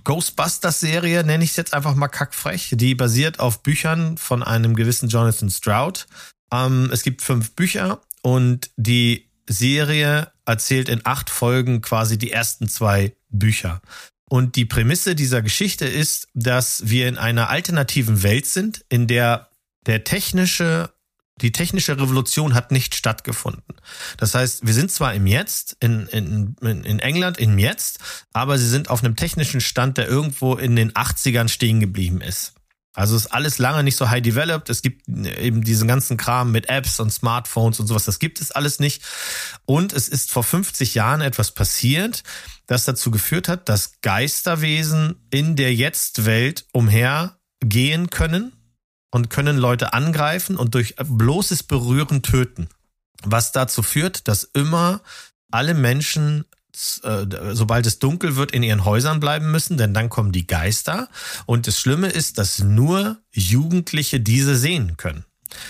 Ghostbusters-Serie, 0.04 1.24
nenne 1.24 1.44
ich 1.44 1.50
es 1.50 1.56
jetzt 1.56 1.74
einfach 1.74 1.94
mal 1.94 2.08
kackfrech. 2.08 2.74
Die 2.74 2.94
basiert 2.94 3.40
auf 3.40 3.62
Büchern 3.62 4.18
von 4.18 4.42
einem 4.42 4.74
gewissen 4.74 5.08
Jonathan 5.08 5.50
Stroud. 5.50 6.06
Ähm, 6.52 6.90
es 6.92 7.02
gibt 7.02 7.22
fünf 7.22 7.54
Bücher 7.54 8.00
und 8.22 8.70
die 8.76 9.30
Serie 9.48 10.32
erzählt 10.44 10.88
in 10.88 11.02
acht 11.04 11.30
Folgen 11.30 11.82
quasi 11.82 12.18
die 12.18 12.32
ersten 12.32 12.68
zwei 12.68 13.16
Bücher. 13.28 13.80
Und 14.28 14.56
die 14.56 14.64
Prämisse 14.64 15.14
dieser 15.14 15.42
Geschichte 15.42 15.86
ist, 15.86 16.28
dass 16.34 16.88
wir 16.88 17.06
in 17.08 17.18
einer 17.18 17.50
alternativen 17.50 18.22
Welt 18.22 18.46
sind, 18.46 18.84
in 18.88 19.06
der 19.06 19.50
der 19.86 20.04
technische 20.04 20.92
die 21.42 21.52
technische 21.52 21.98
Revolution 21.98 22.54
hat 22.54 22.70
nicht 22.70 22.94
stattgefunden. 22.94 23.62
Das 24.16 24.34
heißt, 24.34 24.64
wir 24.64 24.72
sind 24.72 24.92
zwar 24.92 25.12
im 25.12 25.26
Jetzt, 25.26 25.76
in, 25.80 26.06
in, 26.06 26.56
in 26.62 26.98
England 27.00 27.38
im 27.38 27.58
Jetzt, 27.58 27.98
aber 28.32 28.58
sie 28.58 28.68
sind 28.68 28.88
auf 28.88 29.02
einem 29.02 29.16
technischen 29.16 29.60
Stand, 29.60 29.98
der 29.98 30.06
irgendwo 30.06 30.54
in 30.54 30.76
den 30.76 30.92
80ern 30.92 31.48
stehen 31.48 31.80
geblieben 31.80 32.20
ist. 32.20 32.54
Also 32.94 33.16
ist 33.16 33.28
alles 33.28 33.58
lange 33.58 33.82
nicht 33.82 33.96
so 33.96 34.10
high 34.10 34.22
developed. 34.22 34.68
Es 34.68 34.82
gibt 34.82 35.08
eben 35.08 35.62
diesen 35.62 35.88
ganzen 35.88 36.18
Kram 36.18 36.52
mit 36.52 36.68
Apps 36.68 37.00
und 37.00 37.10
Smartphones 37.10 37.80
und 37.80 37.86
sowas. 37.86 38.04
Das 38.04 38.18
gibt 38.18 38.40
es 38.40 38.52
alles 38.52 38.80
nicht. 38.80 39.02
Und 39.64 39.94
es 39.94 40.08
ist 40.08 40.30
vor 40.30 40.44
50 40.44 40.94
Jahren 40.94 41.22
etwas 41.22 41.52
passiert, 41.52 42.22
das 42.66 42.84
dazu 42.84 43.10
geführt 43.10 43.48
hat, 43.48 43.68
dass 43.68 44.00
Geisterwesen 44.02 45.16
in 45.30 45.56
der 45.56 45.74
Jetzt-Welt 45.74 46.66
umhergehen 46.72 48.10
können 48.10 48.52
und 49.12 49.30
können 49.30 49.56
Leute 49.56 49.92
angreifen 49.92 50.56
und 50.56 50.74
durch 50.74 50.96
bloßes 50.96 51.62
Berühren 51.62 52.22
töten. 52.22 52.68
Was 53.22 53.52
dazu 53.52 53.84
führt, 53.84 54.26
dass 54.26 54.42
immer 54.42 55.02
alle 55.52 55.74
Menschen 55.74 56.44
äh, 57.02 57.26
sobald 57.52 57.84
es 57.84 57.98
dunkel 57.98 58.36
wird, 58.36 58.52
in 58.52 58.62
ihren 58.62 58.86
Häusern 58.86 59.20
bleiben 59.20 59.50
müssen, 59.50 59.76
denn 59.76 59.92
dann 59.92 60.08
kommen 60.08 60.32
die 60.32 60.46
Geister. 60.46 61.10
Und 61.44 61.66
das 61.66 61.78
Schlimme 61.78 62.08
ist, 62.08 62.38
dass 62.38 62.60
nur 62.60 63.18
Jugendliche 63.30 64.20
diese 64.20 64.56
sehen 64.56 64.96
können. 64.96 65.26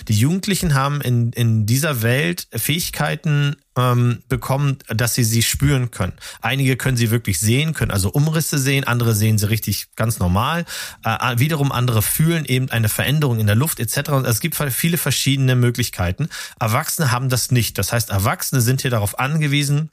Die 0.09 0.19
Jugendlichen 0.19 0.75
haben 0.75 1.01
in, 1.01 1.33
in 1.33 1.67
dieser 1.67 2.03
Welt 2.03 2.47
Fähigkeiten 2.53 3.57
ähm, 3.77 4.23
bekommen, 4.29 4.79
dass 4.89 5.15
sie 5.15 5.25
sie 5.25 5.43
spüren 5.43 5.91
können. 5.91 6.13
Einige 6.41 6.77
können 6.77 6.97
sie 6.97 7.11
wirklich 7.11 7.41
sehen, 7.41 7.75
können 7.75 7.91
also 7.91 8.11
Umrisse 8.11 8.59
sehen, 8.59 8.85
andere 8.85 9.15
sehen 9.15 9.39
sie 9.39 9.49
richtig 9.49 9.95
ganz 9.97 10.19
normal. 10.19 10.65
Äh, 11.05 11.39
wiederum 11.39 11.73
andere 11.73 12.03
fühlen 12.03 12.45
eben 12.45 12.71
eine 12.71 12.89
Veränderung 12.89 13.39
in 13.39 13.47
der 13.47 13.57
Luft 13.57 13.81
etc. 13.81 14.11
Und 14.11 14.27
es 14.27 14.41
gibt 14.41 14.57
viele 14.57 14.99
verschiedene 14.99 15.57
Möglichkeiten. 15.57 16.29
Erwachsene 16.61 17.11
haben 17.11 17.29
das 17.29 17.51
nicht. 17.51 17.79
Das 17.79 17.93
heißt, 17.93 18.11
Erwachsene 18.11 18.61
sind 18.61 18.83
hier 18.83 18.91
darauf 18.91 19.19
angewiesen, 19.19 19.91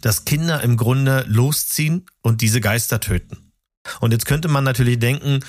dass 0.00 0.24
Kinder 0.24 0.62
im 0.62 0.76
Grunde 0.76 1.24
losziehen 1.26 2.06
und 2.22 2.40
diese 2.40 2.60
Geister 2.60 3.00
töten. 3.00 3.52
Und 4.00 4.12
jetzt 4.12 4.26
könnte 4.26 4.48
man 4.48 4.64
natürlich 4.64 4.98
denken, 4.98 5.40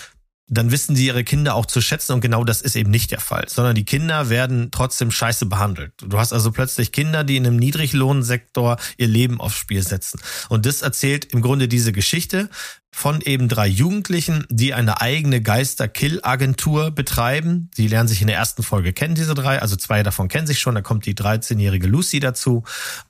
dann 0.50 0.72
wissen 0.72 0.96
sie 0.96 1.06
ihre 1.06 1.24
Kinder 1.24 1.56
auch 1.56 1.66
zu 1.66 1.82
schätzen 1.82 2.14
und 2.14 2.22
genau 2.22 2.44
das 2.44 2.62
ist 2.62 2.76
eben 2.76 2.90
nicht 2.90 3.12
der 3.12 3.20
Fall, 3.20 3.46
sondern 3.48 3.76
die 3.76 3.86
Kinder 3.86 4.30
werden 4.30 4.70
trotzdem 4.72 5.12
scheiße 5.12 5.46
behandelt. 5.46 5.94
Du 6.02 6.18
hast 6.18 6.34
also 6.34 6.52
plötzlich 6.52 6.92
Kinder, 6.92 7.24
die 7.24 7.38
in 7.38 7.46
einem 7.46 7.58
Niedriglohnsektor 7.58 8.78
ihr 8.98 9.08
Leben 9.08 9.40
aufs 9.40 9.56
Spiel 9.56 9.84
setzen. 9.84 10.20
Und 10.50 10.66
das 10.66 10.82
erzählt 10.82 11.26
im 11.26 11.42
Grunde 11.42 11.68
diese 11.68 11.92
Geschichte 11.92 12.50
von 12.92 13.22
eben 13.22 13.48
drei 13.48 13.68
Jugendlichen, 13.68 14.46
die 14.50 14.74
eine 14.74 15.00
eigene 15.00 15.42
Geister-Kill-Agentur 15.42 16.92
betreiben. 16.92 17.70
Die 17.78 17.88
lernen 17.88 18.10
sich 18.10 18.22
in 18.22 18.28
der 18.28 18.36
ersten 18.36 18.64
Folge 18.64 18.94
kennen, 18.94 19.16
diese 19.16 19.36
drei. 19.36 19.62
Also 19.62 19.76
zwei 19.76 20.04
davon 20.04 20.28
kennen 20.28 20.48
sich 20.48 20.60
schon. 20.60 20.76
Da 20.76 20.82
kommt 20.82 21.06
die 21.06 21.14
13-jährige 21.14 21.88
Lucy 21.88 22.20
dazu, 22.20 22.64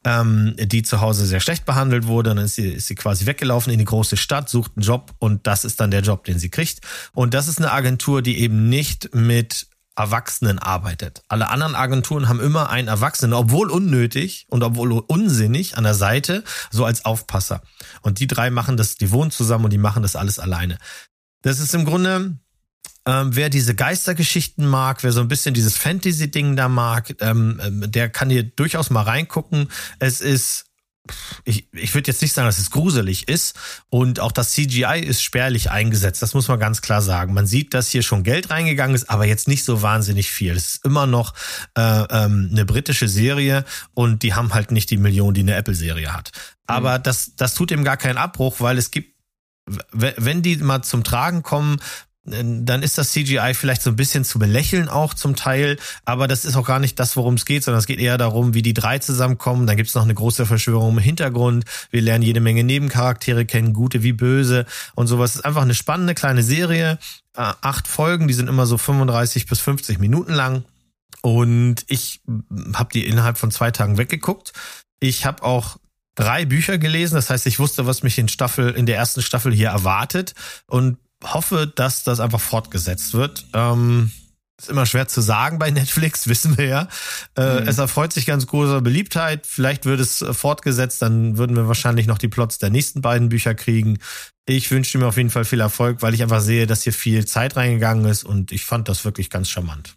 ähm, 0.04 0.56
die 0.58 0.84
zu 0.84 1.02
Hause 1.02 1.26
sehr 1.26 1.40
schlecht 1.40 1.66
behandelt 1.66 2.08
wurde. 2.08 2.36
Dann 2.36 2.46
ist 2.46 2.56
sie, 2.56 2.70
ist 2.70 2.88
sie 2.88 2.96
quasi 2.96 3.26
weggelaufen 3.26 3.72
in 3.72 3.80
die 3.80 3.86
große 3.86 4.18
Stadt, 4.18 4.50
sucht 4.50 4.74
einen 4.76 4.84
Job 4.84 5.16
und 5.18 5.48
das 5.48 5.64
ist 5.66 5.80
dann 5.80 5.92
der 5.92 6.02
Job, 6.02 6.26
den 6.26 6.40
sie 6.40 6.50
kriegt. 6.50 6.82
Und 7.14 7.34
das 7.34 7.48
ist 7.48 7.58
eine 7.60 7.72
Agentur, 7.72 8.22
die 8.22 8.40
eben 8.40 8.70
nicht 8.70 9.16
mit 9.16 9.68
Erwachsenen 10.00 10.60
arbeitet. 10.60 11.22
Alle 11.28 11.50
anderen 11.50 11.76
Agenturen 11.76 12.30
haben 12.30 12.39
immer 12.39 12.70
einen 12.70 12.88
Erwachsenen, 12.88 13.34
obwohl 13.34 13.70
unnötig 13.70 14.45
und 14.50 14.64
obwohl 14.64 14.93
unsinnig 14.93 15.78
an 15.78 15.84
der 15.84 15.93
Seite, 15.93 16.45
so 16.72 16.86
als 16.86 17.04
Aufpasser. 17.04 17.62
Und 18.02 18.20
die 18.20 18.28
drei 18.28 18.50
machen 18.50 18.78
das, 18.78 18.95
die 18.95 19.12
wohnen 19.12 19.30
zusammen 19.30 19.66
und 19.66 19.74
die 19.74 19.78
machen 19.78 20.02
das 20.02 20.16
alles 20.16 20.39
alleine. 20.39 20.78
Das 21.41 21.60
ist 21.60 21.76
im 21.76 21.84
Grunde, 21.84 22.38
ähm, 23.06 23.36
wer 23.36 23.50
diese 23.50 23.76
Geistergeschichten 23.76 24.66
mag, 24.66 25.04
wer 25.04 25.12
so 25.12 25.20
ein 25.20 25.28
bisschen 25.28 25.54
dieses 25.54 25.76
Fantasy-Ding 25.76 26.56
da 26.56 26.70
mag, 26.70 27.14
ähm, 27.20 27.60
ähm 27.62 27.91
der 27.91 28.10
kann 28.10 28.30
hier 28.30 28.43
durchaus 28.43 28.89
mal 28.89 29.02
reingucken. 29.02 29.70
Es 30.00 30.22
ist 30.22 30.68
ich, 31.45 31.68
ich 31.74 31.93
würde 31.93 32.12
jetzt 32.12 32.22
nicht 32.22 32.34
sagen, 32.34 32.47
dass 32.47 32.60
es 32.60 32.72
gruselig 32.72 33.28
ist. 33.28 33.56
Und 33.89 34.20
auch 34.20 34.32
das 34.32 34.52
CGI 34.52 35.00
ist 35.00 35.22
spärlich 35.22 35.72
eingesetzt. 35.72 36.22
Das 36.22 36.34
muss 36.34 36.47
man 36.47 36.60
ganz 36.60 36.82
klar 36.82 37.02
sagen. 37.02 37.34
Man 37.34 37.47
sieht, 37.47 37.74
dass 37.74 37.89
hier 37.89 38.04
schon 38.04 38.24
Geld 38.24 38.50
reingegangen 38.50 38.95
ist, 38.95 39.10
aber 39.10 39.26
jetzt 39.26 39.47
nicht 39.47 39.64
so 39.64 39.82
wahnsinnig 39.82 40.30
viel. 40.30 40.56
Es 40.56 40.76
ist 40.76 40.86
immer 40.86 41.08
noch 41.08 41.34
äh, 41.76 41.82
ähm, 41.82 42.50
eine 42.52 42.66
britische 42.66 43.08
Serie 43.08 43.66
und 43.93 44.24
die 44.24 44.34
haben 44.34 44.54
halt 44.54 44.72
nicht 44.72 44.89
die 44.91 44.97
Million, 44.97 45.34
die 45.34 45.41
eine 45.41 45.56
Apple-Serie 45.56 46.14
hat. 46.14 46.32
Aber 46.68 47.00
mhm. 47.00 47.04
das, 47.04 47.36
das 47.36 47.54
tut 47.54 47.72
ihm 47.72 47.84
gar 47.84 47.97
keinen 47.97 48.18
Abbruch, 48.18 48.60
weil 48.60 48.78
es 48.78 48.91
gibt 48.91 49.20
wenn 49.91 50.41
die 50.41 50.58
mal 50.58 50.82
zum 50.82 51.04
Tragen 51.04 51.43
kommen, 51.43 51.80
dann 52.32 52.84
ist 52.84 52.98
das 52.98 53.12
CGI 53.12 53.54
vielleicht 53.54 53.82
so 53.82 53.90
ein 53.90 53.96
bisschen 53.96 54.24
zu 54.24 54.40
belächeln 54.40 54.90
auch 54.90 55.14
zum 55.14 55.36
Teil, 55.36 55.78
aber 56.06 56.28
das 56.28 56.46
ist 56.46 56.56
auch 56.56 56.66
gar 56.66 56.80
nicht 56.80 57.00
das, 57.00 57.16
worum 57.16 57.36
es 57.36 57.46
geht, 57.46 57.64
sondern 57.64 57.80
es 57.80 57.88
geht 57.88 58.00
eher 58.00 58.18
darum, 58.18 58.54
wie 58.54 58.62
die 58.62 58.74
drei 58.74 59.00
zusammenkommen. 59.00 59.68
Dann 59.68 59.78
gibt 59.78 59.90
es 59.90 59.96
noch 59.96 60.04
eine 60.04 60.14
große 60.14 60.46
Verschwörung 60.46 60.94
im 60.94 61.04
Hintergrund. 61.04 61.66
Wir 61.92 62.02
lernen 62.02 62.24
jede 62.24 62.40
Menge 62.40 62.64
Nebencharaktere 62.64 63.46
kennen, 63.46 63.74
gute 63.74 64.04
wie 64.04 64.14
böse 64.14 64.66
und 64.96 65.08
sowas. 65.08 65.32
Es 65.32 65.36
ist 65.38 65.46
einfach 65.46 65.62
eine 65.62 65.76
spannende 65.76 66.16
kleine 66.16 66.44
Serie. 66.44 67.00
Äh, 67.36 67.54
acht 67.62 67.88
Folgen, 67.88 68.28
die 68.28 68.34
sind 68.34 68.48
immer 68.48 68.66
so 68.66 68.78
35 68.78 69.46
bis 69.46 69.60
50 69.60 70.00
Minuten 70.00 70.34
lang. 70.34 70.64
Und 71.22 71.84
ich 71.88 72.22
habe 72.74 72.90
die 72.94 73.06
innerhalb 73.06 73.38
von 73.38 73.52
zwei 73.52 73.72
Tagen 73.72 73.98
weggeguckt. 73.98 74.54
Ich 75.00 75.26
habe 75.26 75.44
auch 75.44 75.78
drei 76.16 76.46
Bücher 76.46 76.78
gelesen. 76.78 77.16
Das 77.16 77.30
heißt, 77.30 77.46
ich 77.46 77.60
wusste, 77.60 77.86
was 77.86 78.04
mich 78.04 78.18
in 78.18 78.28
Staffel, 78.28 78.72
in 78.72 78.86
der 78.86 78.98
ersten 78.98 79.22
Staffel 79.22 79.54
hier 79.54 79.70
erwartet 79.70 80.34
und 80.68 80.98
hoffe, 81.24 81.72
dass 81.74 82.03
das 82.03 82.20
einfach 82.20 82.41
fortgesetzt 82.41 83.13
wird. 83.13 83.45
Ähm, 83.53 84.11
ist 84.59 84.70
immer 84.70 84.86
schwer 84.86 85.07
zu 85.07 85.22
sagen 85.22 85.57
bei 85.57 85.72
Netflix, 85.72 86.28
wissen 86.28 86.57
wir 86.57 86.65
ja. 86.65 86.88
Äh, 87.36 87.61
mhm. 87.61 87.67
Es 87.67 87.78
erfreut 87.78 88.13
sich 88.13 88.26
ganz 88.26 88.47
großer 88.47 88.82
Beliebtheit. 88.82 89.45
Vielleicht 89.45 89.86
wird 89.86 89.99
es 89.99 90.22
äh, 90.22 90.34
fortgesetzt, 90.34 91.01
dann 91.01 91.38
würden 91.38 91.55
wir 91.55 91.67
wahrscheinlich 91.67 92.07
noch 92.07 92.17
die 92.17 92.28
Plots 92.28 92.57
der 92.57 92.70
nächsten 92.70 93.01
beiden 93.01 93.30
Bücher 93.30 93.55
kriegen. 93.55 93.99
Ich 94.45 94.70
wünsche 94.72 94.97
mir 94.97 95.07
auf 95.07 95.17
jeden 95.17 95.30
Fall 95.30 95.45
viel 95.45 95.61
Erfolg, 95.61 96.01
weil 96.01 96.13
ich 96.13 96.24
einfach 96.24 96.41
sehe, 96.41 96.67
dass 96.67 96.84
hier 96.84 96.93
viel 96.93 97.26
Zeit 97.26 97.55
reingegangen 97.55 98.05
ist 98.05 98.24
und 98.24 98.51
ich 98.51 98.65
fand 98.65 98.89
das 98.89 99.05
wirklich 99.05 99.30
ganz 99.30 99.49
charmant. 99.49 99.95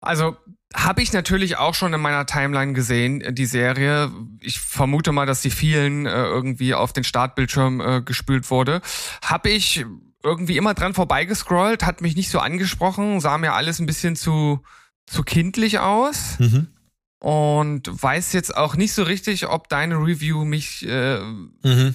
Also 0.00 0.36
habe 0.74 1.02
ich 1.02 1.12
natürlich 1.12 1.56
auch 1.56 1.74
schon 1.74 1.92
in 1.92 2.00
meiner 2.00 2.26
Timeline 2.26 2.72
gesehen, 2.72 3.20
äh, 3.20 3.32
die 3.32 3.46
Serie. 3.46 4.10
Ich 4.40 4.60
vermute 4.60 5.12
mal, 5.12 5.26
dass 5.26 5.42
die 5.42 5.50
vielen 5.50 6.06
äh, 6.06 6.10
irgendwie 6.10 6.74
auf 6.74 6.92
den 6.92 7.04
Startbildschirm 7.04 7.80
äh, 7.80 8.02
gespült 8.02 8.50
wurde. 8.50 8.80
Habe 9.22 9.50
ich 9.50 9.84
irgendwie 10.26 10.56
immer 10.56 10.74
dran 10.74 10.92
vorbeigescrollt, 10.92 11.86
hat 11.86 12.00
mich 12.00 12.16
nicht 12.16 12.30
so 12.30 12.40
angesprochen, 12.40 13.20
sah 13.20 13.38
mir 13.38 13.52
alles 13.52 13.78
ein 13.78 13.86
bisschen 13.86 14.16
zu, 14.16 14.60
zu 15.06 15.22
kindlich 15.22 15.78
aus. 15.78 16.38
Mhm. 16.38 16.66
Und 17.18 17.88
weiß 17.90 18.34
jetzt 18.34 18.54
auch 18.54 18.76
nicht 18.76 18.92
so 18.92 19.02
richtig, 19.02 19.46
ob 19.46 19.68
deine 19.68 19.96
Review 19.96 20.44
mich 20.44 20.86
äh, 20.86 21.18
mhm. 21.18 21.94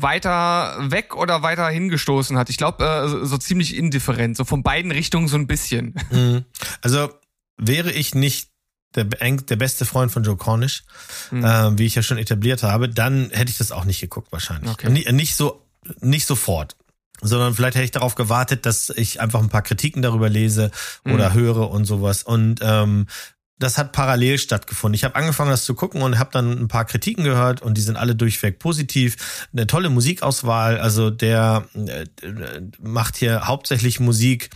weiter 0.00 0.76
weg 0.90 1.16
oder 1.16 1.42
weiter 1.42 1.68
hingestoßen 1.68 2.38
hat. 2.38 2.50
Ich 2.50 2.56
glaube, 2.56 2.84
äh, 2.84 3.08
so, 3.08 3.24
so, 3.24 3.36
ziemlich 3.36 3.76
indifferent, 3.76 4.36
so 4.36 4.44
von 4.44 4.62
beiden 4.62 4.92
Richtungen 4.92 5.26
so 5.26 5.36
ein 5.36 5.46
bisschen. 5.46 5.94
Mhm. 6.10 6.44
Also 6.82 7.10
wäre 7.56 7.90
ich 7.90 8.14
nicht 8.14 8.50
der, 8.94 9.04
der 9.04 9.56
beste 9.56 9.84
Freund 9.84 10.12
von 10.12 10.22
Joe 10.22 10.36
Cornish, 10.36 10.84
mhm. 11.30 11.44
äh, 11.44 11.78
wie 11.78 11.86
ich 11.86 11.94
ja 11.94 12.02
schon 12.02 12.18
etabliert 12.18 12.62
habe, 12.62 12.88
dann 12.88 13.30
hätte 13.30 13.50
ich 13.50 13.58
das 13.58 13.72
auch 13.72 13.84
nicht 13.84 14.00
geguckt 14.00 14.32
wahrscheinlich. 14.32 14.70
Okay. 14.70 14.90
Nicht, 14.90 15.10
nicht 15.12 15.34
so, 15.34 15.66
nicht 16.00 16.26
sofort 16.26 16.76
sondern 17.22 17.54
vielleicht 17.54 17.74
hätte 17.74 17.84
ich 17.84 17.90
darauf 17.90 18.14
gewartet, 18.14 18.66
dass 18.66 18.90
ich 18.90 19.20
einfach 19.20 19.40
ein 19.40 19.48
paar 19.48 19.62
Kritiken 19.62 20.02
darüber 20.02 20.28
lese 20.28 20.70
oder 21.04 21.30
mhm. 21.30 21.34
höre 21.34 21.70
und 21.70 21.84
sowas. 21.84 22.22
Und 22.22 22.60
ähm, 22.62 23.06
das 23.60 23.76
hat 23.76 23.92
parallel 23.92 24.38
stattgefunden. 24.38 24.94
Ich 24.94 25.04
habe 25.04 25.14
angefangen, 25.16 25.50
das 25.50 25.66
zu 25.66 25.74
gucken 25.74 26.00
und 26.00 26.18
habe 26.18 26.30
dann 26.32 26.50
ein 26.50 26.68
paar 26.68 26.86
Kritiken 26.86 27.24
gehört 27.24 27.60
und 27.60 27.76
die 27.76 27.82
sind 27.82 27.96
alle 27.96 28.16
durchweg 28.16 28.58
positiv. 28.58 29.48
Eine 29.52 29.66
tolle 29.66 29.90
Musikauswahl. 29.90 30.78
Also 30.78 31.10
der 31.10 31.66
äh, 31.74 32.06
macht 32.82 33.16
hier 33.16 33.46
hauptsächlich 33.46 34.00
Musik 34.00 34.48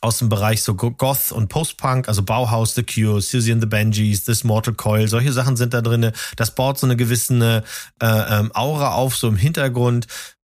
aus 0.00 0.18
dem 0.18 0.28
Bereich 0.28 0.62
so 0.62 0.74
Goth 0.74 1.32
und 1.32 1.48
Post-Punk, 1.48 2.08
also 2.08 2.22
Bauhaus, 2.22 2.74
The 2.74 2.82
Cure, 2.82 3.20
Susie 3.20 3.52
and 3.52 3.60
the 3.60 3.66
Benjis, 3.66 4.24
This 4.24 4.44
Mortal 4.44 4.74
Coil, 4.74 5.08
solche 5.08 5.32
Sachen 5.32 5.56
sind 5.56 5.74
da 5.74 5.82
drinne. 5.82 6.12
Das 6.36 6.54
baut 6.54 6.78
so 6.78 6.86
eine 6.86 6.96
gewisse 6.96 7.62
äh, 8.00 8.06
ähm, 8.06 8.50
Aura 8.54 8.92
auf, 8.92 9.16
so 9.16 9.28
im 9.28 9.36
Hintergrund 9.36 10.06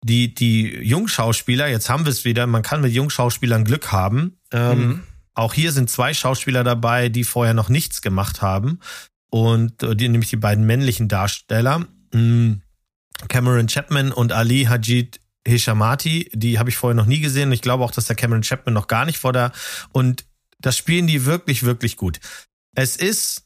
die, 0.07 0.32
die 0.32 0.76
Jungschauspieler, 0.84 1.68
jetzt 1.68 1.90
haben 1.90 2.04
wir 2.04 2.12
es 2.12 2.24
wieder, 2.24 2.46
man 2.46 2.62
kann 2.62 2.80
mit 2.80 2.92
Jungschauspielern 2.92 3.64
Glück 3.64 3.90
haben. 3.90 4.38
Ähm, 4.52 4.78
mhm. 4.78 5.02
Auch 5.34 5.52
hier 5.52 5.72
sind 5.72 5.90
zwei 5.90 6.14
Schauspieler 6.14 6.64
dabei, 6.64 7.09
die 7.09 7.24
vorher 7.24 7.54
noch 7.54 7.68
nichts 7.68 8.02
gemacht 8.02 8.40
haben. 8.40 8.80
Und 9.30 9.82
äh, 9.82 9.96
die, 9.96 10.09
nämlich 10.09 10.30
die 10.30 10.36
beiden 10.36 10.64
männlichen 10.64 11.09
Darsteller, 11.09 11.86
hm, 12.12 12.62
Cameron 13.28 13.66
Chapman 13.66 14.12
und 14.12 14.32
Ali 14.32 14.64
Hajid 14.64 15.20
Hishamati, 15.46 16.30
die 16.32 16.59
habe 16.59 16.70
ich 16.70 16.76
vorher 16.76 16.94
noch 16.94 17.07
nie 17.07 17.20
gesehen. 17.20 17.50
Ich 17.52 17.62
glaube 17.62 17.84
auch, 17.84 17.90
dass 17.90 18.07
der 18.07 18.16
Cameron 18.16 18.42
Chapman 18.42 18.74
noch 18.74 18.86
gar 18.86 19.07
nicht 19.07 19.18
vor 19.18 19.32
der. 19.32 19.52
Und 19.92 20.24
das 20.59 20.76
spielen 20.76 21.07
die 21.07 21.24
wirklich, 21.24 21.64
wirklich 21.64 21.96
gut. 21.96 22.20
Es 22.74 22.96
ist 22.96 23.44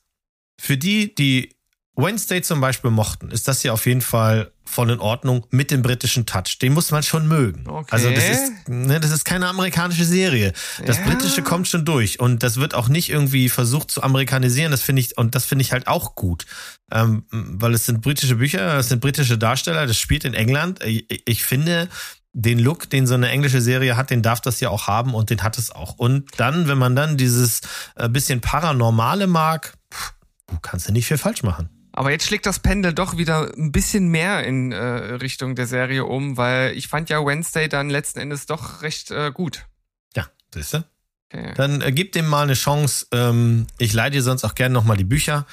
für 0.61 0.77
die, 0.77 1.15
die 1.15 1.57
Wednesday 1.97 2.43
zum 2.43 2.61
Beispiel 2.61 2.91
mochten, 2.91 3.31
ist 3.31 3.49
das 3.49 3.63
hier 3.63 3.73
auf 3.73 3.87
jeden 3.87 4.03
Fall 4.03 4.53
voll 4.71 4.91
in 4.91 5.01
Ordnung 5.01 5.47
mit 5.51 5.71
dem 5.71 5.83
britischen 5.83 6.27
Touch. 6.27 6.59
Den 6.61 6.73
muss 6.73 6.91
man 6.91 7.03
schon 7.03 7.29
mögen. 7.29 7.69
Okay. 7.69 7.89
Also 7.91 8.11
das 8.11 8.29
ist, 8.29 8.69
ne, 8.69 9.01
das 9.01 9.11
ist 9.11 9.25
keine 9.25 9.49
amerikanische 9.49 10.05
Serie. 10.05 10.53
Das 10.87 10.99
ja. 10.99 11.05
britische 11.05 11.43
kommt 11.43 11.69
schon 11.69 11.85
durch 11.85 12.21
und 12.21 12.43
das 12.43 12.57
wird 12.57 12.75
auch 12.75 12.89
nicht 12.89 13.11
irgendwie 13.11 13.49
versucht 13.49 13.91
zu 13.91 14.03
amerikanisieren. 14.03 14.71
Das 14.71 14.83
finde 14.83 15.01
ich 15.01 15.19
und 15.19 15.35
das 15.35 15.45
finde 15.45 15.63
ich 15.63 15.73
halt 15.73 15.87
auch 15.87 16.15
gut, 16.15 16.47
ähm, 16.93 17.25
weil 17.31 17.75
es 17.75 17.87
sind 17.87 18.01
britische 18.01 18.37
Bücher, 18.37 18.79
es 18.79 18.89
sind 18.89 19.01
britische 19.01 19.37
Darsteller. 19.37 19.87
Das 19.87 19.99
spielt 19.99 20.25
in 20.25 20.35
England. 20.35 20.83
Ich, 20.85 21.05
ich 21.27 21.45
finde, 21.45 21.89
den 22.33 22.59
Look, 22.59 22.89
den 22.89 23.07
so 23.07 23.15
eine 23.15 23.29
englische 23.29 23.61
Serie 23.61 23.97
hat, 23.97 24.11
den 24.11 24.23
darf 24.23 24.41
das 24.41 24.61
ja 24.61 24.71
auch 24.71 24.87
haben 24.87 25.15
und 25.15 25.31
den 25.31 25.43
hat 25.43 25.59
es 25.59 25.73
auch. 25.73 25.99
Und 25.99 26.29
dann, 26.39 26.69
wenn 26.69 26.79
man 26.79 26.95
dann 26.95 27.17
dieses 27.17 27.61
äh, 27.97 28.09
bisschen 28.09 28.41
Paranormale 28.41 29.27
mag, 29.27 29.75
pff, 29.93 30.15
du 30.47 30.59
kannst 30.61 30.87
ja 30.87 30.93
nicht 30.93 31.07
viel 31.07 31.19
falsch 31.19 31.43
machen. 31.43 31.80
Aber 31.93 32.11
jetzt 32.11 32.27
schlägt 32.27 32.47
das 32.47 32.61
Pendel 32.61 32.93
doch 32.93 33.17
wieder 33.17 33.53
ein 33.57 33.73
bisschen 33.73 34.09
mehr 34.09 34.45
in 34.45 34.73
äh, 34.73 34.79
Richtung 34.79 35.55
der 35.57 35.67
Serie 35.67 36.05
um, 36.05 36.37
weil 36.37 36.77
ich 36.77 36.89
fand 36.89 37.11
ja 37.11 37.25
Wednesday 37.25 37.69
dann 37.69 37.91
letzten 37.91 38.21
Endes 38.21 38.47
doch 38.47 38.83
recht 38.83 39.11
äh, 39.11 39.33
gut. 39.33 39.67
Ja, 40.15 40.27
siehst 40.55 40.75
du? 40.75 40.85
Okay. 41.33 41.53
Dann 41.57 41.81
äh, 41.81 41.93
gib 41.93 42.13
dem 42.13 42.27
mal 42.29 42.43
eine 42.43 42.55
Chance. 42.55 43.07
Ähm, 43.13 43.67
ich 43.79 43.93
leih 43.93 44.11
dir 44.11 44.23
sonst 44.23 44.45
auch 44.45 44.55
gerne 44.55 44.73
nochmal 44.73 44.97
die 44.97 45.05
Bücher. 45.05 45.47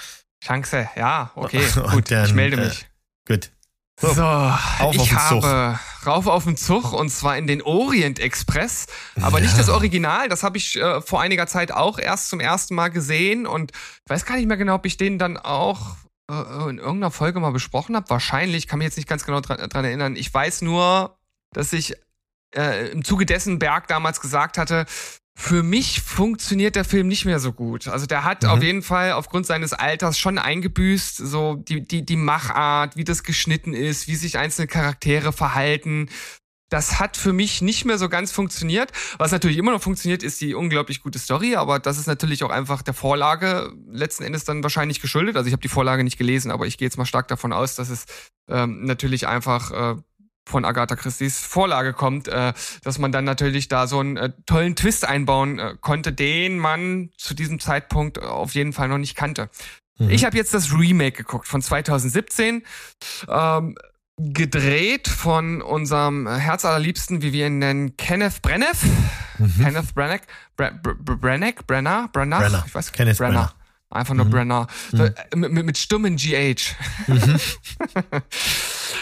Chance, 0.44 0.88
ja, 0.96 1.32
okay, 1.36 1.62
gut, 1.92 2.12
dann, 2.12 2.26
ich 2.26 2.34
melde 2.34 2.58
äh, 2.58 2.66
mich. 2.66 2.88
Gut. 3.28 3.52
So, 4.00 4.10
auf 4.22 4.94
ich 4.94 5.10
Zug. 5.10 5.44
habe 5.44 5.80
rauf 6.06 6.28
auf 6.28 6.44
den 6.44 6.56
Zug 6.56 6.94
und 6.94 7.10
zwar 7.10 7.36
in 7.36 7.48
den 7.48 7.64
Orient 7.64 8.20
Express, 8.20 8.86
aber 9.20 9.40
nicht 9.40 9.54
Ja. 9.54 9.58
das 9.58 9.70
Original. 9.70 10.30
Das 10.30 10.44
habe 10.44 10.60
ich 10.60 10.76
äh, 10.76 11.02
vor 11.02 11.20
einiger 11.20 11.48
Zeit 11.48 11.72
auch 11.72 11.98
erst 11.98 12.30
zum 12.30 12.40
ersten 12.40 12.76
Mal 12.76 12.90
gesehen 12.90 13.48
und 13.48 13.72
ich 13.72 14.10
weiß 14.10 14.26
gar 14.26 14.36
nicht 14.36 14.46
mehr 14.48 14.58
genau, 14.58 14.76
ob 14.76 14.86
ich 14.86 14.98
den 14.98 15.18
dann 15.18 15.38
auch 15.38 15.96
in 16.30 16.78
irgendeiner 16.78 17.12
Folge 17.12 17.40
mal 17.40 17.52
besprochen 17.52 17.96
habe. 17.96 18.10
Wahrscheinlich, 18.10 18.68
kann 18.68 18.80
mich 18.80 18.86
jetzt 18.86 18.98
nicht 18.98 19.08
ganz 19.08 19.26
genau 19.26 19.40
dran, 19.40 19.70
dran 19.70 19.86
erinnern. 19.86 20.16
Ich 20.16 20.34
weiß 20.34 20.62
nur, 20.62 21.18
dass 21.54 21.72
ich 21.74 21.96
äh, 22.56 22.90
im 22.92 23.04
Zuge 23.04 23.26
dessen 23.26 23.60
Berg 23.60 23.88
damals 23.88 24.20
gesagt 24.22 24.58
hatte, 24.58 24.86
für 25.40 25.62
mich 25.62 26.02
funktioniert 26.02 26.76
der 26.76 26.84
Film 26.84 27.08
nicht 27.08 27.26
mehr 27.26 27.40
so 27.40 27.54
gut. 27.54 27.88
Also 27.88 28.08
der 28.08 28.24
hat 28.24 28.42
Mhm. 28.44 28.50
auf 28.50 28.64
jeden 28.64 28.82
Fall 28.82 29.12
aufgrund 29.12 29.46
seines 29.46 29.72
Alters 29.72 30.18
schon 30.18 30.40
eingebüßt, 30.40 31.18
so 31.18 31.56
die, 31.56 31.86
die, 31.86 32.04
die 32.04 32.16
Machart, 32.16 32.96
wie 32.98 33.04
das 33.04 33.24
geschnitten 33.24 33.74
ist, 33.74 34.08
wie 34.08 34.16
sich 34.16 34.38
einzelne 34.40 34.68
Charaktere 34.68 35.32
verhalten. 35.32 36.10
Das 36.70 37.00
hat 37.00 37.16
für 37.16 37.34
mich 37.34 37.62
nicht 37.62 37.86
mehr 37.86 37.98
so 37.98 38.10
ganz 38.10 38.32
funktioniert. 38.32 38.92
Was 39.18 39.32
natürlich 39.32 39.58
immer 39.58 39.72
noch 39.72 39.82
funktioniert, 39.82 40.22
ist 40.22 40.42
die 40.42 40.54
unglaublich 40.54 41.02
gute 41.02 41.20
Story, 41.20 41.56
aber 41.56 41.80
das 41.80 41.98
ist 41.98 42.08
natürlich 42.08 42.44
auch 42.44 42.50
einfach 42.50 42.82
der 42.82 42.94
Vorlage 42.94 43.72
letzten 43.90 44.24
Endes 44.24 44.44
dann 44.44 44.64
wahrscheinlich 44.64 45.00
geschuldet. 45.00 45.38
Also 45.38 45.48
ich 45.48 45.54
habe 45.54 45.62
die 45.62 45.70
Vorlage 45.70 46.04
nicht 46.04 46.18
gelesen, 46.18 46.52
aber 46.52 46.68
ich 46.68 46.78
gehe 46.78 46.86
jetzt 46.86 46.98
mal 46.98 47.06
stark 47.06 47.28
davon 47.30 47.54
aus, 47.54 47.76
dass 47.76 47.90
es 47.90 48.06
ähm, 48.50 48.84
natürlich 48.84 49.28
einfach 49.28 49.72
äh, 49.72 50.02
von 50.48 50.66
Agatha 50.66 50.96
Christie's 50.96 51.40
Vorlage 51.40 51.94
kommt, 51.94 52.28
äh, 52.28 52.54
dass 52.84 52.98
man 53.00 53.12
dann 53.12 53.26
natürlich 53.26 53.68
da 53.68 53.86
so 53.86 54.00
einen 54.00 54.18
äh, 54.18 54.32
tollen 54.46 54.76
Twist 54.76 55.06
einbauen 55.06 55.60
äh, 55.60 55.76
konnte, 55.80 56.14
den 56.14 56.58
man 56.58 57.12
zu 57.18 57.34
diesem 57.34 57.60
Zeitpunkt 57.60 58.20
auf 58.20 58.56
jeden 58.56 58.74
Fall 58.74 58.88
noch 58.88 58.98
nicht 58.98 59.16
kannte. 59.16 59.50
Mhm. 60.00 60.10
Ich 60.10 60.26
habe 60.26 60.38
jetzt 60.38 60.54
das 60.54 60.74
Remake 60.74 61.18
geguckt 61.18 61.48
von 61.48 61.62
2017, 61.62 62.64
ähm, 63.28 63.76
gedreht 64.18 65.08
von 65.08 65.62
unserem 65.62 66.28
Herzallerliebsten, 66.28 67.22
wie 67.22 67.34
wir 67.34 67.48
ihn 67.48 67.60
nennen, 67.60 67.98
Kenneth 67.98 68.42
Branagh. 68.42 68.78
Mhm. 69.38 69.64
Kenneth 69.64 69.94
Branagh, 69.94 70.22
Bra 70.56 70.72
Bra 70.72 70.94
Bra 70.98 71.16
Branagh, 71.16 71.64
Brenner, 71.68 72.10
Brenner, 72.12 72.40
Brenner. 72.40 72.64
ich 72.66 72.74
weiß 72.74 72.92
Kenneth 72.92 73.20
Brenner. 73.20 73.54
Einfach 73.90 74.14
nur 74.16 74.26
Mhm. 74.26 74.30
Brenner. 74.32 74.68
So, 74.92 75.06
äh, 75.06 75.14
mit, 75.36 75.66
mit, 75.66 75.78
stummen 75.78 76.18
GH. 76.18 76.76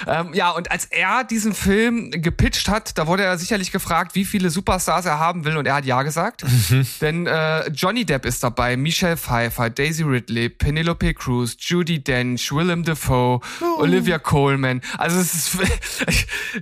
ähm, 0.07 0.33
ja, 0.33 0.51
und 0.51 0.69
als 0.69 0.85
er 0.85 1.23
diesen 1.23 1.55
Film 1.55 2.11
gepitcht 2.11 2.69
hat, 2.69 2.95
da 2.97 3.07
wurde 3.07 3.23
er 3.23 3.37
sicherlich 3.39 3.71
gefragt, 3.71 4.13
wie 4.13 4.25
viele 4.25 4.51
Superstars 4.51 5.05
er 5.05 5.19
haben 5.19 5.43
will, 5.43 5.57
und 5.57 5.65
er 5.65 5.73
hat 5.75 5.85
ja 5.85 6.03
gesagt. 6.03 6.43
Mhm. 6.43 6.85
Denn 7.01 7.25
äh, 7.27 7.67
Johnny 7.69 8.05
Depp 8.05 8.25
ist 8.25 8.43
dabei, 8.43 8.77
Michelle 8.77 9.17
Pfeiffer, 9.17 9.71
Daisy 9.71 10.03
Ridley, 10.03 10.49
Penelope 10.49 11.15
Cruz, 11.15 11.55
Judy 11.59 12.03
Dench, 12.03 12.51
Willem 12.51 12.83
Dafoe, 12.83 13.39
Oh. 13.61 13.79
Olivia 13.81 14.19
Coleman. 14.19 14.81
Also 14.97 15.19
es 15.19 15.33
ist, 15.33 15.57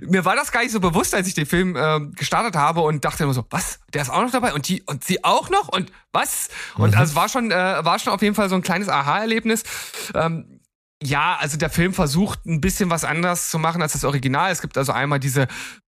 mir 0.00 0.24
war 0.24 0.34
das 0.36 0.50
gar 0.50 0.62
nicht 0.62 0.72
so 0.72 0.80
bewusst, 0.80 1.14
als 1.14 1.28
ich 1.28 1.34
den 1.34 1.46
Film 1.46 1.76
äh, 1.76 2.00
gestartet 2.14 2.56
habe 2.56 2.80
und 2.80 3.04
dachte 3.04 3.24
immer 3.24 3.34
so, 3.34 3.44
was? 3.50 3.80
Der 3.92 4.02
ist 4.02 4.10
auch 4.10 4.22
noch 4.22 4.30
dabei 4.30 4.54
und 4.54 4.66
die 4.68 4.82
und 4.82 5.04
sie 5.04 5.22
auch 5.24 5.50
noch 5.50 5.68
und 5.68 5.92
was? 6.14 6.48
Und 6.76 6.92
Mhm. 6.92 6.98
also 6.98 7.10
es 7.10 7.16
war 7.16 7.28
schon 7.28 7.50
äh, 7.50 7.84
war 7.84 7.98
schon 7.98 8.12
auf 8.12 8.22
jeden 8.22 8.34
Fall 8.34 8.48
so 8.48 8.54
ein 8.54 8.62
kleines 8.62 8.88
Aha-Erlebnis. 8.88 9.64
Ähm, 10.14 10.60
ja, 11.02 11.36
also 11.38 11.58
der 11.58 11.70
Film 11.70 11.92
versucht 11.92 12.46
ein 12.46 12.60
bisschen 12.60 12.88
was 12.88 13.04
anders 13.04 13.50
zu 13.50 13.58
machen 13.58 13.82
als 13.82 13.92
das 13.92 14.04
Original. 14.04 14.50
Es 14.50 14.62
gibt 14.62 14.78
also 14.78 14.92
einmal 14.92 15.18
diese, 15.20 15.48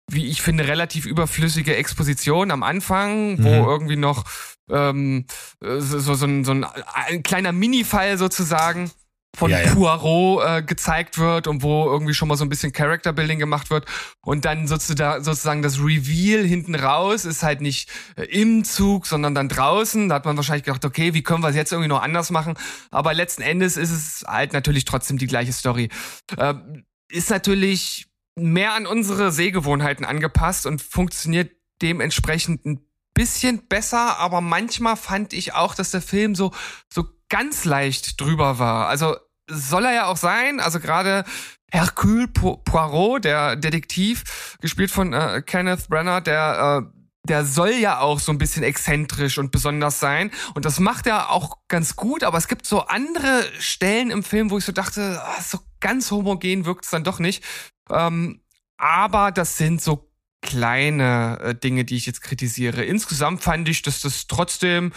wie 0.09 0.25
ich 0.27 0.41
finde, 0.41 0.67
relativ 0.67 1.05
überflüssige 1.05 1.75
Exposition 1.75 2.49
am 2.51 2.63
Anfang, 2.63 3.37
wo 3.43 3.49
Mhm. 3.49 3.67
irgendwie 3.69 3.95
noch 3.97 4.23
ähm, 4.71 5.25
so, 5.61 5.99
so, 5.99 6.13
so, 6.15 6.25
ein, 6.25 6.45
so 6.45 6.51
ein, 6.53 6.65
ein 6.93 7.21
kleiner 7.21 7.51
Mini-Fall 7.51 8.17
sozusagen 8.17 8.89
von 9.35 9.49
Ja, 9.49 9.61
ja. 9.61 9.73
Poirot 9.73 10.45
äh, 10.45 10.61
gezeigt 10.61 11.17
wird 11.17 11.47
und 11.47 11.63
wo 11.63 11.85
irgendwie 11.85 12.13
schon 12.13 12.27
mal 12.27 12.35
so 12.35 12.45
ein 12.45 12.49
bisschen 12.49 12.71
Character 12.71 13.13
Building 13.13 13.39
gemacht 13.39 13.69
wird 13.71 13.85
und 14.21 14.45
dann 14.45 14.67
sozusagen, 14.67 15.23
sozusagen 15.23 15.61
das 15.61 15.79
Reveal 15.79 16.45
hinten 16.45 16.75
raus 16.75 17.25
ist 17.25 17.41
halt 17.41 17.61
nicht 17.61 17.89
äh, 18.15 18.23
im 18.25 18.63
Zug, 18.63 19.07
sondern 19.07 19.33
dann 19.33 19.49
draußen. 19.49 20.09
Da 20.09 20.15
hat 20.15 20.25
man 20.25 20.37
wahrscheinlich 20.37 20.65
gedacht, 20.65 20.85
okay, 20.85 21.13
wie 21.13 21.23
können 21.23 21.41
wir 21.41 21.49
es 21.49 21.55
jetzt 21.55 21.71
irgendwie 21.71 21.89
noch 21.89 22.01
anders 22.01 22.29
machen? 22.29 22.53
Aber 22.91 23.13
letzten 23.13 23.41
Endes 23.41 23.75
ist 23.75 23.91
es 23.91 24.23
halt 24.27 24.53
natürlich 24.53 24.85
trotzdem 24.85 25.17
die 25.17 25.27
gleiche 25.27 25.53
Story. 25.53 25.89
Ähm, 26.37 26.85
ist 27.09 27.29
natürlich 27.29 28.07
mehr 28.35 28.73
an 28.73 28.85
unsere 28.85 29.31
Sehgewohnheiten 29.31 30.05
angepasst 30.05 30.65
und 30.65 30.81
funktioniert 30.81 31.51
dementsprechend 31.81 32.65
ein 32.65 32.85
bisschen 33.13 33.67
besser, 33.67 34.17
aber 34.19 34.41
manchmal 34.41 34.95
fand 34.95 35.33
ich 35.33 35.53
auch, 35.53 35.75
dass 35.75 35.91
der 35.91 36.01
Film 36.01 36.33
so, 36.35 36.51
so 36.91 37.03
ganz 37.33 37.65
leicht 37.65 38.21
drüber 38.21 38.59
war. 38.59 38.87
Also 38.87 39.15
soll 39.49 39.85
er 39.85 39.93
ja 39.93 40.05
auch 40.05 40.17
sein, 40.17 40.59
also 40.59 40.79
gerade 40.79 41.23
Hercule 41.71 42.27
Po- 42.27 42.57
Poirot, 42.57 43.25
der 43.25 43.55
Detektiv, 43.55 44.55
gespielt 44.61 44.91
von 44.91 45.13
äh, 45.13 45.41
Kenneth 45.43 45.87
Branagh, 45.89 46.21
der 46.21 46.83
äh, 46.85 46.99
der 47.27 47.45
soll 47.45 47.71
ja 47.71 48.01
auch 48.01 48.19
so 48.19 48.31
ein 48.33 48.37
bisschen 48.37 48.63
exzentrisch 48.63 49.37
und 49.37 49.49
besonders 49.49 49.99
sein. 49.99 50.29
Und 50.55 50.65
das 50.65 50.79
macht 50.79 51.07
er 51.07 51.31
auch 51.31 51.57
ganz 51.69 51.95
gut, 51.95 52.21
aber 52.23 52.37
es 52.37 52.49
gibt 52.49 52.67
so 52.67 52.81
andere 52.81 53.45
Stellen 53.59 54.11
im 54.11 54.23
Film, 54.23 54.51
wo 54.51 54.57
ich 54.57 54.65
so 54.65 54.73
dachte, 54.73 55.21
ah, 55.23 55.41
so 55.41 55.57
ganz 55.79 56.11
homogen 56.11 56.65
wirkt 56.65 56.83
es 56.83 56.91
dann 56.91 57.05
doch 57.05 57.19
nicht. 57.19 57.43
Ähm, 57.89 58.41
aber 58.77 59.31
das 59.31 59.57
sind 59.57 59.81
so 59.81 60.11
kleine 60.41 61.39
äh, 61.41 61.55
Dinge, 61.55 61.85
die 61.85 61.95
ich 61.95 62.05
jetzt 62.05 62.21
kritisiere. 62.21 62.83
Insgesamt 62.83 63.41
fand 63.41 63.69
ich, 63.69 63.81
dass 63.81 64.01
das 64.01 64.27
trotzdem 64.27 64.91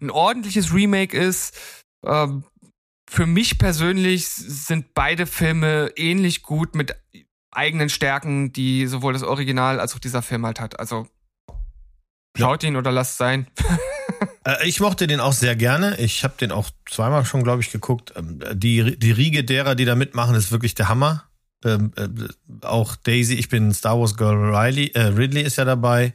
ein 0.00 0.10
ordentliches 0.10 0.72
Remake 0.72 1.16
ist. 1.16 1.81
Ähm, 2.04 2.44
für 3.08 3.26
mich 3.26 3.58
persönlich 3.58 4.28
sind 4.28 4.94
beide 4.94 5.26
Filme 5.26 5.92
ähnlich 5.96 6.42
gut 6.42 6.74
mit 6.74 6.96
eigenen 7.50 7.90
Stärken, 7.90 8.52
die 8.52 8.86
sowohl 8.86 9.12
das 9.12 9.22
Original 9.22 9.80
als 9.80 9.94
auch 9.94 9.98
dieser 9.98 10.22
Film 10.22 10.46
halt 10.46 10.60
hat. 10.60 10.80
Also 10.80 11.06
schaut 12.36 12.64
ihn 12.64 12.76
oder 12.76 12.92
lasst 12.92 13.18
sein. 13.18 13.46
Äh, 14.44 14.68
ich 14.68 14.80
mochte 14.80 15.06
den 15.06 15.20
auch 15.20 15.32
sehr 15.32 15.54
gerne. 15.54 15.96
Ich 15.98 16.24
habe 16.24 16.34
den 16.36 16.50
auch 16.50 16.70
zweimal 16.90 17.24
schon, 17.24 17.44
glaube 17.44 17.62
ich, 17.62 17.70
geguckt. 17.70 18.12
Ähm, 18.16 18.40
Die, 18.54 18.98
die 18.98 19.12
Riege 19.12 19.44
derer, 19.44 19.76
die 19.76 19.84
da 19.84 19.94
mitmachen, 19.94 20.34
ist 20.34 20.50
wirklich 20.50 20.74
der 20.74 20.88
Hammer. 20.88 21.28
Ähm, 21.64 21.92
äh, 21.96 22.08
auch 22.66 22.96
Daisy, 22.96 23.34
ich 23.34 23.48
bin 23.48 23.72
Star 23.72 24.00
Wars 24.00 24.16
Girl 24.16 24.52
Riley, 24.52 24.88
äh, 24.94 25.02
Ridley 25.02 25.42
ist 25.42 25.58
ja 25.58 25.64
dabei. 25.64 26.12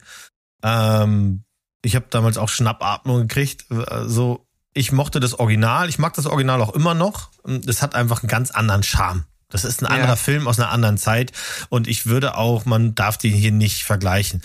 Ähm, 0.62 1.44
ich 1.84 1.96
habe 1.96 2.08
damals 2.10 2.38
auch 2.38 2.50
Schnappatmung 2.50 3.22
gekriegt. 3.22 3.66
Äh, 3.72 4.06
So, 4.06 4.47
ich 4.78 4.92
mochte 4.92 5.20
das 5.20 5.34
Original. 5.40 5.90
Ich 5.90 6.00
mag 6.00 6.14
das 6.14 6.26
Original 6.26 6.62
auch 6.62 6.74
immer 6.74 6.94
noch. 6.94 7.30
Das 7.44 7.82
hat 7.82 7.96
einfach 7.96 8.22
einen 8.24 8.30
ganz 8.30 8.52
anderen 8.52 8.84
Charme. 8.84 9.26
Das 9.50 9.64
ist 9.66 9.82
ein 9.82 9.86
Ja. 9.86 9.92
anderer 9.96 10.18
Film 10.18 10.48
aus 10.48 10.60
einer 10.60 10.70
anderen 10.72 10.98
Zeit. 10.98 11.32
Und 11.70 11.88
ich 11.88 12.06
würde 12.06 12.36
auch, 12.38 12.66
man 12.66 12.96
darf 12.96 13.18
den 13.18 13.34
hier 13.34 13.52
nicht 13.52 13.84
vergleichen. 13.84 14.42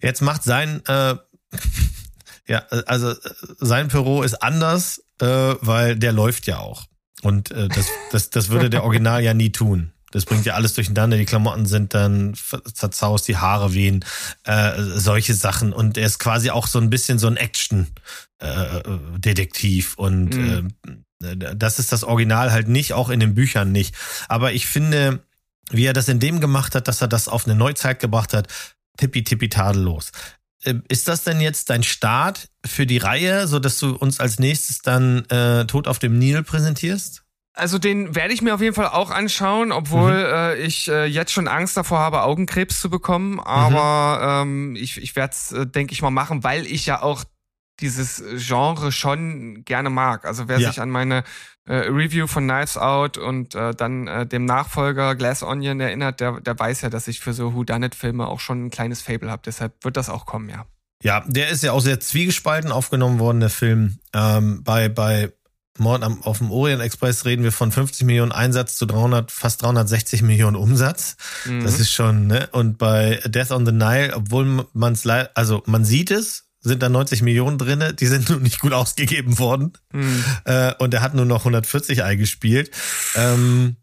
Jetzt 0.00 0.22
macht 0.22 0.42
sein, 0.42 0.84
äh, 0.86 1.16
ja, 2.46 2.58
also 2.86 3.14
sein 3.58 3.88
Büro 3.88 4.22
ist 4.22 4.42
anders, 4.42 5.02
äh, 5.20 5.26
weil 5.60 5.96
der 5.96 6.12
läuft 6.12 6.46
ja 6.46 6.58
auch. 6.58 6.86
Und 7.22 7.50
äh, 7.50 7.68
das, 7.68 7.86
das, 8.12 8.30
das 8.30 8.48
würde 8.48 8.70
der 8.70 8.84
Original 8.84 9.22
ja 9.22 9.34
nie 9.34 9.50
tun. 9.50 9.92
Das 10.10 10.24
bringt 10.24 10.46
ja 10.46 10.54
alles 10.54 10.72
durcheinander. 10.74 11.16
Die 11.18 11.26
Klamotten 11.26 11.66
sind 11.66 11.92
dann 11.92 12.34
zerzaust, 12.72 13.28
die 13.28 13.36
Haare 13.36 13.74
wehen, 13.74 14.04
äh, 14.44 14.72
solche 14.80 15.34
Sachen. 15.34 15.72
Und 15.72 15.98
er 15.98 16.06
ist 16.06 16.18
quasi 16.18 16.50
auch 16.50 16.66
so 16.66 16.78
ein 16.78 16.90
bisschen 16.90 17.18
so 17.18 17.26
ein 17.26 17.36
Action-Detektiv. 17.36 19.94
Und 19.96 20.36
Mhm. 20.36 20.68
äh, 21.22 21.36
das 21.56 21.78
ist 21.78 21.92
das 21.92 22.04
Original 22.04 22.52
halt 22.52 22.68
nicht, 22.68 22.92
auch 22.92 23.08
in 23.10 23.20
den 23.20 23.34
Büchern 23.34 23.72
nicht. 23.72 23.94
Aber 24.28 24.52
ich 24.52 24.66
finde, 24.66 25.20
wie 25.70 25.84
er 25.84 25.92
das 25.92 26.08
in 26.08 26.20
dem 26.20 26.40
gemacht 26.40 26.74
hat, 26.74 26.88
dass 26.88 27.02
er 27.02 27.08
das 27.08 27.28
auf 27.28 27.46
eine 27.46 27.54
Neuzeit 27.56 28.00
gebracht 28.00 28.32
hat, 28.32 28.48
tippi 28.96 29.24
tippi 29.24 29.48
tadellos. 29.48 30.12
Ähm, 30.64 30.82
Ist 30.88 31.08
das 31.08 31.24
denn 31.24 31.40
jetzt 31.40 31.70
dein 31.70 31.82
Start 31.82 32.48
für 32.64 32.86
die 32.86 32.98
Reihe, 32.98 33.48
so 33.48 33.58
dass 33.58 33.78
du 33.78 33.94
uns 33.96 34.20
als 34.20 34.38
nächstes 34.38 34.78
dann 34.78 35.24
äh, 35.26 35.66
Tod 35.66 35.88
auf 35.88 35.98
dem 35.98 36.18
Nil 36.18 36.42
präsentierst? 36.42 37.24
Also 37.58 37.78
den 37.78 38.14
werde 38.14 38.32
ich 38.32 38.40
mir 38.40 38.54
auf 38.54 38.60
jeden 38.60 38.74
Fall 38.74 38.88
auch 38.88 39.10
anschauen, 39.10 39.72
obwohl 39.72 40.12
Mhm. 40.12 40.32
äh, 40.34 40.54
ich 40.56 40.88
äh, 40.88 41.04
jetzt 41.06 41.32
schon 41.32 41.48
Angst 41.48 41.76
davor 41.76 41.98
habe, 41.98 42.22
Augenkrebs 42.22 42.80
zu 42.80 42.88
bekommen. 42.88 43.40
Aber 43.40 44.42
ähm, 44.42 44.76
ich, 44.76 44.96
ich 45.02 45.16
werde 45.16 45.32
es, 45.32 45.52
äh, 45.52 45.66
denke 45.66 45.92
ich 45.92 46.00
mal, 46.02 46.10
machen, 46.10 46.44
weil 46.44 46.66
ich 46.66 46.86
ja 46.86 47.02
auch 47.02 47.24
dieses 47.80 48.22
Genre 48.36 48.90
schon 48.90 49.64
gerne 49.64 49.90
mag. 49.90 50.24
Also 50.24 50.48
wer 50.48 50.58
Ja. 50.58 50.68
sich 50.68 50.80
an 50.80 50.90
meine 50.90 51.22
äh, 51.68 51.74
Review 51.74 52.26
von 52.26 52.44
Knives 52.48 52.76
Out 52.76 53.18
und 53.18 53.54
äh, 53.54 53.74
dann 53.74 54.06
äh, 54.08 54.26
dem 54.26 54.46
Nachfolger 54.46 55.14
Glass 55.14 55.42
Onion 55.42 55.78
erinnert, 55.80 56.18
der, 56.20 56.40
der 56.40 56.58
weiß 56.58 56.80
ja, 56.80 56.90
dass 56.90 57.06
ich 57.08 57.20
für 57.20 57.32
so 57.34 57.54
Whodunit-Filme 57.54 58.26
auch 58.26 58.40
schon 58.40 58.66
ein 58.66 58.70
kleines 58.70 59.02
Fable 59.02 59.30
habe. 59.30 59.42
Deshalb 59.44 59.84
wird 59.84 59.96
das 59.96 60.08
auch 60.10 60.26
kommen, 60.26 60.48
ja. 60.48 60.64
Ja, 61.04 61.22
der 61.28 61.50
ist 61.50 61.62
ja 61.62 61.70
auch 61.70 61.80
sehr 61.80 62.00
zwiegespalten 62.00 62.72
aufgenommen 62.72 63.20
worden, 63.20 63.38
der 63.38 63.50
Film. 63.50 63.98
Ähm, 64.12 64.64
bei, 64.64 64.88
bei 64.88 65.32
Mord 65.78 66.02
am, 66.02 66.22
auf 66.22 66.38
dem 66.38 66.50
Orient 66.50 66.82
Express 66.82 67.24
reden 67.24 67.44
wir 67.44 67.52
von 67.52 67.72
50 67.72 68.06
Millionen 68.06 68.32
Einsatz 68.32 68.76
zu 68.76 68.86
300, 68.86 69.30
fast 69.30 69.62
360 69.62 70.22
Millionen 70.22 70.56
Umsatz. 70.56 71.16
Mhm. 71.44 71.62
Das 71.62 71.78
ist 71.78 71.92
schon, 71.92 72.26
ne? 72.26 72.48
Und 72.52 72.78
bei 72.78 73.20
Death 73.26 73.50
on 73.50 73.66
the 73.66 73.72
Nile, 73.72 74.12
obwohl 74.14 74.66
man 74.72 74.92
es 74.92 75.04
leider, 75.04 75.30
also 75.34 75.62
man 75.66 75.84
sieht 75.84 76.10
es, 76.10 76.44
sind 76.60 76.82
da 76.82 76.88
90 76.88 77.22
Millionen 77.22 77.58
drinne, 77.58 77.94
die 77.94 78.06
sind 78.06 78.28
nur 78.30 78.40
nicht 78.40 78.60
gut 78.60 78.72
ausgegeben 78.72 79.38
worden. 79.38 79.72
Mhm. 79.92 80.24
Äh, 80.44 80.74
und 80.78 80.94
er 80.94 81.02
hat 81.02 81.14
nur 81.14 81.24
noch 81.24 81.40
140 81.40 82.02
eingespielt. 82.02 82.70
Ähm, 83.14 83.76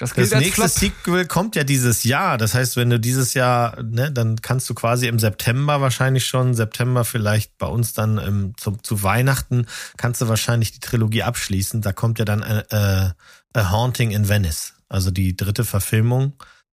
Das 0.00 0.14
das 0.14 0.30
nächste. 0.40 0.68
Sequel 0.68 1.26
kommt 1.26 1.54
ja 1.56 1.62
dieses 1.62 2.04
Jahr. 2.04 2.38
Das 2.38 2.54
heißt, 2.54 2.76
wenn 2.76 2.90
du 2.90 2.98
dieses 2.98 3.34
Jahr, 3.34 3.82
ne, 3.82 4.10
dann 4.10 4.40
kannst 4.40 4.68
du 4.70 4.74
quasi 4.74 5.06
im 5.06 5.18
September 5.18 5.80
wahrscheinlich 5.80 6.26
schon, 6.26 6.54
September 6.54 7.04
vielleicht 7.04 7.56
bei 7.58 7.66
uns 7.66 7.92
dann 7.92 8.18
ähm, 8.18 8.54
zu, 8.56 8.72
zu 8.82 9.02
Weihnachten, 9.02 9.66
kannst 9.98 10.20
du 10.22 10.28
wahrscheinlich 10.28 10.72
die 10.72 10.80
Trilogie 10.80 11.22
abschließen. 11.22 11.82
Da 11.82 11.92
kommt 11.92 12.18
ja 12.18 12.24
dann 12.24 12.42
äh, 12.42 12.64
äh, 12.70 13.10
A 13.52 13.70
Haunting 13.70 14.10
in 14.10 14.28
Venice, 14.28 14.74
also 14.88 15.10
die 15.10 15.36
dritte 15.36 15.64
Verfilmung, 15.64 16.32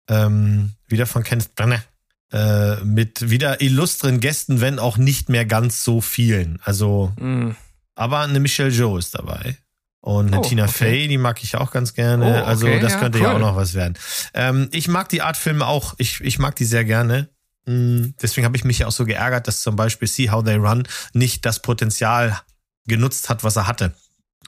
ähm, 0.10 0.72
wieder 0.88 1.06
von 1.06 1.24
Kenneth 1.24 1.54
Branagh. 1.56 1.84
Äh, 2.32 2.84
mit 2.84 3.30
wieder 3.30 3.62
illustren 3.62 4.20
Gästen, 4.20 4.60
wenn 4.60 4.80
auch 4.80 4.98
nicht 4.98 5.30
mehr 5.30 5.46
ganz 5.46 5.84
so 5.86 6.02
vielen. 6.02 6.60
Also, 6.62 7.14
Mhm. 7.18 7.56
aber 7.96 8.20
eine 8.20 8.42
Michelle 8.42 8.70
Joe 8.70 9.00
ist 9.00 9.16
dabei. 9.16 9.58
Und 10.02 10.28
eine 10.28 10.40
Oh, 10.40 10.44
Tina 10.44 10.64
okay. 10.64 10.72
Fey, 10.74 11.08
die 11.08 11.18
mag 11.18 11.44
ich 11.44 11.56
auch 11.56 11.72
ganz 11.72 11.94
gerne. 11.94 12.26
Oh, 12.26 12.30
okay, 12.30 12.42
also 12.42 12.68
das 12.80 12.94
ja, 12.94 13.00
könnte 13.00 13.20
ja 13.20 13.30
cool. 13.30 13.36
auch 13.36 13.40
noch 13.40 13.56
was 13.56 13.74
werden. 13.74 13.98
Ähm, 14.34 14.70
ich 14.72 14.88
mag 14.88 15.10
die 15.10 15.22
Art 15.22 15.38
Filme 15.38 15.66
auch. 15.66 15.96
Ich, 15.98 16.22
ich 16.22 16.40
mag 16.40 16.56
die 16.56 16.66
sehr 16.66 16.86
gerne. 16.86 17.30
Mm, 17.66 18.10
Deswegen 18.22 18.46
habe 18.46 18.56
ich 18.56 18.64
mich 18.64 18.80
ja 18.80 18.88
auch 18.88 18.92
so 18.92 19.06
geärgert, 19.06 19.48
dass 19.48 19.62
zum 19.62 19.76
Beispiel 19.76 20.08
See 20.08 20.30
How 20.30 20.44
They 20.44 20.56
Run 20.56 20.88
nicht 21.14 21.46
das 21.46 21.62
Potenzial 21.62 22.40
genutzt 22.88 23.30
hat, 23.30 23.44
was 23.44 23.58
er 23.58 23.68
hatte. 23.68 23.94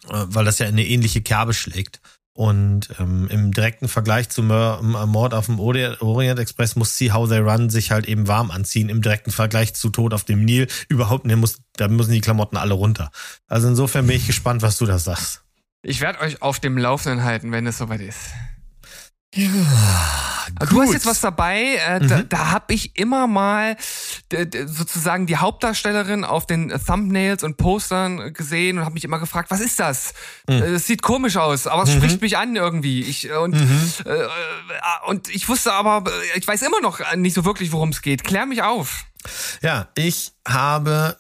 Äh, 0.08 0.26
Weil 0.28 0.46
das 0.46 0.60
ja 0.60 0.68
in 0.68 0.74
eine 0.76 0.86
ähnliche 0.86 1.22
Kerbe 1.22 1.54
schlägt. 1.54 2.00
Und 2.40 2.88
ähm, 3.02 3.28
im 3.30 3.52
direkten 3.52 3.90
Vergleich 3.90 4.30
zu 4.30 4.42
Mör 4.42 4.82
Mord 4.82 5.34
auf 5.34 5.48
dem 5.48 5.60
Ori- 5.60 5.98
Orient 6.00 6.40
Express 6.40 6.78
muss 6.78 6.96
See 6.96 7.12
How 7.12 7.28
They 7.28 7.40
Run 7.40 7.70
sich 7.70 7.92
halt 7.92 8.08
eben 8.08 8.30
warm 8.30 8.50
anziehen. 8.50 8.88
Im 8.88 9.02
direkten 9.02 9.32
Vergleich 9.32 9.74
zu 9.74 9.90
Tod 9.90 10.14
auf 10.14 10.24
dem 10.24 10.46
Nil 10.46 10.70
überhaupt 10.88 11.26
nicht, 11.26 11.36
muss, 11.36 11.58
da 11.74 11.90
müssen 11.90 12.14
die 12.14 12.22
Klamotten 12.22 12.56
alle 12.56 12.76
runter. 12.76 13.12
Also 13.50 13.68
insofern 13.68 14.08
bin 14.08 14.16
ich 14.16 14.26
gespannt, 14.26 14.62
was 14.62 14.78
du 14.78 14.86
da 14.86 15.00
sagst. 15.00 15.42
Ich 15.82 16.00
werde 16.00 16.22
euch 16.22 16.42
auf 16.42 16.62
dem 16.62 16.78
Laufenden 16.78 17.26
halten, 17.26 17.52
wenn 17.52 17.68
es 17.68 17.78
soweit 17.78 18.00
ist. 18.00 18.20
Ja, 19.36 20.66
Du 20.68 20.82
hast 20.82 20.92
jetzt 20.92 21.06
was 21.06 21.22
dabei, 21.22 21.76
äh, 21.76 22.06
da, 22.06 22.18
Mhm. 22.18 22.30
da 22.30 22.52
habe 22.52 22.74
ich 22.74 22.98
immer 22.98 23.28
mal 23.28 23.78
sozusagen 24.66 25.28
die 25.28 25.38
Hauptdarstellerin 25.38 26.26
auf 26.26 26.48
den 26.48 26.70
Thumbnails 26.86 27.44
und 27.44 27.58
Postern 27.58 28.34
gesehen 28.34 28.80
und 28.80 28.84
habe 28.86 28.94
mich 28.94 29.04
immer 29.04 29.20
gefragt, 29.20 29.52
was 29.52 29.62
ist 29.62 29.80
das? 29.80 30.14
Mhm. 30.50 30.56
Äh, 30.56 30.66
Es 30.80 30.88
sieht 30.88 31.02
komisch 31.04 31.38
aus, 31.38 31.68
aber 31.68 31.84
es 31.84 31.90
Mhm. 31.90 31.98
spricht 31.98 32.22
mich 32.22 32.38
an 32.38 32.56
irgendwie. 32.56 33.02
Ich, 33.04 33.30
äh, 33.30 33.36
und, 33.36 33.54
Mhm. 33.56 33.92
äh, 34.06 34.10
äh, 34.24 34.28
und 35.08 35.30
ich 35.30 35.48
wusste 35.48 35.72
aber, 35.74 36.04
ich 36.36 36.48
weiß 36.48 36.64
immer 36.64 36.82
noch 36.82 37.00
nicht 37.16 37.36
so 37.36 37.46
wirklich, 37.46 37.72
worum 37.72 37.90
es 37.90 38.02
geht. 38.02 38.24
Klär 38.24 38.46
mich 38.48 38.64
auf. 38.64 39.06
Ja, 39.62 39.90
ich 39.96 40.32
habe, 40.48 41.18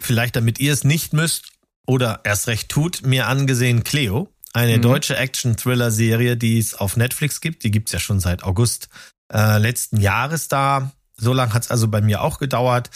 vielleicht 0.00 0.36
damit 0.36 0.60
ihr 0.60 0.72
es 0.72 0.84
nicht 0.84 1.12
müsst 1.12 1.50
oder 1.86 2.20
erst 2.24 2.46
recht 2.46 2.68
tut, 2.68 3.02
mir 3.04 3.26
angesehen 3.26 3.82
Cleo, 3.82 4.32
eine 4.52 4.78
Mhm. 4.78 4.82
deutsche 4.82 5.16
Action-Thriller-Serie, 5.16 6.36
die 6.36 6.58
es 6.58 6.74
auf 6.74 6.96
Netflix 6.96 7.40
gibt. 7.40 7.64
Die 7.64 7.70
gibt's 7.70 7.92
ja 7.92 7.98
schon 7.98 8.20
seit 8.20 8.42
August 8.44 8.88
äh, 9.32 9.58
letzten 9.58 9.98
Jahres 9.98 10.48
da. 10.48 10.92
So 11.16 11.32
lang 11.32 11.52
hat's 11.52 11.70
also 11.70 11.88
bei 11.88 12.00
mir 12.00 12.22
auch 12.22 12.38
gedauert. 12.38 12.90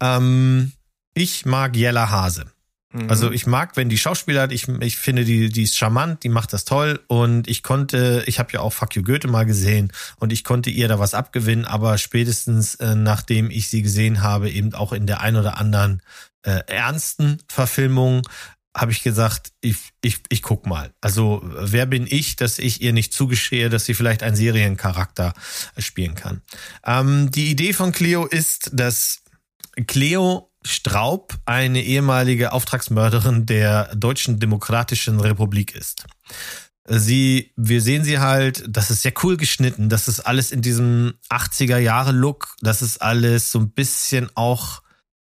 Ähm, 0.00 0.72
ich 1.14 1.46
mag 1.46 1.76
Jella 1.76 2.10
Hase. 2.10 2.46
Mhm. 2.92 3.10
Also 3.10 3.30
ich 3.30 3.46
mag, 3.46 3.76
wenn 3.76 3.88
die 3.88 3.98
Schauspieler, 3.98 4.50
ich, 4.50 4.68
ich 4.68 4.96
finde, 4.96 5.24
die, 5.24 5.50
die 5.50 5.64
ist 5.64 5.76
charmant, 5.76 6.22
die 6.22 6.28
macht 6.28 6.52
das 6.52 6.64
toll 6.64 7.00
und 7.08 7.48
ich 7.48 7.62
konnte, 7.62 8.22
ich 8.26 8.38
habe 8.38 8.52
ja 8.52 8.60
auch 8.60 8.72
Fuck 8.72 8.94
You 8.96 9.02
Goethe 9.02 9.28
mal 9.28 9.44
gesehen 9.44 9.92
und 10.18 10.32
ich 10.32 10.44
konnte 10.44 10.70
ihr 10.70 10.88
da 10.88 10.98
was 10.98 11.14
abgewinnen, 11.14 11.64
aber 11.64 11.98
spätestens 11.98 12.76
äh, 12.76 12.94
nachdem 12.94 13.50
ich 13.50 13.68
sie 13.68 13.82
gesehen 13.82 14.22
habe, 14.22 14.50
eben 14.50 14.72
auch 14.74 14.92
in 14.92 15.06
der 15.06 15.20
ein 15.20 15.36
oder 15.36 15.58
anderen 15.58 16.00
äh, 16.42 16.60
ernsten 16.68 17.38
Verfilmung, 17.48 18.22
habe 18.76 18.92
ich 18.92 19.02
gesagt, 19.02 19.52
ich, 19.62 19.76
ich, 20.02 20.20
ich 20.28 20.42
guck 20.42 20.66
mal. 20.66 20.92
Also 21.00 21.40
wer 21.44 21.86
bin 21.86 22.06
ich, 22.08 22.36
dass 22.36 22.58
ich 22.58 22.82
ihr 22.82 22.92
nicht 22.92 23.14
zugestehe, 23.14 23.70
dass 23.70 23.86
sie 23.86 23.94
vielleicht 23.94 24.22
einen 24.22 24.36
Seriencharakter 24.36 25.32
spielen 25.78 26.14
kann. 26.14 26.42
Ähm, 26.84 27.30
die 27.30 27.50
Idee 27.50 27.72
von 27.72 27.92
Cleo 27.92 28.26
ist, 28.26 28.70
dass 28.74 29.22
Cleo 29.86 30.50
Straub 30.62 31.34
eine 31.46 31.82
ehemalige 31.82 32.52
Auftragsmörderin 32.52 33.46
der 33.46 33.94
Deutschen 33.94 34.40
Demokratischen 34.40 35.20
Republik 35.20 35.74
ist. 35.74 36.04
Sie, 36.88 37.52
wir 37.56 37.80
sehen 37.80 38.04
sie 38.04 38.18
halt, 38.18 38.64
das 38.68 38.90
ist 38.90 39.02
sehr 39.02 39.14
cool 39.22 39.36
geschnitten, 39.36 39.88
das 39.88 40.06
ist 40.06 40.20
alles 40.20 40.52
in 40.52 40.62
diesem 40.62 41.14
80er 41.30 41.78
Jahre 41.78 42.12
Look, 42.12 42.56
das 42.60 42.82
ist 42.82 43.00
alles 43.00 43.50
so 43.50 43.58
ein 43.60 43.70
bisschen 43.70 44.28
auch 44.34 44.82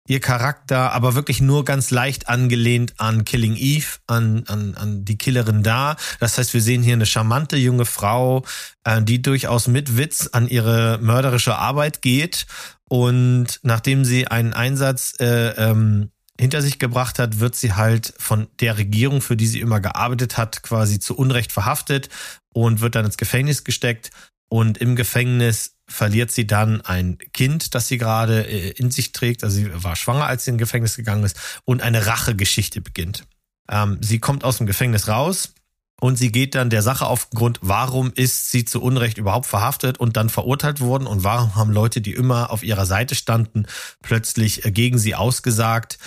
ihr 0.07 0.19
Charakter, 0.19 0.91
aber 0.91 1.15
wirklich 1.15 1.41
nur 1.41 1.65
ganz 1.65 1.89
leicht 1.89 2.29
angelehnt 2.29 2.93
an 2.97 3.25
Killing 3.25 3.55
Eve, 3.55 3.87
an, 4.07 4.43
an, 4.47 4.75
an 4.75 5.05
die 5.05 5.17
Killerin 5.17 5.63
da. 5.63 5.95
Das 6.19 6.37
heißt, 6.37 6.53
wir 6.53 6.61
sehen 6.61 6.83
hier 6.83 6.93
eine 6.93 7.07
charmante 7.07 7.57
junge 7.57 7.85
Frau, 7.85 8.43
äh, 8.83 9.01
die 9.01 9.21
durchaus 9.21 9.67
mit 9.67 9.97
Witz 9.97 10.29
an 10.31 10.47
ihre 10.47 10.99
mörderische 11.01 11.57
Arbeit 11.57 12.01
geht. 12.01 12.45
Und 12.87 13.59
nachdem 13.63 14.05
sie 14.05 14.27
einen 14.27 14.53
Einsatz 14.53 15.15
äh, 15.19 15.49
ähm, 15.57 16.11
hinter 16.39 16.61
sich 16.61 16.77
gebracht 16.77 17.17
hat, 17.17 17.39
wird 17.39 17.55
sie 17.55 17.73
halt 17.73 18.13
von 18.19 18.47
der 18.59 18.77
Regierung, 18.77 19.21
für 19.21 19.35
die 19.35 19.47
sie 19.47 19.59
immer 19.59 19.79
gearbeitet 19.79 20.37
hat, 20.37 20.61
quasi 20.61 20.99
zu 20.99 21.17
Unrecht 21.17 21.51
verhaftet 21.51 22.09
und 22.53 22.81
wird 22.81 22.95
dann 22.95 23.05
ins 23.05 23.17
Gefängnis 23.17 23.63
gesteckt. 23.63 24.11
Und 24.47 24.77
im 24.77 24.95
Gefängnis 24.95 25.74
verliert 25.88 26.31
sie 26.31 26.47
dann 26.47 26.81
ein 26.81 27.17
Kind, 27.33 27.75
das 27.75 27.88
sie 27.88 27.97
gerade 27.97 28.47
äh, 28.47 28.71
in 28.71 28.91
sich 28.91 29.11
trägt. 29.11 29.43
Also 29.43 29.57
sie 29.57 29.83
war 29.83 29.95
schwanger, 29.95 30.25
als 30.25 30.45
sie 30.45 30.51
in 30.51 30.57
Gefängnis 30.57 30.95
gegangen 30.95 31.23
ist. 31.23 31.38
Und 31.63 31.81
eine 31.81 32.05
Rachegeschichte 32.05 32.81
beginnt. 32.81 33.25
Ähm, 33.69 33.99
sie 34.01 34.19
kommt 34.19 34.43
aus 34.43 34.57
dem 34.57 34.67
Gefängnis 34.67 35.07
raus 35.07 35.53
und 36.01 36.17
sie 36.17 36.31
geht 36.31 36.55
dann 36.55 36.69
der 36.69 36.81
Sache 36.81 37.07
auf 37.07 37.29
den 37.29 37.38
Grund, 37.38 37.59
warum 37.61 38.11
ist 38.13 38.51
sie 38.51 38.65
zu 38.65 38.81
Unrecht 38.81 39.17
überhaupt 39.17 39.45
verhaftet 39.45 39.97
und 39.97 40.17
dann 40.17 40.29
verurteilt 40.29 40.81
worden 40.81 41.07
und 41.07 41.23
warum 41.23 41.55
haben 41.55 41.71
Leute, 41.71 42.01
die 42.01 42.13
immer 42.13 42.51
auf 42.51 42.63
ihrer 42.63 42.86
Seite 42.86 43.15
standen, 43.15 43.65
plötzlich 44.01 44.65
äh, 44.65 44.71
gegen 44.71 44.97
sie 44.97 45.15
ausgesagt. 45.15 45.97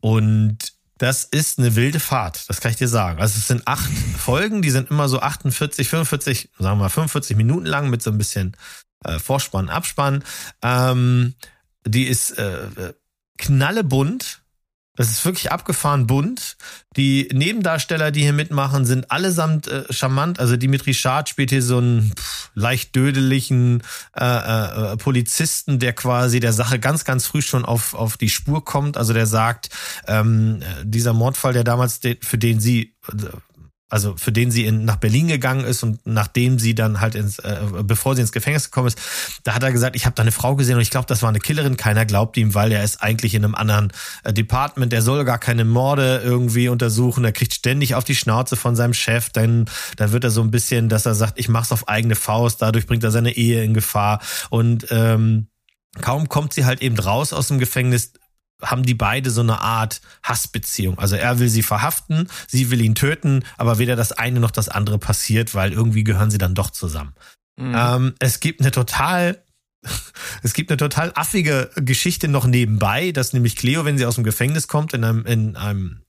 Und 0.00 0.72
das 0.98 1.24
ist 1.24 1.58
eine 1.58 1.76
wilde 1.76 2.00
Fahrt, 2.00 2.48
das 2.48 2.60
kann 2.60 2.72
ich 2.72 2.76
dir 2.76 2.88
sagen. 2.88 3.20
Also 3.20 3.38
es 3.38 3.46
sind 3.46 3.68
acht 3.68 3.90
Folgen, 4.18 4.62
die 4.62 4.70
sind 4.70 4.90
immer 4.90 5.08
so 5.08 5.20
48, 5.20 5.88
45, 5.88 6.50
sagen 6.58 6.78
wir 6.78 6.84
mal 6.84 6.88
45 6.88 7.36
Minuten 7.36 7.66
lang 7.66 7.88
mit 7.88 8.02
so 8.02 8.10
ein 8.10 8.18
bisschen 8.18 8.56
äh, 9.04 9.18
Vorspann, 9.18 9.68
Abspann. 9.68 10.24
Ähm, 10.62 11.34
die 11.86 12.06
ist 12.06 12.32
äh, 12.38 12.92
knallebunt. 13.38 14.42
Das 14.98 15.10
ist 15.10 15.24
wirklich 15.24 15.52
abgefahren 15.52 16.08
bunt. 16.08 16.56
Die 16.96 17.28
Nebendarsteller, 17.32 18.10
die 18.10 18.22
hier 18.22 18.32
mitmachen, 18.32 18.84
sind 18.84 19.12
allesamt 19.12 19.68
äh, 19.68 19.84
charmant. 19.92 20.40
Also 20.40 20.56
Dimitri 20.56 20.92
Schad 20.92 21.28
spielt 21.28 21.50
hier 21.50 21.62
so 21.62 21.78
einen 21.78 22.12
pff, 22.16 22.50
leicht 22.54 22.96
dödeligen 22.96 23.84
äh, 24.18 24.24
äh, 24.24 24.96
Polizisten, 24.96 25.78
der 25.78 25.92
quasi 25.92 26.40
der 26.40 26.52
Sache 26.52 26.80
ganz, 26.80 27.04
ganz 27.04 27.28
früh 27.28 27.42
schon 27.42 27.64
auf, 27.64 27.94
auf 27.94 28.16
die 28.16 28.28
Spur 28.28 28.64
kommt. 28.64 28.96
Also 28.96 29.12
der 29.12 29.26
sagt, 29.26 29.70
ähm, 30.08 30.62
äh, 30.62 30.84
dieser 30.84 31.12
Mordfall, 31.12 31.52
der 31.52 31.62
damals, 31.62 32.00
de 32.00 32.18
für 32.20 32.36
den 32.36 32.58
sie 32.58 32.96
äh, 33.08 33.26
also 33.88 34.16
für 34.16 34.32
den 34.32 34.50
sie 34.50 34.66
in, 34.66 34.84
nach 34.84 34.96
Berlin 34.96 35.28
gegangen 35.28 35.64
ist 35.64 35.82
und 35.82 36.00
nachdem 36.06 36.58
sie 36.58 36.74
dann 36.74 37.00
halt 37.00 37.14
ins, 37.14 37.38
äh, 37.38 37.58
bevor 37.82 38.14
sie 38.14 38.20
ins 38.20 38.32
Gefängnis 38.32 38.64
gekommen 38.64 38.88
ist, 38.88 38.98
da 39.44 39.54
hat 39.54 39.62
er 39.62 39.72
gesagt, 39.72 39.96
ich 39.96 40.04
habe 40.04 40.14
da 40.14 40.22
eine 40.22 40.32
Frau 40.32 40.56
gesehen 40.56 40.76
und 40.76 40.82
ich 40.82 40.90
glaube, 40.90 41.06
das 41.06 41.22
war 41.22 41.30
eine 41.30 41.38
Killerin. 41.38 41.78
Keiner 41.78 42.04
glaubt 42.04 42.36
ihm, 42.36 42.54
weil 42.54 42.70
er 42.72 42.84
ist 42.84 43.02
eigentlich 43.02 43.34
in 43.34 43.44
einem 43.44 43.54
anderen 43.54 43.92
äh, 44.24 44.32
Department. 44.32 44.92
Der 44.92 45.00
soll 45.00 45.24
gar 45.24 45.38
keine 45.38 45.64
Morde 45.64 46.20
irgendwie 46.22 46.68
untersuchen. 46.68 47.24
Er 47.24 47.32
kriegt 47.32 47.54
ständig 47.54 47.94
auf 47.94 48.04
die 48.04 48.14
Schnauze 48.14 48.56
von 48.56 48.76
seinem 48.76 48.94
Chef. 48.94 49.30
Dann, 49.30 49.64
dann 49.96 50.12
wird 50.12 50.24
er 50.24 50.30
so 50.30 50.42
ein 50.42 50.50
bisschen, 50.50 50.90
dass 50.90 51.06
er 51.06 51.14
sagt, 51.14 51.38
ich 51.38 51.48
mach's 51.48 51.72
auf 51.72 51.88
eigene 51.88 52.14
Faust. 52.14 52.60
Dadurch 52.60 52.86
bringt 52.86 53.04
er 53.04 53.10
seine 53.10 53.36
Ehe 53.36 53.64
in 53.64 53.72
Gefahr 53.72 54.20
und 54.50 54.86
ähm, 54.90 55.48
kaum 56.02 56.28
kommt 56.28 56.52
sie 56.52 56.64
halt 56.64 56.82
eben 56.82 56.98
raus 56.98 57.32
aus 57.32 57.48
dem 57.48 57.58
Gefängnis, 57.58 58.12
haben 58.62 58.82
die 58.82 58.94
beide 58.94 59.30
so 59.30 59.40
eine 59.40 59.60
Art 59.60 60.00
Hassbeziehung. 60.22 60.98
Also 60.98 61.16
er 61.16 61.38
will 61.38 61.48
sie 61.48 61.62
verhaften, 61.62 62.28
sie 62.46 62.70
will 62.70 62.80
ihn 62.80 62.94
töten, 62.94 63.44
aber 63.56 63.78
weder 63.78 63.96
das 63.96 64.12
eine 64.12 64.40
noch 64.40 64.50
das 64.50 64.68
andere 64.68 64.98
passiert, 64.98 65.54
weil 65.54 65.72
irgendwie 65.72 66.04
gehören 66.04 66.30
sie 66.30 66.38
dann 66.38 66.54
doch 66.54 66.70
zusammen. 66.70 67.14
Mhm. 67.56 67.74
Ähm, 67.76 68.14
es 68.18 68.40
gibt 68.40 68.60
eine 68.60 68.70
total 68.70 69.42
es 70.42 70.54
gibt 70.54 70.70
eine 70.70 70.76
total 70.76 71.12
affige 71.14 71.70
Geschichte 71.76 72.26
noch 72.28 72.46
nebenbei, 72.46 73.12
dass 73.12 73.32
nämlich 73.32 73.56
Cleo, 73.56 73.84
wenn 73.84 73.96
sie 73.96 74.06
aus 74.06 74.16
dem 74.16 74.24
Gefängnis 74.24 74.66
kommt, 74.66 74.92
in 74.92 75.04
einem, 75.04 75.24
in 75.24 75.56
einem 75.56 76.02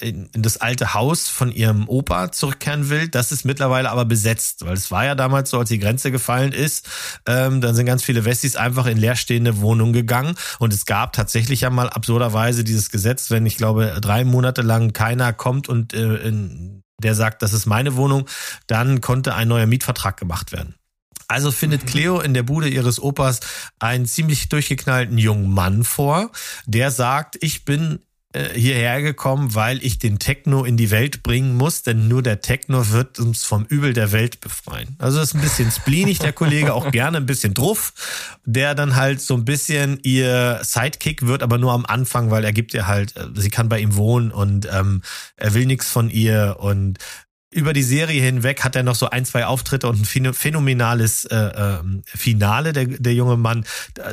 in, 0.00 0.26
in 0.32 0.42
das 0.42 0.56
alte 0.58 0.94
Haus 0.94 1.28
von 1.28 1.52
ihrem 1.52 1.88
Opa 1.88 2.32
zurückkehren 2.32 2.88
will. 2.88 3.08
Das 3.08 3.32
ist 3.32 3.44
mittlerweile 3.44 3.90
aber 3.90 4.04
besetzt, 4.04 4.64
weil 4.64 4.74
es 4.74 4.90
war 4.90 5.04
ja 5.04 5.14
damals 5.14 5.50
so, 5.50 5.58
als 5.58 5.68
die 5.68 5.78
Grenze 5.78 6.10
gefallen 6.10 6.52
ist, 6.52 6.88
ähm, 7.26 7.60
dann 7.60 7.74
sind 7.74 7.86
ganz 7.86 8.02
viele 8.02 8.24
Westis 8.24 8.56
einfach 8.56 8.86
in 8.86 8.96
leerstehende 8.96 9.60
Wohnungen 9.60 9.92
gegangen 9.92 10.34
und 10.58 10.72
es 10.72 10.86
gab 10.86 11.12
tatsächlich 11.12 11.62
ja 11.62 11.70
mal 11.70 11.90
absurderweise 11.90 12.64
dieses 12.64 12.90
Gesetz, 12.90 13.30
wenn 13.30 13.44
ich 13.44 13.56
glaube 13.56 13.98
drei 14.00 14.24
Monate 14.24 14.62
lang 14.62 14.92
keiner 14.92 15.32
kommt 15.32 15.68
und 15.68 15.92
äh, 15.92 16.16
in, 16.16 16.82
der 17.02 17.14
sagt, 17.14 17.42
das 17.42 17.52
ist 17.52 17.66
meine 17.66 17.96
Wohnung, 17.96 18.26
dann 18.66 19.00
konnte 19.00 19.34
ein 19.34 19.48
neuer 19.48 19.66
Mietvertrag 19.66 20.16
gemacht 20.16 20.52
werden. 20.52 20.74
Also 21.28 21.50
findet 21.50 21.82
Mhm. 21.82 21.86
Cleo 21.86 22.20
in 22.20 22.34
der 22.34 22.44
Bude 22.44 22.68
ihres 22.68 23.00
Opas 23.02 23.40
einen 23.78 24.06
ziemlich 24.06 24.48
durchgeknallten 24.48 25.18
jungen 25.18 25.52
Mann 25.52 25.84
vor, 25.84 26.30
der 26.66 26.90
sagt, 26.90 27.36
ich 27.40 27.64
bin 27.64 27.98
äh, 28.36 28.50
hierher 28.54 29.00
gekommen, 29.00 29.54
weil 29.54 29.82
ich 29.82 29.98
den 29.98 30.18
Techno 30.18 30.64
in 30.64 30.76
die 30.76 30.90
Welt 30.90 31.22
bringen 31.22 31.56
muss, 31.56 31.82
denn 31.82 32.06
nur 32.06 32.22
der 32.22 32.42
Techno 32.42 32.90
wird 32.90 33.18
uns 33.18 33.44
vom 33.44 33.64
Übel 33.64 33.94
der 33.94 34.12
Welt 34.12 34.40
befreien. 34.40 34.94
Also 34.98 35.20
ist 35.20 35.34
ein 35.34 35.40
bisschen 35.40 35.70
spleenig, 35.70 36.18
der 36.18 36.34
Kollege, 36.34 36.74
auch 36.74 36.90
gerne 36.90 37.16
ein 37.16 37.24
bisschen 37.26 37.54
druff, 37.54 37.94
der 38.44 38.74
dann 38.74 38.94
halt 38.94 39.22
so 39.22 39.34
ein 39.34 39.46
bisschen 39.46 40.00
ihr 40.02 40.60
Sidekick 40.62 41.26
wird, 41.26 41.42
aber 41.42 41.56
nur 41.56 41.72
am 41.72 41.86
Anfang, 41.86 42.30
weil 42.30 42.44
er 42.44 42.52
gibt 42.52 42.74
ihr 42.74 42.86
halt, 42.86 43.16
äh, 43.16 43.28
sie 43.34 43.50
kann 43.50 43.70
bei 43.70 43.80
ihm 43.80 43.96
wohnen 43.96 44.30
und 44.30 44.68
ähm, 44.70 45.00
er 45.36 45.54
will 45.54 45.64
nichts 45.64 45.88
von 45.88 46.10
ihr 46.10 46.56
und 46.60 46.98
über 47.56 47.72
die 47.72 47.82
Serie 47.82 48.22
hinweg 48.22 48.62
hat 48.62 48.76
er 48.76 48.82
noch 48.82 48.94
so 48.94 49.08
ein, 49.10 49.24
zwei 49.24 49.46
Auftritte 49.46 49.88
und 49.88 50.00
ein 50.00 50.04
phäno- 50.04 50.34
phänomenales 50.34 51.24
äh, 51.24 51.36
ähm, 51.36 52.02
Finale, 52.04 52.72
der, 52.72 52.86
der 52.86 53.14
junge 53.14 53.36
Mann. 53.36 53.64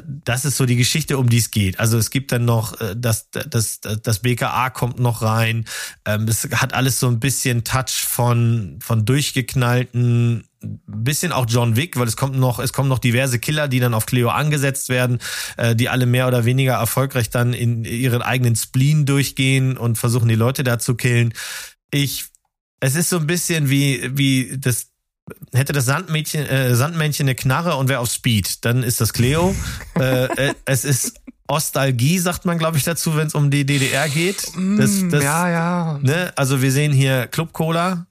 Das 0.08 0.46
ist 0.46 0.58
so 0.58 0.66
die 0.66 0.78
Geschichte, 0.78 1.18
um 1.18 1.30
die 1.30 1.38
es 1.38 1.52
geht. 1.52 1.80
Also 1.80 1.98
es 1.98 2.10
gibt 2.10 2.32
dann 2.32 2.46
noch, 2.46 2.80
äh, 2.80 2.96
das, 2.98 3.30
das, 3.32 3.82
das 3.82 4.20
BKA 4.20 4.70
kommt 4.70 5.00
noch 5.00 5.22
rein. 5.22 5.66
Ähm, 6.06 6.28
es 6.28 6.48
hat 6.54 6.74
alles 6.74 7.00
so 7.00 7.08
ein 7.08 7.20
bisschen 7.20 7.64
Touch 7.64 8.04
von, 8.06 8.80
von 8.82 9.06
durchgeknallten 9.06 10.46
bisschen 10.88 11.34
auch 11.34 11.46
John 11.50 11.76
Wick, 11.76 11.98
weil 12.00 12.08
es 12.08 12.16
kommt 12.16 12.38
noch, 12.38 12.60
es 12.60 12.72
kommen 12.72 12.88
noch 12.88 13.00
diverse 13.00 13.38
Killer, 13.38 13.68
die 13.68 13.82
dann 13.82 13.94
auf 13.94 14.06
Cleo 14.06 14.30
angesetzt 14.30 14.88
werden, 14.88 15.20
äh, 15.58 15.76
die 15.76 15.90
alle 15.90 16.06
mehr 16.06 16.28
oder 16.28 16.46
weniger 16.46 16.76
erfolgreich 16.76 17.30
dann 17.30 17.54
in 17.54 17.84
ihren 17.84 18.22
eigenen 18.22 18.56
Spleen 18.56 19.06
durchgehen 19.06 19.78
und 19.78 19.98
versuchen 19.98 20.30
die 20.30 20.36
Leute 20.36 20.64
da 20.64 20.80
zu 20.80 20.96
killen. 20.96 21.34
Ich 21.92 22.33
es 22.84 22.96
ist 22.96 23.10
so 23.10 23.18
ein 23.18 23.28
bisschen 23.28 23.70
wie, 23.70 24.12
wie 24.18 24.58
das, 24.58 24.88
hätte 25.54 25.72
das 25.72 25.86
Sandmädchen, 25.86 26.46
äh, 26.46 26.76
Sandmännchen 26.76 27.26
eine 27.26 27.36
Knarre 27.36 27.78
und 27.78 27.88
wäre 27.88 28.02
auf 28.02 28.10
Speed, 28.12 28.66
dann 28.66 28.84
ist 28.84 29.00
das 29.00 29.14
Cleo. 29.14 29.56
äh, 30.00 30.26
äh, 30.26 30.54
es 30.66 30.84
ist 30.84 31.22
Ostalgie, 31.48 32.20
sagt 32.20 32.44
man, 32.44 32.58
glaube 32.58 32.78
ich, 32.78 32.84
dazu, 32.84 33.16
wenn 33.16 33.28
es 33.28 33.36
um 33.36 33.50
die 33.50 33.66
DDR 33.66 34.10
geht. 34.10 34.44
Das, 34.44 34.56
Mm, 34.56 35.10
das, 35.10 35.24
ja, 35.24 35.50
ja. 35.50 36.00
Ne? 36.02 36.34
Also 36.36 36.62
wir 36.62 36.74
sehen 36.74 36.92
hier 36.92 37.28
Club 37.28 37.54
Cola, 37.54 38.06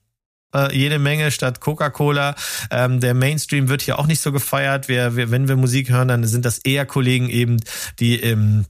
äh, 0.55 0.75
jede 0.75 0.99
Menge 0.99 1.31
statt 1.33 1.61
Coca-Cola. 1.61 2.35
Ähm, 2.71 3.01
der 3.01 3.13
Mainstream 3.13 3.69
wird 3.69 3.83
hier 3.83 3.99
auch 3.99 4.07
nicht 4.07 4.23
so 4.23 4.33
gefeiert. 4.33 4.89
Wir, 4.89 5.17
wir, 5.17 5.31
wenn 5.31 5.49
wir 5.49 5.57
Musik 5.57 5.91
hören, 5.91 6.09
dann 6.09 6.25
sind 6.25 6.47
das 6.47 6.59
eher 6.59 6.87
Kollegen 6.87 7.29
eben, 7.29 7.59
die 8.01 8.17
im 8.17 8.65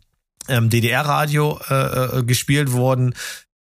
ähm, 0.48 0.68
DDR-Radio 0.68 1.60
äh, 1.70 1.74
äh, 2.18 2.24
gespielt 2.24 2.72
wurden. 2.72 3.14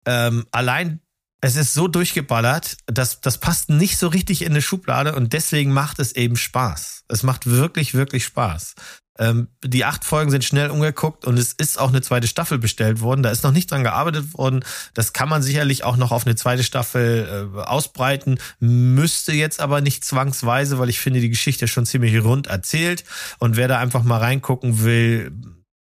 Ähm, 0.04 0.44
allein 0.50 1.00
es 1.46 1.54
ist 1.54 1.74
so 1.74 1.86
durchgeballert, 1.86 2.76
dass 2.86 3.20
das 3.20 3.38
passt 3.38 3.70
nicht 3.70 3.98
so 3.98 4.08
richtig 4.08 4.42
in 4.42 4.50
eine 4.50 4.62
Schublade 4.62 5.14
und 5.14 5.32
deswegen 5.32 5.72
macht 5.72 6.00
es 6.00 6.10
eben 6.16 6.36
Spaß. 6.36 7.04
Es 7.06 7.22
macht 7.22 7.46
wirklich, 7.46 7.94
wirklich 7.94 8.24
Spaß. 8.24 8.74
Ähm, 9.18 9.46
die 9.64 9.84
acht 9.84 10.04
Folgen 10.04 10.32
sind 10.32 10.42
schnell 10.42 10.70
umgeguckt 10.70 11.24
und 11.24 11.38
es 11.38 11.52
ist 11.52 11.78
auch 11.78 11.90
eine 11.90 12.02
zweite 12.02 12.26
Staffel 12.26 12.58
bestellt 12.58 13.00
worden. 13.00 13.22
Da 13.22 13.30
ist 13.30 13.44
noch 13.44 13.52
nicht 13.52 13.70
dran 13.70 13.84
gearbeitet 13.84 14.36
worden. 14.36 14.64
Das 14.92 15.12
kann 15.12 15.28
man 15.28 15.40
sicherlich 15.40 15.84
auch 15.84 15.96
noch 15.96 16.10
auf 16.10 16.26
eine 16.26 16.34
zweite 16.34 16.64
Staffel 16.64 17.52
äh, 17.54 17.60
ausbreiten. 17.60 18.40
Müsste 18.58 19.32
jetzt 19.32 19.60
aber 19.60 19.80
nicht 19.80 20.04
zwangsweise, 20.04 20.80
weil 20.80 20.88
ich 20.88 20.98
finde 20.98 21.20
die 21.20 21.30
Geschichte 21.30 21.68
schon 21.68 21.86
ziemlich 21.86 22.24
rund 22.24 22.48
erzählt. 22.48 23.04
Und 23.38 23.54
wer 23.54 23.68
da 23.68 23.78
einfach 23.78 24.02
mal 24.02 24.18
reingucken 24.18 24.82
will, 24.82 25.30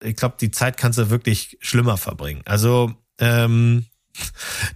ich 0.02 0.16
glaube, 0.16 0.38
die 0.40 0.52
Zeit 0.52 0.78
kannst 0.78 0.98
du 0.98 1.10
wirklich 1.10 1.58
schlimmer 1.60 1.98
verbringen. 1.98 2.44
Also 2.46 2.94
ähm, 3.20 3.88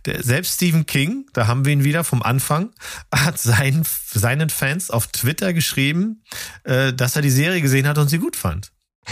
der, 0.06 0.24
selbst 0.24 0.56
Stephen 0.56 0.86
King, 0.86 1.26
da 1.34 1.48
haben 1.48 1.66
wir 1.66 1.74
ihn 1.74 1.84
wieder 1.84 2.04
vom 2.04 2.22
Anfang, 2.24 2.70
hat 3.14 3.40
seinen, 3.40 3.86
seinen 4.14 4.50
Fans 4.50 4.90
auf 4.90 5.08
Twitter 5.08 5.54
geschrieben, 5.54 6.24
äh, 6.64 6.94
dass 6.94 7.16
er 7.16 7.22
die 7.22 7.30
Serie 7.32 7.62
gesehen 7.62 7.88
hat 7.88 7.98
und 7.98 8.10
sie 8.10 8.20
gut 8.20 8.36
fand. 8.36 8.72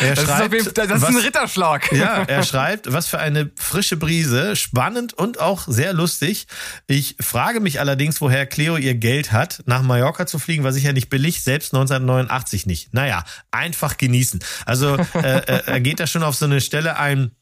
Er 0.00 0.14
Das 0.14 0.24
ist, 0.24 0.30
auf 0.30 0.52
jeden, 0.52 0.74
das 0.74 0.86
ist 0.86 0.92
ein 0.92 1.14
was- 1.16 1.24
Ritterschlag. 1.24 1.92
ja, 1.92 2.22
er 2.22 2.44
schreibt, 2.44 2.92
was 2.92 3.08
für 3.08 3.18
eine 3.18 3.50
frische 3.56 3.96
Brise, 3.96 4.54
spannend 4.54 5.12
und 5.12 5.40
auch 5.40 5.64
sehr 5.66 5.92
lustig. 5.92 6.46
Ich 6.86 7.16
frage 7.20 7.58
mich 7.58 7.80
allerdings, 7.80 8.20
woher 8.20 8.46
Cleo 8.46 8.76
ihr 8.76 8.94
Geld 8.94 9.32
hat, 9.32 9.62
nach 9.66 9.82
Mallorca 9.82 10.26
zu 10.26 10.38
fliegen, 10.38 10.62
war 10.62 10.72
sicher 10.72 10.92
nicht 10.92 11.10
billig, 11.10 11.42
selbst 11.42 11.74
1989 11.74 12.66
nicht. 12.66 12.94
Naja, 12.94 13.24
einfach 13.50 13.96
genießen. 13.98 14.38
Also 14.66 14.96
äh, 15.14 15.38
äh, 15.38 15.62
er 15.66 15.80
geht 15.80 15.98
da 15.98 16.06
schon 16.06 16.22
auf 16.22 16.36
so 16.36 16.44
eine 16.44 16.60
Stelle 16.60 16.96
ein, 16.96 17.32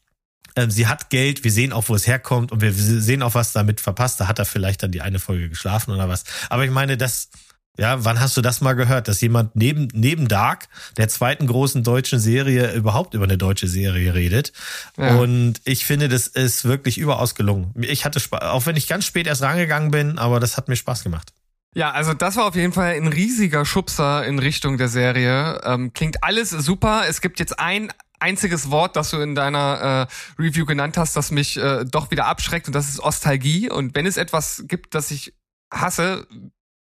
sie 0.68 0.86
hat 0.86 1.10
Geld, 1.10 1.44
wir 1.44 1.52
sehen 1.52 1.72
auch, 1.72 1.88
wo 1.88 1.94
es 1.94 2.06
herkommt 2.06 2.52
und 2.52 2.60
wir 2.60 2.72
sehen 2.72 3.22
auch, 3.22 3.34
was 3.34 3.52
damit 3.52 3.80
verpasst. 3.80 4.20
Da 4.20 4.28
hat 4.28 4.38
er 4.38 4.44
vielleicht 4.44 4.82
dann 4.82 4.92
die 4.92 5.00
eine 5.00 5.18
Folge 5.18 5.48
geschlafen 5.48 5.92
oder 5.92 6.08
was. 6.08 6.24
Aber 6.50 6.64
ich 6.64 6.70
meine, 6.70 6.96
das, 6.96 7.30
ja, 7.78 8.04
wann 8.04 8.20
hast 8.20 8.36
du 8.36 8.40
das 8.40 8.60
mal 8.60 8.74
gehört, 8.74 9.08
dass 9.08 9.20
jemand 9.20 9.54
neben, 9.54 9.88
neben 9.92 10.28
Dark, 10.28 10.68
der 10.96 11.08
zweiten 11.08 11.46
großen 11.46 11.84
deutschen 11.84 12.18
Serie, 12.18 12.72
überhaupt 12.72 13.14
über 13.14 13.24
eine 13.24 13.38
deutsche 13.38 13.68
Serie 13.68 14.14
redet? 14.14 14.52
Ja. 14.96 15.16
Und 15.16 15.60
ich 15.64 15.84
finde, 15.86 16.08
das 16.08 16.26
ist 16.26 16.64
wirklich 16.64 16.98
überaus 16.98 17.34
gelungen. 17.34 17.72
Ich 17.80 18.04
hatte 18.04 18.20
Spaß, 18.20 18.42
auch 18.42 18.66
wenn 18.66 18.76
ich 18.76 18.88
ganz 18.88 19.06
spät 19.06 19.26
erst 19.26 19.42
rangegangen 19.42 19.90
bin, 19.90 20.18
aber 20.18 20.40
das 20.40 20.56
hat 20.56 20.68
mir 20.68 20.76
Spaß 20.76 21.04
gemacht. 21.04 21.32
Ja, 21.74 21.92
also 21.92 22.14
das 22.14 22.36
war 22.36 22.46
auf 22.46 22.56
jeden 22.56 22.72
Fall 22.72 22.94
ein 22.94 23.06
riesiger 23.06 23.64
Schubser 23.64 24.26
in 24.26 24.38
Richtung 24.38 24.78
der 24.78 24.88
Serie. 24.88 25.60
Ähm, 25.64 25.92
klingt 25.92 26.24
alles 26.24 26.50
super. 26.50 27.04
Es 27.08 27.20
gibt 27.20 27.38
jetzt 27.38 27.60
ein 27.60 27.92
einziges 28.20 28.70
Wort, 28.70 28.96
das 28.96 29.10
du 29.10 29.18
in 29.18 29.34
deiner 29.34 30.08
äh, 30.38 30.42
Review 30.42 30.66
genannt 30.66 30.96
hast, 30.96 31.16
das 31.16 31.30
mich 31.30 31.56
äh, 31.56 31.84
doch 31.84 32.10
wieder 32.10 32.26
abschreckt 32.26 32.66
und 32.66 32.72
das 32.74 32.88
ist 32.88 33.00
Ostalgie. 33.00 33.70
Und 33.70 33.94
wenn 33.94 34.06
es 34.06 34.16
etwas 34.16 34.64
gibt, 34.66 34.94
das 34.94 35.10
ich 35.10 35.34
hasse, 35.72 36.26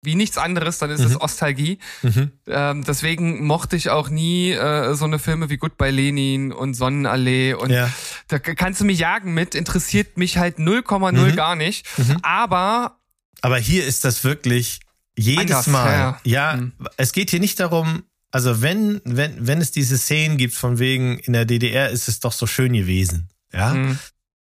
wie 0.02 0.16
nichts 0.16 0.36
anderes, 0.36 0.76
dann 0.78 0.90
ist 0.90 1.00
es 1.00 1.12
Mhm. 1.12 1.16
Ostalgie. 1.22 1.78
Mhm. 2.02 2.30
Ähm, 2.46 2.84
deswegen 2.84 3.46
mochte 3.46 3.74
ich 3.74 3.88
auch 3.88 4.10
nie 4.10 4.50
äh, 4.52 4.94
so 4.94 5.06
eine 5.06 5.18
Filme 5.18 5.48
wie 5.48 5.56
Goodbye 5.56 5.90
Lenin 5.90 6.52
und 6.52 6.74
Sonnenallee 6.74 7.54
und 7.54 7.70
Ja. 7.70 7.90
da 8.28 8.38
kannst 8.38 8.82
du 8.82 8.84
mich 8.84 8.98
jagen 8.98 9.32
mit, 9.32 9.54
interessiert 9.54 10.18
mich 10.18 10.36
halt 10.36 10.58
0,0 10.58 11.12
Mhm. 11.32 11.36
gar 11.36 11.56
nicht. 11.56 11.86
Mhm. 11.98 12.18
Aber 12.22 12.98
Aber 13.40 13.56
hier 13.58 13.86
ist 13.86 14.04
das 14.04 14.24
wirklich 14.24 14.80
jedes 15.16 15.40
Anders, 15.40 15.66
Mal. 15.68 15.92
ja, 15.92 16.20
Ja, 16.24 16.56
Mhm. 16.56 16.72
es 16.98 17.12
geht 17.12 17.30
hier 17.30 17.40
nicht 17.40 17.58
darum, 17.58 18.02
also 18.34 18.62
wenn, 18.62 19.00
wenn, 19.04 19.46
wenn 19.46 19.60
es 19.60 19.70
diese 19.70 19.96
Szenen 19.96 20.36
gibt 20.38 20.54
von 20.54 20.80
wegen, 20.80 21.20
in 21.20 21.34
der 21.34 21.44
DDR 21.44 21.90
ist 21.90 22.08
es 22.08 22.18
doch 22.18 22.32
so 22.32 22.48
schön 22.48 22.72
gewesen, 22.72 23.28
ja, 23.52 23.74
mh, 23.74 23.96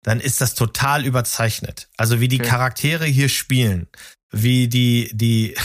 dann 0.04 0.20
ist 0.20 0.40
das 0.40 0.54
total 0.54 1.04
überzeichnet. 1.04 1.88
Also 1.96 2.20
wie 2.20 2.28
die 2.28 2.38
Okay. 2.38 2.48
Charaktere 2.48 3.04
hier 3.04 3.28
spielen, 3.28 3.88
wie 4.30 4.68
die, 4.68 5.10
die, 5.12 5.56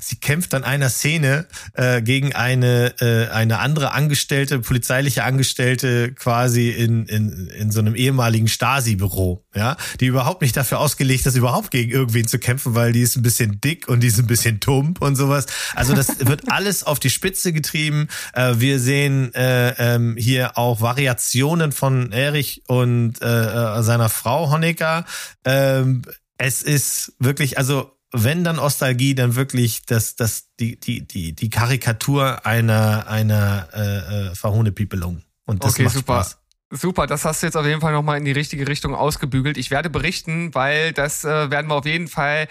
sie 0.00 0.16
kämpft 0.16 0.54
an 0.54 0.64
einer 0.64 0.88
Szene 0.88 1.46
äh, 1.74 2.02
gegen 2.02 2.34
eine, 2.34 2.94
äh, 3.00 3.28
eine 3.30 3.58
andere 3.58 3.92
Angestellte, 3.92 4.58
polizeiliche 4.60 5.24
Angestellte 5.24 6.12
quasi 6.12 6.70
in, 6.70 7.06
in, 7.06 7.48
in 7.48 7.70
so 7.70 7.80
einem 7.80 7.94
ehemaligen 7.94 8.48
Stasi-Büro, 8.48 9.44
ja, 9.54 9.76
die 10.00 10.06
überhaupt 10.06 10.42
nicht 10.42 10.56
dafür 10.56 10.80
ausgelegt 10.80 11.26
ist, 11.26 11.36
überhaupt 11.36 11.70
gegen 11.70 11.90
irgendwen 11.90 12.26
zu 12.26 12.38
kämpfen, 12.38 12.74
weil 12.74 12.92
die 12.92 13.00
ist 13.00 13.16
ein 13.16 13.22
bisschen 13.22 13.60
dick 13.60 13.88
und 13.88 14.00
die 14.00 14.08
ist 14.08 14.18
ein 14.18 14.26
bisschen 14.26 14.60
tump 14.60 15.00
und 15.02 15.16
sowas. 15.16 15.46
Also 15.74 15.94
das 15.94 16.18
wird 16.26 16.50
alles 16.50 16.84
auf 16.84 16.98
die 16.98 17.10
Spitze 17.10 17.52
getrieben. 17.52 18.08
Äh, 18.32 18.54
wir 18.58 18.78
sehen 18.78 19.32
äh, 19.34 19.70
ähm, 19.78 20.16
hier 20.18 20.56
auch 20.58 20.80
Variationen 20.80 21.72
von 21.72 22.12
Erich 22.12 22.62
und 22.66 23.20
äh, 23.22 23.78
äh, 23.78 23.82
seiner 23.82 24.08
Frau 24.08 24.50
Honecker. 24.50 25.04
Ähm, 25.44 26.02
es 26.38 26.62
ist 26.62 27.12
wirklich, 27.18 27.58
also 27.58 27.92
wenn 28.14 28.44
dann 28.44 28.58
Ostalgie, 28.58 29.14
dann 29.14 29.34
wirklich 29.34 29.84
das, 29.86 30.16
das, 30.16 30.48
die, 30.60 30.78
die, 30.78 31.06
die, 31.06 31.34
die 31.34 31.50
Karikatur 31.50 32.46
einer, 32.46 33.08
einer 33.08 33.68
äh, 33.72 34.28
äh, 34.30 34.34
Verhohne-Piepelung. 34.34 35.22
Und 35.46 35.64
das 35.64 35.72
Okay, 35.72 35.84
macht 35.84 35.94
super. 35.94 36.14
Spaß. 36.24 36.38
Super, 36.70 37.06
das 37.06 37.24
hast 37.24 37.42
du 37.42 37.46
jetzt 37.46 37.56
auf 37.56 37.66
jeden 37.66 37.80
Fall 37.80 37.92
nochmal 37.92 38.18
in 38.18 38.24
die 38.24 38.32
richtige 38.32 38.66
Richtung 38.66 38.94
ausgebügelt. 38.94 39.56
Ich 39.58 39.70
werde 39.70 39.90
berichten, 39.90 40.54
weil 40.54 40.92
das 40.92 41.24
äh, 41.24 41.50
werden 41.50 41.68
wir 41.68 41.74
auf 41.74 41.86
jeden 41.86 42.08
Fall 42.08 42.48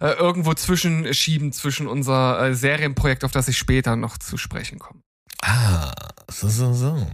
äh, 0.00 0.10
irgendwo 0.10 0.54
zwischenschieben 0.54 1.52
zwischen 1.52 1.86
unser 1.86 2.40
äh, 2.40 2.54
Serienprojekt, 2.54 3.24
auf 3.24 3.32
das 3.32 3.48
ich 3.48 3.58
später 3.58 3.96
noch 3.96 4.16
zu 4.18 4.36
sprechen 4.36 4.78
komme. 4.78 5.00
Ah, 5.42 5.92
so, 6.30 6.48
so, 6.48 6.72
so. 6.72 7.06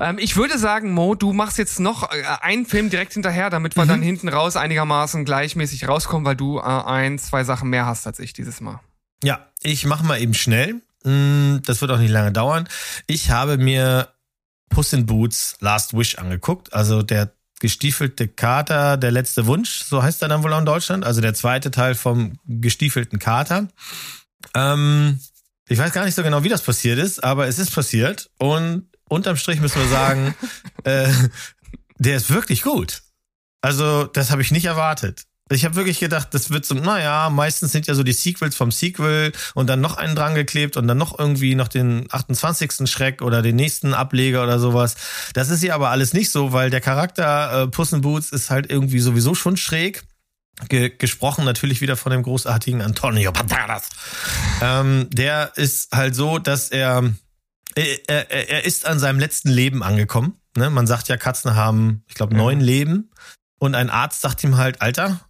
Ähm, 0.00 0.18
ich 0.18 0.36
würde 0.36 0.58
sagen, 0.58 0.92
Mo, 0.92 1.14
du 1.14 1.32
machst 1.32 1.58
jetzt 1.58 1.78
noch 1.78 2.10
äh, 2.10 2.22
einen 2.40 2.66
Film 2.66 2.90
direkt 2.90 3.12
hinterher, 3.12 3.50
damit 3.50 3.76
wir 3.76 3.84
Mhm. 3.84 3.88
dann 3.88 4.02
hinten 4.02 4.28
raus 4.28 4.56
einigermaßen 4.56 5.24
gleichmäßig 5.24 5.86
rauskommen, 5.88 6.24
weil 6.24 6.36
du 6.36 6.58
äh, 6.58 6.62
ein, 6.62 7.18
zwei 7.18 7.44
Sachen 7.44 7.68
mehr 7.70 7.86
hast 7.86 8.06
als 8.06 8.18
ich 8.18 8.32
dieses 8.32 8.60
Mal. 8.60 8.80
Ja, 9.22 9.46
ich 9.62 9.84
mache 9.84 10.04
mal 10.04 10.20
eben 10.20 10.34
schnell. 10.34 10.80
Mm, 11.04 11.58
Das 11.64 11.80
wird 11.80 11.90
auch 11.90 11.98
nicht 11.98 12.10
lange 12.10 12.32
dauern. 12.32 12.66
Ich 13.06 13.30
habe 13.30 13.58
mir 13.58 14.08
Puss 14.70 14.92
in 14.92 15.04
Boots 15.06 15.56
Last 15.60 15.96
Wish 15.96 16.16
angeguckt. 16.16 16.72
Also 16.72 17.02
der 17.02 17.32
gestiefelte 17.60 18.26
Kater, 18.28 18.96
der 18.96 19.10
letzte 19.10 19.44
Wunsch, 19.46 19.82
so 19.82 20.02
heißt 20.02 20.22
er 20.22 20.28
dann 20.28 20.42
wohl 20.42 20.52
auch 20.54 20.60
in 20.60 20.64
Deutschland. 20.66 21.04
Also 21.04 21.20
der 21.20 21.34
zweite 21.34 21.70
Teil 21.70 21.94
vom 21.94 22.38
gestiefelten 22.46 23.18
Kater. 23.18 23.68
Ähm, 24.54 25.20
ich 25.68 25.78
weiß 25.78 25.92
gar 25.92 26.04
nicht 26.04 26.14
so 26.14 26.22
genau, 26.22 26.42
wie 26.42 26.48
das 26.48 26.62
passiert 26.62 26.98
ist, 26.98 27.22
aber 27.22 27.46
es 27.48 27.58
ist 27.58 27.74
passiert. 27.74 28.30
Und 28.38 28.86
unterm 29.10 29.36
Strich 29.36 29.60
müssen 29.60 29.80
wir 29.80 29.88
sagen, 29.88 30.34
äh, 30.84 31.08
der 31.98 32.16
ist 32.16 32.30
wirklich 32.30 32.62
gut. 32.62 33.02
Also 33.60 34.04
das 34.04 34.30
habe 34.30 34.42
ich 34.42 34.50
nicht 34.50 34.64
erwartet. 34.64 35.26
Ich 35.52 35.64
habe 35.64 35.74
wirklich 35.74 35.98
gedacht, 35.98 36.28
das 36.30 36.50
wird 36.50 36.64
so, 36.64 36.76
naja, 36.76 37.28
meistens 37.28 37.72
sind 37.72 37.88
ja 37.88 37.94
so 37.94 38.04
die 38.04 38.12
Sequels 38.12 38.54
vom 38.54 38.70
Sequel 38.70 39.32
und 39.54 39.66
dann 39.66 39.80
noch 39.80 39.96
einen 39.96 40.14
dran 40.14 40.36
geklebt 40.36 40.76
und 40.76 40.86
dann 40.86 40.96
noch 40.96 41.18
irgendwie 41.18 41.56
noch 41.56 41.66
den 41.66 42.06
28. 42.08 42.88
Schreck 42.88 43.20
oder 43.20 43.42
den 43.42 43.56
nächsten 43.56 43.92
Ableger 43.92 44.44
oder 44.44 44.60
sowas. 44.60 44.94
Das 45.34 45.48
ist 45.48 45.60
hier 45.60 45.74
aber 45.74 45.90
alles 45.90 46.14
nicht 46.14 46.30
so, 46.30 46.52
weil 46.52 46.70
der 46.70 46.80
Charakter 46.80 47.64
äh, 47.64 47.66
Puss 47.66 47.92
in 47.92 48.00
Boots 48.00 48.30
ist 48.30 48.48
halt 48.48 48.70
irgendwie 48.70 49.00
sowieso 49.00 49.34
schon 49.34 49.56
schräg. 49.56 50.04
Ge 50.68 50.90
gesprochen 50.96 51.44
natürlich 51.44 51.80
wieder 51.80 51.96
von 51.96 52.12
dem 52.12 52.22
großartigen 52.22 52.80
Antonio 52.80 53.32
Banderas. 53.32 53.88
Ähm, 54.62 55.08
der 55.10 55.56
ist 55.56 55.90
halt 55.96 56.14
so, 56.14 56.38
dass 56.38 56.68
er, 56.68 57.12
er, 57.76 58.30
er, 58.30 58.48
er 58.50 58.64
ist 58.64 58.86
an 58.86 58.98
seinem 58.98 59.18
letzten 59.18 59.48
Leben 59.48 59.82
angekommen. 59.82 60.36
Ne? 60.56 60.70
Man 60.70 60.86
sagt 60.86 61.08
ja, 61.08 61.16
Katzen 61.16 61.54
haben, 61.54 62.04
ich 62.08 62.14
glaube, 62.14 62.36
neun 62.36 62.60
Leben. 62.60 63.10
Und 63.58 63.74
ein 63.74 63.90
Arzt 63.90 64.20
sagt 64.20 64.42
ihm 64.42 64.56
halt, 64.56 64.80
Alter, 64.80 65.20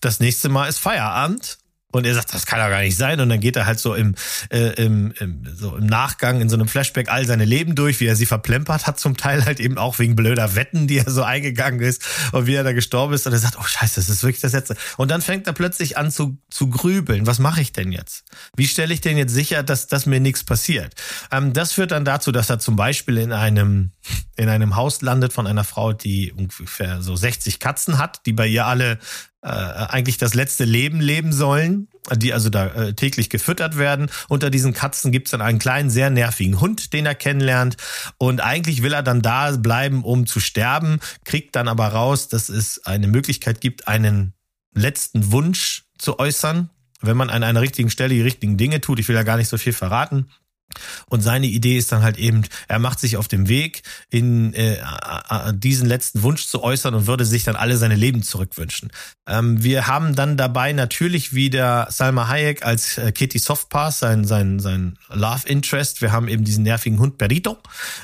das 0.00 0.20
nächste 0.20 0.48
Mal 0.48 0.68
ist 0.68 0.78
Feierabend. 0.78 1.58
Und 1.92 2.06
er 2.06 2.14
sagt, 2.14 2.32
das 2.34 2.46
kann 2.46 2.58
doch 2.58 2.68
gar 2.68 2.80
nicht 2.80 2.96
sein. 2.96 3.20
Und 3.20 3.28
dann 3.28 3.38
geht 3.38 3.54
er 3.54 3.66
halt 3.66 3.78
so 3.78 3.94
im, 3.94 4.14
äh, 4.50 4.72
im, 4.82 5.12
im, 5.20 5.42
so 5.54 5.76
im 5.76 5.86
Nachgang, 5.86 6.40
in 6.40 6.48
so 6.48 6.56
einem 6.56 6.66
Flashback 6.66 7.10
all 7.10 7.26
seine 7.26 7.44
Leben 7.44 7.74
durch, 7.74 8.00
wie 8.00 8.06
er 8.06 8.16
sie 8.16 8.26
verplempert 8.26 8.86
hat, 8.86 8.98
zum 8.98 9.16
Teil 9.16 9.44
halt 9.44 9.60
eben 9.60 9.78
auch 9.78 9.98
wegen 9.98 10.16
blöder 10.16 10.54
Wetten, 10.54 10.88
die 10.88 10.98
er 10.98 11.10
so 11.10 11.22
eingegangen 11.22 11.80
ist 11.80 12.02
und 12.32 12.46
wie 12.46 12.54
er 12.54 12.64
da 12.64 12.72
gestorben 12.72 13.12
ist. 13.12 13.26
Und 13.26 13.34
er 13.34 13.38
sagt, 13.38 13.58
oh 13.60 13.64
scheiße, 13.64 13.96
das 13.96 14.08
ist 14.08 14.22
wirklich 14.22 14.40
das 14.40 14.52
Letzte. 14.52 14.74
Und 14.96 15.10
dann 15.10 15.20
fängt 15.20 15.46
er 15.46 15.52
plötzlich 15.52 15.98
an 15.98 16.10
zu, 16.10 16.38
zu 16.50 16.68
grübeln. 16.68 17.26
Was 17.26 17.38
mache 17.38 17.60
ich 17.60 17.72
denn 17.72 17.92
jetzt? 17.92 18.24
Wie 18.56 18.66
stelle 18.66 18.94
ich 18.94 19.02
denn 19.02 19.18
jetzt 19.18 19.32
sicher, 19.32 19.62
dass, 19.62 19.86
dass 19.86 20.06
mir 20.06 20.20
nichts 20.20 20.44
passiert? 20.44 20.94
Ähm, 21.30 21.52
das 21.52 21.72
führt 21.72 21.90
dann 21.90 22.06
dazu, 22.06 22.32
dass 22.32 22.48
er 22.48 22.58
zum 22.58 22.76
Beispiel 22.76 23.18
in 23.18 23.32
einem, 23.32 23.90
in 24.36 24.48
einem 24.48 24.76
Haus 24.76 25.02
landet 25.02 25.34
von 25.34 25.46
einer 25.46 25.64
Frau, 25.64 25.92
die 25.92 26.32
ungefähr 26.32 27.02
so 27.02 27.14
60 27.14 27.60
Katzen 27.60 27.98
hat, 27.98 28.24
die 28.24 28.32
bei 28.32 28.46
ihr 28.46 28.66
alle 28.66 28.98
äh, 29.42 29.48
eigentlich 29.48 30.18
das 30.18 30.34
letzte 30.34 30.64
Leben 30.64 31.00
leben 31.00 31.32
sollen, 31.32 31.88
die 32.14 32.32
also 32.32 32.48
da 32.48 32.66
äh, 32.66 32.94
täglich 32.94 33.28
gefüttert 33.28 33.76
werden. 33.76 34.08
Unter 34.28 34.50
diesen 34.50 34.72
Katzen 34.72 35.10
gibt's 35.12 35.32
dann 35.32 35.40
einen 35.40 35.58
kleinen, 35.58 35.90
sehr 35.90 36.10
nervigen 36.10 36.60
Hund, 36.60 36.92
den 36.92 37.06
er 37.06 37.14
kennenlernt. 37.14 37.76
Und 38.18 38.40
eigentlich 38.40 38.82
will 38.82 38.92
er 38.92 39.02
dann 39.02 39.20
da 39.20 39.50
bleiben, 39.56 40.04
um 40.04 40.26
zu 40.26 40.40
sterben, 40.40 41.00
kriegt 41.24 41.56
dann 41.56 41.68
aber 41.68 41.88
raus, 41.88 42.28
dass 42.28 42.48
es 42.48 42.86
eine 42.86 43.08
Möglichkeit 43.08 43.60
gibt, 43.60 43.88
einen 43.88 44.34
letzten 44.74 45.32
Wunsch 45.32 45.84
zu 45.98 46.18
äußern, 46.18 46.70
wenn 47.00 47.16
man 47.16 47.30
an 47.30 47.42
einer 47.42 47.60
richtigen 47.60 47.90
Stelle 47.90 48.14
die 48.14 48.22
richtigen 48.22 48.56
Dinge 48.56 48.80
tut. 48.80 49.00
Ich 49.00 49.08
will 49.08 49.16
ja 49.16 49.24
gar 49.24 49.36
nicht 49.36 49.48
so 49.48 49.58
viel 49.58 49.72
verraten. 49.72 50.28
Und 51.08 51.22
seine 51.22 51.46
Idee 51.46 51.78
ist 51.78 51.92
dann 51.92 52.02
halt 52.02 52.18
eben, 52.18 52.42
er 52.68 52.78
macht 52.78 53.00
sich 53.00 53.16
auf 53.16 53.28
dem 53.28 53.48
Weg, 53.48 53.82
in 54.10 54.54
äh, 54.54 54.76
diesen 55.54 55.88
letzten 55.88 56.22
Wunsch 56.22 56.46
zu 56.46 56.62
äußern 56.62 56.94
und 56.94 57.06
würde 57.06 57.24
sich 57.24 57.44
dann 57.44 57.56
alle 57.56 57.76
seine 57.76 57.96
Leben 57.96 58.22
zurückwünschen. 58.22 58.90
Ähm, 59.26 59.62
wir 59.62 59.86
haben 59.86 60.14
dann 60.14 60.36
dabei 60.36 60.72
natürlich 60.72 61.32
wieder 61.32 61.86
Salma 61.90 62.28
Hayek 62.28 62.64
als 62.64 62.98
äh, 62.98 63.12
Kitty 63.12 63.38
Softpass, 63.38 63.98
sein, 63.98 64.24
sein, 64.24 64.58
sein 64.58 64.98
Love 65.10 65.46
Interest. 65.46 66.02
Wir 66.02 66.12
haben 66.12 66.28
eben 66.28 66.44
diesen 66.44 66.64
nervigen 66.64 66.98
Hund 66.98 67.18
Perito, 67.18 67.58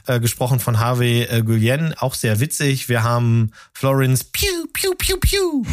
äh, 0.07 0.21
gesprochen 0.21 0.61
von 0.61 0.79
Harvey 0.79 1.23
äh, 1.23 1.43
Guillen, 1.43 1.95
auch 1.95 2.15
sehr 2.15 2.41
witzig. 2.41 2.89
Wir 2.89 3.03
haben 3.03 3.51
Florence 3.73 4.25
Pew, 4.25 4.67
Pew, 4.73 4.95
Pew, 4.97 5.17
Pew 5.19 5.65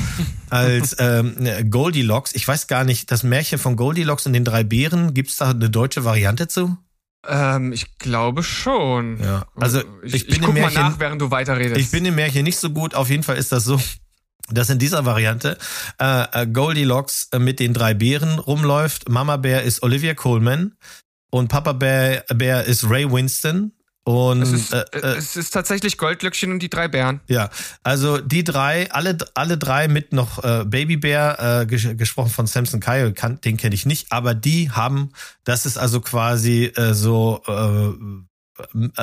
als 0.50 0.96
ähm, 1.00 1.36
Goldilocks. 1.70 2.34
Ich 2.34 2.48
weiß 2.48 2.68
gar 2.68 2.84
nicht, 2.84 3.12
das 3.12 3.24
Märchen 3.24 3.60
von 3.60 3.76
Goldilocks 3.76 4.26
und 4.26 4.34
den 4.34 4.46
drei 4.46 4.64
Bären, 4.64 5.14
gibt's 5.14 5.38
da 5.38 5.52
eine 5.52 5.70
deutsche 5.70 6.04
Variante 6.06 6.48
zu? 6.48 6.78
Ähm, 7.28 7.74
ich 7.74 7.98
glaube 7.98 8.44
schon. 8.44 9.20
Ja, 9.22 9.46
also 9.56 9.82
ich, 10.04 10.14
ich 10.14 10.26
bin 10.28 10.36
ich 10.36 10.42
guck 10.42 10.50
im 10.50 10.56
mal 10.56 10.70
Märchen- 10.70 10.82
nach, 10.82 11.00
während 11.00 11.22
du 11.22 11.32
weiterredest. 11.32 11.80
Ich 11.80 11.92
bin 11.92 12.06
im 12.06 12.16
Märchen 12.16 12.44
nicht 12.44 12.58
so 12.58 12.70
gut. 12.70 12.96
Auf 12.96 13.10
jeden 13.10 13.24
Fall 13.24 13.38
ist 13.38 13.52
das 13.52 13.64
so, 13.64 13.80
dass 14.50 14.70
in 14.70 14.80
dieser 14.80 15.06
Variante 15.06 15.58
äh, 16.00 16.44
äh, 16.44 16.48
Goldilocks 16.48 17.30
äh, 17.32 17.40
mit 17.40 17.60
den 17.60 17.74
drei 17.74 17.94
Bären 17.94 18.40
rumläuft. 18.40 19.10
Mama 19.10 19.38
Bär 19.38 19.64
ist 19.64 19.82
Olivia 19.84 20.14
Coleman 20.14 20.76
und 21.32 21.48
Papa 21.48 21.74
Bär, 21.74 22.24
Bär 22.34 22.64
ist 22.66 22.90
Ray 22.90 23.12
Winston. 23.12 23.72
Und 24.06 24.44
es, 24.44 24.52
ist, 24.52 24.72
äh, 24.72 24.86
äh, 24.94 25.00
äh, 25.00 25.18
es 25.18 25.36
ist 25.36 25.50
tatsächlich 25.50 25.98
Goldlöckchen 25.98 26.52
und 26.52 26.60
die 26.60 26.70
drei 26.70 26.88
Bären. 26.88 27.22
ja, 27.28 27.50
also 27.82 28.20
die 28.20 28.44
drei, 28.44 28.92
alle, 28.92 29.18
alle 29.34 29.58
drei 29.58 29.88
mit 29.88 30.14
noch 30.14 30.44
äh, 30.44 30.64
Babybär, 30.64 31.62
äh, 31.62 31.66
ges 31.66 31.88
gesprochen 31.98 32.30
von 32.30 32.46
Samson 32.46 32.80
Kyle, 32.80 33.14
kann, 33.14 33.42
den 33.42 33.58
kenne 33.58 33.74
ich 33.74 33.88
nicht, 33.88 34.12
aber 34.12 34.36
die 34.36 34.70
haben, 34.70 35.10
das 35.44 35.66
ist 35.66 35.80
also 35.80 36.02
quasi 36.02 36.66
äh, 36.76 36.94
so 36.94 37.42
äh, 37.48 38.26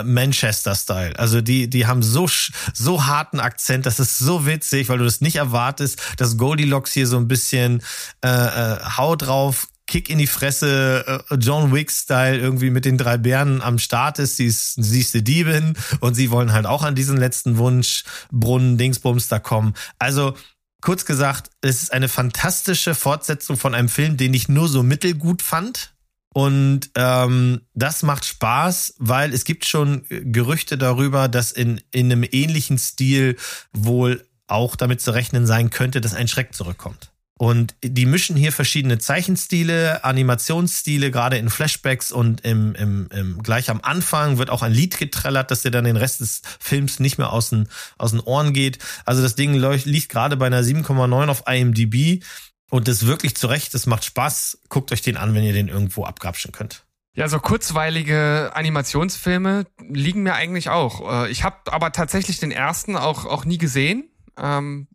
Manchester-Style. 0.04 1.18
Also 1.18 1.40
die, 1.40 1.68
die 1.68 1.86
haben 1.86 2.02
so, 2.02 2.28
so 2.72 3.04
harten 3.04 3.40
Akzent, 3.40 3.86
das 3.86 4.00
ist 4.00 4.18
so 4.18 4.46
witzig, 4.46 4.88
weil 4.88 4.98
du 4.98 5.04
das 5.04 5.20
nicht 5.20 5.36
erwartest, 5.36 6.00
dass 6.16 6.38
Goldilocks 6.38 6.92
hier 6.92 7.06
so 7.06 7.16
ein 7.16 7.28
bisschen 7.28 7.82
äh, 8.24 8.28
äh, 8.28 8.78
Hau 8.96 9.16
drauf, 9.16 9.66
Kick 9.92 10.08
in 10.08 10.16
die 10.16 10.26
Fresse, 10.26 11.22
äh, 11.28 11.34
John 11.34 11.70
Wick-Style 11.70 12.38
irgendwie 12.38 12.70
mit 12.70 12.86
den 12.86 12.96
drei 12.96 13.18
Bären 13.18 13.60
am 13.60 13.78
Start 13.78 14.18
ist. 14.18 14.38
Sie 14.38 14.46
ist, 14.46 14.82
sie 14.82 15.00
ist 15.00 15.12
die 15.12 15.22
Diebin 15.22 15.74
und 16.00 16.14
sie 16.14 16.30
wollen 16.30 16.54
halt 16.54 16.64
auch 16.64 16.82
an 16.82 16.94
diesen 16.94 17.18
letzten 17.18 17.58
Wunsch, 17.58 18.04
Brunnen, 18.30 18.78
Dingsbums 18.78 19.28
da 19.28 19.38
kommen. 19.38 19.74
Also 19.98 20.34
kurz 20.80 21.04
gesagt, 21.04 21.50
es 21.60 21.82
ist 21.82 21.92
eine 21.92 22.08
fantastische 22.08 22.94
Fortsetzung 22.94 23.58
von 23.58 23.74
einem 23.74 23.90
Film, 23.90 24.16
den 24.16 24.32
ich 24.32 24.48
nur 24.48 24.66
so 24.66 24.82
mittelgut 24.82 25.42
fand. 25.42 25.92
Und 26.32 26.88
ähm, 26.94 27.60
das 27.74 28.02
macht 28.02 28.24
Spaß, 28.24 28.94
weil 28.96 29.34
es 29.34 29.44
gibt 29.44 29.66
schon 29.66 30.06
Gerüchte 30.08 30.78
darüber, 30.78 31.28
dass 31.28 31.52
in, 31.52 31.82
in 31.90 32.10
einem 32.10 32.24
ähnlichen 32.32 32.78
Stil 32.78 33.36
wohl 33.74 34.26
auch 34.46 34.74
damit 34.74 35.02
zu 35.02 35.10
rechnen 35.10 35.46
sein 35.46 35.68
könnte, 35.68 36.00
dass 36.00 36.14
ein 36.14 36.28
Schreck 36.28 36.54
zurückkommt. 36.54 37.11
Und 37.38 37.74
die 37.82 38.06
mischen 38.06 38.36
hier 38.36 38.52
verschiedene 38.52 38.98
Zeichenstile, 38.98 40.04
Animationsstile, 40.04 41.10
gerade 41.10 41.38
in 41.38 41.50
Flashbacks 41.50 42.12
und 42.12 42.42
im, 42.42 42.74
im, 42.74 43.08
im, 43.12 43.42
gleich 43.42 43.68
am 43.70 43.80
Anfang 43.82 44.38
wird 44.38 44.50
auch 44.50 44.62
ein 44.62 44.72
Lied 44.72 44.98
getrellert, 44.98 45.50
dass 45.50 45.62
dir 45.62 45.70
dann 45.70 45.84
den 45.84 45.96
Rest 45.96 46.20
des 46.20 46.42
Films 46.60 47.00
nicht 47.00 47.18
mehr 47.18 47.32
aus 47.32 47.50
den, 47.50 47.68
aus 47.98 48.12
den 48.12 48.20
Ohren 48.20 48.52
geht. 48.52 48.78
Also 49.04 49.22
das 49.22 49.34
Ding 49.34 49.54
liegt 49.54 50.08
gerade 50.08 50.36
bei 50.36 50.46
einer 50.46 50.62
7,9 50.62 51.28
auf 51.28 51.44
IMDb 51.48 52.22
und 52.70 52.86
das 52.86 53.06
wirklich 53.06 53.34
zurecht, 53.34 53.74
das 53.74 53.86
macht 53.86 54.04
Spaß. 54.04 54.60
Guckt 54.68 54.92
euch 54.92 55.02
den 55.02 55.16
an, 55.16 55.34
wenn 55.34 55.42
ihr 55.42 55.52
den 55.52 55.68
irgendwo 55.68 56.04
abgrapschen 56.04 56.52
könnt. 56.52 56.84
Ja, 57.14 57.28
so 57.28 57.38
kurzweilige 57.38 58.52
Animationsfilme 58.54 59.66
liegen 59.88 60.22
mir 60.22 60.34
eigentlich 60.34 60.70
auch. 60.70 61.26
Äh, 61.26 61.30
Ich 61.30 61.44
habe 61.44 61.72
aber 61.72 61.92
tatsächlich 61.92 62.38
den 62.38 62.50
ersten 62.50 62.96
auch, 62.96 63.26
auch 63.26 63.44
nie 63.44 63.58
gesehen. 63.58 64.08
Ähm, 64.38 64.86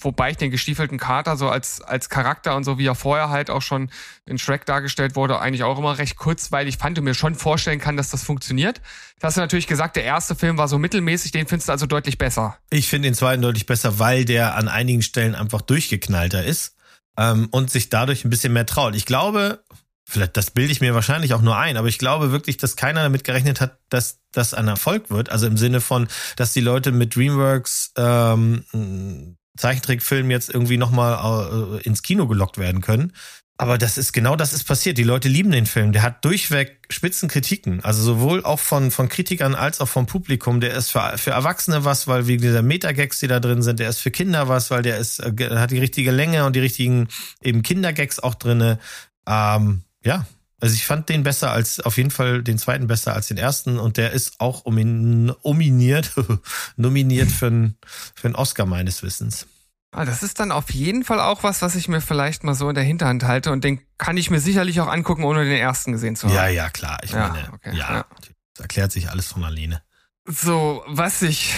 wobei 0.00 0.30
ich 0.30 0.36
den 0.36 0.50
gestiefelten 0.50 0.98
Kater 0.98 1.36
so 1.36 1.48
als, 1.48 1.80
als 1.80 2.08
Charakter 2.08 2.56
und 2.56 2.64
so 2.64 2.78
wie 2.78 2.86
er 2.86 2.94
vorher 2.94 3.28
halt 3.28 3.50
auch 3.50 3.62
schon 3.62 3.90
in 4.24 4.38
Shrek 4.38 4.66
dargestellt 4.66 5.14
wurde, 5.14 5.38
eigentlich 5.38 5.62
auch 5.62 5.78
immer 5.78 5.98
recht 5.98 6.16
kurzweilig 6.16 6.78
fand 6.78 6.98
und 6.98 7.04
mir 7.04 7.14
schon 7.14 7.34
vorstellen 7.34 7.78
kann, 7.78 7.96
dass 7.96 8.10
das 8.10 8.24
funktioniert. 8.24 8.80
Das 9.20 9.28
hast 9.28 9.36
du 9.36 9.40
natürlich 9.40 9.66
gesagt, 9.66 9.96
der 9.96 10.04
erste 10.04 10.34
Film 10.34 10.58
war 10.58 10.68
so 10.68 10.78
mittelmäßig, 10.78 11.32
den 11.32 11.46
findest 11.46 11.68
du 11.68 11.72
also 11.72 11.86
deutlich 11.86 12.18
besser. 12.18 12.56
Ich 12.70 12.88
finde 12.88 13.08
den 13.08 13.14
zweiten 13.14 13.42
deutlich 13.42 13.66
besser, 13.66 13.98
weil 13.98 14.24
der 14.24 14.56
an 14.56 14.68
einigen 14.68 15.02
Stellen 15.02 15.34
einfach 15.34 15.62
durchgeknallter 15.62 16.44
ist 16.44 16.76
ähm, 17.16 17.48
und 17.50 17.70
sich 17.70 17.88
dadurch 17.88 18.24
ein 18.24 18.30
bisschen 18.30 18.52
mehr 18.52 18.66
traut. 18.66 18.96
Ich 18.96 19.06
glaube, 19.06 19.62
vielleicht 20.04 20.36
das 20.36 20.50
bilde 20.50 20.72
ich 20.72 20.80
mir 20.80 20.94
wahrscheinlich 20.94 21.34
auch 21.34 21.42
nur 21.42 21.56
ein, 21.56 21.76
aber 21.76 21.88
ich 21.88 21.98
glaube 21.98 22.32
wirklich, 22.32 22.56
dass 22.56 22.76
keiner 22.76 23.02
damit 23.02 23.24
gerechnet 23.24 23.60
hat, 23.60 23.78
dass 23.88 24.18
das 24.32 24.52
ein 24.52 24.68
Erfolg 24.68 25.10
wird. 25.10 25.30
Also 25.30 25.46
im 25.46 25.56
Sinne 25.56 25.80
von, 25.80 26.08
dass 26.36 26.52
die 26.52 26.60
Leute 26.60 26.92
mit 26.92 27.14
DreamWorks 27.14 27.92
ähm, 27.96 29.35
Zeichentrickfilm 29.56 30.30
jetzt 30.30 30.48
irgendwie 30.48 30.76
nochmal 30.76 31.78
äh, 31.78 31.82
ins 31.82 32.02
Kino 32.02 32.26
gelockt 32.26 32.58
werden 32.58 32.80
können. 32.80 33.12
Aber 33.58 33.78
das 33.78 33.96
ist 33.96 34.12
genau 34.12 34.36
das 34.36 34.52
ist 34.52 34.64
passiert. 34.64 34.98
Die 34.98 35.02
Leute 35.02 35.28
lieben 35.28 35.50
den 35.50 35.64
Film. 35.64 35.92
Der 35.92 36.02
hat 36.02 36.24
durchweg 36.24 36.78
Spitzenkritiken. 36.90 37.82
Also 37.82 38.02
sowohl 38.02 38.44
auch 38.44 38.60
von, 38.60 38.90
von 38.90 39.08
Kritikern 39.08 39.54
als 39.54 39.80
auch 39.80 39.88
vom 39.88 40.04
Publikum. 40.04 40.60
Der 40.60 40.74
ist 40.74 40.90
für, 40.90 41.16
für 41.16 41.30
Erwachsene 41.30 41.84
was, 41.84 42.06
weil 42.06 42.26
wegen 42.26 42.42
dieser 42.42 42.60
Metagags, 42.60 43.18
die 43.18 43.28
da 43.28 43.40
drin 43.40 43.62
sind. 43.62 43.80
Der 43.80 43.88
ist 43.88 43.98
für 43.98 44.10
Kinder 44.10 44.48
was, 44.48 44.70
weil 44.70 44.82
der 44.82 44.98
ist, 44.98 45.20
äh, 45.20 45.56
hat 45.56 45.70
die 45.70 45.78
richtige 45.78 46.10
Länge 46.10 46.44
und 46.44 46.54
die 46.54 46.60
richtigen 46.60 47.08
eben 47.42 47.62
Kindergags 47.62 48.18
auch 48.18 48.34
drinne. 48.34 48.78
Ähm, 49.26 49.82
ja, 50.04 50.26
also 50.60 50.74
ich 50.74 50.86
fand 50.86 51.08
den 51.08 51.22
besser 51.22 51.52
als, 51.52 51.80
auf 51.80 51.96
jeden 51.96 52.10
Fall 52.10 52.42
den 52.42 52.58
zweiten 52.58 52.86
besser 52.86 53.14
als 53.14 53.28
den 53.28 53.36
ersten 53.36 53.78
und 53.78 53.96
der 53.96 54.12
ist 54.12 54.40
auch 54.40 54.64
omin, 54.64 55.26
nominiert, 55.26 56.12
nominiert 56.76 57.30
für 57.30 57.46
einen, 57.48 57.78
für 58.14 58.28
einen 58.28 58.34
Oscar 58.36 58.66
meines 58.66 59.02
Wissens. 59.02 59.46
Ah, 59.92 60.04
das 60.04 60.22
ist 60.22 60.40
dann 60.40 60.52
auf 60.52 60.70
jeden 60.70 61.04
Fall 61.04 61.20
auch 61.20 61.42
was, 61.42 61.62
was 61.62 61.74
ich 61.74 61.88
mir 61.88 62.00
vielleicht 62.00 62.44
mal 62.44 62.54
so 62.54 62.68
in 62.68 62.74
der 62.74 62.84
Hinterhand 62.84 63.24
halte 63.24 63.50
und 63.50 63.64
den 63.64 63.80
kann 63.96 64.16
ich 64.16 64.30
mir 64.30 64.40
sicherlich 64.40 64.80
auch 64.80 64.88
angucken, 64.88 65.24
ohne 65.24 65.44
den 65.44 65.56
ersten 65.56 65.92
gesehen 65.92 66.16
zu 66.16 66.26
haben. 66.26 66.34
Ja, 66.34 66.48
ja, 66.48 66.68
klar. 66.68 66.98
Ich 67.02 67.12
Ja, 67.12 67.28
meine, 67.28 67.52
okay, 67.52 67.76
ja, 67.76 67.94
ja. 67.94 68.06
das 68.54 68.62
erklärt 68.62 68.92
sich 68.92 69.08
alles 69.10 69.26
von 69.28 69.44
alleine. 69.44 69.82
So, 70.28 70.82
was 70.86 71.20
sich, 71.20 71.54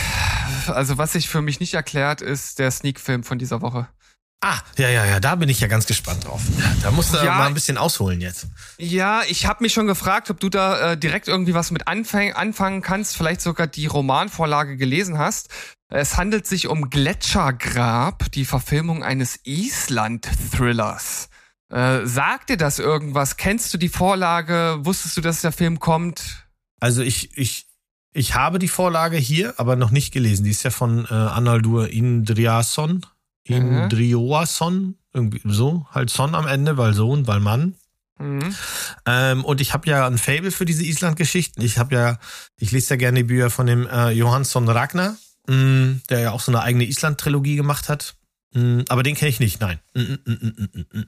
also 0.66 0.98
was 0.98 1.12
sich 1.12 1.28
für 1.28 1.40
mich 1.40 1.58
nicht 1.58 1.74
erklärt, 1.74 2.20
ist 2.20 2.58
der 2.58 2.70
Sneak-Film 2.70 3.24
von 3.24 3.38
dieser 3.38 3.60
Woche. 3.60 3.88
Ah, 4.40 4.60
ja, 4.76 4.88
ja, 4.88 5.04
ja, 5.04 5.18
da 5.18 5.34
bin 5.34 5.48
ich 5.48 5.58
ja 5.58 5.66
ganz 5.66 5.86
gespannt 5.86 6.24
drauf. 6.24 6.42
Da 6.82 6.92
musst 6.92 7.12
du 7.12 7.16
Ja. 7.18 7.34
mal 7.34 7.48
ein 7.48 7.54
bisschen 7.54 7.76
ausholen 7.76 8.20
jetzt. 8.20 8.46
Ja, 8.78 9.22
ich 9.28 9.46
habe 9.46 9.64
mich 9.64 9.72
schon 9.72 9.88
gefragt, 9.88 10.30
ob 10.30 10.38
du 10.38 10.48
da 10.48 10.92
äh, 10.92 10.96
direkt 10.96 11.26
irgendwie 11.26 11.54
was 11.54 11.72
mit 11.72 11.88
anfang 11.88 12.32
anfangen 12.34 12.80
kannst, 12.80 13.16
vielleicht 13.16 13.40
sogar 13.40 13.66
die 13.66 13.86
Romanvorlage 13.86 14.76
gelesen 14.76 15.18
hast. 15.18 15.48
Es 15.90 16.16
handelt 16.16 16.46
sich 16.46 16.68
um 16.68 16.88
Gletschergrab, 16.88 18.30
die 18.30 18.44
Verfilmung 18.44 19.02
eines 19.02 19.40
Island-Thrillers. 19.44 21.28
Äh, 21.70 22.06
sagt 22.06 22.50
dir 22.50 22.56
das 22.56 22.78
irgendwas? 22.78 23.36
Kennst 23.36 23.74
du 23.74 23.78
die 23.78 23.88
Vorlage? 23.88 24.76
Wusstest 24.80 25.16
du, 25.16 25.20
dass 25.20 25.40
der 25.40 25.52
Film 25.52 25.80
kommt? 25.80 26.46
Also 26.80 27.02
ich, 27.02 27.36
ich, 27.36 27.66
ich 28.12 28.34
habe 28.34 28.58
die 28.58 28.68
Vorlage 28.68 29.16
hier, 29.16 29.54
aber 29.58 29.76
noch 29.76 29.90
nicht 29.90 30.12
gelesen. 30.12 30.44
Die 30.44 30.50
ist 30.50 30.62
ja 30.62 30.70
von 30.70 31.06
äh, 31.06 31.12
Arnaldur 31.14 31.88
Indriason. 31.88 33.04
Indrioason. 33.48 34.96
Irgendwie 35.12 35.40
so. 35.44 35.86
Halt 35.90 36.10
Son 36.10 36.34
am 36.34 36.46
Ende, 36.46 36.76
weil 36.76 36.94
Sohn, 36.94 37.26
weil 37.26 37.40
Mann. 37.40 37.74
Mhm. 38.18 38.54
Ähm, 39.06 39.44
und 39.44 39.60
ich 39.60 39.72
habe 39.72 39.88
ja 39.88 40.06
ein 40.06 40.18
Fable 40.18 40.50
für 40.50 40.64
diese 40.64 40.84
Island-Geschichten. 40.84 41.62
Ich 41.62 41.78
habe 41.78 41.94
ja, 41.94 42.18
ich 42.56 42.72
lese 42.72 42.90
ja 42.90 42.96
gerne 42.96 43.18
die 43.20 43.24
Bücher 43.24 43.50
von 43.50 43.66
dem 43.66 43.86
äh, 43.86 44.10
Johansson 44.10 44.68
Ragnar, 44.68 45.16
mh, 45.46 46.00
der 46.08 46.20
ja 46.20 46.30
auch 46.32 46.40
so 46.40 46.52
eine 46.52 46.62
eigene 46.62 46.84
Island-Trilogie 46.84 47.56
gemacht 47.56 47.88
hat. 47.88 48.16
Mh, 48.54 48.84
aber 48.88 49.02
den 49.02 49.14
kenne 49.14 49.28
ich 49.28 49.40
nicht, 49.40 49.60
nein. 49.60 49.78
Mm, 49.94 50.00
mm, 50.00 50.18
mm, 50.24 50.36
mm, 50.42 50.68
mm, 50.74 50.98
mm. 50.98 51.04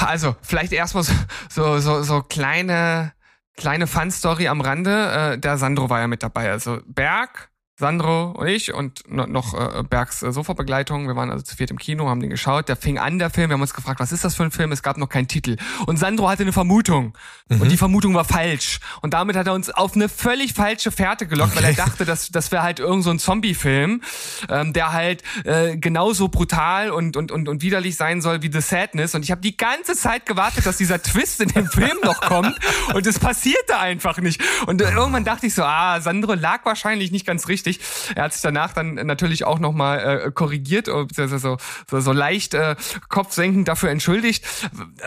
Also, 0.00 0.36
vielleicht 0.42 0.72
erstmal 0.72 1.02
so, 1.02 1.12
so, 1.50 1.78
so, 1.80 2.02
so 2.02 2.22
kleine, 2.22 3.12
kleine 3.56 3.86
Fun-Story 3.86 4.48
am 4.48 4.60
Rande. 4.60 5.34
Äh, 5.34 5.38
der 5.38 5.58
Sandro 5.58 5.90
war 5.90 6.00
ja 6.00 6.06
mit 6.06 6.22
dabei. 6.22 6.50
Also 6.50 6.80
Berg, 6.86 7.50
Sandro 7.78 8.32
und 8.32 8.48
ich 8.48 8.74
und 8.74 9.04
no- 9.08 9.26
noch 9.26 9.54
äh, 9.54 9.84
Bergs 9.84 10.24
äh, 10.24 10.32
Sofabegleitung. 10.32 11.06
Wir 11.06 11.14
waren 11.14 11.30
also 11.30 11.44
zu 11.44 11.54
viert 11.54 11.70
im 11.70 11.78
Kino, 11.78 12.08
haben 12.08 12.20
den 12.20 12.30
geschaut. 12.30 12.68
Der 12.68 12.74
fing 12.74 12.98
an, 12.98 13.20
der 13.20 13.30
Film. 13.30 13.50
Wir 13.50 13.54
haben 13.54 13.60
uns 13.60 13.72
gefragt, 13.72 14.00
was 14.00 14.10
ist 14.10 14.24
das 14.24 14.34
für 14.34 14.42
ein 14.42 14.50
Film? 14.50 14.72
Es 14.72 14.82
gab 14.82 14.96
noch 14.96 15.08
keinen 15.08 15.28
Titel. 15.28 15.56
Und 15.86 15.96
Sandro 15.96 16.28
hatte 16.28 16.42
eine 16.42 16.52
Vermutung. 16.52 17.16
Und 17.48 17.70
die 17.70 17.76
Vermutung 17.76 18.14
war 18.14 18.24
falsch. 18.24 18.80
Und 19.00 19.14
damit 19.14 19.36
hat 19.36 19.46
er 19.46 19.54
uns 19.54 19.70
auf 19.70 19.94
eine 19.94 20.08
völlig 20.08 20.54
falsche 20.54 20.90
Fährte 20.90 21.28
gelockt, 21.28 21.54
weil 21.54 21.64
er 21.64 21.72
dachte, 21.72 22.04
dass 22.04 22.30
das 22.30 22.50
wäre 22.50 22.64
halt 22.64 22.80
irgend 22.80 23.04
so 23.04 23.10
ein 23.10 23.20
Zombie-Film, 23.20 24.02
ähm, 24.48 24.72
der 24.72 24.92
halt 24.92 25.22
äh, 25.44 25.76
genauso 25.76 26.28
brutal 26.28 26.90
und, 26.90 27.16
und, 27.16 27.30
und, 27.30 27.48
und 27.48 27.62
widerlich 27.62 27.94
sein 27.94 28.20
soll 28.20 28.42
wie 28.42 28.50
The 28.52 28.60
Sadness. 28.60 29.14
Und 29.14 29.22
ich 29.22 29.30
habe 29.30 29.40
die 29.40 29.56
ganze 29.56 29.94
Zeit 29.94 30.26
gewartet, 30.26 30.66
dass 30.66 30.78
dieser 30.78 31.00
Twist 31.00 31.40
in 31.40 31.48
dem 31.50 31.68
Film 31.68 31.96
noch 32.02 32.20
kommt. 32.20 32.58
Und 32.92 33.06
es 33.06 33.20
passierte 33.20 33.78
einfach 33.78 34.18
nicht. 34.18 34.42
Und 34.66 34.82
äh, 34.82 34.90
irgendwann 34.90 35.24
dachte 35.24 35.46
ich 35.46 35.54
so, 35.54 35.62
ah, 35.62 36.00
Sandro 36.00 36.34
lag 36.34 36.64
wahrscheinlich 36.64 37.12
nicht 37.12 37.24
ganz 37.24 37.46
richtig. 37.46 37.67
Er 38.14 38.24
hat 38.24 38.32
sich 38.32 38.42
danach 38.42 38.72
dann 38.72 38.94
natürlich 38.94 39.44
auch 39.44 39.58
nochmal 39.58 40.22
äh, 40.26 40.30
korrigiert, 40.30 40.88
äh, 40.88 41.04
beziehungsweise 41.04 41.38
so, 41.38 41.56
so, 41.90 42.00
so 42.00 42.12
leicht 42.12 42.54
äh, 42.54 42.76
kopfsenkend 43.08 43.68
dafür 43.68 43.90
entschuldigt. 43.90 44.44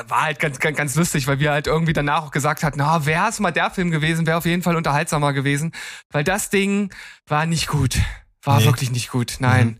War 0.07 0.21
halt 0.23 0.39
ganz, 0.39 0.59
ganz, 0.59 0.77
ganz 0.77 0.95
lustig, 0.95 1.27
weil 1.27 1.39
wir 1.39 1.51
halt 1.51 1.67
irgendwie 1.67 1.93
danach 1.93 2.25
auch 2.25 2.31
gesagt 2.31 2.63
hatten, 2.63 2.79
na, 2.79 3.05
wäre 3.05 3.29
es 3.29 3.39
mal 3.39 3.51
der 3.51 3.71
Film 3.71 3.91
gewesen, 3.91 4.27
wäre 4.27 4.37
auf 4.37 4.45
jeden 4.45 4.63
Fall 4.63 4.75
unterhaltsamer 4.75 5.33
gewesen. 5.33 5.71
Weil 6.11 6.23
das 6.23 6.49
Ding 6.49 6.93
war 7.27 7.45
nicht 7.45 7.67
gut. 7.67 7.97
War 8.43 8.59
Nee. 8.59 8.65
wirklich 8.65 8.91
nicht 8.91 9.09
gut. 9.11 9.37
Nein. 9.39 9.77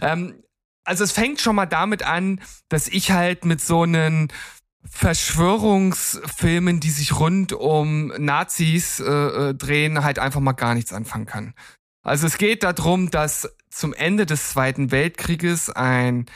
Ähm, 0.00 0.34
also 0.84 1.04
es 1.04 1.12
fängt 1.12 1.40
schon 1.40 1.54
mal 1.54 1.66
damit 1.66 2.02
an, 2.02 2.40
dass 2.68 2.88
ich 2.88 3.12
halt 3.12 3.44
mit 3.44 3.60
so 3.60 3.82
einen 3.82 4.28
Verschwörungsfilmen, 4.84 6.80
die 6.80 6.90
sich 6.90 7.18
rund 7.18 7.52
um 7.52 8.08
Nazis 8.18 9.00
äh, 9.00 9.04
äh, 9.04 9.54
drehen, 9.54 10.02
halt 10.02 10.18
einfach 10.18 10.40
mal 10.40 10.52
gar 10.52 10.74
nichts 10.74 10.92
anfangen 10.92 11.26
kann. 11.26 11.54
Also 12.02 12.26
es 12.26 12.38
geht 12.38 12.62
darum, 12.62 13.10
dass 13.10 13.48
zum 13.70 13.94
Ende 13.94 14.26
des 14.26 14.50
Zweiten 14.50 14.90
Weltkrieges 14.90 15.70
ein 15.70 16.26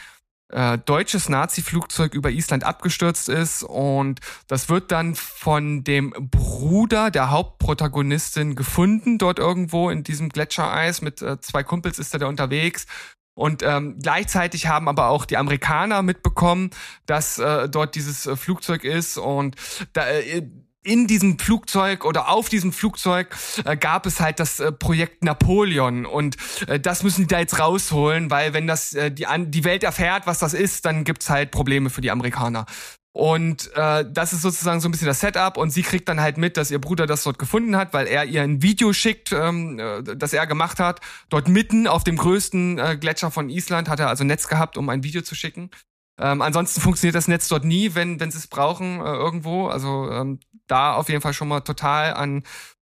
äh, 0.48 0.78
deutsches 0.78 1.28
Nazi-Flugzeug 1.28 2.14
über 2.14 2.30
Island 2.30 2.62
abgestürzt 2.62 3.28
ist 3.28 3.64
und 3.64 4.20
das 4.46 4.68
wird 4.68 4.92
dann 4.92 5.16
von 5.16 5.82
dem 5.82 6.14
Bruder 6.30 7.10
der 7.10 7.30
Hauptprotagonistin 7.30 8.54
gefunden, 8.54 9.18
dort 9.18 9.40
irgendwo 9.40 9.90
in 9.90 10.04
diesem 10.04 10.28
Gletschereis. 10.28 11.02
Mit 11.02 11.20
äh, 11.20 11.40
zwei 11.40 11.64
Kumpels 11.64 11.98
ist 11.98 12.14
er 12.14 12.20
da 12.20 12.26
unterwegs. 12.26 12.86
Und 13.34 13.62
ähm, 13.62 13.98
gleichzeitig 14.00 14.66
haben 14.66 14.88
aber 14.88 15.08
auch 15.08 15.26
die 15.26 15.36
Amerikaner 15.36 16.00
mitbekommen, 16.02 16.70
dass 17.04 17.38
äh, 17.38 17.68
dort 17.68 17.94
dieses 17.94 18.26
äh, 18.26 18.34
Flugzeug 18.34 18.82
ist 18.82 19.18
und 19.18 19.56
da, 19.92 20.08
äh, 20.08 20.48
in 20.86 21.06
diesem 21.06 21.38
Flugzeug 21.38 22.04
oder 22.04 22.28
auf 22.28 22.48
diesem 22.48 22.72
Flugzeug 22.72 23.34
äh, 23.64 23.76
gab 23.76 24.06
es 24.06 24.20
halt 24.20 24.40
das 24.40 24.60
äh, 24.60 24.72
Projekt 24.72 25.24
Napoleon 25.24 26.06
und 26.06 26.36
äh, 26.68 26.78
das 26.78 27.02
müssen 27.02 27.22
die 27.22 27.26
da 27.26 27.40
jetzt 27.40 27.58
rausholen, 27.58 28.30
weil 28.30 28.54
wenn 28.54 28.66
das 28.66 28.92
äh, 28.94 29.10
die, 29.10 29.26
an, 29.26 29.50
die 29.50 29.64
Welt 29.64 29.82
erfährt, 29.82 30.26
was 30.26 30.38
das 30.38 30.54
ist, 30.54 30.84
dann 30.84 31.04
gibt's 31.04 31.28
halt 31.28 31.50
Probleme 31.50 31.90
für 31.90 32.00
die 32.00 32.10
Amerikaner. 32.10 32.66
Und 33.16 33.74
äh, 33.74 34.04
das 34.06 34.34
ist 34.34 34.42
sozusagen 34.42 34.80
so 34.80 34.88
ein 34.88 34.92
bisschen 34.92 35.06
das 35.06 35.20
Setup 35.20 35.56
und 35.56 35.70
sie 35.70 35.80
kriegt 35.82 36.06
dann 36.06 36.20
halt 36.20 36.36
mit, 36.36 36.58
dass 36.58 36.70
ihr 36.70 36.78
Bruder 36.78 37.06
das 37.06 37.24
dort 37.24 37.38
gefunden 37.38 37.74
hat, 37.74 37.94
weil 37.94 38.06
er 38.06 38.26
ihr 38.26 38.42
ein 38.42 38.62
Video 38.62 38.92
schickt, 38.92 39.32
ähm, 39.32 39.78
äh, 39.78 40.02
das 40.02 40.34
er 40.34 40.46
gemacht 40.46 40.78
hat. 40.78 41.00
Dort 41.30 41.48
mitten 41.48 41.86
auf 41.86 42.04
dem 42.04 42.18
größten 42.18 42.78
äh, 42.78 42.98
Gletscher 43.00 43.30
von 43.30 43.48
Island 43.48 43.88
hat 43.88 44.00
er 44.00 44.10
also 44.10 44.22
Netz 44.22 44.48
gehabt, 44.48 44.76
um 44.76 44.90
ein 44.90 45.02
Video 45.02 45.22
zu 45.22 45.34
schicken. 45.34 45.70
Ähm, 46.20 46.42
ansonsten 46.42 46.82
funktioniert 46.82 47.14
das 47.14 47.26
Netz 47.26 47.48
dort 47.48 47.64
nie, 47.64 47.94
wenn, 47.94 48.20
wenn 48.20 48.30
sie 48.30 48.36
es 48.36 48.48
brauchen 48.48 49.00
äh, 49.00 49.04
irgendwo. 49.04 49.68
Also 49.68 50.10
ähm, 50.10 50.40
da 50.66 50.94
auf 50.94 51.08
jeden 51.08 51.20
Fall 51.20 51.34
schon 51.34 51.48
mal 51.48 51.60
total 51.60 52.14
an 52.14 52.42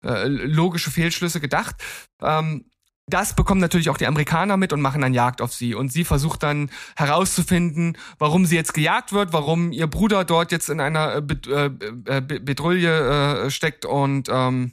äh, 0.05 0.27
logische 0.27 0.91
Fehlschlüsse 0.91 1.41
gedacht. 1.41 1.77
Ähm, 2.23 2.71
das 3.09 3.37
bekommen 3.37 3.61
natürlich 3.61 3.89
auch 3.89 3.99
die 3.99 4.09
Amerikaner 4.09 4.57
mit 4.57 4.73
und 4.73 4.81
machen 4.81 5.01
dann 5.01 5.15
Jagd 5.15 5.41
auf 5.41 5.55
sie. 5.55 5.77
Und 5.77 5.93
sie 5.93 6.05
versucht 6.05 6.43
dann 6.43 6.71
herauszufinden, 6.97 7.97
warum 8.19 8.47
sie 8.47 8.57
jetzt 8.57 8.75
gejagt 8.75 9.13
wird, 9.13 9.33
warum 9.33 9.71
ihr 9.71 9.87
Bruder 9.87 10.25
dort 10.25 10.51
jetzt 10.51 10.69
in 10.69 10.81
einer 10.81 11.15
äh, 11.15 11.23
Bet 11.23 11.47
äh, 11.47 11.67
äh, 11.67 12.21
Be- 12.21 12.41
Bedrulle 12.41 13.45
äh, 13.45 13.51
steckt 13.51 13.85
und 13.85 14.29
ähm, 14.29 14.73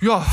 ja, 0.00 0.26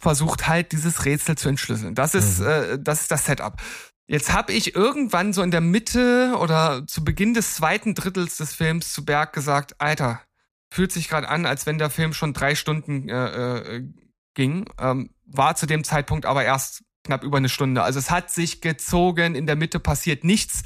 versucht 0.00 0.48
halt 0.48 0.72
dieses 0.72 1.04
Rätsel 1.04 1.36
zu 1.36 1.50
entschlüsseln. 1.50 1.94
Das 1.94 2.14
ist, 2.14 2.40
äh, 2.40 2.78
das 2.78 3.02
ist 3.02 3.10
das 3.10 3.26
Setup. 3.26 3.60
Jetzt 4.06 4.32
habe 4.32 4.52
ich 4.52 4.74
irgendwann 4.74 5.32
so 5.32 5.42
in 5.42 5.50
der 5.50 5.62
Mitte 5.62 6.36
oder 6.38 6.86
zu 6.86 7.04
Beginn 7.04 7.32
des 7.32 7.54
zweiten 7.54 7.94
Drittels 7.94 8.36
des 8.36 8.54
Films 8.54 8.92
zu 8.92 9.04
Berg 9.04 9.32
gesagt, 9.32 9.80
Alter, 9.80 10.20
fühlt 10.70 10.92
sich 10.92 11.08
gerade 11.08 11.28
an, 11.28 11.46
als 11.46 11.66
wenn 11.66 11.78
der 11.78 11.90
Film 11.90 12.12
schon 12.12 12.34
drei 12.34 12.54
Stunden 12.54 13.08
äh, 13.08 13.76
äh, 13.76 13.88
ging. 14.34 14.68
Ähm, 14.78 15.10
war 15.24 15.56
zu 15.56 15.66
dem 15.66 15.84
Zeitpunkt 15.84 16.26
aber 16.26 16.44
erst 16.44 16.82
knapp 17.04 17.24
über 17.24 17.38
eine 17.38 17.48
Stunde. 17.48 17.82
Also 17.82 17.98
es 17.98 18.10
hat 18.10 18.30
sich 18.30 18.60
gezogen, 18.60 19.34
in 19.34 19.46
der 19.46 19.56
Mitte 19.56 19.80
passiert 19.80 20.24
nichts. 20.24 20.64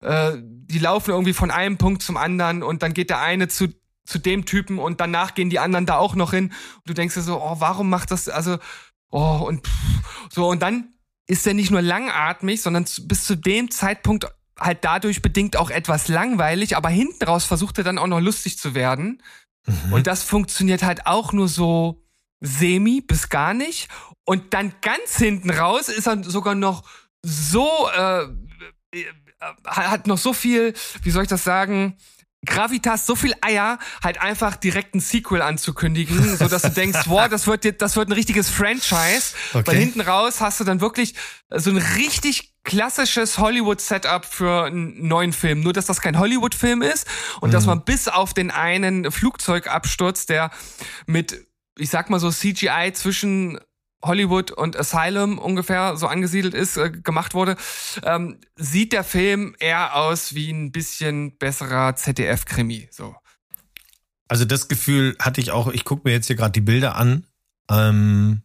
Äh, 0.00 0.34
die 0.40 0.78
laufen 0.78 1.10
irgendwie 1.10 1.32
von 1.32 1.50
einem 1.50 1.78
Punkt 1.78 2.02
zum 2.02 2.16
anderen 2.16 2.62
und 2.62 2.82
dann 2.82 2.94
geht 2.94 3.10
der 3.10 3.20
eine 3.20 3.48
zu 3.48 3.68
zu 4.08 4.18
dem 4.18 4.46
Typen 4.46 4.78
und 4.78 5.00
danach 5.00 5.34
gehen 5.34 5.50
die 5.50 5.58
anderen 5.58 5.84
da 5.84 5.98
auch 5.98 6.14
noch 6.14 6.30
hin. 6.30 6.46
Und 6.46 6.88
du 6.88 6.94
denkst 6.94 7.14
dir 7.14 7.20
so, 7.20 7.42
oh, 7.42 7.56
warum 7.58 7.90
macht 7.90 8.10
das, 8.10 8.28
also, 8.28 8.56
oh, 9.10 9.44
und 9.46 9.66
pff, 9.66 10.30
so, 10.32 10.48
und 10.48 10.62
dann 10.62 10.94
ist 11.28 11.46
er 11.46 11.54
nicht 11.54 11.70
nur 11.70 11.82
langatmig, 11.82 12.60
sondern 12.60 12.84
bis 13.02 13.24
zu 13.24 13.36
dem 13.36 13.70
Zeitpunkt 13.70 14.26
halt 14.58 14.84
dadurch 14.84 15.22
bedingt 15.22 15.56
auch 15.56 15.70
etwas 15.70 16.08
langweilig, 16.08 16.76
aber 16.76 16.88
hinten 16.88 17.22
raus 17.24 17.44
versucht 17.44 17.78
er 17.78 17.84
dann 17.84 17.98
auch 17.98 18.06
noch 18.06 18.20
lustig 18.20 18.58
zu 18.58 18.74
werden. 18.74 19.22
Und 19.90 20.06
das 20.06 20.22
funktioniert 20.22 20.82
halt 20.82 21.06
auch 21.06 21.32
nur 21.32 21.46
so 21.46 22.02
semi 22.40 23.00
bis 23.00 23.28
gar 23.28 23.54
nicht. 23.54 23.88
Und 24.24 24.54
dann 24.54 24.72
ganz 24.80 25.16
hinten 25.16 25.50
raus 25.50 25.88
ist 25.88 26.06
er 26.06 26.24
sogar 26.24 26.54
noch 26.54 26.84
so, 27.22 27.68
äh, 27.94 28.22
äh, 28.92 29.04
hat 29.66 30.06
noch 30.06 30.18
so 30.18 30.32
viel, 30.32 30.74
wie 31.02 31.10
soll 31.10 31.24
ich 31.24 31.28
das 31.28 31.44
sagen, 31.44 31.96
Gravitas, 32.46 33.04
so 33.04 33.16
viel 33.16 33.34
Eier, 33.40 33.78
halt 34.02 34.20
einfach 34.20 34.54
direkt 34.56 34.94
ein 34.94 35.00
Sequel 35.00 35.42
anzukündigen, 35.42 36.36
so 36.36 36.46
dass 36.48 36.62
du 36.62 36.70
denkst, 36.70 37.00
boah, 37.06 37.28
das 37.28 37.46
wird, 37.46 37.64
jetzt- 37.64 37.82
das 37.82 37.96
wird 37.96 38.08
ein 38.08 38.12
richtiges 38.12 38.48
Franchise. 38.48 39.34
Okay. 39.52 39.66
Weil 39.66 39.76
hinten 39.76 40.00
raus 40.00 40.40
hast 40.40 40.60
du 40.60 40.64
dann 40.64 40.80
wirklich 40.80 41.14
so 41.52 41.70
ein 41.70 41.76
richtig 41.78 42.54
klassisches 42.64 43.38
Hollywood-Setup 43.38 44.24
für 44.24 44.66
einen 44.66 45.08
neuen 45.08 45.32
Film. 45.32 45.60
Nur, 45.62 45.72
dass 45.72 45.86
das 45.86 46.00
kein 46.00 46.18
Hollywood-Film 46.18 46.82
ist 46.82 47.06
und 47.40 47.52
dass 47.54 47.66
man 47.66 47.84
bis 47.84 48.08
auf 48.08 48.34
den 48.34 48.50
einen 48.50 49.10
Flugzeugabsturz, 49.10 50.26
der 50.26 50.50
mit, 51.06 51.46
ich 51.78 51.90
sag 51.90 52.08
mal 52.10 52.20
so 52.20 52.30
CGI 52.30 52.92
zwischen 52.92 53.58
Hollywood 54.02 54.50
und 54.50 54.76
Asylum 54.76 55.38
ungefähr 55.38 55.96
so 55.96 56.06
angesiedelt 56.06 56.54
ist, 56.54 56.76
äh, 56.76 56.90
gemacht 56.90 57.34
wurde, 57.34 57.56
ähm, 58.04 58.40
sieht 58.56 58.92
der 58.92 59.04
Film 59.04 59.56
eher 59.58 59.96
aus 59.96 60.34
wie 60.34 60.50
ein 60.50 60.70
bisschen 60.70 61.36
besserer 61.36 61.96
ZDF-Krimi. 61.96 62.88
So. 62.92 63.14
Also 64.28 64.44
das 64.44 64.68
Gefühl 64.68 65.16
hatte 65.18 65.40
ich 65.40 65.50
auch, 65.50 65.68
ich 65.68 65.84
gucke 65.84 66.02
mir 66.04 66.12
jetzt 66.12 66.26
hier 66.26 66.36
gerade 66.36 66.52
die 66.52 66.60
Bilder 66.60 66.96
an. 66.96 67.26
Ähm, 67.70 68.42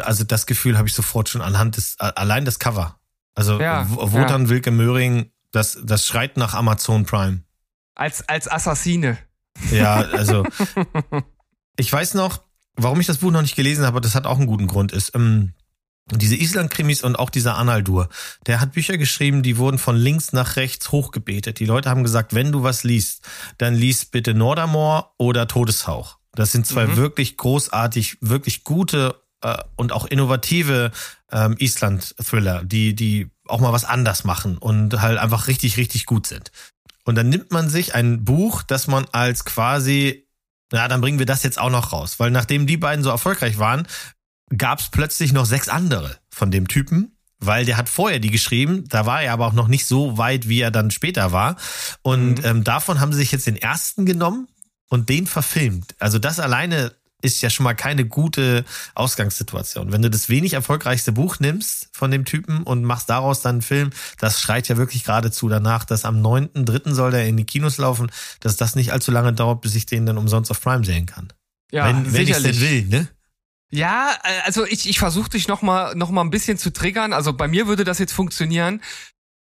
also 0.00 0.24
das 0.24 0.46
Gefühl 0.46 0.76
habe 0.76 0.88
ich 0.88 0.94
sofort 0.94 1.28
schon 1.28 1.40
anhand 1.40 1.76
des, 1.76 1.98
allein 1.98 2.44
das 2.44 2.58
Cover. 2.58 2.98
Also 3.34 3.60
Ja, 3.60 3.86
Wotan 3.90 4.48
Wilke 4.48 4.70
Möhring, 4.70 5.30
das, 5.52 5.78
das 5.82 6.06
schreit 6.06 6.36
nach 6.36 6.54
Amazon 6.54 7.04
Prime. 7.04 7.42
Als, 7.94 8.28
als 8.28 8.50
Assassine. 8.50 9.18
Ja, 9.70 9.96
also 9.96 10.44
ich 11.76 11.92
weiß 11.92 12.14
noch, 12.14 12.43
warum 12.76 13.00
ich 13.00 13.06
das 13.06 13.18
Buch 13.18 13.30
noch 13.30 13.42
nicht 13.42 13.56
gelesen 13.56 13.84
habe, 13.86 14.00
das 14.00 14.14
hat 14.14 14.26
auch 14.26 14.38
einen 14.38 14.46
guten 14.46 14.66
Grund, 14.66 14.92
ist 14.92 15.12
ähm, 15.14 15.52
diese 16.12 16.36
Island-Krimis 16.36 17.02
und 17.02 17.16
auch 17.18 17.30
dieser 17.30 17.56
Analdur, 17.56 18.08
der 18.46 18.60
hat 18.60 18.72
Bücher 18.72 18.98
geschrieben, 18.98 19.42
die 19.42 19.56
wurden 19.56 19.78
von 19.78 19.96
links 19.96 20.32
nach 20.32 20.56
rechts 20.56 20.92
hochgebetet. 20.92 21.60
Die 21.60 21.64
Leute 21.66 21.88
haben 21.88 22.02
gesagt, 22.02 22.34
wenn 22.34 22.52
du 22.52 22.62
was 22.62 22.84
liest, 22.84 23.22
dann 23.58 23.74
lies 23.74 24.04
bitte 24.04 24.34
Nordermoor 24.34 25.14
oder 25.16 25.46
Todeshauch. 25.48 26.18
Das 26.34 26.52
sind 26.52 26.66
zwei 26.66 26.86
Mhm. 26.86 26.96
wirklich 26.96 27.36
großartig, 27.36 28.18
wirklich 28.20 28.64
gute 28.64 29.14
äh, 29.40 29.56
und 29.76 29.92
auch 29.92 30.04
innovative 30.04 30.90
ähm, 31.32 31.54
Island-Thriller, 31.58 32.64
die, 32.64 32.94
die 32.94 33.30
auch 33.46 33.60
mal 33.60 33.72
was 33.72 33.84
anders 33.84 34.24
machen 34.24 34.58
und 34.58 35.00
halt 35.00 35.18
einfach 35.18 35.46
richtig, 35.48 35.76
richtig 35.78 36.06
gut 36.06 36.26
sind. 36.26 36.50
Und 37.04 37.14
dann 37.14 37.28
nimmt 37.28 37.50
man 37.50 37.68
sich 37.68 37.94
ein 37.94 38.24
Buch, 38.24 38.62
das 38.62 38.88
man 38.88 39.06
als 39.12 39.44
quasi, 39.44 40.23
na, 40.72 40.88
dann 40.88 41.00
bringen 41.00 41.18
wir 41.18 41.26
das 41.26 41.42
jetzt 41.42 41.58
auch 41.58 41.70
noch 41.70 41.92
raus. 41.92 42.18
Weil 42.18 42.30
nachdem 42.30 42.66
die 42.66 42.76
beiden 42.76 43.04
so 43.04 43.10
erfolgreich 43.10 43.58
waren, 43.58 43.86
gab 44.56 44.80
es 44.80 44.88
plötzlich 44.90 45.32
noch 45.32 45.46
sechs 45.46 45.68
andere 45.68 46.18
von 46.30 46.50
dem 46.50 46.68
Typen, 46.68 47.16
weil 47.38 47.64
der 47.64 47.76
hat 47.76 47.88
vorher 47.88 48.18
die 48.18 48.30
geschrieben, 48.30 48.84
da 48.88 49.06
war 49.06 49.22
er 49.22 49.32
aber 49.32 49.46
auch 49.46 49.52
noch 49.52 49.68
nicht 49.68 49.86
so 49.86 50.16
weit, 50.18 50.48
wie 50.48 50.60
er 50.60 50.70
dann 50.70 50.90
später 50.90 51.32
war. 51.32 51.56
Und 52.02 52.38
Mhm. 52.38 52.44
ähm, 52.44 52.64
davon 52.64 53.00
haben 53.00 53.12
sie 53.12 53.18
sich 53.18 53.32
jetzt 53.32 53.46
den 53.46 53.56
ersten 53.56 54.06
genommen 54.06 54.48
und 54.88 55.08
den 55.08 55.26
verfilmt. 55.26 55.94
Also 55.98 56.18
das 56.18 56.40
alleine 56.40 56.92
ist 57.24 57.40
ja 57.40 57.50
schon 57.50 57.64
mal 57.64 57.74
keine 57.74 58.04
gute 58.04 58.64
Ausgangssituation. 58.94 59.92
Wenn 59.92 60.02
du 60.02 60.10
das 60.10 60.28
wenig 60.28 60.52
erfolgreichste 60.52 61.12
Buch 61.12 61.40
nimmst 61.40 61.88
von 61.92 62.10
dem 62.10 62.24
Typen 62.24 62.62
und 62.62 62.84
machst 62.84 63.08
daraus 63.08 63.40
dann 63.40 63.56
einen 63.56 63.62
Film, 63.62 63.90
das 64.18 64.40
schreit 64.40 64.68
ja 64.68 64.76
wirklich 64.76 65.04
geradezu 65.04 65.48
danach, 65.48 65.84
dass 65.84 66.04
am 66.04 66.22
9.3. 66.22 66.92
soll 66.92 67.10
der 67.10 67.26
in 67.26 67.36
die 67.36 67.44
Kinos 67.44 67.78
laufen, 67.78 68.10
dass 68.40 68.56
das 68.56 68.74
nicht 68.74 68.92
allzu 68.92 69.10
lange 69.10 69.32
dauert, 69.32 69.62
bis 69.62 69.74
ich 69.74 69.86
den 69.86 70.06
dann 70.06 70.18
umsonst 70.18 70.50
auf 70.50 70.60
Prime 70.60 70.84
sehen 70.84 71.06
kann. 71.06 71.32
Ja, 71.72 71.86
wenn 71.86 72.12
wenn 72.12 72.28
ich 72.28 72.36
denn 72.36 72.60
will, 72.60 72.86
ne? 72.86 73.08
Ja, 73.70 74.14
äh, 74.22 74.40
also 74.44 74.64
ich, 74.64 74.88
ich 74.88 74.98
versuche 74.98 75.30
dich 75.30 75.48
noch 75.48 75.62
mal, 75.62 75.94
noch 75.96 76.10
mal 76.10 76.20
ein 76.20 76.30
bisschen 76.30 76.58
zu 76.58 76.72
triggern. 76.72 77.12
Also 77.12 77.32
bei 77.32 77.48
mir 77.48 77.66
würde 77.66 77.84
das 77.84 77.98
jetzt 77.98 78.12
funktionieren. 78.12 78.80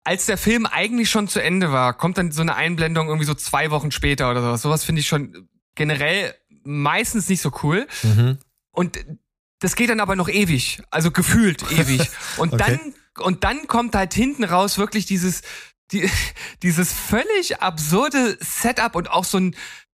Als 0.03 0.25
der 0.25 0.37
Film 0.37 0.65
eigentlich 0.65 1.09
schon 1.09 1.27
zu 1.27 1.43
Ende 1.43 1.71
war, 1.71 1.93
kommt 1.93 2.17
dann 2.17 2.31
so 2.31 2.41
eine 2.41 2.55
Einblendung 2.55 3.07
irgendwie 3.07 3.25
so 3.25 3.33
zwei 3.33 3.71
Wochen 3.71 3.91
später 3.91 4.31
oder 4.31 4.41
sowas. 4.41 4.61
Sowas 4.61 4.83
finde 4.83 5.01
ich 5.01 5.07
schon 5.07 5.49
generell 5.75 6.33
meistens 6.63 7.29
nicht 7.29 7.41
so 7.41 7.51
cool. 7.63 7.87
Mhm. 8.03 8.37
Und 8.71 8.99
das 9.59 9.75
geht 9.75 9.89
dann 9.89 9.99
aber 9.99 10.15
noch 10.15 10.29
ewig, 10.29 10.81
also 10.89 11.11
gefühlt 11.11 11.63
ewig. 11.71 12.09
Und 12.37 12.53
Okay. 12.53 12.79
dann 12.79 12.93
und 13.25 13.43
dann 13.43 13.67
kommt 13.67 13.93
halt 13.93 14.13
hinten 14.13 14.43
raus 14.45 14.77
wirklich 14.77 15.05
dieses 15.05 15.41
die, 15.91 16.09
dieses 16.63 16.93
völlig 16.93 17.61
absurde 17.61 18.37
Setup 18.39 18.95
und 18.95 19.11
auch 19.11 19.25
so 19.25 19.37
ein 19.37 19.55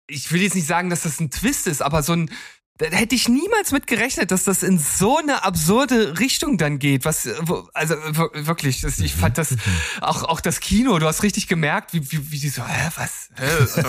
ich 0.08 0.32
will 0.32 0.42
jetzt 0.42 0.56
nicht 0.56 0.68
sagen, 0.68 0.90
dass 0.90 1.04
das 1.04 1.20
ein 1.20 1.32
Twist 1.32 1.66
ist, 1.68 1.82
aber 1.82 2.04
so 2.04 2.14
ein 2.14 2.30
da 2.78 2.88
hätte 2.88 3.14
ich 3.16 3.30
niemals 3.30 3.72
mit 3.72 3.86
gerechnet, 3.88 4.32
dass 4.32 4.46
das 4.46 4.64
in 4.64 4.80
so 4.80 5.18
eine 5.20 5.44
absurde 5.44 6.18
Richtung 6.20 6.58
dann 6.58 6.80
geht. 6.80 7.06
Was, 7.06 7.26
äh, 7.28 7.34
also 7.74 7.96
wir- 7.96 8.48
wirklich, 8.48 8.82
das, 8.82 9.00
ich 9.00 9.14
fand 9.14 9.38
das 9.38 9.56
auch 10.02 10.24
auch 10.24 10.42
das 10.42 10.60
Kino. 10.60 10.98
Du 11.00 11.06
hast 11.08 11.22
richtig 11.24 11.48
gemerkt, 11.48 11.94
wie 11.94 12.12
wie, 12.12 12.32
wie 12.32 12.40
die 12.40 12.50
so, 12.50 12.64
hä, 12.66 12.90
was? 12.96 13.30
Hä? 13.36 13.46
Also, 13.60 13.82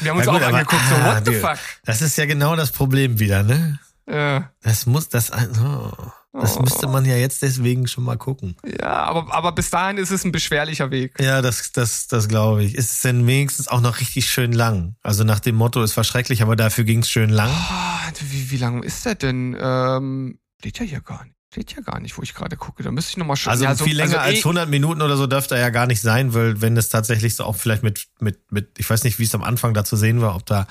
Wir 0.00 0.10
haben 0.10 0.18
uns 0.18 0.26
Ja, 0.26 0.32
gut, 0.32 0.42
auch 0.42 0.46
aber- 0.46 0.46
angeguckt, 0.58 0.82
so 0.88 0.94
ah, 0.96 1.14
what 1.16 1.26
the 1.26 1.34
fuck? 1.34 1.58
Das 1.84 2.02
ist 2.02 2.16
ja 2.18 2.26
genau 2.26 2.56
das 2.56 2.72
Problem 2.72 3.18
wieder, 3.20 3.42
ne? 3.42 3.78
Ja. 4.08 4.50
Das 4.62 4.86
muss, 4.86 5.08
das, 5.08 5.30
oh, 5.32 5.92
das 6.40 6.56
Oh. 6.56 6.62
müsste 6.62 6.86
man 6.88 7.04
ja 7.04 7.16
jetzt 7.16 7.42
deswegen 7.42 7.86
schon 7.86 8.04
mal 8.04 8.16
gucken. 8.16 8.56
Ja, 8.80 9.04
aber, 9.04 9.32
aber 9.34 9.52
bis 9.52 9.70
dahin 9.70 9.98
ist 9.98 10.10
es 10.10 10.24
ein 10.24 10.32
beschwerlicher 10.32 10.90
Weg. 10.90 11.14
Ja, 11.20 11.42
das, 11.42 11.72
das, 11.72 12.06
das 12.06 12.28
glaube 12.28 12.64
ich. 12.64 12.74
Ist 12.74 12.90
es 12.92 13.00
denn 13.00 13.26
wenigstens 13.26 13.68
auch 13.68 13.80
noch 13.80 14.00
richtig 14.00 14.30
schön 14.30 14.52
lang? 14.52 14.96
Also 15.02 15.24
nach 15.24 15.40
dem 15.40 15.56
Motto, 15.56 15.82
es 15.82 15.96
war 15.96 16.04
schrecklich, 16.04 16.42
aber 16.42 16.56
dafür 16.56 16.84
ging 16.84 17.00
es 17.00 17.10
schön 17.10 17.30
lang. 17.30 17.50
Ah, 17.50 18.00
wie, 18.30 18.50
wie 18.50 18.56
lang 18.56 18.82
ist 18.82 19.04
der 19.04 19.14
denn? 19.14 19.56
Ähm, 19.60 20.38
steht 20.60 20.78
ja 20.78 20.84
hier 20.84 21.00
gar 21.00 21.24
nicht. 21.24 21.34
Steht 21.52 21.74
ja 21.76 21.80
gar 21.80 22.00
nicht, 22.00 22.18
wo 22.18 22.22
ich 22.22 22.34
gerade 22.34 22.56
gucke. 22.56 22.82
Da 22.82 22.90
müsste 22.90 23.12
ich 23.12 23.16
nochmal 23.16 23.36
schauen. 23.36 23.52
Also 23.52 23.64
ja, 23.64 23.74
viel 23.76 23.96
länger 23.96 24.18
also 24.20 24.30
eh- 24.30 24.34
als 24.36 24.38
100 24.44 24.68
Minuten 24.68 25.00
oder 25.00 25.16
so 25.16 25.26
dürfte 25.26 25.54
er 25.54 25.60
ja 25.62 25.70
gar 25.70 25.86
nicht 25.86 26.00
sein, 26.02 26.34
weil 26.34 26.60
wenn 26.60 26.76
es 26.76 26.88
tatsächlich 26.90 27.34
so 27.36 27.44
auch 27.44 27.56
vielleicht 27.56 27.82
mit, 27.82 28.08
mit, 28.20 28.40
mit, 28.52 28.78
ich 28.78 28.90
weiß 28.90 29.04
nicht, 29.04 29.18
wie 29.18 29.24
es 29.24 29.34
am 29.34 29.42
Anfang 29.44 29.72
da 29.72 29.84
zu 29.84 29.96
sehen 29.96 30.20
war, 30.20 30.34
ob 30.34 30.44
da 30.44 30.66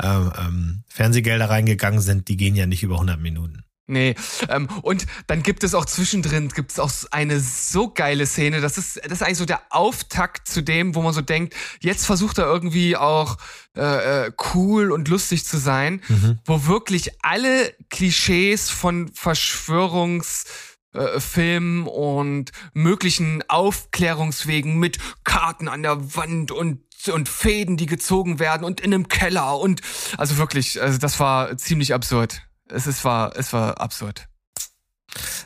ähm, 0.00 0.32
ähm, 0.38 0.82
Fernsehgelder 0.88 1.50
reingegangen 1.50 2.00
sind, 2.00 2.28
die 2.28 2.36
gehen 2.38 2.54
ja 2.54 2.64
nicht 2.66 2.82
über 2.82 2.94
100 2.94 3.20
Minuten. 3.20 3.64
Nee, 3.90 4.14
ähm, 4.48 4.68
und 4.82 5.06
dann 5.26 5.42
gibt 5.42 5.64
es 5.64 5.74
auch 5.74 5.84
zwischendrin, 5.84 6.48
gibt 6.48 6.72
es 6.72 6.78
auch 6.78 6.90
eine 7.10 7.40
so 7.40 7.90
geile 7.90 8.24
Szene, 8.26 8.60
das 8.60 8.78
ist, 8.78 8.96
das 9.02 9.12
ist 9.12 9.22
eigentlich 9.22 9.38
so 9.38 9.44
der 9.46 9.62
Auftakt 9.70 10.46
zu 10.48 10.62
dem, 10.62 10.94
wo 10.94 11.02
man 11.02 11.12
so 11.12 11.20
denkt, 11.22 11.54
jetzt 11.80 12.06
versucht 12.06 12.38
er 12.38 12.44
irgendwie 12.46 12.96
auch 12.96 13.36
äh, 13.76 14.26
äh, 14.26 14.32
cool 14.54 14.92
und 14.92 15.08
lustig 15.08 15.44
zu 15.44 15.58
sein, 15.58 16.00
Mhm. 16.08 16.38
wo 16.44 16.66
wirklich 16.66 17.10
alle 17.22 17.74
Klischees 17.90 18.70
von 18.70 19.10
Verschwörungs 19.14 20.44
äh, 20.92 21.20
Filmen 21.20 21.86
und 21.86 22.50
möglichen 22.72 23.42
Aufklärungswegen 23.48 24.78
mit 24.78 24.98
Karten 25.24 25.68
an 25.68 25.82
der 25.82 26.16
Wand 26.16 26.50
und 26.52 26.80
und 27.14 27.30
Fäden, 27.30 27.78
die 27.78 27.86
gezogen 27.86 28.38
werden 28.40 28.62
und 28.62 28.82
in 28.82 28.92
einem 28.92 29.08
Keller 29.08 29.58
und 29.58 29.80
also 30.18 30.36
wirklich, 30.36 30.82
also 30.82 30.98
das 30.98 31.18
war 31.18 31.56
ziemlich 31.56 31.94
absurd. 31.94 32.42
Es 32.72 32.86
ist 32.86 33.04
war 33.04 33.36
es 33.36 33.52
war 33.52 33.80
absurd. 33.80 34.28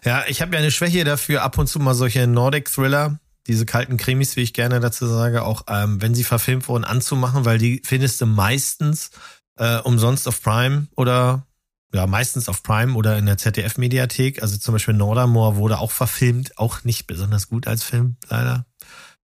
Ja, 0.05 0.25
ich 0.29 0.43
habe 0.43 0.53
ja 0.55 0.59
eine 0.59 0.71
Schwäche 0.71 1.05
dafür, 1.05 1.43
ab 1.43 1.57
und 1.57 1.67
zu 1.67 1.79
mal 1.81 1.95
solche 1.95 2.27
Nordic 2.27 2.71
Thriller, 2.71 3.19
diese 3.47 3.65
kalten 3.67 3.97
Krimis, 3.97 4.37
wie 4.37 4.43
ich 4.43 4.53
gerne 4.53 4.81
dazu 4.81 5.07
sage, 5.07 5.43
auch 5.43 5.65
ähm, 5.69 6.01
wenn 6.03 6.15
sie 6.15 6.25
verfilmt 6.25 6.69
wurden, 6.69 6.85
anzumachen, 6.85 7.45
weil 7.45 7.59
die 7.59 7.83
findest 7.85 8.21
du 8.21 8.27
meistens 8.27 9.11
äh, 9.57 9.79
umsonst 9.79 10.29
auf 10.29 10.43
Prime 10.43 10.89
oder 10.97 11.47
ja, 11.93 12.07
meistens 12.07 12.49
auf 12.49 12.63
Prime 12.63 12.95
oder 12.95 13.17
in 13.19 13.27
der 13.27 13.39
ZDF-Mediathek. 13.39 14.43
Also 14.43 14.59
zum 14.59 14.73
Beispiel 14.73 14.95
Nordermoor 14.95 15.57
wurde 15.57 15.79
auch 15.79 15.93
verfilmt, 15.93 16.59
auch 16.59 16.83
nicht 16.85 17.07
besonders 17.07 17.49
gut 17.49 17.67
als 17.67 17.85
Film, 17.85 18.17
leider. 18.29 18.67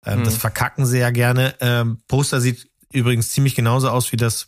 Ähm, 0.04 0.18
Hm. 0.18 0.24
Das 0.24 0.36
verkacken 0.36 0.86
sie 0.86 0.98
ja 0.98 1.10
gerne. 1.10 1.54
Ähm, 1.60 2.02
Poster 2.08 2.40
sieht 2.40 2.70
übrigens 2.92 3.30
ziemlich 3.30 3.54
genauso 3.54 3.88
aus 3.90 4.12
wie 4.12 4.16
das 4.16 4.46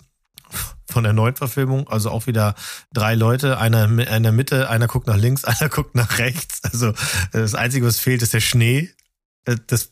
von 0.91 1.05
der 1.05 1.13
Neuverfilmung. 1.13 1.89
Also 1.89 2.11
auch 2.11 2.27
wieder 2.27 2.55
drei 2.93 3.15
Leute, 3.15 3.59
einer 3.59 3.85
in 3.85 4.23
der 4.23 4.33
Mitte, 4.33 4.69
einer 4.69 4.87
guckt 4.89 5.07
nach 5.07 5.17
links, 5.17 5.45
einer 5.45 5.69
guckt 5.69 5.95
nach 5.95 6.19
rechts. 6.19 6.61
Also 6.65 6.93
das 7.33 7.55
Einzige, 7.55 7.87
was 7.87 7.99
fehlt, 7.99 8.23
ist 8.23 8.35
der 8.35 8.41
Schnee. 8.41 8.91
Äh, 9.45 9.57
Das, 9.67 9.91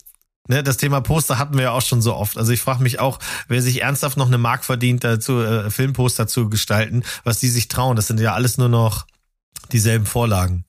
ne, 0.48 0.62
das 0.62 0.76
Thema 0.76 1.00
Poster 1.00 1.38
hatten 1.38 1.54
wir 1.56 1.64
ja 1.64 1.70
auch 1.72 1.82
schon 1.82 2.02
so 2.02 2.14
oft. 2.14 2.36
Also 2.36 2.52
ich 2.52 2.60
frage 2.60 2.82
mich 2.82 3.00
auch, 3.00 3.18
wer 3.48 3.62
sich 3.62 3.82
ernsthaft 3.82 4.16
noch 4.16 4.26
eine 4.26 4.38
Mark 4.38 4.64
verdient, 4.64 5.04
dazu 5.04 5.40
äh, 5.40 5.70
Filmposter 5.70 6.26
zu 6.26 6.48
gestalten, 6.50 7.02
was 7.24 7.38
die 7.40 7.48
sich 7.48 7.68
trauen. 7.68 7.96
Das 7.96 8.06
sind 8.06 8.20
ja 8.20 8.34
alles 8.34 8.58
nur 8.58 8.68
noch 8.68 9.06
dieselben 9.72 10.06
Vorlagen. 10.06 10.64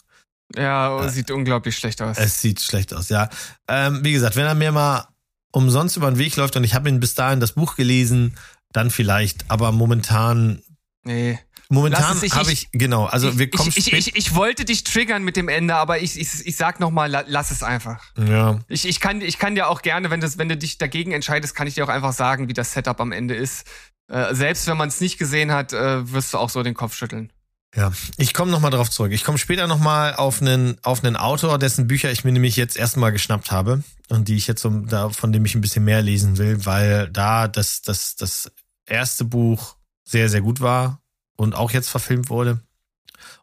Ja, 0.56 1.04
Äh, 1.04 1.10
sieht 1.10 1.30
unglaublich 1.32 1.78
schlecht 1.78 2.02
aus. 2.02 2.18
Es 2.18 2.42
sieht 2.42 2.60
schlecht 2.62 2.94
aus, 2.94 3.10
ja. 3.10 3.30
Ähm, 3.68 4.04
wie 4.04 4.12
gesagt, 4.12 4.36
wenn 4.36 4.46
er 4.46 4.56
mir 4.56 4.72
mal 4.72 5.08
umsonst 5.52 5.96
über 5.98 6.10
den 6.10 6.18
Weg 6.18 6.36
läuft 6.36 6.56
und 6.56 6.64
ich 6.64 6.74
habe 6.74 6.90
ihn 6.90 7.00
bis 7.00 7.16
dahin 7.16 7.40
das 7.40 7.54
Buch 7.54 7.76
gelesen, 7.76 8.36
dann 8.74 8.90
vielleicht. 8.92 9.46
Aber 9.50 9.72
momentan, 9.72 10.62
nee. 11.04 11.40
momentan 11.70 12.18
ich- 12.22 12.34
habe 12.34 12.52
ich, 12.52 12.70
genau, 12.72 13.06
also 13.06 13.38
wir 13.40 13.50
kommen 13.50 13.70
ich, 13.70 13.78
ich, 13.92 13.94
ich, 13.94 14.16
ich 14.16 14.36
wollte 14.36 14.66
dich 14.66 14.84
triggern 14.84 15.24
mit 15.24 15.36
dem 15.36 15.50
Ende, 15.50 15.76
aber 15.76 16.00
ich, 16.00 16.20
ich, 16.20 16.46
ich 16.46 16.56
sag 16.56 16.80
noch 16.80 16.92
mal, 16.92 17.10
la- 17.10 17.24
lass 17.28 17.52
es 17.52 17.64
einfach. 17.64 18.04
ja, 18.18 18.60
Ich, 18.68 18.88
ich, 18.88 19.00
kann, 19.00 19.22
ich 19.22 19.38
kann 19.40 19.56
dir 19.56 19.68
auch 19.70 19.82
gerne, 19.82 20.10
wenn, 20.10 20.22
das, 20.22 20.38
wenn 20.38 20.50
du 20.50 20.58
dich 20.58 20.78
dagegen 20.78 21.12
entscheidest, 21.12 21.56
kann 21.56 21.68
ich 21.68 21.76
dir 21.76 21.84
auch 21.86 21.90
einfach 21.90 22.14
sagen, 22.14 22.48
wie 22.48 22.54
das 22.54 22.74
Setup 22.74 23.00
am 23.02 23.12
Ende 23.12 23.36
ist. 23.36 23.66
Äh, 24.12 24.34
selbst 24.34 24.66
wenn 24.68 24.78
man 24.78 24.90
es 24.90 25.02
nicht 25.02 25.18
gesehen 25.20 25.52
hat, 25.52 25.72
äh, 25.74 26.12
wirst 26.12 26.34
du 26.34 26.38
auch 26.40 26.50
so 26.50 26.64
den 26.64 26.74
Kopf 26.74 26.96
schütteln. 26.96 27.32
ja. 27.76 27.92
Ich 28.18 28.34
komme 28.34 28.50
nochmal 28.52 28.72
drauf 28.72 28.90
zurück. 28.90 29.12
Ich 29.12 29.24
komme 29.24 29.38
später 29.38 29.68
nochmal 29.68 30.16
auf 30.16 30.42
einen, 30.42 30.78
auf 30.84 31.04
einen 31.04 31.16
Autor, 31.16 31.60
dessen 31.60 31.86
Bücher 31.88 32.12
ich 32.12 32.24
mir 32.24 32.32
nämlich 32.32 32.56
jetzt 32.56 32.76
erstmal 32.76 33.12
geschnappt 33.12 33.52
habe 33.52 33.84
und 34.08 34.28
die 34.28 34.36
ich 34.36 34.48
jetzt 34.48 34.64
so, 34.64 34.72
da, 34.72 35.10
von 35.10 35.32
dem 35.32 35.46
ich 35.46 35.54
ein 35.54 35.62
bisschen 35.62 35.84
mehr 35.86 36.02
lesen 36.02 36.40
will, 36.40 36.66
weil 36.66 37.08
da 37.12 37.48
das, 37.48 37.84
das, 37.84 38.16
das 38.16 38.52
erste 38.90 39.26
Buch 39.26 39.76
sehr, 40.04 40.30
sehr 40.30 40.42
gut 40.42 40.62
war 40.62 41.02
und 41.38 41.56
auch 41.56 41.72
jetzt 41.72 41.90
verfilmt 41.90 42.30
wurde. 42.30 42.60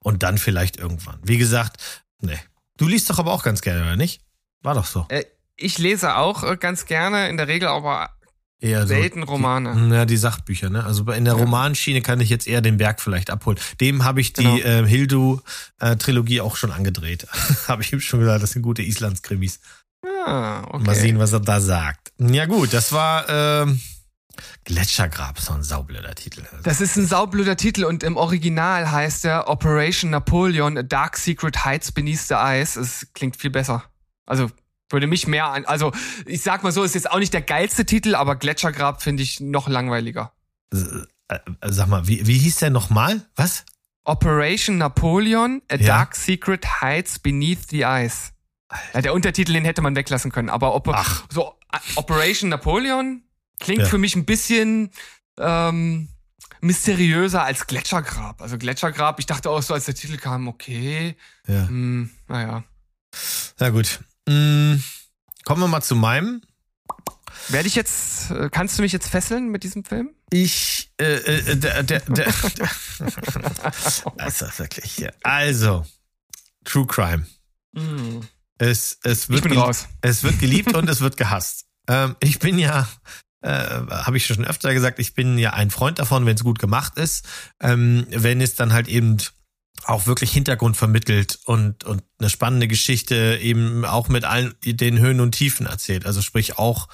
Und 0.00 0.22
dann 0.22 0.38
vielleicht 0.38 0.76
irgendwann. 0.78 1.18
Wie 1.22 1.38
gesagt, 1.38 1.76
nee. 2.20 2.38
Du 2.78 2.86
liest 2.88 3.08
doch 3.10 3.18
aber 3.18 3.32
auch 3.32 3.42
ganz 3.42 3.60
gerne, 3.60 3.82
oder 3.82 3.96
nicht? 3.96 4.20
War 4.62 4.74
doch 4.74 4.86
so. 4.86 5.06
Äh, 5.08 5.24
ich 5.56 5.78
lese 5.78 6.16
auch 6.16 6.42
äh, 6.44 6.56
ganz 6.56 6.86
gerne, 6.86 7.28
in 7.28 7.36
der 7.36 7.48
Regel 7.48 7.68
aber 7.68 8.10
Eher 8.58 8.82
so. 8.82 8.88
selten 8.88 9.22
Romane. 9.22 9.94
Ja, 9.94 10.04
die 10.06 10.16
Sachbücher, 10.16 10.70
ne? 10.70 10.84
Also 10.84 11.10
in 11.12 11.24
der 11.26 11.34
Ja. 11.34 11.40
Romanschiene 11.40 12.00
kann 12.00 12.20
ich 12.20 12.30
jetzt 12.30 12.46
eher 12.46 12.62
den 12.62 12.78
Berg 12.78 13.00
vielleicht 13.00 13.28
abholen. 13.30 13.58
Dem 13.80 14.04
habe 14.04 14.20
ich 14.20 14.32
die 14.32 14.42
Genau. 14.44 14.56
äh, 14.56 14.86
Hildu-Trilogie 14.86 16.40
auch 16.40 16.56
schon 16.56 16.72
angedreht. 16.72 17.26
habe 17.68 17.82
ich 17.82 17.92
ihm 17.92 18.00
schon 18.00 18.20
gesagt, 18.20 18.42
das 18.42 18.52
sind 18.52 18.62
gute 18.62 18.82
Islandskrimis. 18.82 19.60
Ah, 20.24 20.62
okay. 20.70 20.84
Mal 20.84 20.94
sehen, 20.94 21.18
was 21.18 21.32
er 21.32 21.40
da 21.40 21.60
sagt. 21.60 22.12
Ja 22.18 22.46
gut, 22.46 22.72
das 22.72 22.92
war 22.92 23.28
ähm, 23.28 23.80
Gletschergrab, 24.64 25.38
so 25.40 25.52
ein 25.52 25.62
saublöder 25.62 26.14
Titel. 26.14 26.42
Das 26.62 26.80
ist 26.80 26.96
ein 26.96 27.06
saublöder 27.06 27.56
Titel 27.56 27.84
und 27.84 28.02
im 28.02 28.16
Original 28.16 28.90
heißt 28.90 29.24
er 29.24 29.48
Operation 29.48 30.10
Napoleon, 30.10 30.78
A 30.78 30.82
Dark 30.82 31.16
Secret 31.16 31.64
Heights 31.64 31.92
Beneath 31.92 32.28
the 32.28 32.34
Ice. 32.34 32.78
Es 32.78 33.06
klingt 33.14 33.36
viel 33.36 33.50
besser. 33.50 33.84
Also 34.26 34.50
Würde 34.90 35.06
mich 35.08 35.26
mehr 35.26 35.46
an. 35.46 35.64
Also, 35.64 35.92
ich 36.26 36.42
sag 36.42 36.62
mal 36.62 36.70
so, 36.72 36.84
ist 36.84 36.94
jetzt 36.94 37.10
auch 37.10 37.18
nicht 37.18 37.34
der 37.34 37.42
geilste 37.42 37.84
Titel, 37.84 38.14
aber 38.14 38.36
Gletschergrab 38.36 39.02
finde 39.02 39.22
ich 39.24 39.40
noch 39.40 39.68
langweiliger. 39.68 40.32
Äh, 40.72 41.38
Sag 41.64 41.88
mal, 41.88 42.06
wie, 42.06 42.24
wie 42.26 42.38
hieß 42.38 42.58
der 42.58 42.70
nochmal? 42.70 43.20
Was? 43.34 43.64
Operation 44.04 44.78
Napoleon, 44.78 45.60
A 45.68 45.74
Ja. 45.74 45.86
Dark 45.86 46.14
Secret 46.14 46.64
Hides 46.80 47.18
Beneath 47.18 47.68
the 47.70 47.82
Ice. 47.82 48.30
Ja, 48.94 49.00
der 49.02 49.12
Untertitel, 49.12 49.52
den 49.52 49.64
hätte 49.64 49.82
man 49.82 49.96
weglassen 49.96 50.30
können, 50.30 50.50
aber 50.50 50.74
Oper 50.74 50.92
Ach. 50.94 51.24
so 51.30 51.54
äh, 51.72 51.78
Operation 51.96 52.50
Napoleon 52.50 53.22
klingt 53.60 53.82
Ja. 53.82 53.88
für 53.88 53.98
mich 53.98 54.14
ein 54.16 54.24
bisschen 54.24 54.90
ähm, 55.38 56.08
mysteriöser 56.60 57.42
als 57.42 57.66
Gletschergrab. 57.66 58.40
Also 58.42 58.58
Gletschergrab, 58.58 59.18
ich 59.20 59.26
dachte 59.26 59.50
auch 59.50 59.62
so, 59.62 59.74
als 59.74 59.84
der 59.84 59.94
Titel 59.94 60.16
kam, 60.16 60.48
okay, 60.48 61.16
Ja. 61.46 61.68
hm, 61.68 62.10
naja. 62.28 62.64
Na 63.58 63.68
gut. 63.70 64.00
Mm, 64.28 64.76
kommen 65.44 65.60
wir 65.62 65.68
mal 65.68 65.82
zu 65.82 65.94
meinem. 65.96 66.42
Werde 67.48 67.68
ich 67.68 67.74
jetzt, 67.74 68.30
äh, 68.30 68.48
kannst 68.50 68.78
du 68.78 68.82
mich 68.82 68.92
jetzt 68.92 69.08
fesseln 69.08 69.48
mit 69.50 69.62
diesem 69.62 69.84
Film? 69.84 70.10
Ich, 70.30 70.90
äh, 71.00 71.04
äh, 71.16 71.56
der, 71.56 71.82
der, 71.82 72.00
der, 72.00 72.26
also 74.18 74.46
wirklich, 74.58 74.98
ja. 74.98 75.10
Also, 75.22 75.84
True 76.64 76.86
Crime. 76.86 77.26
Hm. 77.76 78.26
Es, 78.58 78.98
es 79.02 79.24
Ich 79.24 79.28
wird, 79.28 79.42
bin 79.44 79.52
gelie- 79.52 79.60
raus. 79.60 79.86
es 80.00 80.22
wird 80.24 80.40
geliebt 80.40 80.74
und 80.74 80.88
es 80.88 81.00
wird 81.00 81.16
gehasst. 81.16 81.66
Ähm, 81.88 82.16
ich 82.20 82.38
bin 82.38 82.58
ja, 82.58 82.88
äh, 83.46 83.86
habe 83.90 84.16
ich 84.16 84.26
schon 84.26 84.44
öfter 84.44 84.74
gesagt, 84.74 84.98
ich 84.98 85.14
bin 85.14 85.38
ja 85.38 85.52
ein 85.52 85.70
Freund 85.70 86.00
davon, 86.00 86.26
wenn 86.26 86.34
es 86.34 86.42
gut 86.42 86.58
gemacht 86.58 86.98
ist, 86.98 87.24
ähm, 87.60 88.06
wenn 88.10 88.40
es 88.40 88.56
dann 88.56 88.72
halt 88.72 88.88
eben 88.88 89.18
auch 89.84 90.06
wirklich 90.06 90.32
Hintergrund 90.32 90.76
vermittelt 90.76 91.38
und, 91.44 91.84
und 91.84 92.02
eine 92.18 92.28
spannende 92.28 92.66
Geschichte 92.66 93.38
eben 93.40 93.84
auch 93.84 94.08
mit 94.08 94.24
allen 94.24 94.54
den 94.64 94.98
Höhen 94.98 95.20
und 95.20 95.32
Tiefen 95.32 95.66
erzählt. 95.66 96.06
Also 96.06 96.22
sprich 96.22 96.58
auch 96.58 96.88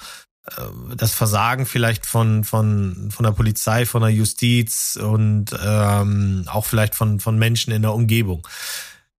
äh, 0.45 0.51
das 0.95 1.13
Versagen 1.13 1.65
vielleicht 1.65 2.05
von, 2.05 2.43
von, 2.43 3.09
von 3.09 3.23
der 3.23 3.31
Polizei, 3.31 3.87
von 3.87 4.03
der 4.03 4.11
Justiz 4.11 4.95
und 5.01 5.55
ähm, 5.59 6.43
auch 6.47 6.65
vielleicht 6.65 6.93
von, 6.93 7.19
von 7.19 7.39
Menschen 7.39 7.73
in 7.73 7.81
der 7.81 7.93
Umgebung. 7.93 8.47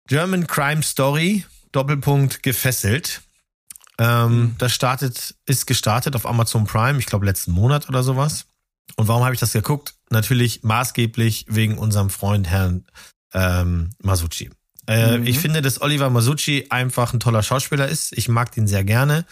German 0.08 0.46
Crime 0.46 0.84
Story, 0.84 1.46
Doppelpunkt 1.72 2.44
gefesselt. 2.44 3.22
Ähm, 4.00 4.40
Mhm. 4.42 4.56
Das 4.58 4.74
startet, 4.74 5.36
ist 5.46 5.68
gestartet 5.68 6.16
auf 6.16 6.26
Amazon 6.26 6.66
Prime, 6.66 6.98
ich 7.00 7.06
glaube 7.06 7.26
letzten 7.26 7.52
Monat 7.52 7.88
oder 7.90 8.04
sowas. 8.04 8.46
Und 8.96 9.08
warum 9.08 9.24
habe 9.24 9.34
ich 9.34 9.40
das 9.40 9.54
geguckt? 9.54 9.94
Natürlich 10.10 10.64
maßgeblich 10.64 11.46
wegen 11.50 11.78
unserem 11.78 12.10
Freund 12.10 12.48
Herrn 12.50 12.86
ähm, 13.34 13.92
Masucci. 14.02 14.52
Äh, 14.88 15.18
Mhm. 15.20 15.28
Ich 15.28 15.40
finde, 15.40 15.62
dass 15.62 15.82
Oliver 15.82 16.10
Masucci 16.10 16.68
einfach 16.70 17.14
ein 17.14 17.20
toller 17.20 17.44
Schauspieler 17.44 17.88
ist. 17.88 18.16
Ich 18.18 18.28
mag 18.28 18.52
den 18.52 18.68
sehr 18.68 18.84
gerne. 18.84 19.26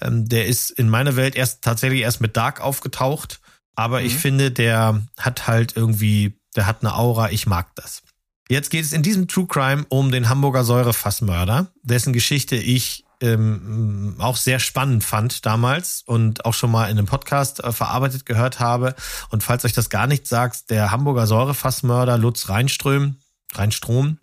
Ähm, 0.00 0.28
der 0.28 0.46
ist 0.46 0.70
in 0.70 0.88
meiner 0.88 1.14
Welt 1.16 1.36
erst 1.36 1.62
tatsächlich 1.62 2.00
erst 2.00 2.20
mit 2.20 2.36
Dark 2.36 2.60
aufgetaucht. 2.60 3.40
Aber 3.76 4.02
ich 4.02 4.14
Mhm. 4.14 4.18
finde, 4.18 4.50
der 4.50 5.02
hat 5.18 5.46
halt 5.46 5.76
irgendwie, 5.76 6.38
der 6.56 6.66
hat 6.66 6.82
eine 6.82 6.94
Aura, 6.96 7.30
ich 7.30 7.46
mag 7.46 7.74
das. 7.74 8.02
Jetzt 8.48 8.70
geht 8.70 8.84
es 8.84 8.92
in 8.92 9.02
diesem 9.02 9.26
True 9.28 9.46
Crime 9.46 9.84
um 9.88 10.10
den 10.10 10.28
Hamburger 10.28 10.64
Säurefassmörder, 10.64 11.72
dessen 11.82 12.12
Geschichte 12.12 12.56
ich 12.56 13.04
ähm, 13.24 14.16
auch 14.18 14.36
sehr 14.36 14.58
spannend 14.58 15.02
fand 15.02 15.46
damals 15.46 16.02
und 16.04 16.44
auch 16.44 16.54
schon 16.54 16.70
mal 16.70 16.86
in 16.86 16.98
einem 16.98 17.06
Podcast 17.06 17.62
äh, 17.62 17.72
verarbeitet 17.72 18.26
gehört 18.26 18.60
habe. 18.60 18.94
Und 19.30 19.42
falls 19.42 19.64
euch 19.64 19.72
das 19.72 19.90
gar 19.90 20.06
nicht 20.06 20.26
sagt, 20.26 20.70
der 20.70 20.90
Hamburger 20.90 21.26
Säurefassmörder 21.26 22.18
Lutz 22.18 22.48
Reinström, 22.48 23.16
Reinstrom, 23.52 24.18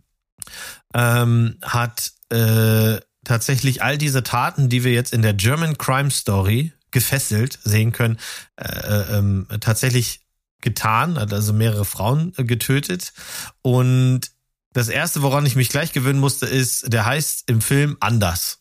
ähm, 0.93 1.57
hat 1.61 2.11
äh, 2.29 2.99
tatsächlich 3.23 3.83
all 3.83 3.97
diese 3.97 4.23
Taten, 4.23 4.69
die 4.69 4.83
wir 4.83 4.93
jetzt 4.93 5.13
in 5.13 5.21
der 5.21 5.33
German 5.33 5.77
Crime 5.77 6.11
Story 6.11 6.73
gefesselt 6.91 7.59
sehen 7.63 7.91
können, 7.91 8.17
äh, 8.57 8.67
äh, 8.67 9.17
ähm, 9.17 9.47
tatsächlich 9.61 10.21
getan, 10.61 11.19
hat 11.19 11.33
also 11.33 11.53
mehrere 11.53 11.85
Frauen 11.85 12.33
äh, 12.37 12.43
getötet. 12.43 13.13
Und 13.61 14.31
das 14.73 14.89
erste, 14.89 15.21
woran 15.21 15.45
ich 15.45 15.55
mich 15.55 15.69
gleich 15.69 15.91
gewöhnen 15.91 16.19
musste, 16.19 16.45
ist, 16.45 16.91
der 16.93 17.05
heißt 17.05 17.49
im 17.49 17.61
Film 17.61 17.97
anders. 17.99 18.60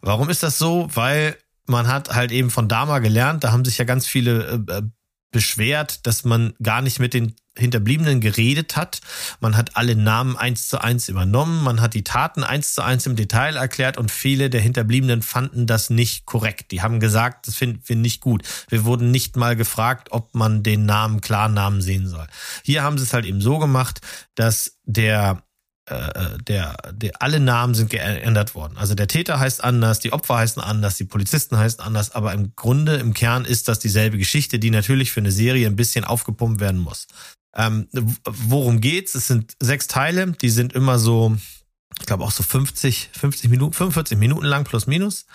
Warum 0.00 0.30
ist 0.30 0.42
das 0.42 0.58
so? 0.58 0.88
Weil 0.94 1.36
man 1.66 1.88
hat 1.88 2.14
halt 2.14 2.32
eben 2.32 2.50
von 2.50 2.68
Dama 2.68 3.00
gelernt, 3.00 3.44
da 3.44 3.52
haben 3.52 3.64
sich 3.64 3.78
ja 3.78 3.84
ganz 3.84 4.06
viele 4.06 4.64
äh, 4.68 4.72
äh, 4.72 4.82
beschwert, 5.32 6.06
dass 6.06 6.24
man 6.24 6.54
gar 6.62 6.80
nicht 6.80 6.98
mit 6.98 7.12
den 7.12 7.34
Hinterbliebenen 7.58 8.20
geredet 8.20 8.76
hat. 8.76 9.00
Man 9.40 9.56
hat 9.56 9.76
alle 9.76 9.96
Namen 9.96 10.36
eins 10.36 10.68
zu 10.68 10.80
eins 10.80 11.08
übernommen, 11.08 11.64
man 11.64 11.80
hat 11.80 11.94
die 11.94 12.04
Taten 12.04 12.44
eins 12.44 12.74
zu 12.74 12.82
eins 12.82 13.06
im 13.06 13.16
Detail 13.16 13.56
erklärt 13.56 13.96
und 13.96 14.10
viele 14.10 14.50
der 14.50 14.60
Hinterbliebenen 14.60 15.22
fanden 15.22 15.66
das 15.66 15.90
nicht 15.90 16.26
korrekt. 16.26 16.70
Die 16.70 16.82
haben 16.82 17.00
gesagt, 17.00 17.48
das 17.48 17.56
finden 17.56 17.82
wir 17.86 17.96
nicht 17.96 18.20
gut. 18.20 18.42
Wir 18.68 18.84
wurden 18.84 19.10
nicht 19.10 19.36
mal 19.36 19.56
gefragt, 19.56 20.08
ob 20.10 20.34
man 20.34 20.62
den 20.62 20.86
Namen, 20.86 21.20
Klarnamen 21.20 21.80
sehen 21.80 22.06
soll. 22.06 22.26
Hier 22.62 22.82
haben 22.82 22.98
sie 22.98 23.04
es 23.04 23.12
halt 23.12 23.26
eben 23.26 23.40
so 23.40 23.58
gemacht, 23.58 24.00
dass 24.34 24.78
der 24.84 25.42
äh, 25.86 26.38
der, 26.46 26.76
der, 26.92 27.22
alle 27.22 27.38
Namen 27.38 27.74
sind 27.74 27.90
geändert 27.90 28.54
worden. 28.54 28.76
Also 28.76 28.94
der 28.94 29.06
Täter 29.06 29.38
heißt 29.38 29.62
anders, 29.62 30.00
die 30.00 30.12
Opfer 30.12 30.36
heißen 30.36 30.60
anders, 30.60 30.96
die 30.96 31.04
Polizisten 31.04 31.56
heißen 31.56 31.80
anders, 31.80 32.10
aber 32.10 32.32
im 32.32 32.54
Grunde, 32.56 32.96
im 32.96 33.14
Kern 33.14 33.44
ist 33.44 33.68
das 33.68 33.78
dieselbe 33.78 34.18
Geschichte, 34.18 34.58
die 34.58 34.70
natürlich 34.70 35.12
für 35.12 35.20
eine 35.20 35.30
Serie 35.30 35.66
ein 35.66 35.76
bisschen 35.76 36.04
aufgepumpt 36.04 36.60
werden 36.60 36.80
muss. 36.80 37.06
Ähm, 37.54 37.88
worum 38.24 38.80
geht's? 38.80 39.14
Es 39.14 39.28
sind 39.28 39.56
sechs 39.60 39.86
Teile, 39.86 40.32
die 40.32 40.50
sind 40.50 40.72
immer 40.72 40.98
so, 40.98 41.36
ich 42.00 42.06
glaube 42.06 42.24
auch 42.24 42.32
so 42.32 42.42
50, 42.42 43.10
50 43.12 43.48
Minuten, 43.48 43.72
45 43.72 44.18
Minuten 44.18 44.44
lang 44.44 44.64
plus 44.64 44.86
minus. 44.86 45.26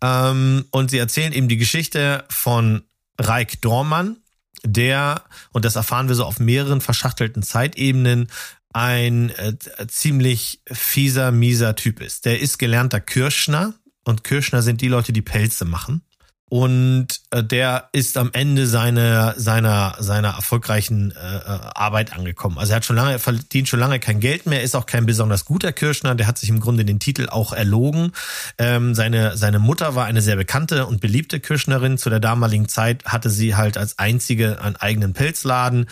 Ähm, 0.00 0.66
und 0.70 0.90
sie 0.90 0.98
erzählen 0.98 1.32
eben 1.32 1.48
die 1.48 1.58
Geschichte 1.58 2.24
von 2.28 2.82
Reik 3.18 3.60
Dormann, 3.60 4.18
der, 4.62 5.22
und 5.52 5.64
das 5.64 5.76
erfahren 5.76 6.08
wir 6.08 6.14
so 6.14 6.24
auf 6.24 6.40
mehreren 6.40 6.80
verschachtelten 6.80 7.42
Zeitebenen, 7.42 8.28
ein 8.76 9.30
äh, 9.30 9.56
ziemlich 9.88 10.60
fieser, 10.70 11.32
mieser 11.32 11.76
Typ 11.76 12.02
ist. 12.02 12.26
Der 12.26 12.40
ist 12.40 12.58
gelernter 12.58 13.00
Kirschner 13.00 13.72
und 14.04 14.22
Kirschner 14.22 14.60
sind 14.60 14.82
die 14.82 14.88
Leute, 14.88 15.14
die 15.14 15.22
Pelze 15.22 15.64
machen. 15.64 16.02
Und 16.48 17.08
äh, 17.32 17.42
der 17.42 17.88
ist 17.90 18.16
am 18.16 18.30
Ende 18.32 18.68
seiner 18.68 19.34
seiner 19.36 19.96
seiner 19.98 20.28
erfolgreichen 20.28 21.10
äh, 21.10 21.36
äh, 21.38 21.58
Arbeit 21.74 22.12
angekommen. 22.12 22.56
Also 22.56 22.72
er 22.72 22.76
hat 22.76 22.84
schon 22.84 22.94
lange 22.94 23.10
er 23.10 23.18
verdient 23.18 23.68
schon 23.68 23.80
lange 23.80 23.98
kein 23.98 24.20
Geld 24.20 24.46
mehr, 24.46 24.62
ist 24.62 24.76
auch 24.76 24.86
kein 24.86 25.06
besonders 25.06 25.44
guter 25.44 25.72
Kirschner. 25.72 26.14
Der 26.14 26.28
hat 26.28 26.38
sich 26.38 26.48
im 26.48 26.60
Grunde 26.60 26.84
den 26.84 27.00
Titel 27.00 27.28
auch 27.28 27.52
erlogen. 27.52 28.12
Ähm, 28.58 28.94
seine 28.94 29.36
seine 29.36 29.58
Mutter 29.58 29.96
war 29.96 30.06
eine 30.06 30.22
sehr 30.22 30.36
bekannte 30.36 30.86
und 30.86 31.00
beliebte 31.00 31.40
Kirschnerin. 31.40 31.98
Zu 31.98 32.10
der 32.10 32.20
damaligen 32.20 32.68
Zeit 32.68 33.04
hatte 33.06 33.28
sie 33.28 33.56
halt 33.56 33.76
als 33.76 33.98
einzige 33.98 34.62
einen 34.62 34.76
eigenen 34.76 35.14
Pelzladen 35.14 35.86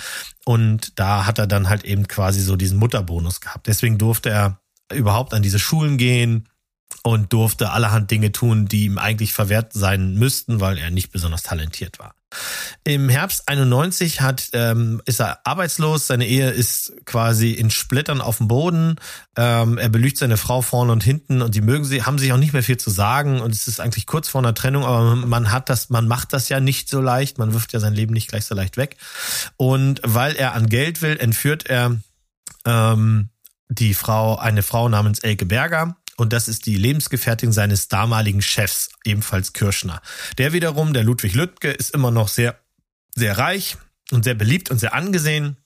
und 0.44 1.00
da 1.00 1.26
hat 1.26 1.40
er 1.40 1.48
dann 1.48 1.68
halt 1.68 1.84
eben 1.84 2.06
quasi 2.06 2.40
so 2.40 2.54
diesen 2.54 2.78
Mutterbonus 2.78 3.40
gehabt. 3.40 3.66
Deswegen 3.66 3.98
durfte 3.98 4.30
er 4.30 4.60
überhaupt 4.92 5.34
an 5.34 5.42
diese 5.42 5.58
Schulen 5.58 5.98
gehen 5.98 6.46
und 7.02 7.32
durfte 7.32 7.70
allerhand 7.70 8.10
Dinge 8.10 8.32
tun, 8.32 8.66
die 8.66 8.86
ihm 8.86 8.98
eigentlich 8.98 9.34
verwehrt 9.34 9.72
sein 9.74 10.14
müssten, 10.14 10.60
weil 10.60 10.78
er 10.78 10.90
nicht 10.90 11.12
besonders 11.12 11.42
talentiert 11.42 11.98
war. 11.98 12.14
Im 12.82 13.08
Herbst 13.08 13.48
91 13.48 14.20
hat, 14.20 14.48
ähm, 14.54 15.00
ist 15.04 15.20
er 15.20 15.46
arbeitslos, 15.46 16.06
seine 16.06 16.26
Ehe 16.26 16.50
ist 16.50 16.92
quasi 17.04 17.52
in 17.52 17.70
Splittern 17.70 18.20
auf 18.20 18.38
dem 18.38 18.48
Boden. 18.48 18.96
Ähm, 19.36 19.78
er 19.78 19.88
belügt 19.88 20.18
seine 20.18 20.36
Frau 20.36 20.62
vorne 20.62 20.92
und 20.92 21.04
hinten 21.04 21.42
und 21.42 21.54
die 21.54 21.60
mögen 21.60 21.84
sie, 21.84 22.02
haben 22.02 22.18
sich 22.18 22.32
auch 22.32 22.38
nicht 22.38 22.52
mehr 22.52 22.62
viel 22.62 22.76
zu 22.76 22.90
sagen 22.90 23.40
und 23.40 23.52
es 23.52 23.68
ist 23.68 23.80
eigentlich 23.80 24.06
kurz 24.06 24.28
vor 24.28 24.40
einer 24.40 24.54
Trennung, 24.54 24.84
aber 24.84 25.14
man 25.14 25.52
hat 25.52 25.68
das, 25.68 25.90
man 25.90 26.08
macht 26.08 26.32
das 26.32 26.48
ja 26.48 26.58
nicht 26.58 26.88
so 26.88 27.00
leicht, 27.00 27.38
man 27.38 27.52
wirft 27.52 27.72
ja 27.72 27.80
sein 27.80 27.94
Leben 27.94 28.14
nicht 28.14 28.28
gleich 28.28 28.46
so 28.46 28.54
leicht 28.54 28.76
weg. 28.76 28.96
Und 29.56 30.00
weil 30.04 30.34
er 30.36 30.54
an 30.54 30.68
Geld 30.68 31.02
will, 31.02 31.16
entführt 31.18 31.66
er 31.66 31.96
ähm, 32.64 33.28
die 33.68 33.94
Frau, 33.94 34.36
eine 34.36 34.62
Frau 34.62 34.88
namens 34.88 35.20
Elke 35.20 35.46
Berger, 35.46 35.96
und 36.16 36.32
das 36.32 36.48
ist 36.48 36.66
die 36.66 36.76
Lebensgefährtin 36.76 37.52
seines 37.52 37.88
damaligen 37.88 38.42
Chefs, 38.42 38.90
ebenfalls 39.04 39.52
Kirschner. 39.52 40.00
Der 40.38 40.52
wiederum, 40.52 40.92
der 40.92 41.04
Ludwig 41.04 41.34
Lüttke, 41.34 41.70
ist 41.70 41.90
immer 41.90 42.10
noch 42.10 42.28
sehr, 42.28 42.58
sehr 43.14 43.38
reich 43.38 43.76
und 44.10 44.24
sehr 44.24 44.34
beliebt 44.34 44.70
und 44.70 44.78
sehr 44.78 44.94
angesehen. 44.94 45.56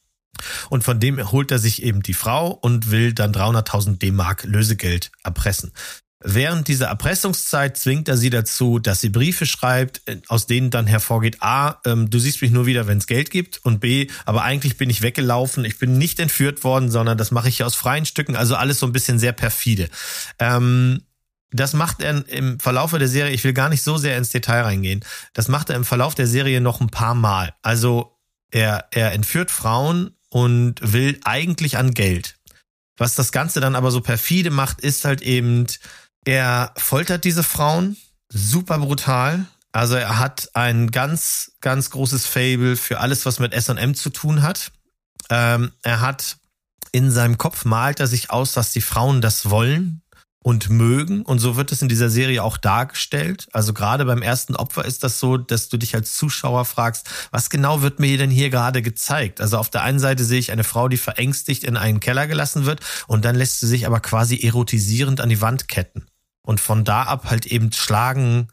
Und 0.71 0.85
von 0.85 1.01
dem 1.01 1.33
holt 1.33 1.51
er 1.51 1.59
sich 1.59 1.83
eben 1.83 2.03
die 2.03 2.15
Frau 2.15 2.51
und 2.51 2.91
will 2.91 3.13
dann 3.13 3.33
300.000 3.33 3.99
D-Mark 3.99 4.45
Lösegeld 4.45 5.11
erpressen. 5.25 5.73
Während 6.21 6.67
dieser 6.67 6.87
Erpressungszeit 6.87 7.77
zwingt 7.77 8.09
er 8.09 8.17
sie 8.17 8.31
dazu, 8.31 8.81
dass 8.81 9.01
sie 9.01 9.09
Briefe 9.09 9.47
schreibt, 9.47 10.03
aus 10.27 10.47
denen 10.47 10.71
dann 10.71 10.89
hervorgeht, 10.89 11.37
A, 11.41 11.81
ähm, 11.87 12.11
du 12.11 12.19
siehst 12.19 12.43
mich 12.43 12.51
nur 12.51 12.67
wieder, 12.67 12.89
wenn 12.89 12.99
es 12.99 13.07
Geld 13.07 13.31
gibt 13.31 13.65
und 13.65 13.79
B, 13.79 14.09
aber 14.25 14.43
eigentlich 14.43 14.77
bin 14.77 14.91
ich 14.91 15.03
weggelaufen, 15.03 15.65
ich 15.65 15.79
bin 15.79 15.97
nicht 15.97 16.19
entführt 16.19 16.65
worden, 16.65 16.91
sondern 16.91 17.19
das 17.19 17.31
mache 17.31 17.49
ich 17.49 17.61
ja 17.61 17.67
aus 17.67 17.77
freien 17.77 18.05
Stücken, 18.05 18.35
also 18.35 18.57
alles 18.57 18.81
so 18.81 18.87
ein 18.87 18.93
bisschen 18.93 19.21
sehr 19.21 19.33
perfide. 19.33 19.89
Ähm, 20.41 21.03
das 21.53 21.73
macht 21.73 22.03
er 22.03 22.27
im 22.29 22.59
Verlaufe 22.59 22.99
der 22.99 23.09
Serie, 23.09 23.33
ich 23.33 23.45
will 23.45 23.53
gar 23.53 23.69
nicht 23.69 23.83
so 23.83 23.97
sehr 23.97 24.19
ins 24.19 24.31
Detail 24.31 24.63
reingehen, 24.63 25.05
das 25.35 25.47
macht 25.47 25.71
er 25.71 25.77
im 25.77 25.85
Verlauf 25.85 26.17
der 26.17 26.27
Serie 26.27 26.61
noch 26.61 26.81
ein 26.81 26.91
paar 26.91 27.15
Mal. 27.15 27.55
Also 27.63 28.19
er, 28.51 28.87
er 28.91 29.13
entführt 29.13 29.53
Frauen 29.53 30.17
und 30.31 30.75
will 30.83 31.21
eigentlich 31.25 31.77
an 31.77 31.95
Geld. 31.95 32.35
Was 32.97 33.15
das 33.15 33.31
Ganze 33.31 33.61
dann 33.61 33.77
aber 33.77 33.93
so 33.93 34.01
perfide 34.01 34.51
macht, 34.51 34.81
ist 34.81 35.05
halt 35.05 35.23
eben, 35.23 35.67
er 36.29 36.75
foltert 36.77 37.25
diese 37.25 37.43
Frauen 37.43 37.97
super 38.29 38.79
brutal. 38.81 39.47
Also 39.73 39.95
er 39.95 40.19
hat 40.19 40.51
ein 40.53 40.91
ganz, 40.91 41.53
ganz 41.63 41.89
großes 41.89 42.27
Fable 42.27 42.77
für 42.77 43.01
alles, 43.01 43.25
was 43.25 43.39
mit 43.39 43.55
S&M 43.55 43.95
zu 43.95 44.11
tun 44.11 44.43
hat. 44.43 44.71
Ähm, 45.31 45.73
er 45.83 46.03
hat 46.03 46.37
in 46.93 47.11
seinem 47.11 47.39
Kopf 47.39 47.65
malt 47.65 48.01
er 48.01 48.07
sich 48.07 48.31
aus, 48.31 48.53
dass 48.53 48.73
die 48.73 48.83
Frauen 48.83 49.23
das 49.23 49.49
wollen 49.49 50.03
und 50.43 50.69
mögen. 50.69 51.23
Und 51.23 51.39
so 51.39 51.57
wird 51.57 51.73
es 51.73 51.81
in 51.81 51.89
dieser 51.89 52.11
Serie 52.11 52.43
auch 52.43 52.59
dargestellt. 52.59 53.49
Also 53.53 53.73
gerade 53.73 54.05
beim 54.05 54.21
ersten 54.21 54.55
Opfer 54.55 54.85
ist 54.85 55.05
das 55.05 55.21
so, 55.21 55.39
dass 55.39 55.71
du 55.71 55.79
dich 55.79 55.95
als 55.95 56.15
Zuschauer 56.15 56.67
fragst, 56.67 57.09
was 57.31 57.49
genau 57.49 57.81
wird 57.81 58.01
mir 58.01 58.19
denn 58.19 58.31
hier 58.31 58.51
gerade 58.51 58.83
gezeigt? 58.83 59.41
Also 59.41 59.57
auf 59.57 59.71
der 59.71 59.83
einen 59.83 59.99
Seite 59.99 60.25
sehe 60.25 60.41
ich 60.41 60.53
eine 60.53 60.65
Frau, 60.65 60.89
die 60.89 60.99
verängstigt 60.99 61.65
in 61.65 61.79
einen 61.79 62.01
Keller 62.01 62.27
gelassen 62.27 62.67
wird 62.67 62.81
und 63.07 63.25
dann 63.25 63.35
lässt 63.35 63.61
sie 63.61 63.67
sich 63.67 63.87
aber 63.87 64.01
quasi 64.01 64.39
erotisierend 64.47 65.23
an 65.23 65.31
die 65.31 65.41
Wand 65.41 65.69
ketten. 65.69 66.05
Und 66.49 66.63
von 66.63 66.83
da 66.83 67.03
ab 67.03 67.27
halt 67.29 67.45
eben 67.45 67.73
schlagen, 67.73 68.49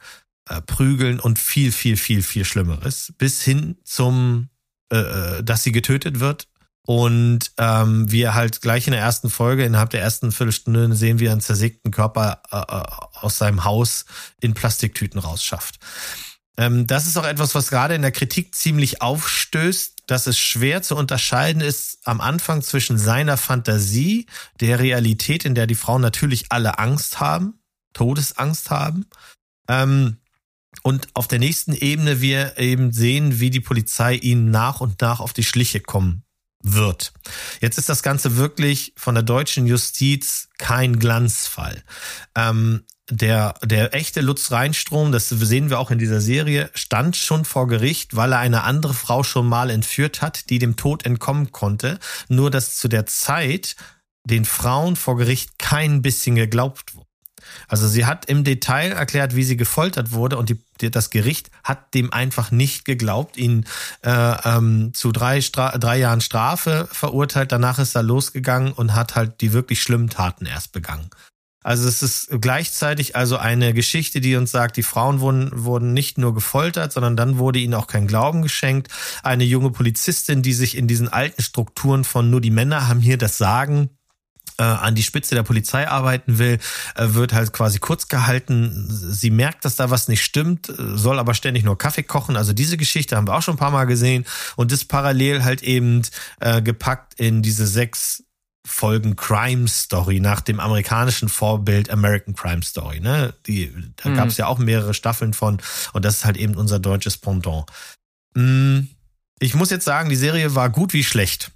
äh, 0.50 0.60
prügeln 0.60 1.22
und 1.22 1.40
viel, 1.40 1.72
viel, 1.72 1.96
viel, 1.96 2.24
viel 2.24 2.44
Schlimmeres. 2.44 3.14
Bis 3.18 3.42
hin 3.42 3.78
zum, 3.86 4.50
äh, 4.92 4.98
äh 4.98 5.44
dass 5.44 5.64
sie 5.64 5.72
getötet 5.72 6.20
wird 6.20 6.50
und 6.86 7.54
ähm, 7.58 8.12
wir 8.12 8.34
halt 8.34 8.60
gleich 8.60 8.88
in 8.88 8.92
der 8.92 9.02
ersten 9.02 9.30
Folge, 9.30 9.64
innerhalb 9.64 9.92
der 9.92 10.02
ersten 10.02 10.34
Viertelstunde, 10.34 10.94
sehen 10.94 11.20
wir 11.20 11.32
einen 11.32 11.40
zersägten 11.40 11.90
Körper 11.92 12.42
äh, 12.52 12.58
äh, 12.58 13.22
aus 13.22 13.38
seinem 13.38 13.64
Haus 13.64 14.04
in 14.42 14.54
Plastiktüten 14.54 15.22
rausschafft. 15.22 15.80
Ähm, 16.58 16.88
das 16.88 17.08
ist 17.08 17.16
auch 17.16 17.26
etwas, 17.26 17.56
was 17.56 17.70
gerade 17.70 17.96
in 17.96 18.02
der 18.02 18.12
Kritik 18.12 18.56
ziemlich 18.56 19.02
aufstößt, 19.02 20.04
dass 20.08 20.28
es 20.28 20.38
schwer 20.38 20.82
zu 20.82 20.98
unterscheiden 20.98 21.62
ist 21.62 22.00
am 22.04 22.20
Anfang 22.20 22.62
zwischen 22.62 22.98
seiner 22.98 23.38
Fantasie, 23.38 24.26
der 24.60 24.80
Realität, 24.80 25.46
in 25.46 25.56
der 25.56 25.66
die 25.66 25.76
Frauen 25.76 26.02
natürlich 26.02 26.48
alle 26.50 26.78
Angst 26.78 27.22
haben, 27.22 27.62
Todesangst 27.96 28.70
haben, 28.70 29.08
ähm, 29.68 30.18
und 30.84 31.08
auf 31.14 31.28
der 31.28 31.40
nächsten 31.40 31.74
Ebene 31.74 32.22
wir 32.22 32.58
eben 32.60 32.92
sehen, 32.92 33.40
wie 33.40 33.50
die 33.50 33.60
Polizei 33.60 34.16
ihnen 34.16 34.52
nach 34.52 34.82
und 34.82 35.02
nach 35.02 35.20
auf 35.20 35.34
die 35.34 35.44
Schliche 35.44 35.80
kommen 35.80 36.24
wird. 36.62 37.14
Jetzt 37.62 37.78
ist 37.78 37.90
das 37.90 38.04
Ganze 38.04 38.38
wirklich 38.38 38.94
von 38.98 39.16
der 39.16 39.24
deutschen 39.24 39.68
Justiz 39.68 40.50
kein 40.58 41.00
Glanzfall. 41.00 41.84
Ähm, 42.36 42.84
der, 43.10 43.54
der 43.64 43.94
echte 43.94 44.22
Lutz 44.22 44.52
Reinstrom, 44.52 45.12
das 45.12 45.30
sehen 45.30 45.70
wir 45.70 45.80
auch 45.80 45.92
in 45.92 46.00
dieser 46.00 46.22
Serie, 46.22 46.72
stand 46.74 47.16
schon 47.16 47.46
vor 47.46 47.68
Gericht, 47.68 48.16
weil 48.16 48.34
er 48.34 48.40
eine 48.40 48.64
andere 48.64 48.96
Frau 48.96 49.24
schon 49.24 49.48
mal 49.48 49.70
entführt 49.70 50.24
hat, 50.24 50.50
die 50.50 50.58
dem 50.58 50.76
Tod 50.76 51.06
entkommen 51.06 51.52
konnte. 51.52 52.00
Nur 52.30 52.50
dass 52.50 52.78
zu 52.78 52.88
der 52.88 53.06
Zeit 53.06 53.76
den 54.24 54.46
Frauen 54.46 54.96
vor 54.96 55.18
Gericht 55.18 55.60
kein 55.60 56.02
bisschen 56.02 56.36
geglaubt 56.36 56.96
wurde. 56.96 57.05
Also 57.68 57.88
sie 57.88 58.06
hat 58.06 58.26
im 58.26 58.44
Detail 58.44 58.92
erklärt, 58.92 59.36
wie 59.36 59.44
sie 59.44 59.58
gefoltert 59.58 60.12
wurde 60.12 60.38
und 60.38 60.50
die, 60.50 60.92
das 60.92 61.10
Gericht 61.10 61.52
hat 61.64 61.94
dem 61.94 62.12
einfach 62.14 62.52
nicht 62.52 62.86
geglaubt, 62.86 63.38
ihn 63.38 63.66
äh, 64.04 64.12
ähm, 64.12 64.94
zu 64.94 65.12
drei, 65.12 65.40
drei 65.40 65.98
Jahren 65.98 66.22
Strafe 66.22 66.88
verurteilt. 66.92 67.52
Danach 67.52 67.80
ist 67.80 67.96
er 67.96 68.04
losgegangen 68.04 68.72
und 68.74 68.94
hat 68.94 69.16
halt 69.16 69.42
die 69.42 69.54
wirklich 69.54 69.82
schlimmen 69.82 70.10
Taten 70.10 70.46
erst 70.46 70.72
begangen. 70.72 71.10
Also 71.66 71.88
es 71.88 72.04
ist 72.04 72.30
gleichzeitig 72.42 73.16
also 73.16 73.38
eine 73.38 73.74
Geschichte, 73.74 74.22
die 74.22 74.36
uns 74.36 74.52
sagt, 74.52 74.78
die 74.78 74.84
Frauen 74.84 75.20
wurden, 75.20 75.50
wurden 75.52 75.94
nicht 75.94 76.20
nur 76.20 76.36
gefoltert, 76.36 76.94
sondern 76.94 77.18
dann 77.18 77.40
wurde 77.40 77.58
ihnen 77.58 77.74
auch 77.74 77.88
kein 77.88 78.06
Glauben 78.06 78.44
geschenkt. 78.44 78.90
Eine 79.24 79.46
junge 79.46 79.72
Polizistin, 79.72 80.44
die 80.44 80.54
sich 80.54 80.78
in 80.78 80.88
diesen 80.88 81.10
alten 81.10 81.42
Strukturen 81.42 82.04
von 82.04 82.30
nur 82.30 82.40
die 82.40 82.52
Männer 82.52 82.88
haben 82.88 83.00
hier 83.00 83.18
das 83.18 83.40
Sagen, 83.40 83.90
äh, 84.58 84.64
an 84.64 84.96
die 84.96 85.04
Spitze 85.04 85.36
der 85.36 85.44
Polizei 85.44 85.88
arbeiten 85.88 86.38
will, 86.38 86.60
äh, 86.96 87.08
wird 87.10 87.34
halt 87.34 87.54
quasi 87.54 87.80
kurz 87.80 88.08
gehalten. 88.08 88.88
Sie 88.90 89.30
merkt, 89.30 89.66
dass 89.66 89.76
da 89.76 89.90
was 89.90 90.08
nicht 90.08 90.24
stimmt, 90.24 90.72
soll 90.78 91.20
aber 91.20 91.34
ständig 91.34 91.64
nur 91.64 91.78
Kaffee 91.78 92.04
kochen. 92.04 92.38
Also 92.38 92.54
diese 92.54 92.78
Geschichte 92.78 93.16
haben 93.16 93.28
wir 93.28 93.36
auch 93.36 93.42
schon 93.42 93.56
ein 93.56 93.60
paar 93.60 93.72
Mal 93.72 93.86
gesehen 93.86 94.26
und 94.56 94.72
ist 94.72 94.86
parallel 94.86 95.44
halt 95.44 95.64
eben 95.64 96.02
äh, 96.40 96.62
gepackt 96.62 97.16
in 97.20 97.42
diese 97.42 97.68
sechs 97.68 98.24
Folgen 98.66 99.16
Crime 99.16 99.68
Story 99.68 100.20
nach 100.20 100.42
dem 100.42 100.60
amerikanischen 100.60 101.30
Vorbild 101.30 101.92
American 101.92 102.36
Crime 102.36 102.64
Story. 102.64 103.00
Ne? 103.00 103.34
Die, 103.46 103.72
da 103.98 104.10
mhm. 104.10 104.16
gab 104.16 104.28
es 104.30 104.38
ja 104.38 104.48
auch 104.48 104.58
mehrere 104.58 104.96
Staffeln 104.96 105.34
von 105.34 105.62
und 105.94 106.04
das 106.04 106.16
ist 106.16 106.26
halt 106.26 106.38
eben 106.38 106.56
unser 106.56 106.80
deutsches 106.80 107.18
Pendant. 107.18 107.68
Mm, 108.34 108.88
ich 109.40 109.54
muss 109.54 109.70
jetzt 109.70 109.86
sagen, 109.86 110.10
die 110.10 110.16
Serie 110.16 110.56
war 110.56 110.70
gut 110.70 110.94
wie 110.94 111.04
schlecht. 111.04 111.52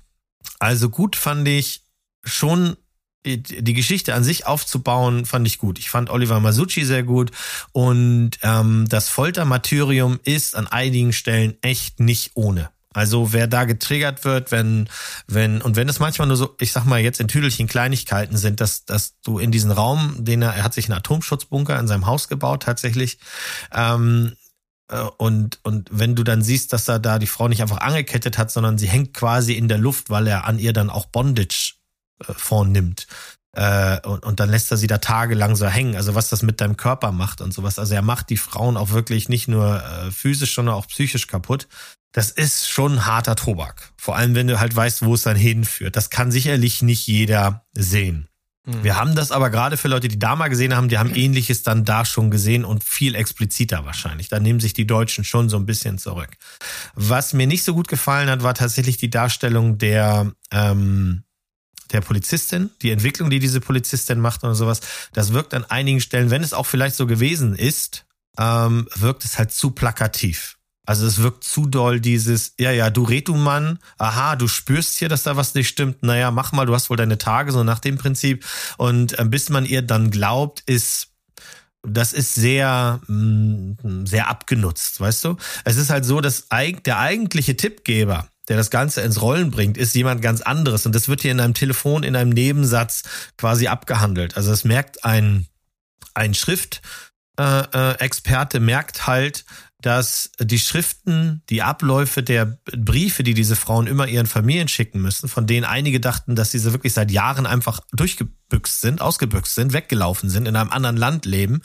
Also 0.59 0.89
gut 0.89 1.15
fand 1.15 1.47
ich 1.47 1.84
schon 2.23 2.77
die 3.25 3.73
Geschichte 3.73 4.13
an 4.13 4.23
sich 4.23 4.45
aufzubauen, 4.47 5.25
fand 5.25 5.45
ich 5.45 5.57
gut. 5.57 5.77
Ich 5.77 5.89
fand 5.89 6.09
Oliver 6.09 6.39
Masucci 6.39 6.85
sehr 6.85 7.03
gut 7.03 7.31
und 7.73 8.31
ähm, 8.43 8.85
das 8.87 9.09
Foltermartyrium 9.09 10.19
ist 10.23 10.55
an 10.55 10.67
einigen 10.67 11.11
Stellen 11.11 11.55
echt 11.61 11.99
nicht 11.99 12.31
ohne. 12.35 12.69
Also 12.93 13.33
wer 13.33 13.47
da 13.47 13.65
getriggert 13.65 14.25
wird, 14.25 14.51
wenn, 14.51 14.89
wenn, 15.27 15.61
und 15.61 15.75
wenn 15.75 15.87
es 15.89 15.99
manchmal 15.99 16.27
nur 16.27 16.37
so, 16.37 16.55
ich 16.59 16.71
sag 16.71 16.85
mal 16.85 16.99
jetzt 16.99 17.19
in 17.19 17.27
Tüdelchen 17.27 17.67
Kleinigkeiten 17.67 18.35
sind, 18.35 18.61
dass, 18.61 18.85
dass 18.85 19.19
du 19.21 19.37
in 19.37 19.51
diesen 19.51 19.71
Raum, 19.71 20.15
den 20.17 20.41
er, 20.41 20.55
er 20.55 20.63
hat 20.63 20.73
sich 20.73 20.85
einen 20.85 20.97
Atomschutzbunker 20.97 21.79
in 21.79 21.87
seinem 21.87 22.07
Haus 22.07 22.29
gebaut 22.29 22.63
tatsächlich, 22.63 23.19
ähm, 23.73 24.33
äh, 24.89 25.01
und, 25.17 25.59
und 25.63 25.89
wenn 25.91 26.15
du 26.15 26.23
dann 26.23 26.41
siehst, 26.41 26.73
dass 26.73 26.87
er 26.87 26.99
da 26.99 27.19
die 27.19 27.27
Frau 27.27 27.47
nicht 27.47 27.61
einfach 27.61 27.79
angekettet 27.79 28.37
hat, 28.37 28.51
sondern 28.51 28.77
sie 28.77 28.87
hängt 28.87 29.13
quasi 29.13 29.53
in 29.53 29.67
der 29.67 29.77
Luft, 29.77 30.09
weil 30.09 30.27
er 30.27 30.45
an 30.45 30.57
ihr 30.57 30.73
dann 30.73 30.89
auch 30.89 31.05
Bondage 31.05 31.75
äh, 31.75 31.78
vornimmt. 32.21 33.07
Äh, 33.53 33.99
und, 34.07 34.23
und 34.23 34.39
dann 34.39 34.49
lässt 34.49 34.71
er 34.71 34.77
sie 34.77 34.87
da 34.87 34.99
tagelang 34.99 35.55
so 35.55 35.67
hängen. 35.67 35.95
Also 35.95 36.15
was 36.15 36.29
das 36.29 36.43
mit 36.43 36.61
deinem 36.61 36.77
Körper 36.77 37.11
macht 37.11 37.41
und 37.41 37.53
sowas. 37.53 37.79
Also 37.79 37.95
er 37.95 38.01
macht 38.01 38.29
die 38.29 38.37
Frauen 38.37 38.77
auch 38.77 38.91
wirklich 38.91 39.29
nicht 39.29 39.47
nur 39.47 39.83
äh, 39.83 40.11
physisch, 40.11 40.53
sondern 40.53 40.75
auch 40.75 40.87
psychisch 40.87 41.27
kaputt. 41.27 41.67
Das 42.11 42.31
ist 42.31 42.69
schon 42.69 43.05
harter 43.05 43.35
Tobak. 43.35 43.91
Vor 43.97 44.15
allem, 44.15 44.33
wenn 44.35 44.47
du 44.47 44.59
halt 44.59 44.75
weißt, 44.75 45.05
wo 45.05 45.13
es 45.13 45.23
dann 45.23 45.37
hinführt. 45.37 45.95
Das 45.95 46.09
kann 46.09 46.31
sicherlich 46.31 46.81
nicht 46.81 47.05
jeder 47.07 47.65
sehen. 47.73 48.27
Mhm. 48.65 48.83
Wir 48.83 48.95
haben 48.95 49.15
das 49.15 49.31
aber 49.31 49.49
gerade 49.49 49.77
für 49.77 49.87
Leute, 49.87 50.07
die 50.07 50.19
da 50.19 50.35
mal 50.35 50.47
gesehen 50.47 50.75
haben, 50.75 50.89
die 50.89 50.97
haben 50.97 51.13
ähnliches 51.15 51.63
dann 51.63 51.85
da 51.85 52.05
schon 52.05 52.31
gesehen 52.31 52.65
und 52.65 52.83
viel 52.83 53.15
expliziter 53.15 53.85
wahrscheinlich. 53.85 54.27
Da 54.27 54.39
nehmen 54.39 54.59
sich 54.59 54.73
die 54.73 54.87
Deutschen 54.87 55.23
schon 55.23 55.49
so 55.49 55.57
ein 55.57 55.65
bisschen 55.65 55.97
zurück. 55.97 56.29
Was 56.95 57.33
mir 57.33 57.47
nicht 57.47 57.63
so 57.63 57.73
gut 57.73 57.87
gefallen 57.87 58.29
hat, 58.29 58.43
war 58.43 58.53
tatsächlich 58.53 58.97
die 58.97 59.09
Darstellung 59.09 59.77
der 59.77 60.31
ähm, 60.51 61.23
der 61.91 62.02
Polizistin, 62.02 62.70
die 62.82 62.91
Entwicklung, 62.91 63.30
die 63.30 63.40
diese 63.40 63.61
Polizistin 63.61 64.20
macht 64.20 64.44
und 64.44 64.56
sowas, 64.56 64.82
das 65.14 65.34
wirkt 65.34 65.53
an 65.53 65.66
einigen 65.66 66.02
Stellen, 66.02 66.30
wenn 66.30 66.44
es 66.44 66.53
auch 66.53 66.66
vielleicht 66.66 66.95
so 66.95 67.07
gewesen 67.07 67.56
ist, 67.56 68.06
ähm, 68.38 68.88
wirkt 68.95 69.26
es 69.26 69.38
halt 69.38 69.52
zu 69.52 69.72
plakativ. 69.72 70.57
Also 70.86 71.06
es 71.06 71.22
wirkt 71.22 71.44
zu 71.44 71.68
doll 71.68 71.99
dieses, 71.99 72.56
ja, 72.60 72.72
ja, 72.72 72.90
du 72.90 73.03
red 73.03 73.28
du 73.28 73.36
Mann, 73.36 73.78
aha, 73.99 74.36
du 74.36 74.48
spürst 74.48 74.98
hier, 74.98 75.07
dass 75.07 75.22
da 75.22 75.36
was 75.36 75.53
nicht 75.53 75.68
stimmt, 75.68 76.02
naja, 76.02 76.32
mach 76.32 76.52
mal, 76.52 76.66
du 76.66 76.74
hast 76.74 76.90
wohl 76.90 76.98
deine 76.98 77.20
Tage, 77.20 77.52
so 77.52 77.64
nach 77.64 77.78
dem 77.78 77.99
Prinzip. 77.99 78.44
Und 78.78 79.20
äh, 79.20 79.26
bis 79.26 79.49
man 79.49 79.66
ihr 79.66 79.84
dann 79.84 80.10
glaubt, 80.10 80.61
ist, 80.61 81.10
das 81.84 82.11
ist 82.14 82.34
sehr, 82.34 82.99
mm, 83.07 84.06
sehr 84.06 84.30
abgenutzt, 84.30 84.99
weißt 84.99 85.26
du? 85.26 85.38
Es 85.64 85.78
ist 85.78 85.91
halt 85.91 86.06
so, 86.06 86.22
dass 86.22 86.48
der 86.49 86.98
eigentliche 86.98 87.56
Tippgeber, 87.56 88.28
der 88.49 88.57
das 88.57 88.69
Ganze 88.69 89.01
ins 89.01 89.21
Rollen 89.21 89.51
bringt, 89.51 89.77
ist 89.77 89.95
jemand 89.95 90.21
ganz 90.21 90.41
anderes. 90.41 90.85
Und 90.85 90.93
das 90.93 91.07
wird 91.07 91.21
hier 91.21 91.31
in 91.31 91.39
einem 91.39 91.53
Telefon, 91.53 92.03
in 92.03 92.15
einem 92.15 92.31
Nebensatz 92.31 93.03
quasi 93.38 93.67
abgehandelt. 93.67 94.35
Also 94.35 94.51
es 94.51 94.65
merkt 94.65 95.05
ein, 95.05 95.47
ein 96.13 96.34
Schriftexperte 96.34 98.57
äh, 98.57 98.61
äh, 98.61 98.63
merkt 98.63 99.07
halt, 99.07 99.45
dass 99.81 100.31
die 100.41 100.59
Schriften, 100.59 101.41
die 101.49 101.61
Abläufe 101.61 102.21
der 102.21 102.57
Briefe, 102.65 103.23
die 103.23 103.34
diese 103.34 103.55
Frauen 103.55 103.88
immer 103.88 104.07
ihren 104.07 104.26
Familien 104.26 104.67
schicken 104.67 105.01
müssen, 105.01 105.30
von 105.30 105.47
denen 105.47 105.63
einige 105.63 106.01
dachten, 106.01 106.35
dass 106.35 106.51
diese 106.51 106.73
wirklich 106.73 106.93
seit 106.93 107.11
Jahren 107.11 107.45
einfach 107.45 107.80
durchgebüxt 107.93 108.81
sind, 108.81 108.99
ausgebüxt 108.99 109.55
sind, 109.55 109.71
weggelaufen 109.71 110.30
sind, 110.30 110.49
in 110.49 110.57
einem 110.57 110.71
anderen 110.71 110.97
Land 110.97 111.26
leben, 111.26 111.61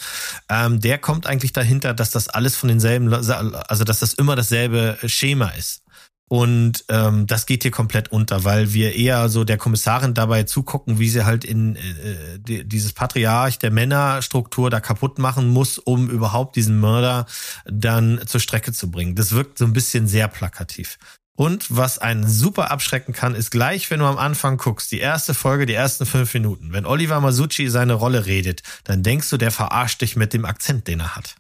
ähm, 0.49 0.81
der 0.81 0.99
kommt 0.99 1.27
eigentlich 1.27 1.53
dahinter, 1.53 1.93
dass 1.93 2.13
das 2.13 2.29
alles 2.29 2.55
von 2.55 2.69
denselben, 2.69 3.13
also 3.13 3.83
dass 3.83 3.99
das 3.99 4.15
immer 4.15 4.37
dasselbe 4.37 4.97
Schema 5.07 5.49
ist. 5.49 5.84
Und 6.29 6.85
ähm, 6.89 7.27
das 7.27 7.45
geht 7.45 7.63
hier 7.63 7.71
komplett 7.71 8.11
unter, 8.11 8.45
weil 8.45 8.73
wir 8.73 8.95
eher 8.95 9.29
so 9.29 9.45
der 9.45 9.59
Kommissarin 9.59 10.15
dabei 10.15 10.45
zugucken, 10.45 10.99
wie 10.99 11.11
sie 11.11 11.25
halt 11.27 11.45
in 11.45 11.77
äh, 11.77 12.39
die, 12.39 12.67
dieses 12.67 12.95
Patriarch 12.95 13.59
der 13.59 13.71
Männerstruktur 13.71 14.71
da 14.71 14.81
kaputt 14.81 15.19
machen 15.19 15.49
muss, 15.49 15.79
um 15.79 16.09
überhaupt 16.09 16.57
diesen 16.57 16.81
Mörder 16.81 17.27
dann 17.67 18.21
zur 18.27 18.41
Strecke 18.41 18.73
zu 18.73 18.91
bringen. 18.91 19.15
Das 19.15 19.33
wirkt 19.33 19.59
so 19.59 19.67
ein 19.67 19.75
bisschen 19.75 20.09
sehr 20.09 20.29
plakativ. 20.29 20.99
Und 21.37 21.67
was 21.77 21.99
einen 21.99 22.29
super 22.29 22.71
abschrecken 22.71 23.13
kann, 23.13 23.35
ist 23.35 23.51
gleich, 23.51 23.91
wenn 23.91 23.99
du 23.99 24.07
am 24.07 24.19
Anfang 24.19 24.57
guckst, 24.57 24.93
die 24.93 25.01
erste 25.01 25.35
Folge, 25.35 25.67
die 25.67 25.75
ersten 25.75 26.07
fünf 26.07 26.33
Minuten. 26.33 26.73
Wenn 26.73 26.87
Oliver 26.87 27.21
Masucci 27.21 27.69
seine 27.69 27.95
Rolle 27.95 28.27
redet, 28.27 28.63
dann 28.85 29.03
denkst 29.03 29.31
du, 29.31 29.37
der 29.37 29.51
verarscht 29.51 30.01
dich 30.01 30.15
mit 30.15 30.33
dem 30.33 30.45
Akzent, 30.45 30.87
den 30.87 31.01
er 31.01 31.17
hat. 31.17 31.35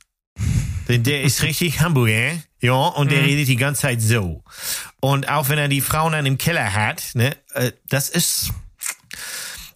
Denn 0.89 1.03
der 1.03 1.23
ist 1.23 1.43
richtig 1.43 1.81
Hamburger, 1.81 2.33
ja, 2.61 2.73
und 2.73 3.11
der 3.11 3.21
mhm. 3.21 3.27
redet 3.27 3.49
die 3.49 3.57
ganze 3.57 3.83
Zeit 3.83 4.01
so. 4.01 4.43
Und 5.01 5.29
auch 5.29 5.49
wenn 5.49 5.59
er 5.59 5.69
die 5.69 5.81
Frauen 5.81 6.13
dann 6.13 6.27
im 6.27 6.39
Keller 6.39 6.73
hat, 6.73 7.11
ne, 7.15 7.37
äh, 7.55 7.73
das 7.89 8.09
ist, 8.09 8.53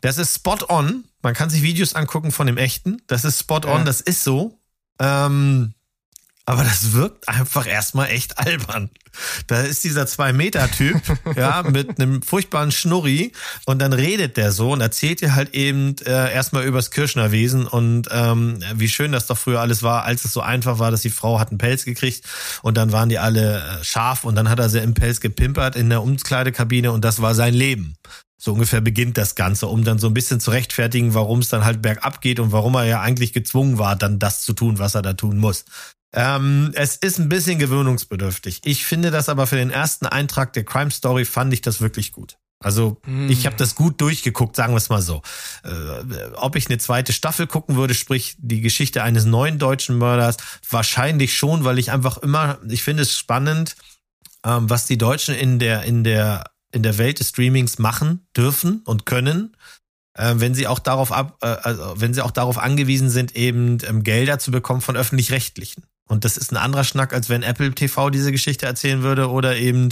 das 0.00 0.18
ist 0.18 0.36
spot 0.36 0.58
on. 0.68 1.04
Man 1.22 1.34
kann 1.34 1.50
sich 1.50 1.62
Videos 1.62 1.94
angucken 1.94 2.30
von 2.30 2.46
dem 2.46 2.56
echten. 2.56 3.02
Das 3.06 3.24
ist 3.24 3.40
spot 3.40 3.66
on, 3.66 3.78
ja. 3.78 3.84
das 3.84 4.00
ist 4.00 4.24
so. 4.24 4.58
Ähm, 5.00 5.74
aber 6.48 6.64
das 6.64 6.94
wirkt 6.94 7.28
einfach 7.28 7.66
erstmal 7.66 8.08
echt 8.08 8.38
albern. 8.38 8.88
Da 9.48 9.60
ist 9.60 9.84
dieser 9.84 10.06
Zwei-Meter-Typ, 10.06 10.98
ja, 11.36 11.62
mit 11.62 12.00
einem 12.00 12.22
furchtbaren 12.22 12.72
Schnurri 12.72 13.32
und 13.66 13.80
dann 13.80 13.92
redet 13.92 14.38
der 14.38 14.50
so 14.50 14.72
und 14.72 14.80
erzählt 14.80 15.20
dir 15.20 15.34
halt 15.34 15.52
eben 15.54 15.96
äh, 16.06 16.32
erstmal 16.32 16.64
übers 16.64 16.90
Kirschnerwesen 16.90 17.66
und 17.66 18.08
ähm, 18.10 18.60
wie 18.72 18.88
schön 18.88 19.12
das 19.12 19.26
doch 19.26 19.36
früher 19.36 19.60
alles 19.60 19.82
war, 19.82 20.04
als 20.04 20.24
es 20.24 20.32
so 20.32 20.40
einfach 20.40 20.78
war, 20.78 20.90
dass 20.90 21.02
die 21.02 21.10
Frau 21.10 21.38
hat 21.38 21.50
einen 21.50 21.58
Pelz 21.58 21.84
gekriegt 21.84 22.24
und 22.62 22.78
dann 22.78 22.92
waren 22.92 23.10
die 23.10 23.18
alle 23.18 23.58
äh, 23.58 23.84
scharf 23.84 24.24
und 24.24 24.34
dann 24.34 24.48
hat 24.48 24.58
er 24.58 24.70
sie 24.70 24.78
im 24.78 24.94
Pelz 24.94 25.20
gepimpert 25.20 25.76
in 25.76 25.90
der 25.90 26.02
Umkleidekabine 26.02 26.92
und 26.92 27.04
das 27.04 27.20
war 27.20 27.34
sein 27.34 27.52
Leben. 27.52 27.94
So 28.40 28.54
ungefähr 28.54 28.80
beginnt 28.80 29.18
das 29.18 29.34
Ganze, 29.34 29.66
um 29.66 29.84
dann 29.84 29.98
so 29.98 30.06
ein 30.06 30.14
bisschen 30.14 30.40
zu 30.40 30.52
rechtfertigen, 30.52 31.12
warum 31.12 31.40
es 31.40 31.50
dann 31.50 31.66
halt 31.66 31.82
bergab 31.82 32.22
geht 32.22 32.40
und 32.40 32.52
warum 32.52 32.74
er 32.76 32.84
ja 32.84 33.02
eigentlich 33.02 33.34
gezwungen 33.34 33.76
war, 33.76 33.96
dann 33.96 34.18
das 34.18 34.42
zu 34.42 34.54
tun, 34.54 34.78
was 34.78 34.94
er 34.94 35.02
da 35.02 35.12
tun 35.12 35.36
muss. 35.36 35.66
Ähm, 36.12 36.70
es 36.74 36.96
ist 36.96 37.18
ein 37.18 37.28
bisschen 37.28 37.58
gewöhnungsbedürftig. 37.58 38.60
Ich 38.64 38.86
finde 38.86 39.10
das 39.10 39.28
aber 39.28 39.46
für 39.46 39.56
den 39.56 39.70
ersten 39.70 40.06
Eintrag 40.06 40.52
der 40.54 40.64
Crime 40.64 40.90
Story 40.90 41.24
fand 41.24 41.52
ich 41.52 41.60
das 41.60 41.80
wirklich 41.80 42.12
gut. 42.12 42.38
Also 42.60 43.00
Hm. 43.04 43.30
ich 43.30 43.46
habe 43.46 43.56
das 43.56 43.74
gut 43.74 44.00
durchgeguckt, 44.00 44.56
sagen 44.56 44.72
wir 44.72 44.78
es 44.78 44.88
mal 44.88 45.02
so. 45.02 45.22
Äh, 45.64 46.32
ob 46.34 46.56
ich 46.56 46.66
eine 46.68 46.78
zweite 46.78 47.12
Staffel 47.12 47.46
gucken 47.46 47.76
würde, 47.76 47.94
sprich 47.94 48.36
die 48.38 48.60
Geschichte 48.60 49.02
eines 49.02 49.26
neuen 49.26 49.58
deutschen 49.58 49.96
Mörders, 49.98 50.38
wahrscheinlich 50.68 51.36
schon, 51.36 51.64
weil 51.64 51.78
ich 51.78 51.92
einfach 51.92 52.18
immer, 52.18 52.58
ich 52.68 52.82
finde 52.82 53.04
es 53.04 53.14
spannend, 53.14 53.76
ähm, 54.44 54.68
was 54.68 54.86
die 54.86 54.98
Deutschen 54.98 55.34
in 55.34 55.58
der 55.58 55.82
in 55.82 56.02
der 56.02 56.50
in 56.72 56.82
der 56.82 56.98
Welt 56.98 57.20
des 57.20 57.30
Streamings 57.30 57.78
machen 57.78 58.26
dürfen 58.36 58.82
und 58.84 59.06
können 59.06 59.56
äh, 60.18 60.34
wenn 60.36 60.54
sie 60.54 60.66
auch 60.66 60.80
darauf 60.80 61.12
ab, 61.12 61.38
äh, 61.42 61.46
also 61.46 61.94
wenn 62.00 62.12
sie 62.12 62.22
auch 62.22 62.32
darauf 62.32 62.58
angewiesen 62.58 63.08
sind, 63.08 63.36
eben 63.36 63.78
ähm, 63.86 64.02
Gelder 64.02 64.38
zu 64.38 64.50
bekommen 64.50 64.80
von 64.80 64.96
öffentlich-rechtlichen. 64.96 65.84
Und 66.08 66.24
das 66.24 66.36
ist 66.36 66.50
ein 66.52 66.56
anderer 66.56 66.84
Schnack, 66.84 67.12
als 67.12 67.28
wenn 67.28 67.42
Apple 67.42 67.72
TV 67.72 68.10
diese 68.10 68.32
Geschichte 68.32 68.66
erzählen 68.66 69.02
würde 69.02 69.30
oder 69.30 69.56
eben 69.56 69.90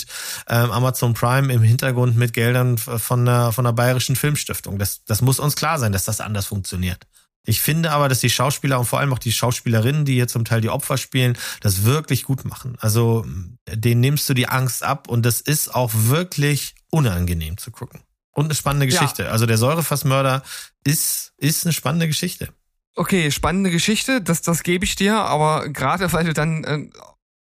ähm, 0.48 0.70
Amazon 0.70 1.14
Prime 1.14 1.52
im 1.52 1.62
Hintergrund 1.62 2.16
mit 2.16 2.32
Geldern 2.32 2.78
von 2.78 3.24
der, 3.24 3.52
von 3.52 3.64
der 3.64 3.72
Bayerischen 3.72 4.16
Filmstiftung. 4.16 4.78
Das, 4.78 5.04
das 5.04 5.22
muss 5.22 5.38
uns 5.38 5.56
klar 5.56 5.78
sein, 5.78 5.92
dass 5.92 6.04
das 6.04 6.20
anders 6.20 6.46
funktioniert. 6.46 7.06
Ich 7.44 7.60
finde 7.60 7.92
aber, 7.92 8.08
dass 8.08 8.18
die 8.18 8.30
Schauspieler 8.30 8.80
und 8.80 8.86
vor 8.86 8.98
allem 8.98 9.12
auch 9.12 9.20
die 9.20 9.32
Schauspielerinnen, 9.32 10.04
die 10.04 10.14
hier 10.14 10.26
zum 10.26 10.44
Teil 10.44 10.60
die 10.60 10.68
Opfer 10.68 10.98
spielen, 10.98 11.38
das 11.60 11.84
wirklich 11.84 12.24
gut 12.24 12.44
machen. 12.44 12.76
Also 12.80 13.24
denen 13.70 14.00
nimmst 14.00 14.28
du 14.28 14.34
die 14.34 14.48
Angst 14.48 14.82
ab 14.82 15.08
und 15.08 15.24
das 15.24 15.40
ist 15.42 15.72
auch 15.72 15.92
wirklich 15.94 16.74
unangenehm 16.90 17.56
zu 17.56 17.70
gucken. 17.70 18.00
Und 18.32 18.46
eine 18.46 18.54
spannende 18.54 18.86
Ja. 18.86 19.00
Geschichte. 19.00 19.30
Also 19.30 19.46
der 19.46 19.58
Säurefassmörder 19.58 20.42
ist, 20.84 21.32
ist 21.38 21.64
eine 21.64 21.72
spannende 21.72 22.08
Geschichte. 22.08 22.48
Okay, 22.96 23.30
spannende 23.30 23.70
Geschichte, 23.70 24.22
das, 24.22 24.40
das 24.40 24.62
gebe 24.62 24.84
ich 24.84 24.96
dir, 24.96 25.16
aber 25.16 25.68
gerade 25.68 26.10
weil 26.12 26.24
du 26.24 26.32
dann 26.32 26.64
äh, 26.64 26.88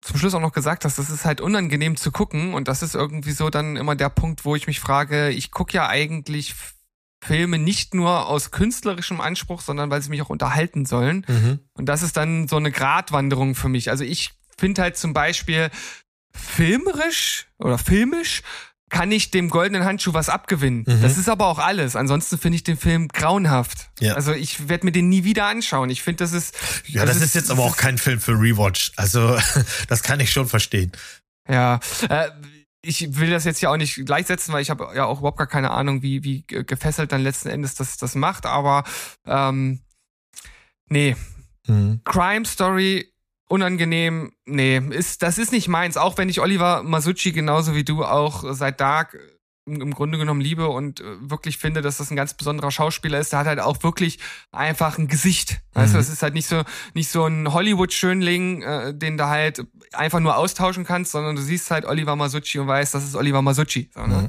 zum 0.01 0.17
Schluss 0.17 0.34
auch 0.34 0.41
noch 0.41 0.51
gesagt 0.51 0.84
hast, 0.84 0.97
das 0.97 1.09
ist 1.09 1.25
halt 1.25 1.39
unangenehm 1.39 1.95
zu 1.95 2.11
gucken 2.11 2.53
und 2.53 2.67
das 2.67 2.84
ist 2.84 2.95
irgendwie 2.95 3.31
so 3.31 3.49
dann 3.49 3.77
immer 3.77 3.95
der 3.95 4.09
Punkt, 4.09 4.43
wo 4.45 4.55
ich 4.55 4.67
mich 4.67 4.80
frage, 4.80 5.30
ich 5.30 5.51
gucke 5.51 5.73
ja 5.73 5.88
eigentlich 5.88 6.55
Filme 7.23 7.57
nicht 7.57 7.93
nur 7.93 8.27
aus 8.27 8.51
künstlerischem 8.51 9.21
Anspruch, 9.21 9.61
sondern 9.61 9.89
weil 9.89 10.01
sie 10.01 10.09
mich 10.09 10.21
auch 10.21 10.30
unterhalten 10.30 10.85
sollen. 10.85 11.25
Und 11.73 11.85
das 11.85 12.01
ist 12.01 12.17
dann 12.17 12.49
so 12.49 12.57
eine 12.57 12.71
Gratwanderung 12.71 13.55
für 13.55 13.69
mich. 13.69 13.89
Also 13.89 14.03
ich 14.03 14.34
finde 14.57 14.81
halt 14.81 14.97
zum 14.97 15.13
Beispiel 15.13 15.69
filmerisch 16.34 17.47
oder 17.59 17.77
filmisch 17.77 18.41
kann 18.94 19.11
ich 19.11 19.32
dem 19.32 19.49
goldenen 19.49 19.86
Handschuh 19.86 20.14
was 20.14 20.30
abgewinnen. 20.30 20.86
Mhm. 20.88 21.02
Das 21.02 21.18
ist 21.18 21.28
aber 21.28 21.48
auch 21.48 21.57
alles. 21.57 21.95
Ansonsten 21.95 22.38
finde 22.38 22.57
ich 22.57 22.64
den 22.64 22.78
Film 22.78 23.07
grauenhaft. 23.07 23.90
Ja. 23.99 24.14
Also 24.14 24.34
ich 24.34 24.70
werde 24.70 24.86
mir 24.86 24.91
den 24.91 25.10
nie 25.10 25.24
wieder 25.24 25.48
anschauen. 25.48 25.90
Ich 25.90 26.03
finde, 26.03 26.24
das 26.24 26.32
ist 26.32 26.56
Ja, 26.86 27.03
das, 27.03 27.20
ist 27.20 27.34
jetzt 27.34 27.49
aber 27.49 27.64
auch 27.64 27.76
kein 27.76 27.98
Film 27.98 28.20
für 28.20 28.34
Rewatch. 28.34 28.91
Also 28.95 29.36
das 29.88 30.03
kann 30.03 30.20
ich 30.20 30.32
schon 30.32 30.48
verstehen. 30.48 30.91
Ja, 31.49 31.80
äh, 32.07 32.30
ich 32.84 33.18
will 33.18 33.32
das 33.32 33.45
jetzt 33.45 33.61
ja 33.61 33.72
auch 33.72 33.78
nicht 33.78 34.06
gleichsetzen, 34.06 34.53
weil 34.53 34.61
ich 34.61 34.70
habe 34.70 34.88
ja 34.95 35.06
auch 35.06 35.20
überhaupt 35.20 35.40
gar 35.40 35.48
keine 35.48 35.72
Ahnung, 35.72 36.03
wie, 36.03 36.24
wie 36.24 36.44
gefesselt 36.45 37.11
dann 37.11 37.24
letzten 37.24 37.49
Endes 37.49 37.74
das, 37.74 37.98
das 37.98 38.14
macht, 38.14 38.45
aber 38.45 38.84
ähm, 39.26 39.80
nee, 40.88 41.15
Mhm. 41.68 42.02
Crime 42.03 42.45
Story 42.45 43.12
unangenehm, 43.53 44.34
nee, 44.45 44.80
ist, 44.80 45.21
das 45.21 45.38
ist 45.38 45.51
nicht 45.51 45.67
meins, 45.67 45.95
auch 45.95 46.17
wenn 46.17 46.27
ich 46.27 46.41
Oliver 46.41 46.81
Masucci 46.81 47.31
genauso 47.31 47.75
wie 47.75 47.84
du 47.84 48.03
auch 48.03 48.43
seit 48.53 48.81
Dark 48.81 49.15
im 49.65 49.93
Grunde 49.93 50.17
genommen 50.17 50.41
liebe 50.41 50.67
und 50.67 50.99
äh, 50.99 51.03
wirklich 51.30 51.57
finde, 51.57 51.81
dass 51.81 51.97
das 51.97 52.11
ein 52.11 52.17
ganz 52.17 52.34
besonderer 52.34 52.69
Schauspieler 52.71 53.19
ist. 53.19 53.31
Der 53.31 53.39
hat 53.39 53.47
halt 53.47 53.61
auch 53.61 53.81
wirklich 53.84 54.19
einfach 54.51 54.97
ein 54.97 55.07
Gesicht. 55.07 55.61
Weißt 55.73 55.93
du, 55.93 55.97
Mhm. 55.97 56.01
das 56.01 56.09
ist 56.09 56.21
halt 56.21 56.34
nicht 56.34 56.47
so, 56.47 56.63
nicht 56.95 57.09
so 57.09 57.25
ein 57.25 57.53
Hollywood-Schönling, 57.53 58.61
äh, 58.63 58.93
den 58.93 59.17
du 59.17 59.27
halt 59.27 59.63
einfach 59.93 60.19
nur 60.19 60.35
austauschen 60.35 60.84
kannst, 60.84 61.11
sondern 61.13 61.35
du 61.38 61.41
siehst 61.41 61.71
halt 61.71 61.85
Oliver 61.85 62.15
Masucci 62.17 62.59
und 62.59 62.67
weißt, 62.67 62.93
das 62.93 63.05
ist 63.05 63.15
Oliver 63.15 63.41
Masucci. 63.41 63.89
So, 63.93 64.05
ne? 64.05 64.23
Mhm. 64.23 64.27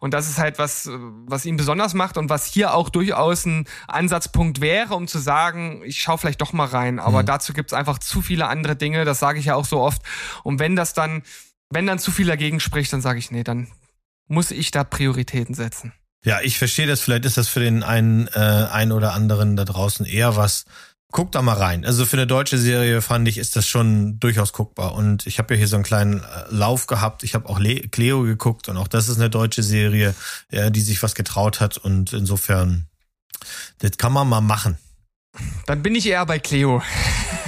Und 0.00 0.12
das 0.14 0.28
ist 0.28 0.38
halt 0.38 0.58
was, 0.58 0.88
was 1.26 1.44
ihn 1.44 1.56
besonders 1.56 1.94
macht 1.94 2.16
und 2.16 2.28
was 2.30 2.46
hier 2.46 2.74
auch 2.74 2.88
durchaus 2.88 3.44
ein 3.44 3.66
Ansatzpunkt 3.86 4.60
wäre, 4.60 4.94
um 4.94 5.06
zu 5.06 5.18
sagen, 5.18 5.82
ich 5.84 6.00
schau 6.00 6.16
vielleicht 6.16 6.40
doch 6.40 6.52
mal 6.52 6.66
rein. 6.66 6.98
Aber 6.98 7.22
Mhm. 7.22 7.26
dazu 7.26 7.52
gibt's 7.52 7.72
einfach 7.74 7.98
zu 7.98 8.22
viele 8.22 8.48
andere 8.48 8.76
Dinge, 8.76 9.04
das 9.04 9.18
sage 9.20 9.38
ich 9.38 9.44
ja 9.44 9.54
auch 9.54 9.66
so 9.66 9.78
oft. 9.80 10.02
Und 10.42 10.58
wenn 10.58 10.74
das 10.74 10.94
dann, 10.94 11.22
wenn 11.68 11.86
dann 11.86 11.98
zu 11.98 12.10
viel 12.10 12.26
dagegen 12.26 12.60
spricht, 12.60 12.92
dann 12.92 13.02
sage 13.02 13.18
ich, 13.18 13.30
nee, 13.30 13.44
dann 13.44 13.68
muss 14.26 14.50
ich 14.50 14.70
da 14.72 14.84
Prioritäten 14.84 15.54
setzen. 15.54 15.92
Ja, 16.24 16.40
ich 16.42 16.58
verstehe 16.58 16.86
das. 16.86 17.00
Vielleicht 17.00 17.24
ist 17.24 17.36
das 17.38 17.48
für 17.48 17.60
den 17.60 17.82
einen, 17.82 18.26
äh, 18.28 18.38
einen 18.70 18.92
oder 18.92 19.14
anderen 19.14 19.56
da 19.56 19.64
draußen 19.64 20.04
eher 20.04 20.36
was. 20.36 20.64
Guckt 21.12 21.34
da 21.34 21.42
mal 21.42 21.56
rein. 21.56 21.84
Also 21.84 22.06
für 22.06 22.16
eine 22.16 22.26
deutsche 22.26 22.56
Serie 22.56 23.02
fand 23.02 23.26
ich, 23.26 23.38
ist 23.38 23.56
das 23.56 23.66
schon 23.66 24.20
durchaus 24.20 24.52
guckbar. 24.52 24.94
Und 24.94 25.26
ich 25.26 25.38
habe 25.38 25.54
ja 25.54 25.58
hier 25.58 25.68
so 25.68 25.76
einen 25.76 25.84
kleinen 25.84 26.20
äh, 26.20 26.44
Lauf 26.50 26.86
gehabt. 26.86 27.24
Ich 27.24 27.34
habe 27.34 27.48
auch 27.48 27.58
Le 27.58 27.80
Cleo 27.88 28.22
geguckt 28.22 28.68
und 28.68 28.76
auch 28.76 28.88
das 28.88 29.08
ist 29.08 29.18
eine 29.18 29.30
deutsche 29.30 29.62
Serie, 29.62 30.14
ja, 30.50 30.70
die 30.70 30.80
sich 30.80 31.02
was 31.02 31.14
getraut 31.14 31.60
hat. 31.60 31.78
Und 31.78 32.12
insofern, 32.12 32.86
das 33.78 33.98
kann 33.98 34.12
man 34.12 34.28
mal 34.28 34.40
machen. 34.40 34.78
Dann 35.66 35.82
bin 35.82 35.94
ich 35.94 36.06
eher 36.06 36.24
bei 36.26 36.38
Cleo. 36.38 36.82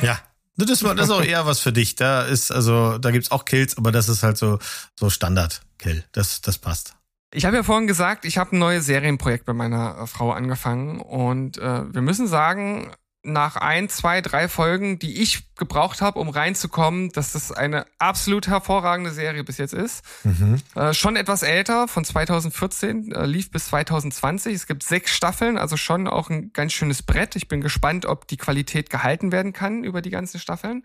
Ja. 0.03 0.19
Das 0.57 0.83
war 0.83 0.95
das 0.95 1.07
ist 1.07 1.13
auch 1.13 1.23
eher 1.25 1.47
was 1.47 1.61
für 1.61 1.73
dich. 1.73 1.97
Da 1.97 2.23
ist, 2.23 2.53
also, 2.53 2.99
da 2.99 3.11
gibt's 3.11 3.31
auch 3.31 3.45
Kills, 3.45 3.79
aber 3.79 3.91
das 3.91 4.09
ist 4.09 4.23
halt 4.23 4.37
so, 4.37 4.59
so 4.99 5.09
Standard-Kill. 5.09 6.05
Das, 6.13 6.41
das 6.43 6.59
passt. 6.59 6.95
Ich 7.35 7.47
habe 7.47 7.57
ja 7.57 7.63
vorhin 7.63 7.87
gesagt, 7.87 8.27
ich 8.27 8.37
habe 8.37 8.55
ein 8.55 8.59
neues 8.59 8.85
Serienprojekt 8.85 9.47
bei 9.47 9.55
meiner 9.55 9.99
äh, 9.99 10.07
Frau 10.07 10.33
angefangen 10.33 11.01
und 11.01 11.57
äh, 11.57 11.93
wir 11.93 12.03
müssen 12.03 12.29
sagen, 12.29 12.93
nach 13.25 13.55
ein, 13.57 13.89
zwei, 13.89 14.21
drei 14.21 14.49
Folgen, 14.49 14.99
die 14.99 15.23
ich 15.23 15.55
gebraucht 15.55 16.01
habe, 16.01 16.19
um 16.19 16.29
reinzukommen, 16.29 17.11
dass 17.11 17.33
das 17.33 17.53
eine 17.53 17.87
absolut 17.99 18.49
hervorragende 18.49 19.13
Serie 19.13 19.45
bis 19.45 19.59
jetzt 19.59 19.75
ist. 19.75 20.03
Mhm. 20.25 20.61
Äh, 20.75 20.93
schon 20.93 21.15
etwas 21.15 21.43
älter, 21.43 21.87
von 21.87 22.05
2014, 22.05 23.13
äh, 23.13 23.25
lief 23.27 23.51
bis 23.51 23.67
2020. 23.67 24.55
Es 24.55 24.67
gibt 24.67 24.83
sechs 24.83 25.13
Staffeln, 25.13 25.57
also 25.57 25.77
schon 25.77 26.09
auch 26.09 26.31
ein 26.31 26.53
ganz 26.53 26.73
schönes 26.73 27.03
Brett. 27.03 27.37
Ich 27.37 27.47
bin 27.47 27.61
gespannt, 27.61 28.07
ob 28.07 28.27
die 28.27 28.37
Qualität 28.37 28.91
gehalten 28.91 29.31
werden 29.31 29.53
kann 29.53 29.85
über 29.85 30.03
die 30.03 30.11
ganzen 30.11 30.41
Staffeln. 30.41 30.83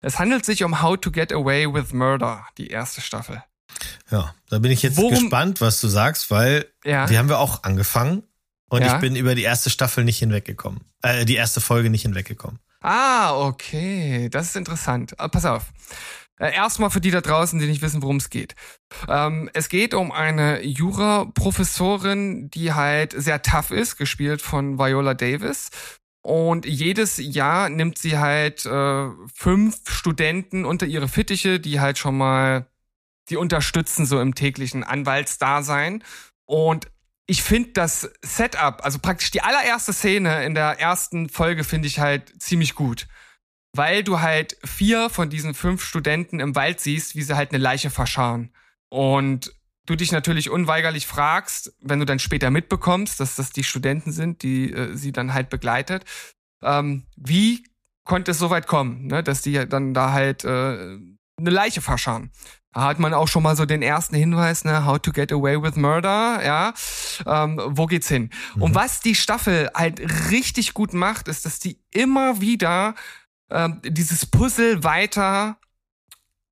Es 0.00 0.18
handelt 0.18 0.44
sich 0.44 0.64
um 0.64 0.82
How 0.82 0.96
to 1.00 1.10
Get 1.12 1.32
Away 1.32 1.72
with 1.72 1.92
Murder, 1.92 2.46
die 2.58 2.68
erste 2.68 3.00
Staffel. 3.00 3.42
Ja, 4.10 4.34
da 4.48 4.58
bin 4.58 4.72
ich 4.72 4.82
jetzt 4.82 4.96
Worum- 4.96 5.10
gespannt, 5.20 5.60
was 5.60 5.80
du 5.80 5.88
sagst, 5.88 6.30
weil 6.30 6.66
Ja. 6.84 7.06
die 7.06 7.16
haben 7.18 7.28
wir 7.28 7.38
auch 7.38 7.62
angefangen 7.62 8.22
und 8.68 8.82
Ja. 8.82 8.94
ich 8.94 9.00
bin 9.00 9.16
über 9.16 9.34
die 9.34 9.42
erste 9.42 9.70
Staffel 9.70 10.04
nicht 10.04 10.18
hinweggekommen. 10.18 10.80
Äh, 11.02 11.24
die 11.24 11.36
erste 11.36 11.60
Folge 11.60 11.90
nicht 11.90 12.02
hinweggekommen. 12.02 12.58
Ah, 12.80 13.34
okay. 13.36 14.28
Das 14.30 14.46
ist 14.46 14.56
interessant. 14.56 15.14
Ah, 15.18 15.28
pass 15.28 15.44
auf. 15.44 15.64
Äh, 16.38 16.52
Erstmal 16.54 16.90
für 16.90 17.00
die 17.00 17.10
da 17.10 17.20
draußen, 17.20 17.58
die 17.58 17.66
nicht 17.66 17.80
wissen, 17.82 18.02
worum 18.02 18.16
es 18.16 18.28
geht. 18.30 18.54
Ähm, 19.08 19.48
es 19.54 19.68
geht 19.68 19.94
um 19.94 20.12
eine 20.12 20.62
Jura-Professorin, 20.62 22.50
die 22.50 22.72
halt 22.72 23.12
sehr 23.16 23.42
tough 23.42 23.70
ist, 23.70 23.96
gespielt 23.96 24.42
von 24.42 24.78
Viola 24.78 25.14
Davis. 25.14 25.70
Und 26.22 26.66
jedes 26.66 27.18
Jahr 27.18 27.68
nimmt 27.68 27.98
sie 27.98 28.18
halt 28.18 28.66
äh, 28.66 29.08
fünf 29.32 29.76
Studenten 29.88 30.64
unter 30.64 30.86
ihre 30.86 31.08
Fittiche, 31.08 31.60
die 31.60 31.80
halt 31.80 31.98
schon 31.98 32.16
mal 32.18 32.66
die 33.30 33.36
unterstützen 33.36 34.06
so 34.06 34.20
im 34.20 34.34
täglichen 34.34 34.82
Anwaltsdasein. 34.84 36.02
Und 36.44 36.88
ich 37.26 37.42
finde 37.42 37.70
das 37.72 38.10
Setup, 38.22 38.84
also 38.84 38.98
praktisch 38.98 39.30
die 39.30 39.42
allererste 39.42 39.92
Szene 39.92 40.44
in 40.44 40.54
der 40.54 40.80
ersten 40.80 41.28
Folge 41.28 41.64
finde 41.64 41.88
ich 41.88 41.98
halt 41.98 42.40
ziemlich 42.40 42.74
gut. 42.74 43.08
Weil 43.72 44.04
du 44.04 44.20
halt 44.20 44.56
vier 44.64 45.10
von 45.10 45.28
diesen 45.28 45.52
fünf 45.52 45.84
Studenten 45.84 46.40
im 46.40 46.54
Wald 46.54 46.80
siehst, 46.80 47.14
wie 47.14 47.22
sie 47.22 47.36
halt 47.36 47.50
eine 47.50 47.58
Leiche 47.58 47.90
verscharren. 47.90 48.54
Und 48.88 49.52
du 49.86 49.96
dich 49.96 50.12
natürlich 50.12 50.50
unweigerlich 50.50 51.06
fragst, 51.06 51.74
wenn 51.80 51.98
du 51.98 52.06
dann 52.06 52.18
später 52.18 52.50
mitbekommst, 52.50 53.20
dass 53.20 53.36
das 53.36 53.50
die 53.50 53.64
Studenten 53.64 54.12
sind, 54.12 54.42
die 54.42 54.72
äh, 54.72 54.94
sie 54.96 55.12
dann 55.12 55.34
halt 55.34 55.50
begleitet, 55.50 56.04
ähm, 56.62 57.06
wie 57.16 57.64
konnte 58.04 58.30
es 58.30 58.38
so 58.38 58.50
weit 58.50 58.66
kommen, 58.66 59.06
ne, 59.08 59.22
dass 59.22 59.42
die 59.42 59.68
dann 59.68 59.92
da 59.92 60.12
halt 60.12 60.44
äh, 60.44 60.96
eine 61.36 61.50
Leiche 61.50 61.80
verscharren? 61.80 62.30
Da 62.72 62.82
hat 62.82 62.98
man 62.98 63.14
auch 63.14 63.28
schon 63.28 63.42
mal 63.42 63.56
so 63.56 63.64
den 63.64 63.80
ersten 63.82 64.16
Hinweis, 64.16 64.64
ne, 64.64 64.84
How 64.84 64.98
to 64.98 65.10
get 65.10 65.32
away 65.32 65.62
with 65.62 65.76
murder, 65.76 66.44
ja. 66.44 66.74
Ähm, 67.26 67.60
wo 67.68 67.86
geht's 67.86 68.08
hin? 68.08 68.30
Und 68.58 68.74
was 68.74 69.00
die 69.00 69.14
Staffel 69.14 69.70
halt 69.74 70.30
richtig 70.30 70.74
gut 70.74 70.92
macht, 70.92 71.28
ist, 71.28 71.46
dass 71.46 71.58
die 71.58 71.80
immer 71.90 72.40
wieder 72.40 72.94
ähm, 73.50 73.80
dieses 73.82 74.26
Puzzle 74.26 74.84
weiter 74.84 75.58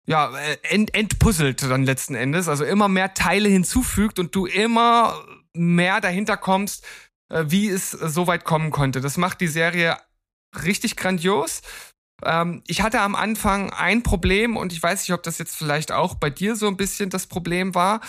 ja, 0.06 0.36
äh, 0.36 0.58
ent, 0.62 0.94
entpuzzelt 0.94 1.62
dann 1.62 1.84
letzten 1.84 2.14
Endes, 2.14 2.48
also 2.48 2.64
immer 2.64 2.88
mehr 2.88 3.14
Teile 3.14 3.48
hinzufügt 3.48 4.18
und 4.18 4.34
du 4.34 4.46
immer 4.46 5.24
mehr 5.54 6.00
dahinter 6.00 6.36
kommst, 6.36 6.84
äh, 7.30 7.44
wie 7.48 7.68
es 7.68 7.90
so 7.90 8.26
weit 8.26 8.44
kommen 8.44 8.70
konnte. 8.70 9.00
Das 9.00 9.16
macht 9.16 9.40
die 9.40 9.48
Serie 9.48 9.96
richtig 10.64 10.96
grandios. 10.96 11.62
Ähm, 12.22 12.62
ich 12.66 12.82
hatte 12.82 13.00
am 13.00 13.14
Anfang 13.14 13.70
ein 13.70 14.02
Problem 14.02 14.56
und 14.56 14.72
ich 14.72 14.82
weiß 14.82 15.00
nicht, 15.00 15.12
ob 15.12 15.22
das 15.22 15.38
jetzt 15.38 15.56
vielleicht 15.56 15.92
auch 15.92 16.14
bei 16.14 16.30
dir 16.30 16.56
so 16.56 16.68
ein 16.68 16.76
bisschen 16.76 17.10
das 17.10 17.26
Problem 17.26 17.74
war. 17.74 18.00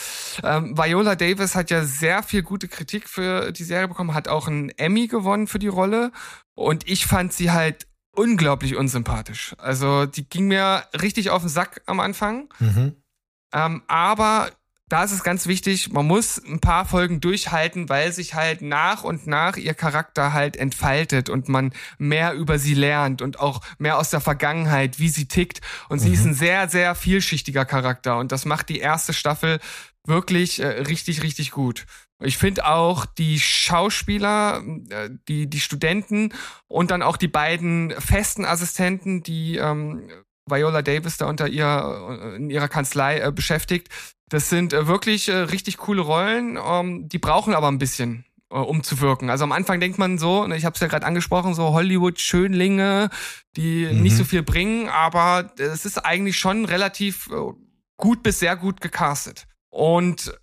Ähm, 0.44 0.78
Viola 0.78 1.16
Davis 1.16 1.56
hat 1.56 1.72
ja 1.72 1.84
sehr 1.84 2.24
viel 2.24 2.44
gute 2.44 2.68
Kritik 2.68 3.10
für 3.10 3.52
die 3.52 3.64
Serie 3.64 3.88
bekommen, 3.88 4.14
hat 4.14 4.28
auch 4.28 4.48
einen 4.48 4.70
Emmy 4.70 5.08
gewonnen 5.08 5.48
für 5.48 5.60
die 5.60 5.68
Rolle 5.68 6.12
und 6.54 6.88
ich 6.88 7.06
fand 7.06 7.34
sie 7.34 7.52
halt 7.52 7.88
unglaublich 8.16 8.76
unsympathisch. 8.76 9.56
Also 9.58 10.06
die 10.06 10.28
ging 10.28 10.48
mir 10.48 10.86
richtig 11.02 11.30
auf 11.30 11.42
den 11.42 11.50
Sack 11.50 11.82
am 11.86 12.00
Anfang. 12.00 12.50
Mhm. 12.60 12.96
Ähm, 13.54 13.84
aber 13.88 14.52
da 14.88 15.04
ist 15.04 15.12
es 15.12 15.24
ganz 15.24 15.48
wichtig, 15.48 15.92
man 15.92 16.06
muss 16.06 16.38
ein 16.38 16.60
paar 16.60 16.86
Folgen 16.86 17.20
durchhalten, 17.20 17.90
weil 17.90 18.14
sich 18.14 18.36
halt 18.36 18.62
nach 18.62 19.04
und 19.04 19.26
nach 19.26 19.58
ihr 19.58 19.74
Charakter 19.74 20.32
halt 20.34 20.58
entfaltet 20.58 21.30
und 21.30 21.50
man 21.50 21.74
mehr 21.98 22.34
über 22.34 22.60
sie 22.60 22.76
lernt 22.76 23.22
und 23.24 23.40
auch 23.40 23.62
mehr 23.80 23.98
aus 23.98 24.12
der 24.12 24.22
Vergangenheit, 24.22 25.00
wie 25.00 25.10
sie 25.10 25.28
tickt. 25.28 25.62
Und 25.90 26.00
sie 26.00 26.10
Mhm. 26.10 26.14
ist 26.14 26.26
ein 26.26 26.34
sehr, 26.36 26.70
sehr 26.70 26.94
vielschichtiger 26.94 27.66
Charakter 27.66 28.20
und 28.20 28.32
das 28.32 28.46
macht 28.46 28.70
die 28.70 28.80
erste 28.80 29.14
Staffel 29.14 29.60
wirklich 30.06 30.60
äh, 30.60 30.68
richtig, 30.68 31.24
richtig 31.24 31.50
gut. 31.50 31.86
Ich 32.24 32.38
finde 32.38 32.66
auch 32.68 33.06
die 33.06 33.40
Schauspieler, 33.40 34.64
äh, 34.90 35.10
die, 35.28 35.50
die 35.50 35.60
Studenten 35.60 36.32
und 36.68 36.92
dann 36.92 37.02
auch 37.02 37.18
die 37.18 37.28
beiden 37.28 37.90
festen 38.00 38.46
Assistenten, 38.46 39.24
die 39.24 39.58
ähm, 39.58 40.08
Viola 40.48 40.84
Davis 40.84 41.18
da 41.18 41.26
unter 41.26 41.48
ihr 41.48 42.36
in 42.38 42.50
ihrer 42.52 42.68
Kanzlei 42.68 43.20
äh, 43.20 43.32
beschäftigt. 43.32 43.90
Das 44.30 44.50
sind 44.50 44.74
äh, 44.74 44.88
wirklich 44.88 45.30
äh, 45.30 45.36
richtig 45.36 45.78
coole 45.78 46.02
Rollen. 46.02 46.58
Ähm, 46.64 47.08
die 47.10 47.20
brauchen 47.20 47.54
aber 47.54 47.68
ein 47.68 47.78
bisschen, 47.78 48.26
äh, 48.50 48.56
um 48.56 48.84
zu 48.84 49.00
wirken. 49.00 49.30
Also 49.30 49.44
am 49.44 49.52
Anfang 49.52 49.80
denkt 49.80 49.98
man 50.00 50.18
so, 50.18 50.48
ne, 50.48 50.58
ich 50.58 50.66
habe 50.66 50.74
es 50.74 50.80
ja 50.80 50.88
gerade 50.88 51.06
angesprochen, 51.06 51.54
so 51.54 51.74
Hollywood-Schönlinge, 51.74 53.10
die 53.56 53.86
Mhm. 53.86 54.02
nicht 54.02 54.16
so 54.18 54.24
viel 54.24 54.44
bringen, 54.44 54.90
aber 54.90 55.52
es 55.58 55.86
ist 55.86 56.00
eigentlich 56.00 56.38
schon 56.38 56.66
relativ 56.66 57.30
gut 57.98 58.24
bis 58.24 58.40
sehr 58.40 58.56
gut 58.56 58.82
gecastet. 58.82 59.48
Und 59.70 60.34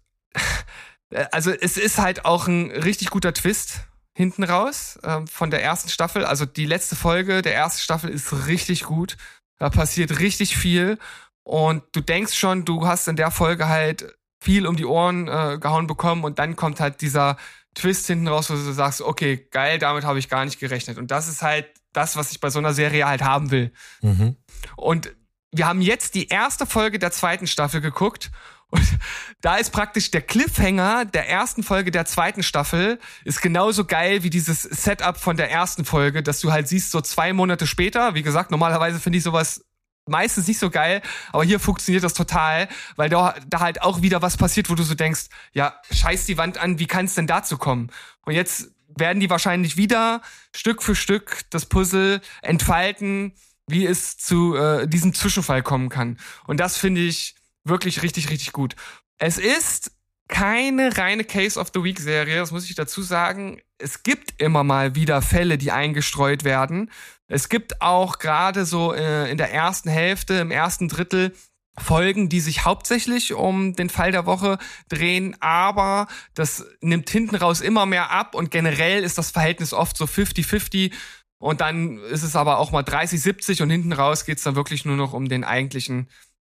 also 1.30 1.50
es 1.50 1.76
ist 1.76 1.98
halt 1.98 2.24
auch 2.24 2.46
ein 2.46 2.70
richtig 2.70 3.10
guter 3.10 3.34
Twist 3.34 3.80
hinten 4.14 4.44
raus 4.44 4.98
äh, 5.02 5.20
von 5.26 5.50
der 5.50 5.62
ersten 5.62 5.88
Staffel. 5.88 6.24
Also 6.24 6.46
die 6.46 6.66
letzte 6.66 6.96
Folge 6.96 7.42
der 7.42 7.54
ersten 7.54 7.80
Staffel 7.80 8.10
ist 8.10 8.46
richtig 8.46 8.84
gut. 8.84 9.16
Da 9.58 9.70
passiert 9.70 10.18
richtig 10.20 10.56
viel. 10.56 10.98
Und 11.44 11.82
du 11.92 12.00
denkst 12.00 12.34
schon, 12.34 12.64
du 12.64 12.86
hast 12.86 13.08
in 13.08 13.16
der 13.16 13.30
Folge 13.30 13.68
halt 13.68 14.14
viel 14.40 14.66
um 14.66 14.76
die 14.76 14.84
Ohren 14.84 15.28
äh, 15.28 15.58
gehauen 15.60 15.86
bekommen 15.86 16.24
und 16.24 16.38
dann 16.38 16.56
kommt 16.56 16.80
halt 16.80 17.00
dieser 17.00 17.36
Twist 17.74 18.06
hinten 18.06 18.28
raus, 18.28 18.50
wo 18.50 18.54
du 18.54 18.72
sagst, 18.72 19.00
okay, 19.00 19.46
geil, 19.50 19.78
damit 19.78 20.04
habe 20.04 20.18
ich 20.18 20.28
gar 20.28 20.44
nicht 20.44 20.60
gerechnet. 20.60 20.98
Und 20.98 21.10
das 21.10 21.28
ist 21.28 21.42
halt 21.42 21.66
das, 21.92 22.16
was 22.16 22.32
ich 22.32 22.40
bei 22.40 22.50
so 22.50 22.58
einer 22.58 22.74
Serie 22.74 23.06
halt 23.06 23.22
haben 23.22 23.50
will. 23.50 23.72
Mhm. 24.02 24.36
Und 24.76 25.14
wir 25.52 25.66
haben 25.66 25.80
jetzt 25.80 26.14
die 26.14 26.28
erste 26.28 26.66
Folge 26.66 26.98
der 26.98 27.12
zweiten 27.12 27.46
Staffel 27.46 27.80
geguckt. 27.80 28.30
Und 28.68 28.82
da 29.40 29.56
ist 29.56 29.70
praktisch 29.70 30.10
der 30.10 30.22
Cliffhanger 30.22 31.04
der 31.04 31.28
ersten 31.28 31.62
Folge 31.62 31.90
der 31.90 32.04
zweiten 32.04 32.42
Staffel 32.42 32.98
ist 33.24 33.42
genauso 33.42 33.84
geil 33.84 34.22
wie 34.22 34.30
dieses 34.30 34.62
Setup 34.62 35.16
von 35.16 35.36
der 35.36 35.50
ersten 35.50 35.84
Folge, 35.84 36.22
dass 36.22 36.40
du 36.40 36.52
halt 36.52 36.68
siehst, 36.68 36.90
so 36.90 37.00
zwei 37.00 37.32
Monate 37.32 37.66
später. 37.66 38.14
Wie 38.14 38.22
gesagt, 38.22 38.50
normalerweise 38.50 38.98
finde 38.98 39.18
ich 39.18 39.24
sowas 39.24 39.64
meistens 40.06 40.48
nicht 40.48 40.58
so 40.58 40.70
geil, 40.70 41.02
aber 41.32 41.44
hier 41.44 41.60
funktioniert 41.60 42.04
das 42.04 42.14
total, 42.14 42.68
weil 42.96 43.08
da, 43.08 43.34
da 43.46 43.60
halt 43.60 43.82
auch 43.82 44.02
wieder 44.02 44.22
was 44.22 44.36
passiert, 44.36 44.68
wo 44.70 44.74
du 44.74 44.82
so 44.82 44.94
denkst, 44.94 45.26
ja, 45.52 45.74
scheiß 45.90 46.26
die 46.26 46.38
Wand 46.38 46.58
an, 46.58 46.78
wie 46.78 46.86
kann 46.86 47.04
es 47.06 47.14
denn 47.14 47.26
dazu 47.26 47.56
kommen? 47.56 47.90
Und 48.24 48.34
jetzt 48.34 48.70
werden 48.88 49.20
die 49.20 49.30
wahrscheinlich 49.30 49.76
wieder 49.76 50.20
Stück 50.54 50.82
für 50.82 50.94
Stück 50.94 51.42
das 51.50 51.66
Puzzle 51.66 52.20
entfalten, 52.42 53.32
wie 53.66 53.86
es 53.86 54.18
zu 54.18 54.56
äh, 54.56 54.86
diesem 54.86 55.14
Zwischenfall 55.14 55.62
kommen 55.62 55.88
kann. 55.88 56.18
Und 56.46 56.58
das 56.58 56.76
finde 56.76 57.00
ich 57.00 57.34
wirklich 57.64 58.02
richtig, 58.02 58.30
richtig 58.30 58.52
gut. 58.52 58.74
Es 59.18 59.38
ist 59.38 59.92
keine 60.32 60.96
reine 60.96 61.24
Case 61.24 61.60
of 61.60 61.70
the 61.74 61.84
Week 61.84 62.00
Serie, 62.00 62.36
das 62.36 62.52
muss 62.52 62.68
ich 62.68 62.74
dazu 62.74 63.02
sagen. 63.02 63.60
Es 63.76 64.02
gibt 64.02 64.40
immer 64.40 64.64
mal 64.64 64.94
wieder 64.94 65.20
Fälle, 65.20 65.58
die 65.58 65.72
eingestreut 65.72 66.42
werden. 66.42 66.90
Es 67.28 67.50
gibt 67.50 67.82
auch 67.82 68.18
gerade 68.18 68.64
so 68.64 68.94
äh, 68.94 69.30
in 69.30 69.36
der 69.36 69.52
ersten 69.52 69.90
Hälfte, 69.90 70.34
im 70.34 70.50
ersten 70.50 70.88
Drittel 70.88 71.34
Folgen, 71.78 72.30
die 72.30 72.40
sich 72.40 72.64
hauptsächlich 72.64 73.34
um 73.34 73.74
den 73.74 73.90
Fall 73.90 74.10
der 74.10 74.24
Woche 74.24 74.58
drehen, 74.88 75.36
aber 75.40 76.06
das 76.34 76.66
nimmt 76.80 77.08
hinten 77.08 77.36
raus 77.36 77.60
immer 77.60 77.86
mehr 77.86 78.10
ab 78.10 78.34
und 78.34 78.50
generell 78.50 79.04
ist 79.04 79.16
das 79.16 79.30
Verhältnis 79.30 79.72
oft 79.72 79.96
so 79.96 80.04
50-50 80.04 80.92
und 81.38 81.60
dann 81.60 81.98
ist 81.98 82.22
es 82.22 82.36
aber 82.36 82.58
auch 82.58 82.72
mal 82.72 82.84
30-70 82.84 83.62
und 83.62 83.70
hinten 83.70 83.92
raus 83.92 84.26
geht's 84.26 84.42
dann 84.42 84.54
wirklich 84.54 84.84
nur 84.84 84.96
noch 84.96 85.14
um 85.14 85.28
den 85.28 85.44
eigentlichen 85.44 86.08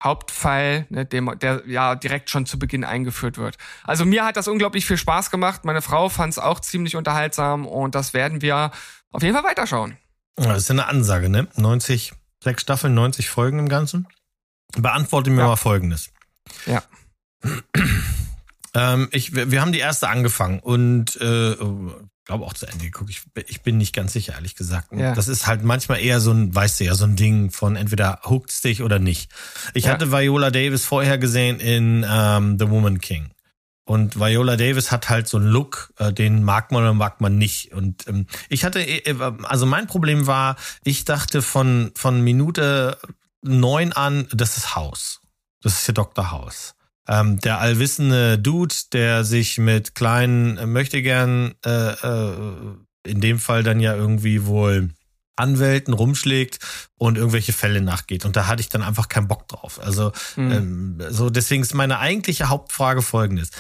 Hauptfall, 0.05 0.87
ne, 0.91 1.05
dem, 1.07 1.37
der 1.41 1.63
ja 1.67 1.95
direkt 1.95 2.31
schon 2.31 2.47
zu 2.47 2.59
Beginn 2.59 2.85
eingeführt 2.85 3.39
wird. 3.39 3.57
Also 3.83 4.05
mir 4.05 4.25
hat 4.25 4.37
das 4.37 4.47
unglaublich 4.49 4.87
viel 4.87 4.99
Spaß 4.99 5.31
gemacht. 5.31 5.65
Meine 5.65 5.83
Frau 5.83 6.09
fand 6.11 6.33
es 6.35 6.39
auch 6.39 6.61
ziemlich 6.61 6.95
unterhaltsam 6.95 7.67
und 7.67 7.95
das 7.95 8.15
werden 8.15 8.43
wir 8.43 8.71
auf 9.11 9.23
jeden 9.23 9.35
Fall 9.35 9.45
weiterschauen. 9.45 9.97
Das 10.37 10.59
ist 10.59 10.69
ja 10.69 10.75
eine 10.75 10.87
Ansage, 10.87 11.29
ne? 11.29 11.49
90, 11.57 12.13
sechs 12.43 12.63
Staffeln, 12.63 12.95
90 12.95 13.29
Folgen 13.31 13.59
im 13.59 13.69
Ganzen. 13.69 14.07
Beantworte 14.77 15.31
mir 15.31 15.41
Ja. 15.43 15.47
mal 15.49 15.57
Folgendes. 15.57 16.11
Ja. 16.67 16.83
Ähm, 18.75 19.09
ich, 19.13 19.35
wir 19.35 19.51
wir 19.51 19.61
haben 19.61 19.73
die 19.73 19.79
erste 19.79 20.09
angefangen 20.09 20.59
und 20.59 21.17
äh, 21.21 21.53
glaube 22.25 22.45
auch 22.45 22.55
zu 22.55 22.67
Ende 22.67 22.85
geguckt. 22.87 23.11
Ich, 23.11 23.23
ich 23.49 23.63
bin 23.63 23.77
nicht 23.79 23.95
ganz 23.95 24.13
sicher, 24.13 24.35
ehrlich 24.35 24.55
gesagt. 24.57 24.93
Ja. 24.93 25.15
Das 25.15 25.29
ist 25.29 25.47
halt 25.47 25.63
manchmal 25.63 26.01
eher 26.01 26.21
so 26.21 26.33
ein, 26.33 26.55
weißt 26.55 26.81
du 26.81 26.85
ja, 26.85 26.95
so 26.95 27.05
ein 27.05 27.17
Ding 27.17 27.51
von 27.51 27.77
entweder 27.77 28.21
hookt's 28.25 28.61
dich 28.63 28.83
oder 28.83 28.99
nicht. 28.99 29.31
Ich 29.75 29.85
Ja. 29.85 29.93
hatte 29.93 30.11
Viola 30.11 30.51
Davis 30.51 30.85
vorher 30.85 31.19
gesehen 31.19 31.61
in 31.61 32.05
ähm, 32.09 32.59
The 32.59 32.71
Woman 32.71 33.01
King. 33.01 33.31
Und 33.87 34.19
Viola 34.19 34.57
Davis 34.57 34.91
hat 34.91 35.11
halt 35.11 35.29
so 35.29 35.37
einen 35.37 35.49
Look, 35.49 35.93
äh, 35.99 36.11
den 36.13 36.43
mag 36.43 36.73
man 36.73 36.83
oder 36.85 36.95
mag 36.95 37.21
man 37.21 37.37
nicht. 37.37 37.73
Und 37.73 38.09
ähm, 38.09 38.27
ich 38.49 38.65
hatte, 38.65 38.81
äh, 38.81 39.15
also 39.43 39.67
mein 39.67 39.87
Problem 39.87 40.27
war, 40.27 40.57
ich 40.85 41.05
dachte 41.05 41.43
von, 41.43 41.93
von 41.95 42.23
Minute 42.23 42.97
neun 43.43 43.93
an, 43.93 44.27
das 44.33 44.57
ist 44.57 44.75
House. 44.75 45.21
Das 45.61 45.75
ist 45.81 45.87
ja 45.87 45.93
Dr. 45.93 46.31
House. 46.31 46.74
Ähm, 47.09 47.39
der 47.41 47.61
allwissende 47.61 48.39
Dude, 48.39 48.75
der 48.93 49.25
sich 49.25 49.59
mit 49.59 49.95
kleinen 49.95 50.57
äh, 50.57 50.67
möchte 50.67 51.03
gern 51.03 51.55
äh, 51.65 51.93
äh, 51.93 52.33
in 53.07 53.21
dem 53.21 53.39
Fall 53.39 53.63
dann 53.63 53.81
ja 53.81 53.95
irgendwie 53.95 54.47
wohl 54.47 54.91
Anwälten 55.37 55.93
rumschlägt 55.95 56.59
und 56.97 57.19
irgendwelche 57.19 57.53
Fälle 57.53 57.81
nachgeht. 57.81 58.25
Und 58.25 58.37
da 58.37 58.47
hatte 58.47 58.61
ich 58.61 58.69
dann 58.69 58.83
einfach 58.83 59.09
keinen 59.09 59.29
Bock 59.29 59.49
drauf. 59.49 59.81
Also 59.83 60.13
Hm. 60.37 60.53
ähm, 60.53 61.03
so 61.11 61.29
deswegen 61.29 61.63
ist 61.63 61.75
meine 61.75 61.99
eigentliche 61.99 62.49
Hauptfrage 62.49 63.03
folgendes. 63.03 63.51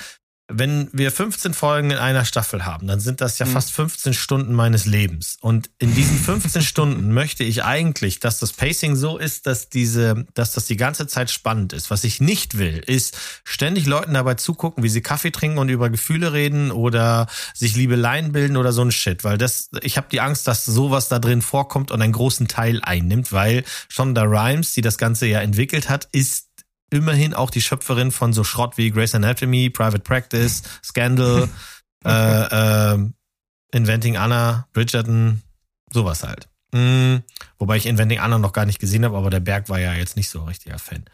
Wenn 0.49 0.91
wir 0.93 1.11
15 1.11 1.55
Folgen 1.55 1.91
in 1.91 1.97
einer 1.97 2.27
Staffel 2.27 2.67
haben, 2.67 2.87
dann 2.87 3.01
sind 3.01 3.23
das 3.23 3.39
ja 3.39 3.47
Mhm. 3.47 3.51
fast 3.53 3.73
15 3.73 4.13
Stunden 4.13 4.53
meines 4.53 4.85
Lebens. 4.85 5.39
Und 5.41 5.71
in 5.79 5.95
diesen 5.95 6.19
15 6.19 6.61
Stunden 6.63 7.15
möchte 7.15 7.45
ich 7.45 7.65
eigentlich, 7.65 8.21
dass 8.21 8.41
das 8.41 8.53
Pacing 8.53 8.95
so 8.95 9.17
ist, 9.17 9.47
dass 9.47 9.71
diese, 9.71 10.27
dass 10.35 10.53
das 10.53 10.67
die 10.67 10.77
ganze 10.77 11.07
Zeit 11.07 11.31
spannend 11.31 11.73
ist. 11.73 11.91
Was 11.91 12.05
ich 12.05 12.21
nicht 12.21 12.59
will, 12.59 12.77
ist 12.87 13.17
ständig 13.45 13.87
Leuten 13.87 14.13
dabei 14.13 14.35
zugucken, 14.35 14.85
wie 14.85 14.91
sie 14.91 15.01
Kaffee 15.01 15.31
trinken 15.31 15.57
und 15.57 15.71
über 15.71 15.89
Gefühle 15.89 16.35
reden 16.35 16.71
oder 16.71 17.27
sich 17.55 17.75
Liebeleien 17.75 18.33
bilden 18.33 18.59
oder 18.59 18.75
so 18.75 18.83
ein 18.83 18.93
Shit. 18.93 19.25
Weil 19.25 19.39
das, 19.39 19.71
ich 19.81 19.97
habe 19.97 20.09
die 20.13 20.21
Angst, 20.21 20.47
dass 20.47 20.67
sowas 20.67 21.09
da 21.09 21.21
drin 21.21 21.41
vorkommt 21.41 21.91
und 21.91 22.03
einen 22.03 22.13
großen 22.13 22.49
Teil 22.49 22.83
einnimmt, 22.83 23.33
weil 23.33 23.65
Shonda 23.89 24.25
Rhimes, 24.25 24.75
die 24.75 24.83
das 24.83 24.99
Ganze 24.99 25.27
ja 25.27 25.41
entwickelt 25.41 25.89
hat, 25.89 26.07
ist 26.13 26.44
immerhin 26.95 27.35
auch 27.35 27.51
die 27.51 27.61
Schöpferin 27.61 28.11
von 28.11 28.33
so 28.33 28.45
Schrott 28.45 28.77
wie 28.77 28.91
Grey's 28.91 29.15
Anatomy, 29.15 29.71
Private 29.71 30.01
Practice, 30.03 30.63
Scandal, 30.83 31.49
äh, 32.05 32.95
äh, 32.95 32.99
Inventing 33.73 34.17
Anna, 34.17 34.69
Bridgerton, 34.73 35.43
sowas 35.93 36.23
halt. 36.23 36.49
Mm, 36.75 37.23
wobei 37.59 37.77
ich 37.77 37.87
Inventing 37.87 38.19
Anna 38.19 38.37
noch 38.39 38.53
gar 38.53 38.67
nicht 38.67 38.81
gesehen 38.81 39.05
habe, 39.05 39.17
aber 39.17 39.31
der 39.31 39.39
Berg 39.39 39.69
war 39.69 39.79
ja 39.79 39.95
jetzt 39.95 40.17
nicht 40.17 40.29
so 40.29 40.41
ein 40.41 40.49
richtiger 40.49 40.81
Fan. 40.81 41.05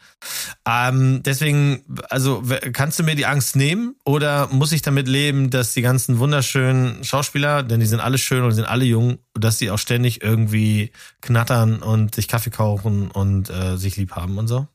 Ähm, 0.66 1.22
deswegen, 1.22 1.84
also 2.08 2.42
kannst 2.72 2.98
du 2.98 3.02
mir 3.02 3.14
die 3.14 3.26
Angst 3.26 3.56
nehmen 3.56 3.94
oder 4.06 4.48
muss 4.50 4.72
ich 4.72 4.80
damit 4.80 5.06
leben, 5.06 5.50
dass 5.50 5.74
die 5.74 5.82
ganzen 5.82 6.18
wunderschönen 6.18 7.04
Schauspieler, 7.04 7.62
denn 7.62 7.78
die 7.78 7.84
sind 7.84 8.00
alle 8.00 8.16
schön 8.16 8.42
und 8.42 8.52
sind 8.52 8.64
alle 8.64 8.86
jung, 8.86 9.18
dass 9.34 9.58
sie 9.58 9.70
auch 9.70 9.78
ständig 9.78 10.22
irgendwie 10.22 10.92
knattern 11.20 11.82
und 11.82 12.14
sich 12.14 12.26
Kaffee 12.26 12.48
kaufen 12.48 13.10
und 13.10 13.50
äh, 13.50 13.76
sich 13.76 13.98
lieb 13.98 14.12
haben 14.12 14.38
und 14.38 14.48
so? 14.48 14.66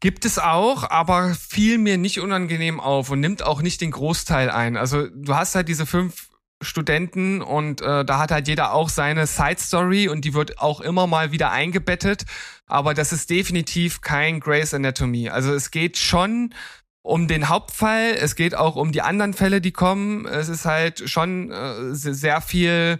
Gibt 0.00 0.24
es 0.24 0.38
auch, 0.38 0.88
aber 0.88 1.34
fiel 1.34 1.76
mir 1.76 1.98
nicht 1.98 2.20
unangenehm 2.20 2.80
auf 2.80 3.10
und 3.10 3.20
nimmt 3.20 3.42
auch 3.42 3.60
nicht 3.60 3.82
den 3.82 3.90
Großteil 3.90 4.50
ein. 4.50 4.78
Also 4.78 5.08
du 5.08 5.34
hast 5.34 5.54
halt 5.54 5.68
diese 5.68 5.84
fünf 5.84 6.30
Studenten 6.62 7.42
und 7.42 7.80
äh, 7.80 8.04
da 8.04 8.18
hat 8.18 8.30
halt 8.30 8.48
jeder 8.48 8.72
auch 8.72 8.88
seine 8.88 9.26
Side 9.26 9.58
Story 9.58 10.08
und 10.08 10.24
die 10.24 10.34
wird 10.34 10.58
auch 10.58 10.80
immer 10.80 11.06
mal 11.06 11.32
wieder 11.32 11.50
eingebettet, 11.50 12.24
aber 12.66 12.92
das 12.92 13.12
ist 13.12 13.30
definitiv 13.30 14.00
kein 14.00 14.40
Grey's 14.40 14.74
Anatomy. 14.74 15.30
Also 15.30 15.54
es 15.54 15.70
geht 15.70 15.96
schon 15.96 16.54
um 17.02 17.28
den 17.28 17.48
Hauptfall, 17.48 18.14
es 18.18 18.36
geht 18.36 18.54
auch 18.54 18.76
um 18.76 18.92
die 18.92 19.00
anderen 19.02 19.32
Fälle, 19.32 19.60
die 19.60 19.72
kommen. 19.72 20.26
Es 20.26 20.48
ist 20.48 20.66
halt 20.66 21.08
schon 21.08 21.50
äh, 21.50 21.94
sehr 21.94 22.42
viel 22.42 22.98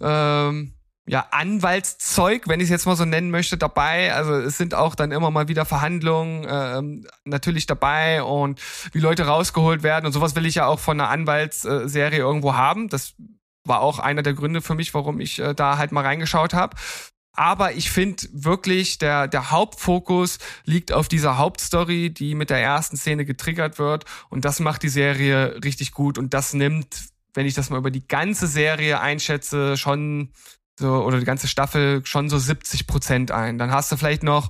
ähm, 0.00 0.75
ja, 1.08 1.28
Anwaltszeug, 1.30 2.48
wenn 2.48 2.58
ich 2.58 2.64
es 2.64 2.70
jetzt 2.70 2.86
mal 2.86 2.96
so 2.96 3.04
nennen 3.04 3.30
möchte, 3.30 3.56
dabei. 3.56 4.12
Also 4.12 4.34
es 4.34 4.58
sind 4.58 4.74
auch 4.74 4.96
dann 4.96 5.12
immer 5.12 5.30
mal 5.30 5.46
wieder 5.46 5.64
Verhandlungen 5.64 6.46
ähm, 6.48 7.06
natürlich 7.24 7.66
dabei 7.66 8.24
und 8.24 8.60
wie 8.92 8.98
Leute 8.98 9.26
rausgeholt 9.26 9.84
werden 9.84 10.06
und 10.06 10.12
sowas 10.12 10.34
will 10.34 10.46
ich 10.46 10.56
ja 10.56 10.66
auch 10.66 10.80
von 10.80 11.00
einer 11.00 11.10
Anwaltsserie 11.10 12.18
irgendwo 12.18 12.54
haben. 12.54 12.88
Das 12.88 13.14
war 13.64 13.80
auch 13.80 14.00
einer 14.00 14.22
der 14.22 14.34
Gründe 14.34 14.62
für 14.62 14.74
mich, 14.74 14.94
warum 14.94 15.20
ich 15.20 15.38
äh, 15.38 15.54
da 15.54 15.78
halt 15.78 15.92
mal 15.92 16.04
reingeschaut 16.04 16.54
habe. 16.54 16.76
Aber 17.32 17.72
ich 17.72 17.90
finde 17.90 18.24
wirklich, 18.32 18.98
der, 18.98 19.28
der 19.28 19.50
Hauptfokus 19.50 20.38
liegt 20.64 20.90
auf 20.90 21.06
dieser 21.06 21.36
Hauptstory, 21.36 22.10
die 22.10 22.34
mit 22.34 22.48
der 22.48 22.62
ersten 22.62 22.96
Szene 22.96 23.26
getriggert 23.26 23.78
wird. 23.78 24.06
Und 24.30 24.46
das 24.46 24.58
macht 24.58 24.82
die 24.82 24.88
Serie 24.88 25.60
richtig 25.62 25.92
gut. 25.92 26.16
Und 26.16 26.32
das 26.32 26.54
nimmt, 26.54 27.10
wenn 27.34 27.44
ich 27.44 27.52
das 27.52 27.68
mal 27.68 27.76
über 27.76 27.90
die 27.90 28.08
ganze 28.08 28.46
Serie 28.46 29.00
einschätze, 29.00 29.76
schon 29.76 30.30
so, 30.78 31.02
oder 31.04 31.18
die 31.18 31.24
ganze 31.24 31.48
Staffel 31.48 32.04
schon 32.04 32.28
so 32.28 32.38
70 32.38 32.86
Prozent 32.86 33.30
ein. 33.30 33.58
Dann 33.58 33.70
hast 33.70 33.90
du 33.92 33.96
vielleicht 33.96 34.22
noch 34.22 34.48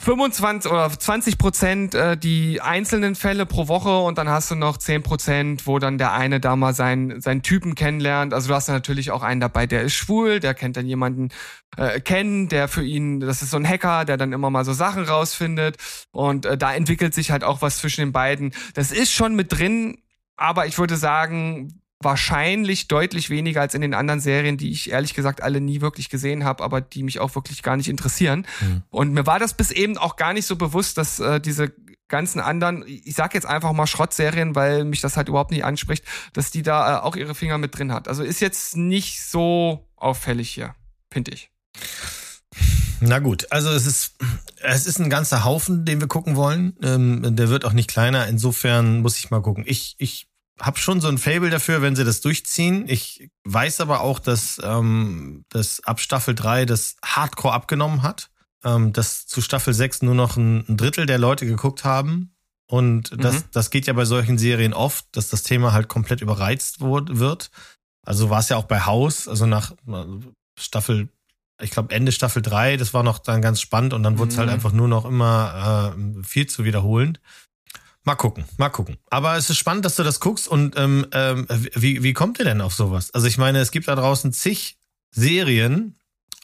25 0.00 0.70
oder 0.70 0.90
20 0.90 1.38
Prozent 1.38 1.94
äh, 1.94 2.16
die 2.16 2.60
einzelnen 2.60 3.14
Fälle 3.14 3.46
pro 3.46 3.68
Woche 3.68 3.96
und 4.00 4.18
dann 4.18 4.28
hast 4.28 4.50
du 4.50 4.56
noch 4.56 4.76
10 4.76 5.02
Prozent, 5.02 5.66
wo 5.66 5.78
dann 5.78 5.98
der 5.98 6.12
eine 6.12 6.40
da 6.40 6.56
mal 6.56 6.74
seinen, 6.74 7.20
seinen 7.20 7.42
Typen 7.42 7.74
kennenlernt. 7.76 8.34
Also 8.34 8.48
du 8.48 8.54
hast 8.54 8.68
natürlich 8.68 9.12
auch 9.12 9.22
einen 9.22 9.40
dabei, 9.40 9.66
der 9.66 9.82
ist 9.82 9.94
schwul, 9.94 10.40
der 10.40 10.52
kennt 10.52 10.76
dann 10.76 10.86
jemanden 10.86 11.28
äh, 11.76 12.00
kennen, 12.00 12.48
der 12.48 12.66
für 12.66 12.84
ihn, 12.84 13.20
das 13.20 13.42
ist 13.42 13.50
so 13.50 13.56
ein 13.56 13.68
Hacker, 13.68 14.04
der 14.04 14.16
dann 14.16 14.32
immer 14.32 14.50
mal 14.50 14.64
so 14.64 14.72
Sachen 14.72 15.04
rausfindet 15.04 15.76
und 16.10 16.44
äh, 16.44 16.58
da 16.58 16.74
entwickelt 16.74 17.14
sich 17.14 17.30
halt 17.30 17.44
auch 17.44 17.62
was 17.62 17.78
zwischen 17.78 18.00
den 18.00 18.12
beiden. 18.12 18.52
Das 18.74 18.90
ist 18.90 19.12
schon 19.12 19.36
mit 19.36 19.52
drin, 19.52 19.98
aber 20.36 20.66
ich 20.66 20.76
würde 20.76 20.96
sagen, 20.96 21.80
wahrscheinlich 22.04 22.88
deutlich 22.88 23.30
weniger 23.30 23.60
als 23.60 23.74
in 23.74 23.80
den 23.80 23.94
anderen 23.94 24.20
Serien, 24.20 24.56
die 24.56 24.70
ich 24.70 24.90
ehrlich 24.90 25.14
gesagt 25.14 25.42
alle 25.42 25.60
nie 25.60 25.80
wirklich 25.80 26.08
gesehen 26.08 26.44
habe, 26.44 26.62
aber 26.62 26.80
die 26.80 27.02
mich 27.02 27.20
auch 27.20 27.34
wirklich 27.34 27.62
gar 27.62 27.76
nicht 27.76 27.88
interessieren. 27.88 28.46
Mhm. 28.60 28.82
Und 28.90 29.12
mir 29.12 29.26
war 29.26 29.38
das 29.38 29.54
bis 29.54 29.70
eben 29.70 29.98
auch 29.98 30.16
gar 30.16 30.32
nicht 30.32 30.46
so 30.46 30.56
bewusst, 30.56 30.98
dass 30.98 31.20
äh, 31.20 31.40
diese 31.40 31.72
ganzen 32.08 32.40
anderen, 32.40 32.84
ich 32.86 33.14
sag 33.14 33.34
jetzt 33.34 33.46
einfach 33.46 33.72
mal 33.72 33.86
Schrottserien, 33.86 34.54
weil 34.54 34.84
mich 34.84 35.00
das 35.00 35.16
halt 35.16 35.28
überhaupt 35.28 35.50
nicht 35.50 35.64
anspricht, 35.64 36.04
dass 36.32 36.50
die 36.50 36.62
da 36.62 36.98
äh, 36.98 37.00
auch 37.00 37.16
ihre 37.16 37.34
Finger 37.34 37.58
mit 37.58 37.76
drin 37.76 37.92
hat. 37.92 38.08
Also 38.08 38.22
ist 38.22 38.40
jetzt 38.40 38.76
nicht 38.76 39.22
so 39.22 39.88
auffällig 39.96 40.50
hier, 40.50 40.74
finde 41.10 41.32
ich. 41.32 41.50
Na 43.00 43.18
gut, 43.18 43.50
also 43.50 43.70
es 43.70 43.86
ist 43.86 44.16
es 44.62 44.86
ist 44.86 44.98
ein 44.98 45.10
ganzer 45.10 45.44
Haufen, 45.44 45.84
den 45.84 46.00
wir 46.00 46.08
gucken 46.08 46.36
wollen. 46.36 46.76
Ähm, 46.82 47.36
der 47.36 47.48
wird 47.48 47.64
auch 47.64 47.72
nicht 47.72 47.90
kleiner. 47.90 48.26
Insofern 48.28 49.00
muss 49.00 49.18
ich 49.18 49.30
mal 49.30 49.42
gucken. 49.42 49.64
Ich 49.66 49.94
ich 49.98 50.28
habe 50.60 50.78
schon 50.78 51.00
so 51.00 51.08
ein 51.08 51.18
Fable 51.18 51.50
dafür, 51.50 51.82
wenn 51.82 51.96
sie 51.96 52.04
das 52.04 52.20
durchziehen. 52.20 52.84
Ich 52.88 53.30
weiß 53.44 53.80
aber 53.80 54.00
auch, 54.00 54.18
dass 54.18 54.60
ähm, 54.62 55.44
das 55.48 55.82
ab 55.84 56.00
Staffel 56.00 56.34
3 56.34 56.64
das 56.64 56.96
Hardcore 57.04 57.54
abgenommen 57.54 58.02
hat. 58.02 58.30
Ähm, 58.64 58.92
dass 58.94 59.26
zu 59.26 59.42
Staffel 59.42 59.74
6 59.74 60.02
nur 60.02 60.14
noch 60.14 60.36
ein, 60.38 60.64
ein 60.68 60.76
Drittel 60.78 61.04
der 61.04 61.18
Leute 61.18 61.44
geguckt 61.44 61.84
haben. 61.84 62.34
Und 62.66 63.12
das, 63.22 63.36
mhm. 63.36 63.44
das 63.52 63.70
geht 63.70 63.86
ja 63.86 63.92
bei 63.92 64.06
solchen 64.06 64.38
Serien 64.38 64.72
oft, 64.72 65.04
dass 65.12 65.28
das 65.28 65.42
Thema 65.42 65.72
halt 65.72 65.88
komplett 65.88 66.22
überreizt 66.22 66.80
wird. 66.80 67.50
Also 68.06 68.30
war 68.30 68.40
es 68.40 68.48
ja 68.48 68.56
auch 68.56 68.64
bei 68.64 68.80
Haus, 68.80 69.28
also 69.28 69.44
nach 69.44 69.74
Staffel, 70.58 71.10
ich 71.60 71.70
glaube 71.70 71.94
Ende 71.94 72.10
Staffel 72.10 72.42
3, 72.42 72.76
das 72.78 72.94
war 72.94 73.02
noch 73.02 73.18
dann 73.18 73.42
ganz 73.42 73.60
spannend 73.60 73.92
und 73.92 74.02
dann 74.02 74.18
wurde 74.18 74.30
es 74.30 74.38
halt 74.38 74.46
mhm. 74.46 74.50
halt 74.50 74.58
einfach 74.58 74.72
nur 74.72 74.88
noch 74.88 75.04
immer 75.04 75.94
äh, 75.94 76.24
viel 76.24 76.46
zu 76.46 76.64
wiederholen. 76.64 77.18
Mal 78.04 78.16
gucken, 78.16 78.44
mal 78.58 78.68
gucken. 78.68 78.98
Aber 79.10 79.36
es 79.36 79.48
ist 79.48 79.56
spannend, 79.56 79.84
dass 79.84 79.96
du 79.96 80.02
das 80.02 80.20
guckst 80.20 80.46
und 80.46 80.76
ähm, 80.76 81.06
ähm, 81.12 81.46
wie, 81.74 82.02
wie 82.02 82.12
kommt 82.12 82.38
ihr 82.38 82.44
denn 82.44 82.60
auf 82.60 82.74
sowas? 82.74 83.12
Also 83.14 83.26
ich 83.26 83.38
meine, 83.38 83.60
es 83.60 83.70
gibt 83.70 83.88
da 83.88 83.94
draußen 83.94 84.32
zig 84.32 84.76
Serien, 85.10 85.98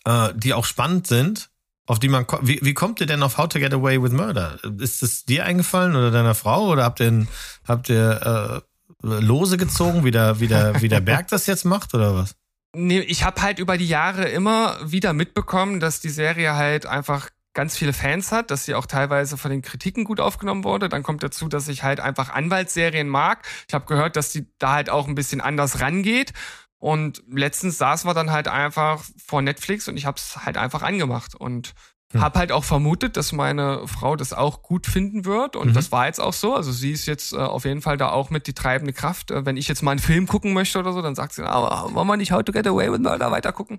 äh, 0.05 0.32
die 0.35 0.55
auch 0.55 0.65
spannend 0.65 1.07
sind, 1.07 1.51
auf 1.87 1.99
die 1.99 2.09
man 2.09 2.27
wie, 2.41 2.61
wie 2.62 2.73
kommt 2.73 3.01
ihr 3.01 3.07
denn 3.07 3.23
auf 3.23 3.37
How 3.37 3.49
to 3.49 3.59
Get 3.59 3.74
Away 3.74 4.03
with 4.03 4.12
Murder? 4.12 4.59
Ist 4.78 5.03
es 5.03 5.24
dir 5.27 5.45
eingefallen 5.45 5.97
oder 5.97 6.11
deiner 6.11 6.35
Frau 6.35 6.69
oder 6.69 6.85
habt 6.85 7.01
ihr 7.01 7.27
habt 7.66 7.91
ihr 7.91 8.62
äh, 8.62 8.70
Lose 9.03 9.57
gezogen, 9.57 10.05
wie 10.05 10.11
der, 10.11 10.41
wie 10.41 10.49
der, 10.49 10.81
wie 10.82 10.89
der 10.89 11.01
Berg 11.01 11.28
das 11.28 11.47
jetzt 11.47 11.65
macht 11.65 11.95
oder 11.95 12.15
was? 12.15 12.37
Nee, 12.74 13.01
ich 13.01 13.24
habe 13.24 13.43
halt 13.43 13.59
über 13.59 13.77
die 13.77 13.89
Jahre 13.89 14.28
immer 14.28 14.78
wieder 14.85 15.12
mitbekommen, 15.12 15.81
dass 15.81 16.01
die 16.01 16.11
Serie 16.11 16.55
halt 16.55 16.87
einfach 16.87 17.31
ganz 17.52 17.77
viele 17.77 17.93
Fans 17.93 18.32
hat, 18.32 18.51
dass 18.51 18.64
sie 18.64 18.74
auch 18.74 18.86
teilweise 18.86 19.36
von 19.36 19.51
den 19.51 19.62
Kritiken 19.62 20.05
gut 20.05 20.20
aufgenommen 20.20 20.64
wurde. 20.64 20.89
Dann 20.89 21.02
kommt 21.02 21.22
dazu, 21.22 21.48
dass 21.48 21.68
ich 21.68 21.82
halt 21.82 22.01
einfach 22.01 22.31
Anwaltsserien 22.31 23.09
mag. 23.09 23.47
Ich 23.68 23.74
habe 23.74 23.86
gehört, 23.86 24.16
dass 24.16 24.31
die 24.31 24.47
da 24.59 24.74
halt 24.74 24.90
auch 24.90 25.09
ein 25.09 25.14
bisschen 25.14 25.40
anders 25.40 25.81
rangeht. 25.81 26.32
Und 26.78 27.22
letztens 27.31 27.77
saßen 27.77 28.09
wir 28.09 28.14
dann 28.14 28.31
halt 28.31 28.48
einfach 28.48 29.05
vor 29.24 29.43
Netflix 29.43 29.86
und 29.89 29.97
ich 29.97 30.06
habe 30.06 30.16
es 30.16 30.44
halt 30.47 30.56
einfach 30.56 30.82
angemacht 30.82 31.35
und 31.35 31.74
hm. 32.12 32.22
habe 32.22 32.39
halt 32.39 32.52
auch 32.52 32.64
vermutet, 32.64 33.18
dass 33.18 33.32
meine 33.32 33.86
Frau 33.86 34.16
das 34.16 34.32
auch 34.32 34.62
gut 34.62 34.86
finden 34.86 35.27
wird 35.27 35.56
und 35.56 35.68
mhm. 35.68 35.74
das 35.74 35.93
war 35.93 36.06
jetzt 36.06 36.20
auch 36.20 36.32
so. 36.32 36.55
Also 36.55 36.72
sie 36.72 36.93
ist 36.93 37.05
jetzt 37.05 37.35
äh, 37.35 37.36
auf 37.36 37.66
jeden 37.66 37.82
Fall 37.82 37.98
da 37.98 38.09
auch 38.10 38.31
mit 38.31 38.47
die 38.47 38.55
treibende 38.55 38.94
Kraft. 38.94 39.31
Äh, 39.31 39.44
wenn 39.44 39.59
ich 39.59 39.68
jetzt 39.68 39.82
mal 39.82 39.90
einen 39.90 40.01
Film 40.01 40.27
gucken 40.27 40.55
möchte 40.55 40.78
oder 40.78 40.94
so, 40.94 41.02
dann 41.02 41.14
sagt 41.14 41.35
sie, 41.35 41.44
aber 41.44 41.94
wollen 41.94 42.09
wir 42.09 42.16
nicht 42.16 42.32
How 42.32 42.43
to 42.43 42.51
Get 42.51 42.66
Away 42.66 42.90
with 42.90 43.01
Murder 43.01 43.31
weiter 43.31 43.52
gucken? 43.52 43.78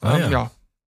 Ah, 0.00 0.14
ähm, 0.14 0.22
ja. 0.22 0.30
ja. 0.30 0.50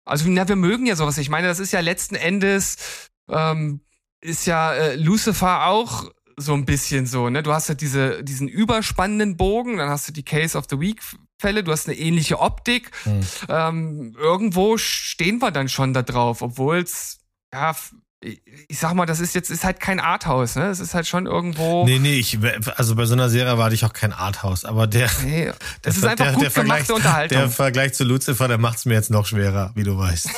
Also, 0.04 0.28
na, 0.28 0.48
wir 0.48 0.56
mögen 0.56 0.86
ja 0.86 0.96
sowas. 0.96 1.18
Ich 1.18 1.28
meine, 1.28 1.46
das 1.46 1.58
ist 1.58 1.72
ja 1.72 1.80
letzten 1.80 2.14
Endes, 2.14 3.10
ähm, 3.28 3.80
ist 4.20 4.46
ja 4.46 4.72
äh, 4.72 4.96
Lucifer 4.96 5.66
auch 5.66 6.10
so 6.36 6.54
ein 6.54 6.64
bisschen 6.64 7.06
so, 7.06 7.28
ne? 7.28 7.42
Du 7.42 7.52
hast 7.52 7.68
ja 7.68 7.74
diese, 7.74 8.24
diesen 8.24 8.48
überspannenden 8.48 9.36
Bogen, 9.36 9.76
dann 9.76 9.90
hast 9.90 10.08
du 10.08 10.12
die 10.12 10.24
Case 10.24 10.56
of 10.56 10.66
the 10.70 10.80
Week 10.80 11.00
Fälle, 11.42 11.64
du 11.64 11.72
hast 11.72 11.88
eine 11.88 11.98
ähnliche 11.98 12.38
Optik. 12.38 12.92
Hm. 13.02 13.20
Ähm, 13.48 14.16
irgendwo 14.16 14.78
stehen 14.78 15.42
wir 15.42 15.50
dann 15.50 15.68
schon 15.68 15.92
da 15.92 16.02
drauf, 16.02 16.40
obwohl 16.40 16.78
es 16.78 17.18
ja 17.52 17.74
ich 18.22 18.78
sag 18.78 18.94
mal, 18.94 19.06
das 19.06 19.20
ist 19.20 19.34
jetzt 19.34 19.50
ist 19.50 19.64
halt 19.64 19.80
kein 19.80 20.00
Arthouse, 20.00 20.56
ne? 20.56 20.66
Es 20.66 20.80
ist 20.80 20.94
halt 20.94 21.06
schon 21.06 21.26
irgendwo. 21.26 21.84
Nee, 21.84 21.98
nee, 21.98 22.14
ich, 22.14 22.38
also 22.76 22.94
bei 22.94 23.04
so 23.04 23.14
einer 23.14 23.28
Serie 23.28 23.58
war 23.58 23.72
ich 23.72 23.84
auch 23.84 23.92
kein 23.92 24.12
Arthouse, 24.12 24.64
aber 24.64 24.86
der. 24.86 25.10
Nee, 25.24 25.52
das 25.82 26.00
der, 26.00 26.02
ist 26.02 26.04
einfach 26.04 26.24
der, 26.24 26.34
gut 26.34 26.42
der 26.42 26.50
gemachte 26.50 26.84
Vergleich, 26.84 26.90
Unterhaltung. 26.90 27.38
Der 27.38 27.48
Vergleich 27.50 27.94
zu 27.94 28.04
Lucifer, 28.04 28.48
der 28.48 28.58
macht's 28.58 28.84
mir 28.84 28.94
jetzt 28.94 29.10
noch 29.10 29.26
schwerer, 29.26 29.72
wie 29.74 29.82
du 29.82 29.98
weißt. 29.98 30.28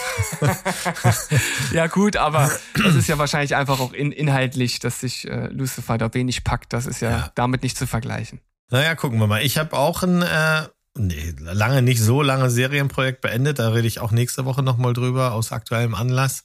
ja, 1.72 1.86
gut, 1.86 2.16
aber 2.16 2.50
es 2.74 2.94
ist 2.94 3.08
ja 3.08 3.18
wahrscheinlich 3.18 3.54
einfach 3.54 3.80
auch 3.80 3.92
in, 3.92 4.12
inhaltlich, 4.12 4.78
dass 4.78 5.00
sich 5.00 5.28
äh, 5.28 5.48
Lucifer 5.48 5.98
da 5.98 6.12
wenig 6.14 6.44
packt. 6.44 6.72
Das 6.72 6.86
ist 6.86 7.00
ja, 7.00 7.10
ja, 7.10 7.32
damit 7.34 7.62
nicht 7.62 7.76
zu 7.76 7.86
vergleichen. 7.86 8.40
Naja, 8.70 8.94
gucken 8.94 9.18
wir 9.18 9.26
mal. 9.26 9.42
Ich 9.42 9.58
habe 9.58 9.76
auch 9.76 10.02
ein, 10.02 10.22
äh, 10.22 10.68
nee, 10.96 11.34
lange 11.38 11.82
nicht 11.82 12.00
so 12.00 12.22
lange 12.22 12.50
Serienprojekt 12.50 13.20
beendet. 13.20 13.58
Da 13.58 13.68
rede 13.68 13.86
ich 13.86 14.00
auch 14.00 14.10
nächste 14.10 14.44
Woche 14.46 14.62
nochmal 14.62 14.94
drüber, 14.94 15.32
aus 15.32 15.52
aktuellem 15.52 15.94
Anlass. 15.94 16.44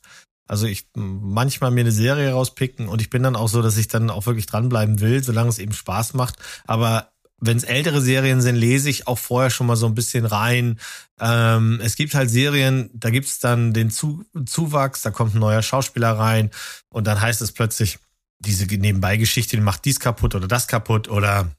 Also 0.50 0.66
ich 0.66 0.88
manchmal 0.96 1.70
mir 1.70 1.82
eine 1.82 1.92
Serie 1.92 2.32
rauspicken 2.32 2.88
und 2.88 3.02
ich 3.02 3.12
bin 3.12 3.22
dann 3.22 3.36
auch 3.36 3.48
so, 3.48 3.62
dass 3.62 3.78
ich 3.78 3.88
dann 3.88 4.10
auch 4.10 4.26
wirklich 4.26 4.48
dranbleiben 4.48 5.00
will, 5.00 5.24
solange 5.24 5.50
es 5.50 5.60
eben 5.60 5.74
Spaß 5.74 6.16
macht. 6.16 6.38
Aber 6.66 7.12
wenn 7.38 7.56
es 7.56 7.64
ältere 7.64 8.02
Serien 8.02 8.42
sind, 8.42 8.56
lese 8.56 8.90
ich 8.90 9.08
auch 9.08 9.20
vorher 9.20 9.52
schon 9.52 9.68
mal 9.68 9.76
so 9.76 9.86
ein 9.86 9.94
bisschen 9.94 10.26
rein. 10.26 10.80
Ähm, 11.20 11.80
es 11.84 11.96
gibt 11.96 12.16
halt 12.16 12.32
Serien, 12.32 12.90
da 12.96 13.12
gibt's 13.12 13.38
dann 13.38 13.74
den 13.74 13.92
Zu 13.92 14.26
Zuwachs, 14.48 15.04
da 15.04 15.12
kommt 15.12 15.36
ein 15.36 15.40
neuer 15.40 15.62
Schauspieler 15.62 16.14
rein 16.18 16.50
und 16.90 17.06
dann 17.06 17.22
heißt 17.22 17.44
es 17.44 17.52
plötzlich, 17.52 18.00
diese 18.40 18.66
Nebenbeigeschichte 18.66 19.62
macht 19.62 19.86
dies 19.86 20.00
kaputt 20.00 20.34
oder 20.34 20.48
das 20.48 20.68
kaputt 20.68 21.10
oder 21.10 21.52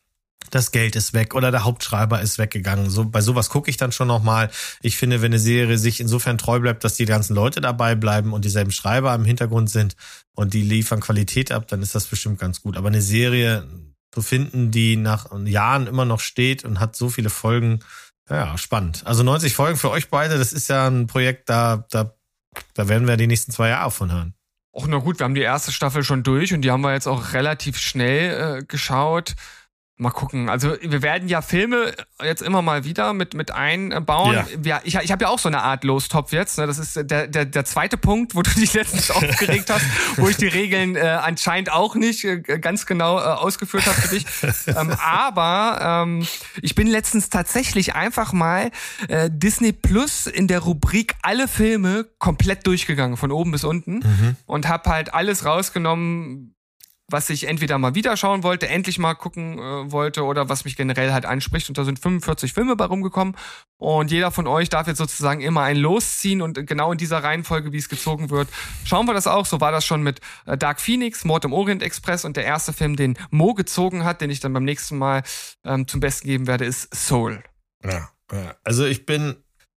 das 0.49 0.73
Geld 0.73 0.97
ist 0.97 1.13
weg 1.13 1.35
oder 1.35 1.51
der 1.51 1.65
Hauptschreiber 1.65 2.21
ist 2.21 2.39
weggegangen. 2.39 2.91
So, 2.91 3.05
bei 3.05 3.21
sowas 3.21 3.51
gucke 3.51 3.71
ich 3.71 3.77
dann 3.77 3.93
schon 3.93 4.09
nochmal. 4.09 4.51
Ich 4.83 4.97
finde, 4.97 5.23
wenn 5.23 5.33
eine 5.33 5.39
Serie 5.39 5.79
sich 5.79 6.01
insofern 6.01 6.39
treu 6.39 6.59
bleibt, 6.61 6.83
dass 6.83 6.95
die 6.95 7.05
ganzen 7.05 7.35
Leute 7.35 7.61
dabei 7.61 7.95
bleiben 7.95 8.33
und 8.33 8.45
dieselben 8.45 8.73
Schreiber 8.73 9.15
im 9.15 9.25
Hintergrund 9.25 9.71
sind 9.71 9.97
und 10.35 10.55
die 10.55 10.63
liefern 10.63 11.01
Qualität 11.01 11.53
ab, 11.53 11.69
dann 11.69 11.83
ist 11.83 11.95
das 11.95 12.07
bestimmt 12.07 12.41
ganz 12.41 12.63
gut. 12.63 12.77
Aber 12.77 12.89
eine 12.89 13.03
Serie 13.03 13.69
zu 14.13 14.23
finden, 14.23 14.71
die 14.71 14.97
nach 14.97 15.29
Jahren 15.45 15.87
immer 15.87 16.05
noch 16.05 16.21
steht 16.21 16.65
und 16.65 16.81
hat 16.81 16.97
so 16.97 17.11
viele 17.11 17.31
Folgen, 17.31 17.81
ja, 18.29 18.57
spannend. 18.59 19.03
Also 19.05 19.23
90 19.23 19.55
Folgen 19.55 19.77
für 19.77 19.91
euch 19.91 20.09
beide, 20.09 20.39
das 20.39 20.53
ist 20.53 20.69
ja 20.69 20.89
ein 20.89 21.07
Projekt, 21.07 21.49
da, 21.49 21.85
da, 21.91 22.15
da 22.75 22.89
werden 22.89 23.07
wir 23.07 23.17
die 23.17 23.27
nächsten 23.27 23.53
zwei 23.53 23.69
Jahre 23.69 23.91
von 23.91 24.11
hören. 24.11 24.35
Och, 24.73 24.87
na 24.87 24.99
gut, 24.99 25.19
wir 25.19 25.25
haben 25.25 25.35
die 25.35 25.41
erste 25.41 25.73
Staffel 25.73 26.05
schon 26.05 26.23
durch 26.23 26.55
und 26.55 26.63
die 26.63 26.71
haben 26.71 26.83
wir 26.83 26.93
jetzt 26.93 27.09
auch 27.09 27.33
relativ 27.33 27.77
schnell 27.79 28.59
äh, 28.59 28.65
geschaut 28.65 29.35
Mal 30.01 30.13
gucken. 30.13 30.49
Also 30.49 30.77
wir 30.81 31.03
werden 31.03 31.29
ja 31.29 31.43
Filme 31.43 31.93
jetzt 32.23 32.41
immer 32.41 32.63
mal 32.63 32.85
wieder 32.85 33.13
mit 33.13 33.35
mit 33.35 33.51
einbauen. 33.51 34.33
Ja. 34.33 34.47
Ja. 34.65 34.81
ich 34.83 34.95
ich 34.95 35.13
habe 35.13 35.25
ja 35.25 35.29
auch 35.29 35.39
so 35.39 35.51
eine 35.51 35.61
Art 35.61 35.85
Lostopf 35.85 36.33
jetzt. 36.33 36.57
Ne? 36.57 36.67
Das 36.67 36.79
ist 36.79 36.97
der, 36.97 37.27
der 37.27 37.45
der 37.45 37.65
zweite 37.67 37.99
Punkt, 37.99 38.35
wo 38.35 38.41
du 38.41 38.51
dich 38.51 38.73
letztens 38.73 39.11
aufgeregt 39.11 39.69
hast, 39.69 39.85
wo 40.17 40.27
ich 40.27 40.39
die 40.39 40.47
Regeln 40.47 40.97
äh, 40.97 41.01
anscheinend 41.01 41.71
auch 41.71 41.97
nicht 41.97 42.25
äh, 42.25 42.39
ganz 42.39 42.87
genau 42.87 43.19
äh, 43.19 43.25
ausgeführt 43.25 43.85
habe 43.85 44.01
für 44.01 44.15
dich. 44.15 44.25
ähm, 44.69 44.97
aber 45.05 46.05
ähm, 46.07 46.27
ich 46.63 46.75
bin 46.75 46.87
letztens 46.87 47.29
tatsächlich 47.29 47.95
einfach 47.95 48.33
mal 48.33 48.71
äh, 49.09 49.29
Disney 49.31 49.73
Plus 49.73 50.27
in 50.27 50.49
der 50.49 50.61
Rubrik 50.61 51.15
alle 51.21 51.47
Filme 51.47 52.07
komplett 52.19 52.67
durchgegangen 52.67 53.19
von 53.19 53.31
oben 53.31 53.51
bis 53.51 53.65
unten 53.65 54.37
und 54.47 54.67
habe 54.67 54.89
halt 54.89 55.13
alles 55.13 55.45
rausgenommen 55.45 56.55
was 57.11 57.31
ich 57.31 57.49
entweder 57.49 57.79
mal 57.79 57.95
wieder 57.95 58.17
schauen 58.17 58.43
wollte, 58.43 58.69
endlich 58.69 58.99
mal 58.99 59.15
gucken 59.15 59.59
äh, 59.59 59.93
wollte 59.93 60.25
oder 60.25 60.49
was 60.49 60.65
mich 60.65 60.77
generell 60.77 61.13
halt 61.13 61.27
anspricht. 61.27 61.69
Und 61.69 61.79
da 61.79 61.85
sind 61.85 61.99
45 61.99 62.53
Filme 62.53 62.77
bei 62.77 62.85
rumgekommen. 62.85 63.37
Und 63.77 64.11
jeder 64.11 64.31
von 64.31 64.47
euch 64.47 64.69
darf 64.69 64.87
jetzt 64.87 64.99
sozusagen 64.99 65.41
immer 65.41 65.63
ein 65.63 65.77
losziehen 65.77 66.43
und 66.43 66.67
genau 66.67 66.93
in 66.93 66.99
dieser 66.99 67.23
Reihenfolge, 67.23 67.73
wie 67.73 67.79
es 67.79 67.89
gezogen 67.89 68.31
wird, 68.31 68.49
schauen 68.85 69.07
wir 69.07 69.15
das 69.15 69.27
auch. 69.27 69.47
So 69.47 69.61
war 69.61 69.73
das 69.73 69.85
schon 69.85 70.03
mit 70.03 70.21
äh, 70.47 70.57
Dark 70.57 70.81
Phoenix, 70.81 71.25
Mord 71.25 71.45
im 71.45 71.53
Orient 71.53 71.83
Express 71.83 72.25
und 72.25 72.37
der 72.37 72.45
erste 72.45 72.73
Film, 72.73 72.97
den 72.97 73.17
Mo 73.31 73.55
gezogen 73.55 74.05
hat, 74.05 74.21
den 74.21 74.31
ich 74.31 74.41
dann 74.41 74.53
beim 74.53 74.65
nächsten 74.65 74.99
Mal 74.99 75.23
ähm, 75.65 75.89
zum 75.89 76.01
Besten 76.01 76.29
geben 76.29 76.47
werde, 76.47 76.65
ist 76.65 76.95
Soul. 76.95 77.43
Ja, 77.85 78.11
ja. 78.33 78.55
Also 78.65 78.87
ich 78.87 79.07
bin, 79.07 79.37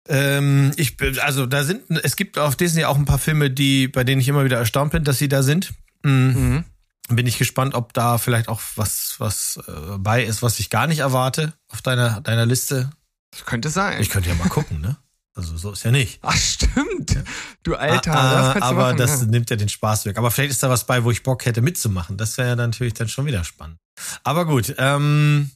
ähm, 0.08 0.72
ich 0.76 0.96
bin, 0.96 1.18
also 1.20 1.46
da 1.46 1.64
sind, 1.64 1.82
es 2.02 2.16
gibt 2.16 2.38
auf 2.38 2.56
Disney 2.56 2.84
auch 2.84 2.96
ein 2.96 3.04
paar 3.04 3.18
Filme, 3.18 3.50
die, 3.50 3.88
bei 3.88 4.04
denen 4.04 4.20
ich 4.20 4.28
immer 4.28 4.44
wieder 4.44 4.58
erstaunt 4.58 4.92
bin, 4.92 5.04
dass 5.04 5.18
sie 5.18 5.28
da 5.28 5.42
sind. 5.42 5.72
Mhm. 6.02 6.12
Mhm. 6.12 6.64
Bin 7.08 7.26
ich 7.26 7.36
gespannt, 7.38 7.74
ob 7.74 7.92
da 7.92 8.16
vielleicht 8.18 8.48
auch 8.48 8.60
was, 8.76 9.16
was 9.18 9.58
äh, 9.66 9.98
bei 9.98 10.22
ist, 10.24 10.42
was 10.42 10.58
ich 10.60 10.70
gar 10.70 10.86
nicht 10.86 11.00
erwarte 11.00 11.52
auf 11.68 11.82
deiner, 11.82 12.20
deiner 12.20 12.46
Liste. 12.46 12.90
Das 13.32 13.44
könnte 13.44 13.70
sein. 13.70 14.00
Ich 14.00 14.08
könnte 14.10 14.28
ja 14.28 14.34
mal 14.34 14.48
gucken, 14.48 14.80
ne? 14.80 14.96
Also 15.34 15.56
so 15.56 15.72
ist 15.72 15.82
ja 15.82 15.90
nicht. 15.90 16.18
Ach, 16.22 16.36
stimmt. 16.36 17.16
Du 17.62 17.74
Alter, 17.74 18.12
Ah, 18.14 18.54
das 18.54 18.62
aber 18.62 18.82
machen, 18.88 18.96
das 18.98 19.20
ja. 19.22 19.26
nimmt 19.26 19.48
ja 19.48 19.56
den 19.56 19.70
Spaß 19.70 20.04
weg. 20.04 20.18
Aber 20.18 20.30
vielleicht 20.30 20.50
ist 20.50 20.62
da 20.62 20.68
was 20.68 20.84
bei, 20.84 21.04
wo 21.04 21.10
ich 21.10 21.22
Bock 21.22 21.46
hätte 21.46 21.62
mitzumachen. 21.62 22.18
Das 22.18 22.36
wäre 22.36 22.48
ja 22.48 22.56
dann 22.56 22.70
natürlich 22.70 22.94
dann 22.94 23.08
schon 23.08 23.24
wieder 23.24 23.42
spannend. 23.42 23.78
Aber 24.24 24.44
gut, 24.44 24.74
ähm, 24.76 25.50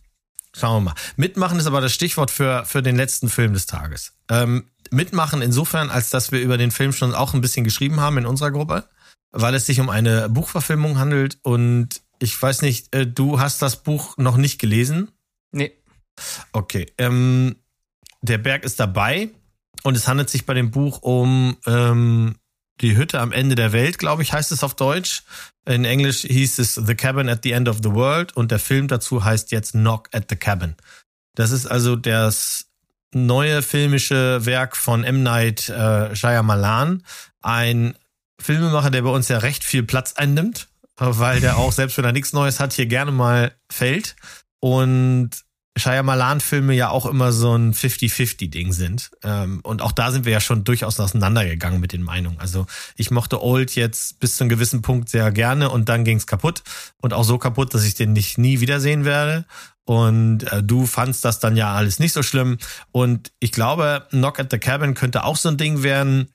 schauen 0.56 0.76
wir 0.82 0.90
mal. 0.92 0.94
Mitmachen 1.16 1.58
ist 1.58 1.66
aber 1.66 1.82
das 1.82 1.92
Stichwort 1.92 2.30
für, 2.30 2.64
für 2.64 2.82
den 2.82 2.96
letzten 2.96 3.28
Film 3.28 3.52
des 3.52 3.66
Tages. 3.66 4.14
Ähm, 4.30 4.70
mitmachen 4.90 5.42
insofern, 5.42 5.90
als 5.90 6.08
dass 6.08 6.32
wir 6.32 6.40
über 6.40 6.56
den 6.56 6.70
Film 6.70 6.94
schon 6.94 7.14
auch 7.14 7.34
ein 7.34 7.42
bisschen 7.42 7.64
geschrieben 7.64 8.00
haben 8.00 8.16
in 8.16 8.26
unserer 8.26 8.52
Gruppe, 8.52 8.88
weil 9.32 9.54
es 9.54 9.66
sich 9.66 9.80
um 9.80 9.90
eine 9.90 10.28
Buchverfilmung 10.28 10.98
handelt 10.98 11.38
und 11.42 12.00
ich 12.18 12.40
weiß 12.40 12.62
nicht, 12.62 12.94
äh, 12.94 13.06
du 13.06 13.40
hast 13.40 13.60
das 13.62 13.82
Buch 13.82 14.16
noch 14.16 14.36
nicht 14.36 14.58
gelesen. 14.58 15.10
Nee. 15.52 15.72
Okay. 16.52 16.92
Ähm, 16.98 17.56
der 18.22 18.38
Berg 18.38 18.64
ist 18.64 18.80
dabei 18.80 19.30
und 19.82 19.96
es 19.96 20.08
handelt 20.08 20.30
sich 20.30 20.46
bei 20.46 20.54
dem 20.54 20.70
Buch 20.70 21.02
um 21.02 21.56
ähm, 21.66 22.36
die 22.80 22.96
Hütte 22.96 23.20
am 23.20 23.32
Ende 23.32 23.54
der 23.54 23.72
Welt, 23.72 23.98
glaube 23.98 24.22
ich, 24.22 24.32
heißt 24.32 24.52
es 24.52 24.62
auf 24.62 24.74
Deutsch. 24.74 25.22
In 25.64 25.84
Englisch 25.84 26.20
hieß 26.20 26.58
es 26.58 26.74
The 26.74 26.94
Cabin 26.94 27.28
at 27.28 27.40
the 27.42 27.52
End 27.52 27.68
of 27.68 27.78
the 27.82 27.92
World 27.92 28.36
und 28.36 28.50
der 28.50 28.58
Film 28.58 28.88
dazu 28.88 29.24
heißt 29.24 29.50
jetzt 29.52 29.72
Knock 29.72 30.08
at 30.12 30.26
the 30.28 30.36
Cabin. 30.36 30.74
Das 31.34 31.50
ist 31.50 31.66
also 31.66 31.96
das 31.96 32.66
neue 33.12 33.62
filmische 33.62 34.44
Werk 34.44 34.76
von 34.76 35.04
M. 35.04 35.22
Night 35.22 35.68
äh, 35.68 36.14
Shyamalan, 36.14 37.02
ein 37.40 37.94
Filmemacher, 38.40 38.90
der 38.90 39.02
bei 39.02 39.10
uns 39.10 39.28
ja 39.28 39.38
recht 39.38 39.64
viel 39.64 39.82
Platz 39.82 40.14
einnimmt, 40.14 40.68
weil 40.96 41.40
der 41.40 41.56
auch, 41.56 41.72
selbst 41.72 41.96
wenn 41.98 42.04
er 42.04 42.12
nichts 42.12 42.32
Neues 42.32 42.60
hat, 42.60 42.72
hier 42.72 42.86
gerne 42.86 43.12
mal 43.12 43.52
fällt. 43.70 44.16
Und 44.60 45.30
Shyamalan-Filme 45.76 46.74
ja 46.74 46.88
auch 46.88 47.06
immer 47.06 47.32
so 47.32 47.54
ein 47.54 47.74
50-50-Ding 47.74 48.72
sind. 48.72 49.10
Ähm, 49.22 49.60
und 49.62 49.82
auch 49.82 49.92
da 49.92 50.10
sind 50.10 50.24
wir 50.24 50.32
ja 50.32 50.40
schon 50.40 50.64
durchaus 50.64 50.98
auseinandergegangen 50.98 51.80
mit 51.80 51.92
den 51.92 52.02
Meinungen. 52.02 52.40
Also 52.40 52.66
ich 52.96 53.10
mochte 53.10 53.42
Old 53.42 53.74
jetzt 53.76 54.18
bis 54.18 54.36
zu 54.36 54.44
einem 54.44 54.48
gewissen 54.48 54.80
Punkt 54.80 55.10
sehr 55.10 55.30
gerne 55.32 55.70
und 55.70 55.88
dann 55.88 56.04
ging's 56.04 56.26
kaputt. 56.26 56.62
Und 57.02 57.12
auch 57.12 57.24
so 57.24 57.36
kaputt, 57.36 57.74
dass 57.74 57.84
ich 57.84 57.94
den 57.94 58.14
nicht 58.14 58.38
nie 58.38 58.60
wiedersehen 58.60 59.04
werde. 59.04 59.44
Und 59.84 60.50
äh, 60.50 60.62
du 60.62 60.86
fandst 60.86 61.24
das 61.24 61.40
dann 61.40 61.56
ja 61.56 61.74
alles 61.74 61.98
nicht 61.98 62.12
so 62.12 62.22
schlimm. 62.22 62.56
Und 62.90 63.32
ich 63.38 63.52
glaube, 63.52 64.06
Knock 64.10 64.40
at 64.40 64.50
the 64.50 64.58
Cabin 64.58 64.94
könnte 64.94 65.24
auch 65.24 65.36
so 65.36 65.50
ein 65.50 65.58
Ding 65.58 65.82
werden, 65.82 66.32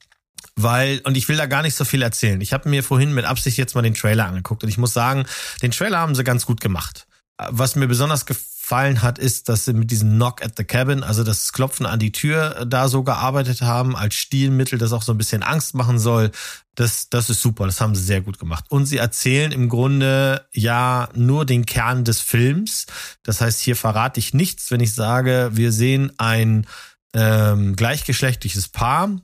weil, 0.55 0.99
und 1.03 1.17
ich 1.17 1.27
will 1.27 1.37
da 1.37 1.45
gar 1.45 1.61
nicht 1.61 1.75
so 1.75 1.85
viel 1.85 2.01
erzählen. 2.01 2.41
Ich 2.41 2.53
habe 2.53 2.69
mir 2.69 2.83
vorhin 2.83 3.13
mit 3.13 3.25
Absicht 3.25 3.57
jetzt 3.57 3.75
mal 3.75 3.81
den 3.81 3.93
Trailer 3.93 4.27
angeguckt 4.27 4.63
und 4.63 4.69
ich 4.69 4.77
muss 4.77 4.93
sagen, 4.93 5.25
den 5.61 5.71
Trailer 5.71 5.99
haben 5.99 6.15
sie 6.15 6.23
ganz 6.23 6.45
gut 6.45 6.61
gemacht. 6.61 7.07
Was 7.49 7.75
mir 7.75 7.87
besonders 7.87 8.25
gefallen 8.25 9.01
hat, 9.01 9.17
ist, 9.17 9.49
dass 9.49 9.65
sie 9.65 9.73
mit 9.73 9.91
diesem 9.91 10.11
Knock 10.11 10.43
at 10.43 10.53
the 10.57 10.63
Cabin, 10.63 11.03
also 11.03 11.23
das 11.23 11.51
Klopfen 11.51 11.85
an 11.85 11.99
die 11.99 12.11
Tür, 12.11 12.57
äh, 12.57 12.67
da 12.67 12.87
so 12.87 13.03
gearbeitet 13.03 13.61
haben, 13.61 13.95
als 13.95 14.15
Stilmittel, 14.15 14.77
das 14.77 14.93
auch 14.93 15.01
so 15.01 15.11
ein 15.11 15.17
bisschen 15.17 15.43
Angst 15.43 15.73
machen 15.73 15.99
soll. 15.99 16.31
Das, 16.75 17.09
das 17.09 17.29
ist 17.29 17.41
super, 17.41 17.65
das 17.65 17.81
haben 17.81 17.95
sie 17.95 18.03
sehr 18.03 18.21
gut 18.21 18.39
gemacht. 18.39 18.65
Und 18.69 18.85
sie 18.85 18.97
erzählen 18.97 19.51
im 19.51 19.67
Grunde 19.67 20.47
ja 20.53 21.09
nur 21.15 21.45
den 21.45 21.65
Kern 21.65 22.05
des 22.05 22.21
Films. 22.21 22.85
Das 23.23 23.41
heißt, 23.41 23.59
hier 23.59 23.75
verrate 23.75 24.19
ich 24.19 24.33
nichts, 24.33 24.71
wenn 24.71 24.79
ich 24.79 24.93
sage, 24.93 25.49
wir 25.53 25.71
sehen 25.71 26.13
ein 26.17 26.67
ähm, 27.13 27.75
gleichgeschlechtliches 27.75 28.69
Paar, 28.69 29.17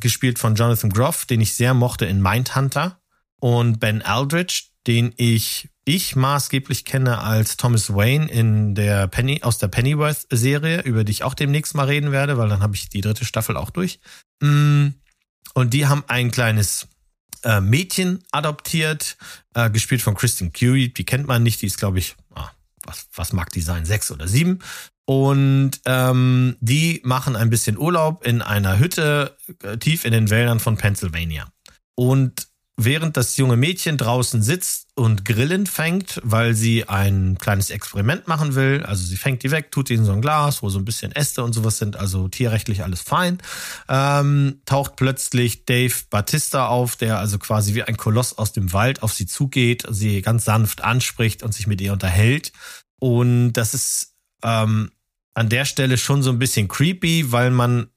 gespielt 0.00 0.38
von 0.38 0.54
Jonathan 0.54 0.90
Groff, 0.90 1.26
den 1.26 1.40
ich 1.40 1.54
sehr 1.54 1.74
mochte 1.74 2.06
in 2.06 2.20
Mindhunter, 2.20 3.00
und 3.40 3.78
Ben 3.78 4.02
Aldridge, 4.02 4.64
den 4.86 5.12
ich 5.16 5.68
ich 5.84 6.16
maßgeblich 6.16 6.86
kenne 6.86 7.18
als 7.18 7.58
Thomas 7.58 7.94
Wayne 7.94 8.30
in 8.30 8.74
der 8.74 9.06
Penny 9.06 9.42
aus 9.42 9.58
der 9.58 9.68
Pennyworth 9.68 10.26
Serie, 10.30 10.80
über 10.80 11.04
die 11.04 11.12
ich 11.12 11.24
auch 11.24 11.34
demnächst 11.34 11.74
mal 11.74 11.86
reden 11.86 12.10
werde, 12.10 12.38
weil 12.38 12.48
dann 12.48 12.62
habe 12.62 12.74
ich 12.74 12.88
die 12.88 13.02
dritte 13.02 13.26
Staffel 13.26 13.56
auch 13.58 13.68
durch. 13.70 14.00
Mm, 14.40 14.88
Und 15.52 15.74
die 15.74 15.86
haben 15.86 16.04
ein 16.08 16.30
kleines 16.30 16.88
äh, 17.42 17.60
Mädchen 17.60 18.24
adoptiert, 18.32 19.18
äh, 19.54 19.68
gespielt 19.70 20.00
von 20.00 20.14
Kristen 20.14 20.52
Curie. 20.52 20.88
Die 20.88 21.04
kennt 21.04 21.26
man 21.26 21.42
nicht, 21.42 21.60
die 21.60 21.66
ist 21.66 21.78
glaube 21.78 21.98
ich, 21.98 22.16
ah, 22.34 22.50
was 22.84 23.06
was 23.14 23.32
mag 23.34 23.52
die 23.52 23.60
sein, 23.60 23.84
sechs 23.84 24.10
oder 24.10 24.26
sieben. 24.26 24.60
Und 25.06 25.72
ähm, 25.84 26.56
die 26.60 27.00
machen 27.04 27.36
ein 27.36 27.50
bisschen 27.50 27.76
Urlaub 27.76 28.26
in 28.26 28.40
einer 28.40 28.78
Hütte 28.78 29.36
äh, 29.62 29.76
tief 29.76 30.04
in 30.04 30.12
den 30.12 30.30
Wäldern 30.30 30.60
von 30.60 30.76
Pennsylvania. 30.76 31.46
Und 31.94 32.48
während 32.76 33.16
das 33.16 33.36
junge 33.36 33.56
Mädchen 33.56 33.96
draußen 33.96 34.42
sitzt 34.42 34.88
und 34.96 35.24
Grillen 35.24 35.66
fängt, 35.66 36.20
weil 36.24 36.54
sie 36.54 36.88
ein 36.88 37.38
kleines 37.38 37.70
Experiment 37.70 38.26
machen 38.26 38.54
will, 38.54 38.82
also 38.84 39.04
sie 39.04 39.16
fängt 39.16 39.42
die 39.42 39.50
weg, 39.50 39.70
tut 39.70 39.88
die 39.88 39.94
in 39.94 40.04
so 40.04 40.12
ein 40.12 40.20
Glas, 40.20 40.62
wo 40.62 40.68
so 40.70 40.78
ein 40.78 40.84
bisschen 40.84 41.12
Äste 41.12 41.44
und 41.44 41.52
sowas 41.52 41.78
sind, 41.78 41.96
also 41.96 42.28
tierrechtlich 42.28 42.82
alles 42.82 43.02
fein, 43.02 43.38
ähm, 43.88 44.60
taucht 44.64 44.96
plötzlich 44.96 45.66
Dave 45.66 45.94
Batista 46.10 46.66
auf, 46.66 46.96
der 46.96 47.18
also 47.18 47.38
quasi 47.38 47.74
wie 47.74 47.84
ein 47.84 47.96
Koloss 47.96 48.36
aus 48.38 48.52
dem 48.52 48.72
Wald 48.72 49.02
auf 49.02 49.12
sie 49.12 49.26
zugeht, 49.26 49.84
sie 49.88 50.22
ganz 50.22 50.44
sanft 50.44 50.82
anspricht 50.82 51.42
und 51.42 51.54
sich 51.54 51.66
mit 51.66 51.80
ihr 51.80 51.92
unterhält. 51.92 52.52
Und 52.98 53.52
das 53.52 53.74
ist 53.74 54.13
ähm, 54.44 54.90
an 55.34 55.48
der 55.48 55.64
Stelle 55.64 55.98
schon 55.98 56.22
so 56.22 56.30
ein 56.30 56.38
bisschen 56.38 56.68
creepy, 56.68 57.32
weil 57.32 57.50
man 57.50 57.88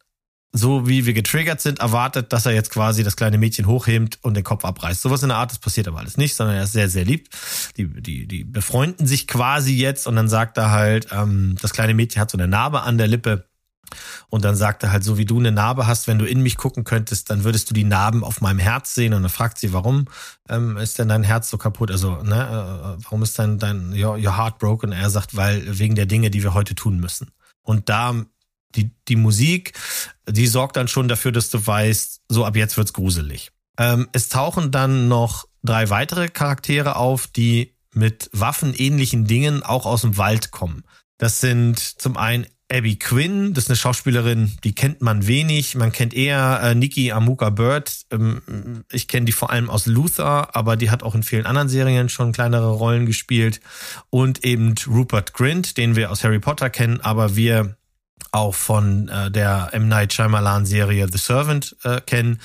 so 0.54 0.88
wie 0.88 1.06
wir 1.06 1.14
getriggert 1.14 1.62
sind, 1.62 1.80
erwartet, 1.80 2.34
dass 2.34 2.46
er 2.46 2.54
jetzt 2.54 2.72
quasi 2.72 3.04
das 3.04 3.16
kleine 3.16 3.38
Mädchen 3.38 3.68
hochhebt 3.68 4.20
und 4.22 4.34
den 4.34 4.44
Kopf 4.44 4.66
abreißt. 4.66 5.02
Sowas 5.02 5.22
in 5.24 5.30
der 5.30 5.38
Art, 5.38 5.52
das 5.52 5.60
passiert 5.60 5.88
aber 5.88 6.00
alles 6.00 6.18
nicht, 6.18 6.36
sondern 6.36 6.56
er 6.56 6.64
ist 6.64 6.72
sehr, 6.72 6.90
sehr 6.90 7.06
lieb. 7.06 7.30
Die, 7.78 7.88
die, 7.88 8.28
die 8.28 8.44
befreunden 8.44 9.08
sich 9.08 9.28
quasi 9.28 9.76
jetzt 9.76 10.08
und 10.08 10.16
dann 10.16 10.30
sagt 10.30 10.58
er 10.58 10.72
halt, 10.72 11.08
ähm, 11.12 11.58
das 11.62 11.74
kleine 11.74 11.94
Mädchen 11.94 12.22
hat 12.22 12.32
so 12.32 12.38
eine 12.38 12.48
Narbe 12.48 12.82
an 12.82 12.98
der 12.98 13.08
Lippe. 13.08 13.47
Und 14.30 14.46
dann 14.46 14.56
sagt 14.56 14.84
er 14.84 14.92
halt, 14.92 15.04
so 15.04 15.18
wie 15.18 15.26
du 15.26 15.40
eine 15.40 15.52
Narbe 15.52 15.88
hast, 15.88 16.08
wenn 16.08 16.20
du 16.20 16.26
in 16.26 16.42
mich 16.42 16.58
gucken 16.58 16.84
könntest, 16.84 17.30
dann 17.30 17.44
würdest 17.44 17.70
du 17.70 17.74
die 17.74 17.84
Narben 17.84 18.24
auf 18.24 18.42
meinem 18.42 18.60
Herz 18.60 18.94
sehen. 18.96 19.14
Und 19.14 19.24
dann 19.24 19.32
fragt 19.32 19.58
sie, 19.58 19.74
warum 19.74 20.06
ähm, 20.50 20.78
ist 20.78 21.00
denn 21.00 21.10
dein 21.10 21.24
Herz 21.24 21.50
so 21.50 21.58
kaputt? 21.58 21.92
Also, 21.92 22.22
ne, 22.24 22.98
äh, 23.00 23.04
warum 23.04 23.24
ist 23.24 23.38
dein, 23.40 23.60
dein 23.60 23.94
your, 23.94 24.18
your 24.18 24.38
heart 24.38 24.60
broken? 24.60 24.92
Er 24.92 25.10
sagt, 25.10 25.36
weil 25.36 25.80
wegen 25.80 25.96
der 25.96 26.06
Dinge, 26.06 26.30
die 26.30 26.44
wir 26.44 26.54
heute 26.54 26.76
tun 26.76 27.00
müssen. 27.00 27.32
Und 27.64 27.90
da 27.90 28.14
die, 28.76 28.92
die 29.08 29.16
Musik, 29.16 29.74
die 30.30 30.48
sorgt 30.48 30.78
dann 30.78 30.88
schon 30.88 31.08
dafür, 31.08 31.32
dass 31.32 31.50
du 31.50 31.66
weißt, 31.66 32.22
so 32.30 32.46
ab 32.46 32.56
jetzt 32.56 32.78
wird's 32.78 32.94
gruselig. 32.94 33.52
Ähm, 33.78 34.08
es 34.12 34.30
tauchen 34.30 34.72
dann 34.72 35.08
noch 35.08 35.46
drei 35.64 35.90
weitere 35.90 36.28
Charaktere 36.30 36.96
auf, 36.96 37.28
die 37.28 37.76
mit 37.94 38.30
waffenähnlichen 38.34 39.26
Dingen 39.26 39.64
auch 39.64 39.86
aus 39.86 40.02
dem 40.02 40.18
Wald 40.18 40.52
kommen. 40.52 40.84
Das 41.18 41.40
sind 41.40 41.80
zum 41.80 42.18
einen 42.18 42.46
Abby 42.70 42.98
Quinn, 42.98 43.54
das 43.54 43.66
ist 43.66 43.70
eine 43.70 43.78
Schauspielerin, 43.78 44.58
die 44.66 44.76
kennt 44.76 45.02
man 45.02 45.26
wenig. 45.26 45.76
Man 45.76 45.94
kennt 45.94 46.14
eher 46.14 46.60
äh, 46.62 46.76
Nikki 46.76 47.14
Amuka 47.14 47.50
Bird. 47.50 48.06
Ähm, 48.12 48.84
ich 48.92 49.08
kenne 49.08 49.26
die 49.26 49.32
vor 49.32 49.52
allem 49.52 49.70
aus 49.70 49.86
Luther, 49.86 50.54
aber 50.54 50.76
die 50.76 50.90
hat 50.90 51.02
auch 51.02 51.16
in 51.16 51.24
vielen 51.24 51.46
anderen 51.46 51.70
Serien 51.70 52.10
schon 52.10 52.34
kleinere 52.34 52.72
Rollen 52.72 53.06
gespielt. 53.06 53.62
Und 54.10 54.44
eben 54.44 54.76
Rupert 54.86 55.34
Grint, 55.34 55.78
den 55.78 55.96
wir 55.96 56.12
aus 56.12 56.26
Harry 56.26 56.40
Potter 56.40 56.70
kennen, 56.70 57.00
aber 57.00 57.38
wir 57.38 57.78
auch 58.32 58.56
von 58.56 59.08
äh, 59.08 59.32
der 59.32 59.70
M. 59.72 59.88
Night 59.88 60.14
Shyamalan 60.14 60.66
Serie 60.66 61.08
The 61.10 61.18
Servant 61.18 61.76
äh, 61.84 62.02
kennen. 62.02 62.40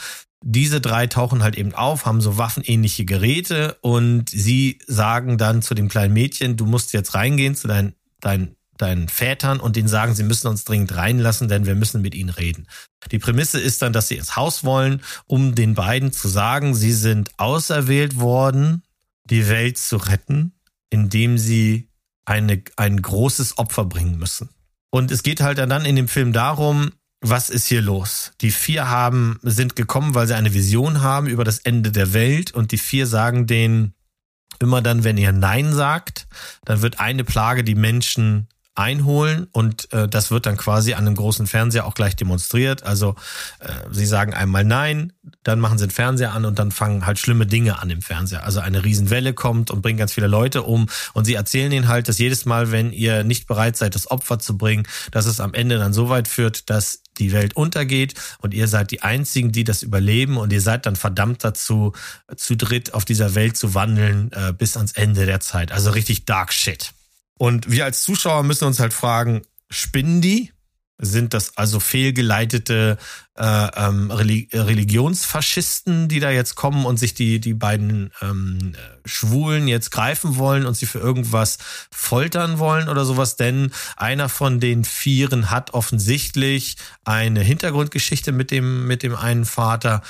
diese 0.44 0.80
drei 0.80 1.06
tauchen 1.06 1.42
halt 1.42 1.56
eben 1.56 1.74
auf, 1.74 2.06
haben 2.06 2.20
so 2.20 2.38
waffenähnliche 2.38 3.04
Geräte 3.04 3.76
und 3.80 4.30
sie 4.30 4.78
sagen 4.86 5.38
dann 5.38 5.62
zu 5.62 5.74
dem 5.74 5.88
kleinen 5.88 6.14
Mädchen, 6.14 6.56
du 6.56 6.66
musst 6.66 6.92
jetzt 6.92 7.14
reingehen 7.14 7.54
zu 7.54 7.68
deinen, 7.68 7.94
deinen, 8.20 8.56
deinen 8.78 9.08
Vätern 9.08 9.60
und 9.60 9.76
denen 9.76 9.88
sagen, 9.88 10.14
sie 10.14 10.22
müssen 10.22 10.48
uns 10.48 10.64
dringend 10.64 10.94
reinlassen, 10.94 11.48
denn 11.48 11.66
wir 11.66 11.74
müssen 11.74 12.02
mit 12.02 12.14
ihnen 12.14 12.30
reden. 12.30 12.66
Die 13.10 13.18
Prämisse 13.18 13.60
ist 13.60 13.82
dann, 13.82 13.92
dass 13.92 14.08
sie 14.08 14.16
ins 14.16 14.36
Haus 14.36 14.64
wollen, 14.64 15.02
um 15.26 15.54
den 15.54 15.74
beiden 15.74 16.12
zu 16.12 16.28
sagen, 16.28 16.74
sie 16.74 16.92
sind 16.92 17.30
auserwählt 17.38 18.18
worden, 18.18 18.82
die 19.24 19.48
Welt 19.48 19.78
zu 19.78 19.96
retten, 19.96 20.52
indem 20.90 21.38
sie 21.38 21.88
eine, 22.24 22.62
ein 22.76 23.00
großes 23.00 23.58
Opfer 23.58 23.84
bringen 23.84 24.18
müssen. 24.18 24.48
Und 24.90 25.10
es 25.10 25.22
geht 25.22 25.40
halt 25.40 25.58
dann 25.58 25.84
in 25.84 25.96
dem 25.96 26.08
Film 26.08 26.32
darum, 26.32 26.92
was 27.20 27.50
ist 27.50 27.66
hier 27.66 27.80
los? 27.80 28.32
Die 28.40 28.50
vier 28.50 28.88
haben, 28.88 29.38
sind 29.42 29.76
gekommen, 29.76 30.14
weil 30.14 30.26
sie 30.26 30.34
eine 30.34 30.54
Vision 30.54 31.02
haben 31.02 31.28
über 31.28 31.44
das 31.44 31.60
Ende 31.60 31.92
der 31.92 32.12
Welt 32.12 32.52
und 32.52 32.72
die 32.72 32.78
vier 32.78 33.06
sagen 33.06 33.46
denen 33.46 33.94
immer 34.58 34.82
dann, 34.82 35.04
wenn 35.04 35.16
ihr 35.16 35.32
Nein 35.32 35.72
sagt, 35.72 36.26
dann 36.64 36.82
wird 36.82 37.00
eine 37.00 37.24
Plage 37.24 37.64
die 37.64 37.74
Menschen 37.74 38.48
einholen 38.74 39.46
und 39.52 39.92
äh, 39.92 40.08
das 40.08 40.30
wird 40.30 40.46
dann 40.46 40.56
quasi 40.56 40.94
an 40.94 41.06
einem 41.06 41.14
großen 41.14 41.46
Fernseher 41.46 41.86
auch 41.86 41.94
gleich 41.94 42.16
demonstriert. 42.16 42.84
Also 42.84 43.16
äh, 43.60 43.68
sie 43.90 44.06
sagen 44.06 44.32
einmal 44.32 44.64
Nein, 44.64 45.12
dann 45.42 45.60
machen 45.60 45.76
sie 45.76 45.86
den 45.86 45.90
Fernseher 45.90 46.32
an 46.32 46.46
und 46.46 46.58
dann 46.58 46.70
fangen 46.70 47.04
halt 47.04 47.18
schlimme 47.18 47.46
Dinge 47.46 47.80
an 47.80 47.90
im 47.90 48.00
Fernseher. 48.00 48.44
Also 48.44 48.60
eine 48.60 48.82
Riesenwelle 48.82 49.34
kommt 49.34 49.70
und 49.70 49.82
bringt 49.82 49.98
ganz 49.98 50.14
viele 50.14 50.26
Leute 50.26 50.62
um 50.62 50.88
und 51.12 51.26
sie 51.26 51.34
erzählen 51.34 51.70
ihnen 51.70 51.88
halt, 51.88 52.08
dass 52.08 52.18
jedes 52.18 52.46
Mal, 52.46 52.72
wenn 52.72 52.92
ihr 52.92 53.24
nicht 53.24 53.46
bereit 53.46 53.76
seid, 53.76 53.94
das 53.94 54.10
Opfer 54.10 54.38
zu 54.38 54.56
bringen, 54.56 54.86
dass 55.10 55.26
es 55.26 55.40
am 55.40 55.52
Ende 55.52 55.76
dann 55.76 55.92
so 55.92 56.08
weit 56.08 56.26
führt, 56.26 56.70
dass 56.70 57.02
die 57.18 57.32
Welt 57.32 57.54
untergeht 57.54 58.14
und 58.38 58.54
ihr 58.54 58.68
seid 58.68 58.90
die 58.90 59.02
einzigen, 59.02 59.52
die 59.52 59.64
das 59.64 59.82
überleben 59.82 60.38
und 60.38 60.50
ihr 60.50 60.62
seid 60.62 60.86
dann 60.86 60.96
verdammt 60.96 61.44
dazu, 61.44 61.92
zu 62.36 62.56
dritt 62.56 62.94
auf 62.94 63.04
dieser 63.04 63.34
Welt 63.34 63.58
zu 63.58 63.74
wandeln 63.74 64.32
äh, 64.32 64.54
bis 64.54 64.78
ans 64.78 64.92
Ende 64.92 65.26
der 65.26 65.40
Zeit. 65.40 65.72
Also 65.72 65.90
richtig 65.90 66.24
dark 66.24 66.54
shit. 66.54 66.94
Und 67.42 67.72
wir 67.72 67.84
als 67.84 68.04
Zuschauer 68.04 68.44
müssen 68.44 68.66
uns 68.66 68.78
halt 68.78 68.92
fragen, 68.92 69.42
spinnen 69.68 70.20
die? 70.20 70.52
Sind 70.98 71.34
das 71.34 71.56
also 71.56 71.80
fehlgeleitete 71.80 72.98
äh, 73.36 73.68
ähm, 73.74 74.12
Religionsfaschisten, 74.12 76.06
die 76.06 76.20
da 76.20 76.30
jetzt 76.30 76.54
kommen 76.54 76.86
und 76.86 76.98
sich 76.98 77.14
die, 77.14 77.40
die 77.40 77.54
beiden 77.54 78.12
ähm, 78.20 78.76
Schwulen 79.04 79.66
jetzt 79.66 79.90
greifen 79.90 80.36
wollen 80.36 80.66
und 80.66 80.74
sie 80.74 80.86
für 80.86 81.00
irgendwas 81.00 81.58
foltern 81.90 82.60
wollen 82.60 82.88
oder 82.88 83.04
sowas? 83.04 83.34
Denn 83.34 83.72
einer 83.96 84.28
von 84.28 84.60
den 84.60 84.84
Vieren 84.84 85.50
hat 85.50 85.74
offensichtlich 85.74 86.76
eine 87.04 87.40
Hintergrundgeschichte 87.40 88.30
mit 88.30 88.52
dem, 88.52 88.86
mit 88.86 89.02
dem 89.02 89.16
einen 89.16 89.46
Vater. 89.46 90.02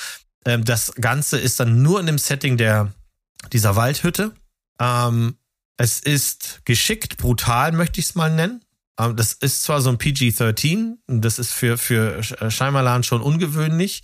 Ähm, 0.45 0.67
das 0.67 0.93
Ganze 1.01 1.39
ist 1.39 1.59
dann 1.61 1.81
nur 1.81 1.99
in 1.99 2.05
dem 2.05 2.19
Setting 2.19 2.59
der, 2.59 2.93
dieser 3.55 3.75
Waldhütte. 3.75 4.35
Ähm, 4.79 5.37
es 5.77 6.01
ist 6.01 6.63
geschickt, 6.65 7.17
brutal, 7.17 7.73
möchte 7.73 8.01
ich 8.01 8.07
es 8.07 8.15
mal 8.15 8.31
nennen. 8.31 8.63
Ähm, 8.99 9.17
das 9.17 9.33
ist 9.35 9.63
zwar 9.63 9.81
so 9.81 9.91
ein 9.91 9.99
PG-13, 9.99 10.97
das 11.07 11.39
ist 11.39 11.53
für, 11.53 11.79
für 11.79 12.23
Scheimerlan 12.23 13.03
schon 13.03 13.23
ungewöhnlich, 13.23 14.03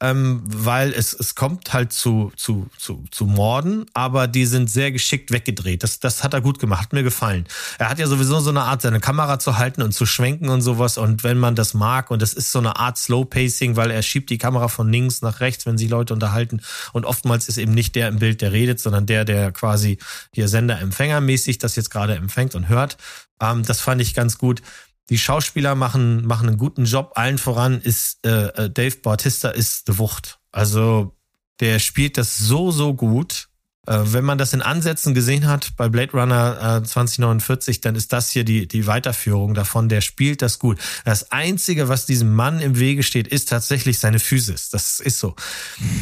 ähm, 0.00 0.42
weil 0.44 0.92
es, 0.92 1.12
es 1.12 1.34
kommt 1.34 1.72
halt 1.72 1.92
zu, 1.92 2.32
zu, 2.36 2.68
zu, 2.78 3.04
zu 3.10 3.26
Morden, 3.26 3.86
aber 3.92 4.28
die 4.28 4.46
sind 4.46 4.70
sehr 4.70 4.92
geschickt 4.92 5.30
weggedreht. 5.30 5.82
Das, 5.82 6.00
das 6.00 6.24
hat 6.24 6.32
er 6.32 6.40
gut 6.40 6.58
gemacht, 6.58 6.84
hat 6.84 6.92
mir 6.94 7.02
gefallen. 7.02 7.46
Er 7.78 7.90
hat 7.90 7.98
ja 7.98 8.06
sowieso 8.06 8.40
so 8.40 8.50
eine 8.50 8.62
Art, 8.62 8.80
seine 8.80 9.00
Kamera 9.00 9.38
zu 9.38 9.58
halten 9.58 9.82
und 9.82 9.92
zu 9.92 10.06
schwenken 10.06 10.48
und 10.48 10.62
sowas. 10.62 10.96
Und 10.96 11.22
wenn 11.22 11.38
man 11.38 11.54
das 11.54 11.74
mag, 11.74 12.10
und 12.10 12.22
das 12.22 12.32
ist 12.32 12.50
so 12.50 12.58
eine 12.58 12.76
Art 12.76 12.96
Slow 12.96 13.26
Pacing, 13.26 13.76
weil 13.76 13.90
er 13.90 14.02
schiebt 14.02 14.30
die 14.30 14.38
Kamera 14.38 14.68
von 14.68 14.90
links 14.90 15.20
nach 15.20 15.40
rechts, 15.40 15.66
wenn 15.66 15.76
sich 15.76 15.90
Leute 15.90 16.14
unterhalten. 16.14 16.62
Und 16.92 17.04
oftmals 17.04 17.48
ist 17.48 17.58
eben 17.58 17.72
nicht 17.72 17.94
der 17.94 18.08
im 18.08 18.18
Bild, 18.18 18.40
der 18.40 18.52
redet, 18.52 18.80
sondern 18.80 19.04
der, 19.04 19.26
der 19.26 19.52
quasi 19.52 19.98
hier 20.32 20.48
Sender-Empfänger-mäßig 20.48 21.58
das 21.58 21.76
jetzt 21.76 21.90
gerade 21.90 22.14
empfängt 22.14 22.54
und 22.54 22.68
hört. 22.68 22.96
Ähm, 23.40 23.64
das 23.64 23.80
fand 23.80 24.00
ich 24.00 24.14
ganz 24.14 24.38
gut. 24.38 24.62
Die 25.10 25.18
Schauspieler 25.18 25.74
machen, 25.74 26.26
machen 26.26 26.48
einen 26.48 26.56
guten 26.56 26.84
Job. 26.84 27.12
Allen 27.16 27.38
voran 27.38 27.80
ist 27.80 28.24
äh, 28.24 28.46
äh 28.46 28.70
Dave 28.70 28.96
Bautista 28.96 29.50
ist 29.50 29.86
The 29.86 29.98
Wucht. 29.98 30.38
Also 30.52 31.16
der 31.60 31.78
spielt 31.78 32.16
das 32.16 32.38
so, 32.38 32.70
so 32.70 32.94
gut. 32.94 33.48
Äh, 33.86 33.98
wenn 34.04 34.24
man 34.24 34.38
das 34.38 34.52
in 34.52 34.62
Ansätzen 34.62 35.14
gesehen 35.14 35.46
hat 35.46 35.76
bei 35.76 35.88
Blade 35.88 36.12
Runner 36.12 36.80
äh, 36.82 36.86
2049, 36.86 37.80
dann 37.80 37.96
ist 37.96 38.12
das 38.12 38.30
hier 38.30 38.44
die, 38.44 38.68
die 38.68 38.86
Weiterführung 38.86 39.54
davon. 39.54 39.88
Der 39.88 40.00
spielt 40.00 40.42
das 40.42 40.58
gut. 40.58 40.78
Das 41.04 41.32
Einzige, 41.32 41.88
was 41.88 42.06
diesem 42.06 42.34
Mann 42.34 42.60
im 42.60 42.78
Wege 42.78 43.02
steht, 43.02 43.26
ist 43.26 43.48
tatsächlich 43.48 43.98
seine 43.98 44.20
Physis. 44.20 44.70
Das 44.70 45.00
ist 45.00 45.18
so. 45.18 45.34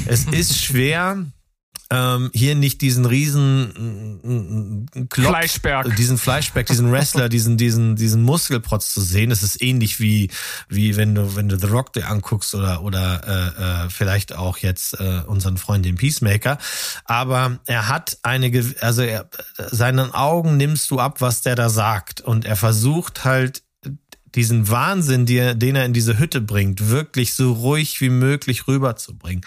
Es 0.06 0.24
ist 0.24 0.58
schwer, 0.58 1.24
ähm, 1.90 2.30
hier 2.34 2.54
nicht 2.54 2.82
diesen 2.82 3.06
riesen 3.06 4.86
äh, 4.94 5.06
Klopf, 5.08 5.28
Fleischberg. 5.28 5.96
diesen 5.96 6.18
Fleischberg, 6.18 6.66
diesen 6.66 6.92
Wrestler, 6.92 7.28
diesen 7.30 7.56
diesen 7.56 7.96
diesen 7.96 8.22
Muskelprotz 8.22 8.92
zu 8.92 9.00
sehen. 9.00 9.30
Es 9.30 9.42
ist 9.42 9.62
ähnlich 9.62 9.98
wie 9.98 10.30
wie 10.68 10.96
wenn 10.96 11.14
du 11.14 11.34
wenn 11.34 11.48
du 11.48 11.58
The 11.58 11.66
Rock 11.66 11.94
dir 11.94 12.08
anguckst 12.08 12.54
oder 12.54 12.82
oder 12.82 13.22
äh, 13.26 13.86
äh, 13.86 13.90
vielleicht 13.90 14.34
auch 14.34 14.58
jetzt 14.58 15.00
äh, 15.00 15.22
unseren 15.26 15.56
Freund 15.56 15.84
den 15.84 15.96
Peacemaker. 15.96 16.58
Aber 17.04 17.58
er 17.66 17.88
hat 17.88 18.18
eine 18.22 18.48
also 18.80 19.02
er, 19.02 19.30
seinen 19.56 20.12
Augen 20.12 20.58
nimmst 20.58 20.90
du 20.90 20.98
ab, 20.98 21.20
was 21.20 21.40
der 21.40 21.54
da 21.54 21.70
sagt 21.70 22.20
und 22.20 22.44
er 22.44 22.56
versucht 22.56 23.24
halt 23.24 23.62
diesen 24.34 24.68
Wahnsinn, 24.68 25.24
den 25.24 25.74
er 25.74 25.84
in 25.86 25.94
diese 25.94 26.18
Hütte 26.18 26.42
bringt, 26.42 26.90
wirklich 26.90 27.34
so 27.34 27.52
ruhig 27.52 28.00
wie 28.02 28.10
möglich 28.10 28.68
rüberzubringen. 28.68 29.42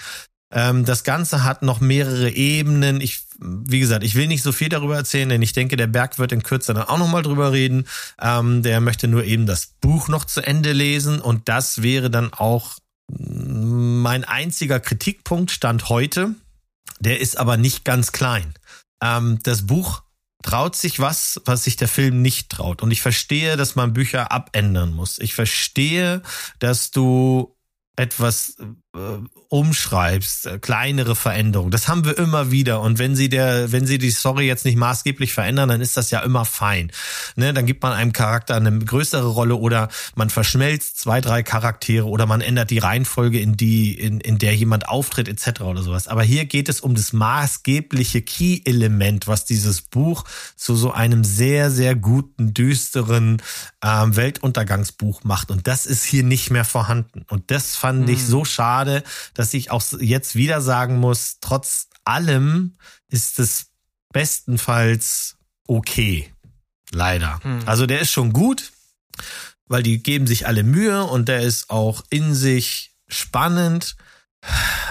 Ähm, 0.51 0.85
das 0.85 1.03
Ganze 1.03 1.43
hat 1.43 1.61
noch 1.61 1.79
mehrere 1.79 2.29
Ebenen. 2.29 3.01
Ich, 3.01 3.21
wie 3.39 3.79
gesagt, 3.79 4.03
ich 4.03 4.15
will 4.15 4.27
nicht 4.27 4.43
so 4.43 4.51
viel 4.51 4.69
darüber 4.69 4.95
erzählen, 4.95 5.29
denn 5.29 5.41
ich 5.41 5.53
denke, 5.53 5.77
der 5.77 5.87
Berg 5.87 6.19
wird 6.19 6.31
in 6.31 6.43
Kürze 6.43 6.73
dann 6.73 6.87
auch 6.87 6.97
nochmal 6.97 7.23
drüber 7.23 7.51
reden. 7.51 7.87
Ähm, 8.19 8.63
der 8.63 8.81
möchte 8.81 9.07
nur 9.07 9.23
eben 9.23 9.45
das 9.45 9.67
Buch 9.79 10.07
noch 10.07 10.25
zu 10.25 10.41
Ende 10.41 10.73
lesen 10.73 11.19
und 11.19 11.47
das 11.49 11.81
wäre 11.81 12.09
dann 12.09 12.33
auch 12.33 12.77
mein 13.07 14.23
einziger 14.23 14.79
Kritikpunkt 14.79 15.51
stand 15.51 15.89
heute. 15.89 16.35
Der 16.99 17.19
ist 17.19 17.37
aber 17.37 17.57
nicht 17.57 17.83
ganz 17.83 18.11
klein. 18.11 18.53
Ähm, 19.01 19.39
das 19.43 19.65
Buch 19.65 20.03
traut 20.43 20.75
sich 20.75 20.99
was, 20.99 21.41
was 21.45 21.63
sich 21.63 21.75
der 21.75 21.87
Film 21.87 22.21
nicht 22.21 22.49
traut. 22.49 22.81
Und 22.81 22.91
ich 22.91 23.01
verstehe, 23.01 23.57
dass 23.57 23.75
man 23.75 23.93
Bücher 23.93 24.31
abändern 24.31 24.93
muss. 24.93 25.19
Ich 25.19 25.33
verstehe, 25.33 26.21
dass 26.59 26.91
du 26.91 27.55
etwas 27.95 28.57
umschreibst, 29.47 30.47
äh, 30.47 30.59
kleinere 30.59 31.15
Veränderungen. 31.15 31.71
Das 31.71 31.87
haben 31.87 32.03
wir 32.03 32.17
immer 32.17 32.51
wieder. 32.51 32.81
Und 32.81 32.99
wenn 32.99 33.15
sie 33.15 33.29
der, 33.29 33.71
wenn 33.71 33.85
sie 33.85 33.97
die 33.97 34.11
Story 34.11 34.47
jetzt 34.47 34.65
nicht 34.65 34.77
maßgeblich 34.77 35.33
verändern, 35.33 35.69
dann 35.69 35.81
ist 35.81 35.95
das 35.95 36.11
ja 36.11 36.19
immer 36.19 36.43
fein. 36.43 36.91
Ne, 37.35 37.53
dann 37.53 37.65
gibt 37.65 37.83
man 37.83 37.93
einem 37.93 38.11
Charakter 38.11 38.55
eine 38.55 38.79
größere 38.79 39.27
Rolle 39.27 39.55
oder 39.55 39.87
man 40.15 40.29
verschmelzt 40.29 40.99
zwei, 40.99 41.21
drei 41.21 41.41
Charaktere 41.41 42.05
oder 42.05 42.25
man 42.25 42.41
ändert 42.41 42.69
die 42.69 42.79
Reihenfolge, 42.79 43.39
in 43.39 43.55
die, 43.55 43.93
in, 43.93 44.19
in 44.19 44.37
der 44.37 44.55
jemand 44.55 44.89
auftritt, 44.89 45.29
etc. 45.29 45.61
oder 45.61 45.83
sowas. 45.83 46.09
Aber 46.09 46.23
hier 46.23 46.43
geht 46.45 46.67
es 46.67 46.81
um 46.81 46.95
das 46.95 47.13
maßgebliche 47.13 48.21
Key-Element, 48.21 49.27
was 49.27 49.45
dieses 49.45 49.81
Buch 49.81 50.25
zu 50.57 50.75
so 50.75 50.91
einem 50.91 51.23
sehr, 51.23 51.71
sehr 51.71 51.95
guten, 51.95 52.53
düsteren 52.53 53.41
ähm, 53.81 54.15
Weltuntergangsbuch 54.17 55.23
macht. 55.23 55.49
Und 55.49 55.67
das 55.67 55.85
ist 55.85 56.03
hier 56.03 56.23
nicht 56.23 56.51
mehr 56.51 56.65
vorhanden. 56.65 57.25
Und 57.29 57.51
das 57.51 57.75
fand 57.77 58.07
hm. 58.07 58.13
ich 58.13 58.25
so 58.25 58.43
schade 58.43 58.80
schade, 58.81 59.03
dass 59.33 59.53
ich 59.53 59.71
auch 59.71 59.83
jetzt 59.99 60.35
wieder 60.35 60.61
sagen 60.61 60.97
muss, 60.99 61.37
trotz 61.41 61.87
allem 62.03 62.77
ist 63.07 63.39
es 63.39 63.67
bestenfalls 64.11 65.37
okay. 65.67 66.33
Leider. 66.91 67.39
Hm. 67.43 67.61
Also 67.65 67.85
der 67.85 68.01
ist 68.01 68.11
schon 68.11 68.33
gut, 68.33 68.71
weil 69.67 69.83
die 69.83 70.03
geben 70.03 70.27
sich 70.27 70.47
alle 70.47 70.63
Mühe 70.63 71.03
und 71.05 71.29
der 71.29 71.41
ist 71.41 71.69
auch 71.69 72.03
in 72.09 72.33
sich 72.33 72.95
spannend. 73.07 73.95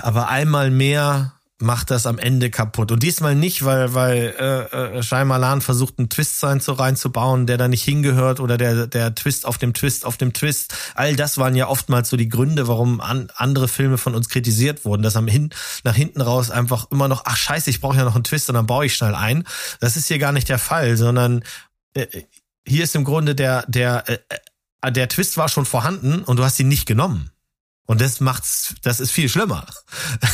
Aber 0.01 0.29
einmal 0.29 0.71
mehr 0.71 1.35
macht 1.61 1.91
das 1.91 2.07
am 2.07 2.19
Ende 2.19 2.51
kaputt. 2.51 2.93
Und 2.93 3.03
diesmal 3.03 3.35
nicht, 3.35 3.65
weil, 3.65 3.95
weil 3.95 4.35
äh, 4.39 4.99
äh, 4.99 5.03
Shyamalan 5.03 5.61
versucht, 5.61 5.99
einen 5.99 6.09
Twist 6.09 6.41
sein 6.41 6.61
zu 6.61 6.73
reinzubauen, 6.73 7.47
der 7.47 7.59
da 7.59 7.69
nicht 7.69 7.82
hingehört 7.82 8.41
oder 8.41 8.57
der, 8.57 8.87
der 8.87 9.15
Twist 9.15 9.47
auf 9.47 9.59
dem 9.59 9.74
Twist 9.74 10.05
auf 10.05 10.16
dem 10.16 10.32
Twist. 10.32 10.74
All 10.95 11.16
das 11.16 11.39
waren 11.39 11.55
ja 11.55 11.69
oftmals 11.69 12.09
so 12.09 12.16
die 12.16 12.28
Gründe, 12.28 12.69
warum 12.69 13.01
an, 13.01 13.31
andere 13.35 13.69
Filme 13.69 13.99
von 13.99 14.15
uns 14.15 14.28
kritisiert 14.28 14.85
wurden, 14.85 15.03
dass 15.03 15.16
am 15.16 15.28
hin, 15.28 15.51
nach 15.85 15.95
hinten 15.95 16.20
raus 16.20 16.51
einfach 16.51 16.91
immer 16.91 17.09
noch, 17.09 17.23
ach 17.27 17.37
scheiße, 17.37 17.70
ich 17.70 17.81
brauche 17.81 17.97
ja 17.97 18.05
noch 18.05 18.15
einen 18.15 18.24
Twist 18.24 18.49
und 18.49 18.55
dann 18.55 18.66
baue 18.66 18.87
ich 18.87 18.95
schnell 18.95 19.15
ein. 19.15 19.45
Das 19.81 19.97
ist 19.97 20.09
hier 20.09 20.19
gar 20.19 20.32
nicht 20.32 20.49
der 20.49 20.59
Fall, 20.59 20.97
sondern 20.97 21.45
äh, 21.95 22.07
hier 22.66 22.85
ist 22.85 22.95
im 22.95 23.05
Grunde 23.05 23.35
der, 23.35 23.65
der, 23.69 24.09
äh, 24.09 24.19
äh 24.82 24.93
der 24.93 25.09
Twist 25.09 25.37
war 25.37 25.49
schon 25.49 25.66
vorhanden 25.66 26.23
und 26.23 26.39
du 26.39 26.45
hast 26.45 26.59
ihn 26.59 26.69
nicht 26.69 26.87
genommen. 26.87 27.31
Und 27.91 28.01
das 28.01 28.21
macht's, 28.21 28.77
das 28.83 29.01
ist 29.01 29.11
viel 29.11 29.29
schlimmer. 29.29 29.67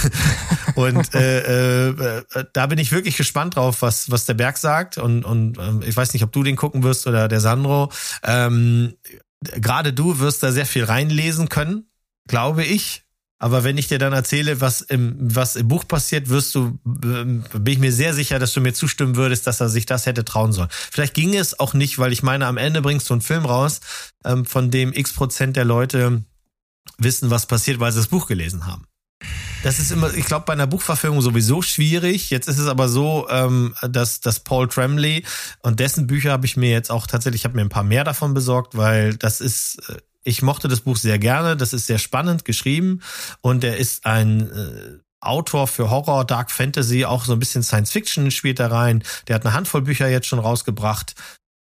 und 0.74 1.15
äh, 1.15 1.89
äh, 1.89 2.24
da 2.53 2.66
bin 2.66 2.78
ich 2.78 2.93
wirklich 2.93 3.16
gespannt 3.16 3.57
drauf, 3.57 3.81
was 3.81 4.11
was 4.11 4.27
der 4.27 4.35
Berg 4.35 4.59
sagt. 4.59 4.99
Und 4.99 5.24
und 5.24 5.57
äh, 5.57 5.89
ich 5.89 5.97
weiß 5.97 6.12
nicht, 6.12 6.23
ob 6.23 6.33
du 6.33 6.43
den 6.43 6.57
gucken 6.57 6.83
wirst 6.83 7.07
oder 7.07 7.28
der 7.28 7.41
Sandro. 7.41 7.91
Ähm, 8.23 8.93
Gerade 9.41 9.95
du 9.95 10.19
wirst 10.19 10.43
da 10.43 10.53
sehr 10.53 10.66
viel 10.66 10.85
reinlesen 10.85 11.49
können, 11.49 11.89
glaube 12.28 12.62
ich. 12.62 13.05
Aber 13.39 13.65
wenn 13.65 13.78
ich 13.78 13.89
dir 13.89 13.99
dann 13.99 14.12
erzähle, 14.12 14.61
was 14.61 14.83
im, 14.83 15.16
was 15.19 15.57
im 15.57 15.66
Buch 15.69 15.89
passiert, 15.89 16.28
wirst 16.28 16.55
du, 16.55 16.78
ähm, 16.85 17.43
bin 17.55 17.73
ich 17.73 17.78
mir 17.78 17.93
sehr 17.93 18.12
sicher, 18.12 18.39
dass 18.39 18.53
du 18.53 18.61
mir 18.61 18.74
zustimmen 18.74 19.16
würdest, 19.16 19.47
dass 19.47 19.62
er 19.62 19.70
sich 19.70 19.87
das 19.87 20.05
hätte 20.05 20.27
trauen 20.27 20.53
sollen. 20.53 20.69
Vielleicht 20.70 21.15
ging 21.15 21.35
es 21.35 21.59
auch 21.59 21.73
nicht, 21.73 21.99
weil 21.99 22.12
ich 22.12 22.23
meine, 22.23 22.47
am 22.47 22.59
Ende 22.59 22.83
bringst 22.83 23.09
du 23.09 23.15
einen 23.15 23.23
Film 23.23 23.47
raus, 23.47 23.81
ähm, 24.27 24.45
von 24.45 24.70
dem 24.70 24.93
x 24.93 25.15
Prozent 25.15 25.57
der 25.57 25.65
Leute 25.65 26.23
wissen, 26.98 27.31
was 27.31 27.47
passiert, 27.47 27.81
weil 27.81 27.93
sie 27.93 27.98
das 27.98 28.09
Buch 28.09 28.27
gelesen 28.27 28.66
haben. 28.66 28.86
Das 29.62 29.78
ist 29.78 29.90
immer, 29.90 30.12
ich 30.14 30.27
glaube, 30.27 30.44
bei 30.47 30.52
einer 30.52 30.66
Buchverfilmung 30.66 31.20
sowieso 31.20 31.62
schwierig. 31.62 32.31
Jetzt 32.31 32.48
ist 32.48 32.59
es 32.59 32.68
aber 32.68 32.89
so, 32.89 33.27
ähm, 33.31 33.74
dass, 33.82 34.20
dass 34.20 34.40
Paul 34.40 34.68
Tremley 34.68 35.24
und 35.62 35.81
dessen 35.81 36.06
Bücher 36.06 36.31
habe 36.31 36.47
ich 36.47 36.56
mir 36.56 36.70
jetzt 36.70 36.90
auch 36.90 37.06
tatsächlich, 37.06 37.40
ich 37.40 37.44
habe 37.44 37.56
mir 37.56 37.62
ein 37.62 37.70
paar 37.70 37.82
mehr 37.82 38.05
davon 38.05 38.35
besorgt, 38.35 38.77
weil 38.77 39.16
das 39.16 39.40
ist, 39.40 39.78
äh, 39.89 39.97
ich 40.23 40.43
mochte 40.43 40.68
das 40.68 40.82
Buch 40.82 40.97
sehr 40.97 41.18
gerne. 41.18 41.56
Das 41.56 41.73
ist 41.73 41.86
sehr 41.86 41.98
spannend 41.98 42.44
geschrieben 42.44 43.01
und 43.40 43.64
er 43.64 43.77
ist 43.77 44.06
ein 44.06 44.51
äh, 44.51 44.98
Autor 45.20 45.66
für 45.66 45.90
Horror, 45.90 46.24
Dark 46.24 46.51
Fantasy, 46.51 47.05
auch 47.05 47.24
so 47.24 47.32
ein 47.32 47.39
bisschen 47.39 47.62
Science 47.62 47.90
Fiction 47.90 48.31
spielt 48.31 48.60
da 48.60 48.68
rein. 48.68 49.02
Der 49.27 49.35
hat 49.35 49.44
eine 49.44 49.55
Handvoll 49.55 49.82
Bücher 49.82 50.09
jetzt 50.09 50.27
schon 50.27 50.39
rausgebracht. 50.39 51.14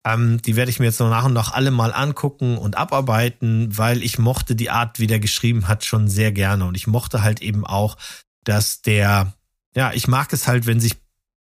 Ähm, 0.07 0.41
die 0.43 0.57
werde 0.57 0.71
ich 0.71 0.79
mir 0.79 0.87
jetzt 0.87 1.01
noch 1.01 1.09
nach 1.09 1.25
und 1.25 1.33
nach 1.33 1.53
alle 1.53 1.71
mal 1.71 1.93
angucken 1.93 2.59
und 2.59 2.77
abarbeiten, 2.77 3.77
weil 3.77 4.03
ich 4.03 4.19
mochte 4.19 4.55
die 4.55 4.71
Art, 4.71 4.99
wie 4.99 5.07
der 5.07 5.19
geschrieben 5.19 5.67
hat, 5.67 5.85
schon 5.85 6.09
sehr 6.09 6.31
gerne. 6.31 6.67
Und 6.67 6.77
ich 6.77 6.87
mochte 6.87 7.23
halt 7.23 7.41
eben 7.41 7.67
auch, 7.67 7.97
dass 8.45 8.83
der, 8.83 9.33
ja, 9.75 9.93
ich 9.93 10.07
mag 10.07 10.33
es 10.33 10.47
halt, 10.47 10.67
wenn 10.67 10.81
sich 10.81 10.97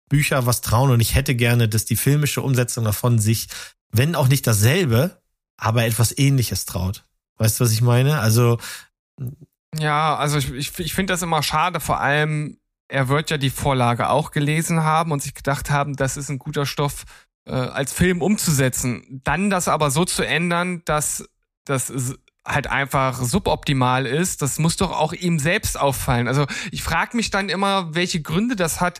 Bücher 0.10 0.46
was 0.46 0.62
trauen 0.62 0.92
und 0.92 1.00
ich 1.00 1.16
hätte 1.16 1.36
gerne, 1.36 1.70
dass 1.70 1.86
die 1.86 1.96
filmische 1.96 2.42
Umsetzung 2.42 2.84
davon 2.84 3.18
sich, 3.18 3.48
wenn 3.92 4.16
auch 4.16 4.28
nicht 4.28 4.46
dasselbe, 4.46 5.22
aber 5.58 5.86
etwas 5.86 6.16
ähnliches 6.18 6.66
traut. 6.66 7.06
Weißt 7.38 7.60
du, 7.60 7.64
was 7.64 7.72
ich 7.72 7.82
meine? 7.82 8.20
Also. 8.20 8.60
Ja, 9.80 10.16
also 10.18 10.38
ich, 10.38 10.52
ich, 10.52 10.78
ich 10.80 10.94
finde 10.94 11.14
das 11.14 11.22
immer 11.22 11.42
schade, 11.42 11.80
vor 11.80 12.00
allem, 12.00 12.58
er 12.90 13.08
wird 13.08 13.30
ja 13.30 13.38
die 13.38 13.50
Vorlage 13.50 14.10
auch 14.10 14.32
gelesen 14.32 14.84
haben 14.84 15.12
und 15.12 15.24
sich 15.24 15.34
gedacht 15.34 15.72
haben, 15.72 15.96
das 15.96 16.18
ist 16.18 16.30
ein 16.30 16.40
guter 16.40 16.66
Stoff 16.66 17.06
äh, 17.46 17.52
als 17.52 17.94
Film 17.94 18.22
umzusetzen. 18.22 19.22
Dann 19.24 19.50
das 19.50 19.68
aber 19.68 19.92
so 19.92 20.06
zu 20.06 20.24
ändern, 20.24 20.82
dass 20.86 21.28
das 21.66 21.92
halt 22.46 22.68
einfach 22.68 23.22
suboptimal 23.22 24.06
ist, 24.08 24.42
das 24.42 24.58
muss 24.58 24.76
doch 24.78 24.92
auch 24.92 25.14
ihm 25.14 25.38
selbst 25.38 25.80
auffallen. 25.80 26.28
Also 26.28 26.48
ich 26.72 26.82
frage 26.82 27.16
mich 27.16 27.30
dann 27.30 27.50
immer, 27.50 27.94
welche 27.94 28.22
Gründe 28.22 28.56
das 28.56 28.82
hat, 28.82 29.00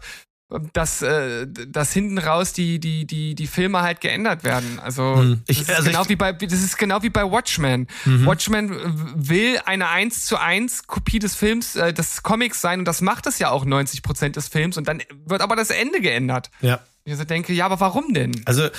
dass, 0.74 1.02
äh, 1.02 1.48
dass 1.48 1.94
hinten 1.94 2.18
raus 2.18 2.54
die, 2.54 2.80
die, 2.80 3.06
die, 3.06 3.36
die 3.36 3.48
Filme 3.48 3.82
halt 3.82 4.02
geändert 4.02 4.44
werden. 4.44 4.80
Also, 4.80 5.16
hm. 5.18 5.42
ich, 5.48 5.60
das, 5.60 5.70
ist 5.70 5.76
also 5.76 5.90
genau 5.90 6.02
ich, 6.04 6.10
wie 6.10 6.16
bei, 6.18 6.34
das 6.34 6.62
ist 6.62 6.78
genau 6.78 7.02
wie 7.04 7.10
bei 7.10 7.24
Watchmen. 7.24 7.88
Mhm. 8.06 8.26
Watchmen 8.26 8.70
will 9.16 9.60
eine 9.66 9.88
1 9.88 10.26
zu 10.26 10.38
1 10.38 10.88
Kopie 10.88 11.20
des 11.20 11.36
Films, 11.36 11.76
äh, 11.76 11.94
des 11.94 12.22
Comics 12.22 12.60
sein 12.60 12.80
und 12.80 12.86
das 12.86 13.02
macht 13.02 13.28
es 13.28 13.40
ja 13.40 13.50
auch 13.50 13.64
90 13.64 14.04
Prozent 14.04 14.36
des 14.36 14.50
Films 14.50 14.78
und 14.78 14.88
dann 14.88 15.02
wird 15.26 15.42
aber 15.42 15.56
das 15.56 15.70
Ende 15.70 16.02
geändert. 16.02 16.52
Ja. 16.60 16.82
Ich 17.04 17.16
so 17.16 17.24
denke, 17.24 17.54
ja, 17.54 17.66
aber 17.66 17.80
warum 17.80 18.14
denn? 18.14 18.32
Also, 18.46 18.70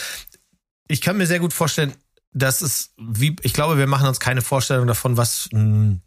ich 0.89 1.01
kann 1.01 1.17
mir 1.17 1.27
sehr 1.27 1.41
gut 1.41 1.53
vorstellen, 1.53 1.95
dass 2.33 2.61
es 2.61 2.95
wie, 2.97 3.37
ich 3.43 3.53
glaube, 3.53 3.79
wir 3.79 3.87
machen 3.87 4.09
uns 4.09 4.21
keine 4.21 4.43
Vorstellung 4.43 4.87
davon, 4.87 5.17
was 5.17 5.49
ein, 5.53 6.03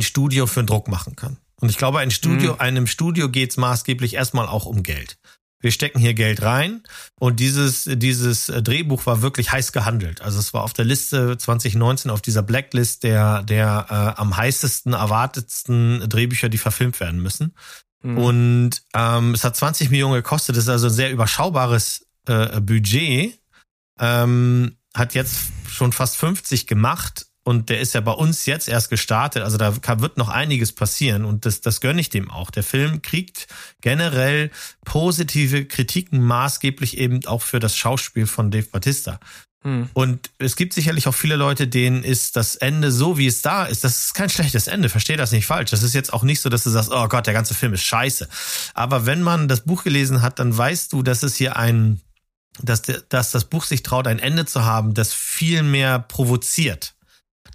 Studio 0.00 0.46
für 0.46 0.60
einen 0.60 0.66
Druck 0.66 0.88
machen 0.88 1.16
kann. 1.16 1.38
Und 1.60 1.68
ich 1.68 1.78
glaube, 1.78 1.98
ein 1.98 2.10
Studio, 2.10 2.54
mhm. 2.54 2.60
einem 2.60 2.86
Studio 2.86 3.28
geht 3.28 3.50
es 3.50 3.56
maßgeblich 3.56 4.14
erstmal 4.14 4.46
auch 4.46 4.66
um 4.66 4.82
Geld. 4.82 5.18
Wir 5.60 5.70
stecken 5.70 5.98
hier 5.98 6.12
Geld 6.12 6.42
rein 6.42 6.82
und 7.18 7.40
dieses, 7.40 7.88
dieses 7.90 8.46
Drehbuch 8.46 9.06
war 9.06 9.22
wirklich 9.22 9.50
heiß 9.50 9.72
gehandelt. 9.72 10.20
Also 10.20 10.38
es 10.38 10.52
war 10.52 10.62
auf 10.62 10.74
der 10.74 10.84
Liste 10.84 11.38
2019 11.38 12.10
auf 12.10 12.20
dieser 12.20 12.42
Blacklist 12.42 13.02
der, 13.02 13.42
der 13.44 13.86
äh, 13.88 14.20
am 14.20 14.36
heißesten 14.36 14.92
erwartetsten 14.92 16.06
Drehbücher, 16.06 16.50
die 16.50 16.58
verfilmt 16.58 17.00
werden 17.00 17.22
müssen. 17.22 17.54
Mhm. 18.04 18.18
Und 18.18 18.70
ähm, 18.94 19.32
es 19.34 19.44
hat 19.44 19.56
20 19.56 19.90
Millionen 19.90 20.14
gekostet, 20.14 20.56
das 20.56 20.64
ist 20.64 20.70
also 20.70 20.86
ein 20.86 20.92
sehr 20.92 21.10
überschaubares 21.10 22.06
äh, 22.26 22.60
Budget. 22.60 23.38
Ähm, 23.98 24.76
hat 24.94 25.14
jetzt 25.14 25.36
schon 25.68 25.92
fast 25.92 26.16
50 26.16 26.66
gemacht 26.66 27.26
und 27.44 27.68
der 27.68 27.80
ist 27.80 27.94
ja 27.94 28.00
bei 28.00 28.12
uns 28.12 28.46
jetzt 28.46 28.68
erst 28.68 28.90
gestartet. 28.90 29.42
Also 29.42 29.56
da 29.56 29.72
kann, 29.80 30.00
wird 30.00 30.16
noch 30.18 30.28
einiges 30.28 30.72
passieren 30.72 31.24
und 31.24 31.46
das, 31.46 31.60
das 31.60 31.80
gönne 31.80 32.00
ich 32.00 32.10
dem 32.10 32.30
auch. 32.30 32.50
Der 32.50 32.62
Film 32.62 33.02
kriegt 33.02 33.46
generell 33.80 34.50
positive 34.84 35.64
Kritiken, 35.64 36.22
maßgeblich 36.22 36.98
eben 36.98 37.24
auch 37.26 37.42
für 37.42 37.58
das 37.58 37.76
Schauspiel 37.76 38.26
von 38.26 38.50
Dave 38.50 38.66
Batista. 38.66 39.18
Hm. 39.64 39.88
Und 39.94 40.30
es 40.38 40.56
gibt 40.56 40.74
sicherlich 40.74 41.08
auch 41.08 41.14
viele 41.14 41.36
Leute, 41.36 41.66
denen 41.66 42.04
ist 42.04 42.36
das 42.36 42.54
Ende 42.56 42.92
so, 42.92 43.16
wie 43.16 43.26
es 43.26 43.42
da 43.42 43.64
ist. 43.64 43.82
Das 43.82 44.04
ist 44.04 44.14
kein 44.14 44.28
schlechtes 44.28 44.66
Ende. 44.66 44.88
Verstehe 44.88 45.16
das 45.16 45.32
nicht 45.32 45.46
falsch. 45.46 45.70
Das 45.70 45.82
ist 45.82 45.94
jetzt 45.94 46.12
auch 46.12 46.22
nicht 46.22 46.40
so, 46.40 46.50
dass 46.50 46.64
du 46.64 46.70
sagst, 46.70 46.90
oh 46.92 47.08
Gott, 47.08 47.26
der 47.26 47.34
ganze 47.34 47.54
Film 47.54 47.72
ist 47.72 47.82
scheiße. 47.82 48.28
Aber 48.74 49.06
wenn 49.06 49.22
man 49.22 49.48
das 49.48 49.62
Buch 49.62 49.82
gelesen 49.82 50.20
hat, 50.20 50.38
dann 50.38 50.56
weißt 50.56 50.92
du, 50.92 51.02
dass 51.02 51.22
es 51.22 51.34
hier 51.36 51.56
ein, 51.56 52.00
dass, 52.62 52.82
dass 53.08 53.30
das 53.30 53.46
Buch 53.46 53.64
sich 53.64 53.82
traut, 53.82 54.06
ein 54.06 54.18
Ende 54.18 54.44
zu 54.44 54.64
haben, 54.64 54.92
das 54.92 55.14
viel 55.14 55.62
mehr 55.62 55.98
provoziert 55.98 56.94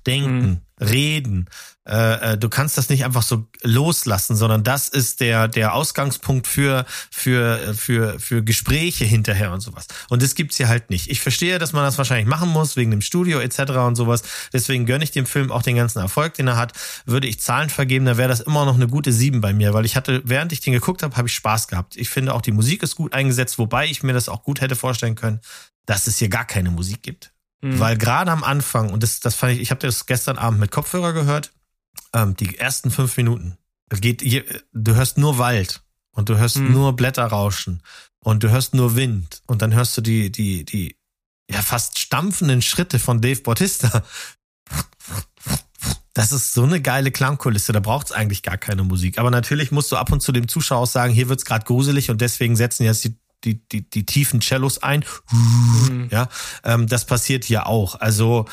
denken, 0.05 0.61
mhm. 0.79 0.85
reden. 0.85 1.49
Äh, 1.89 2.33
äh, 2.33 2.37
du 2.37 2.49
kannst 2.49 2.77
das 2.77 2.89
nicht 2.89 3.03
einfach 3.03 3.23
so 3.23 3.47
loslassen, 3.63 4.35
sondern 4.35 4.63
das 4.63 4.87
ist 4.87 5.21
der 5.21 5.47
der 5.47 5.73
Ausgangspunkt 5.73 6.45
für 6.45 6.85
für 7.09 7.73
für 7.73 8.19
für 8.19 8.43
Gespräche 8.43 9.05
hinterher 9.05 9.51
und 9.51 9.61
sowas. 9.61 9.87
Und 10.09 10.21
das 10.21 10.35
gibt's 10.35 10.57
hier 10.57 10.67
halt 10.67 10.91
nicht. 10.91 11.09
Ich 11.09 11.19
verstehe, 11.19 11.57
dass 11.57 11.73
man 11.73 11.83
das 11.83 11.97
wahrscheinlich 11.97 12.27
machen 12.27 12.49
muss 12.49 12.75
wegen 12.75 12.91
dem 12.91 13.01
Studio 13.01 13.39
etc. 13.39 13.71
und 13.87 13.95
sowas. 13.95 14.21
Deswegen 14.53 14.85
gönne 14.85 15.03
ich 15.03 15.11
dem 15.11 15.25
Film 15.25 15.51
auch 15.51 15.63
den 15.63 15.77
ganzen 15.77 15.97
Erfolg, 15.97 16.35
den 16.35 16.47
er 16.47 16.57
hat. 16.57 16.73
Würde 17.07 17.27
ich 17.27 17.39
Zahlen 17.39 17.71
vergeben, 17.71 18.05
da 18.05 18.17
wäre 18.17 18.29
das 18.29 18.41
immer 18.41 18.65
noch 18.65 18.75
eine 18.75 18.87
gute 18.87 19.11
sieben 19.11 19.41
bei 19.41 19.53
mir, 19.53 19.73
weil 19.73 19.85
ich 19.85 19.95
hatte, 19.95 20.21
während 20.25 20.51
ich 20.51 20.61
den 20.61 20.73
geguckt 20.73 21.01
habe, 21.01 21.17
habe 21.17 21.27
ich 21.27 21.33
Spaß 21.33 21.67
gehabt. 21.67 21.97
Ich 21.97 22.09
finde 22.09 22.35
auch 22.35 22.41
die 22.41 22.51
Musik 22.51 22.83
ist 22.83 22.97
gut 22.97 23.13
eingesetzt, 23.13 23.57
wobei 23.57 23.87
ich 23.87 24.03
mir 24.03 24.13
das 24.13 24.29
auch 24.29 24.43
gut 24.43 24.61
hätte 24.61 24.75
vorstellen 24.75 25.15
können, 25.15 25.39
dass 25.87 26.05
es 26.05 26.19
hier 26.19 26.29
gar 26.29 26.45
keine 26.45 26.69
Musik 26.69 27.01
gibt. 27.01 27.31
Mhm. 27.61 27.79
Weil 27.79 27.97
gerade 27.97 28.31
am 28.31 28.43
Anfang, 28.43 28.91
und 28.91 29.01
das, 29.01 29.19
das 29.21 29.33
fand 29.33 29.53
ich, 29.53 29.59
ich 29.59 29.71
habe 29.71 29.81
das 29.81 30.05
gestern 30.05 30.37
Abend 30.37 30.59
mit 30.59 30.71
Kopfhörer 30.71 31.13
gehört, 31.13 31.51
ähm, 32.13 32.35
die 32.35 32.57
ersten 32.57 32.91
fünf 32.91 33.17
Minuten, 33.17 33.57
geht, 33.89 34.21
du 34.73 34.95
hörst 34.95 35.17
nur 35.17 35.37
Wald 35.37 35.81
und 36.11 36.29
du 36.29 36.37
hörst 36.37 36.57
mhm. 36.57 36.71
nur 36.71 36.95
Blätter 36.95 37.25
rauschen 37.25 37.81
und 38.19 38.43
du 38.43 38.49
hörst 38.49 38.73
nur 38.73 38.95
Wind 38.95 39.41
und 39.47 39.61
dann 39.61 39.73
hörst 39.73 39.97
du 39.97 40.01
die, 40.01 40.31
die, 40.31 40.65
die, 40.65 40.95
ja, 41.49 41.61
fast 41.61 41.99
stampfenden 41.99 42.61
Schritte 42.61 42.99
von 42.99 43.21
Dave 43.21 43.41
Bautista. 43.41 44.03
Das 46.13 46.31
ist 46.31 46.53
so 46.53 46.63
eine 46.63 46.81
geile 46.81 47.11
Klangkulisse, 47.11 47.71
da 47.71 47.79
braucht's 47.79 48.11
eigentlich 48.11 48.43
gar 48.43 48.57
keine 48.57 48.83
Musik. 48.83 49.17
Aber 49.17 49.31
natürlich 49.31 49.71
musst 49.71 49.91
du 49.91 49.95
ab 49.95 50.11
und 50.11 50.21
zu 50.21 50.31
dem 50.31 50.47
Zuschauer 50.47 50.85
sagen, 50.85 51.13
hier 51.13 51.29
wird's 51.29 51.45
gerade 51.45 51.65
gruselig 51.65 52.09
und 52.09 52.19
deswegen 52.19 52.55
setzen 52.55 52.83
jetzt 52.83 53.03
die 53.05 53.17
die, 53.43 53.67
die, 53.69 53.89
die 53.89 54.05
tiefen 54.05 54.41
Cellos 54.41 54.83
ein. 54.83 55.05
Mhm. 55.31 56.09
Ja, 56.11 56.29
ähm, 56.63 56.87
das 56.87 57.05
passiert 57.05 57.45
hier 57.45 57.67
auch. 57.67 57.95
Also 57.95 58.45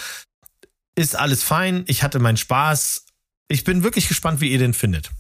ist 0.95 1.17
alles 1.17 1.43
fein. 1.43 1.85
Ich 1.87 2.03
hatte 2.03 2.19
meinen 2.19 2.37
Spaß. 2.37 3.06
Ich 3.49 3.65
bin 3.65 3.83
wirklich 3.83 4.09
gespannt, 4.09 4.41
wie 4.41 4.51
ihr 4.51 4.59
den 4.59 4.75
findet. 4.75 5.11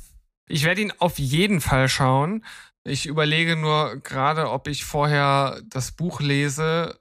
Ich 0.49 0.65
werde 0.65 0.81
ihn 0.81 0.93
auf 0.99 1.19
jeden 1.19 1.61
Fall 1.61 1.89
schauen. 1.89 2.45
Ich 2.85 3.07
überlege 3.07 3.57
nur 3.57 3.97
gerade, 3.97 4.51
ob 4.51 4.69
ich 4.69 4.85
vorher 4.85 5.61
das 5.69 5.93
Buch 5.93 6.21
lese, 6.21 6.99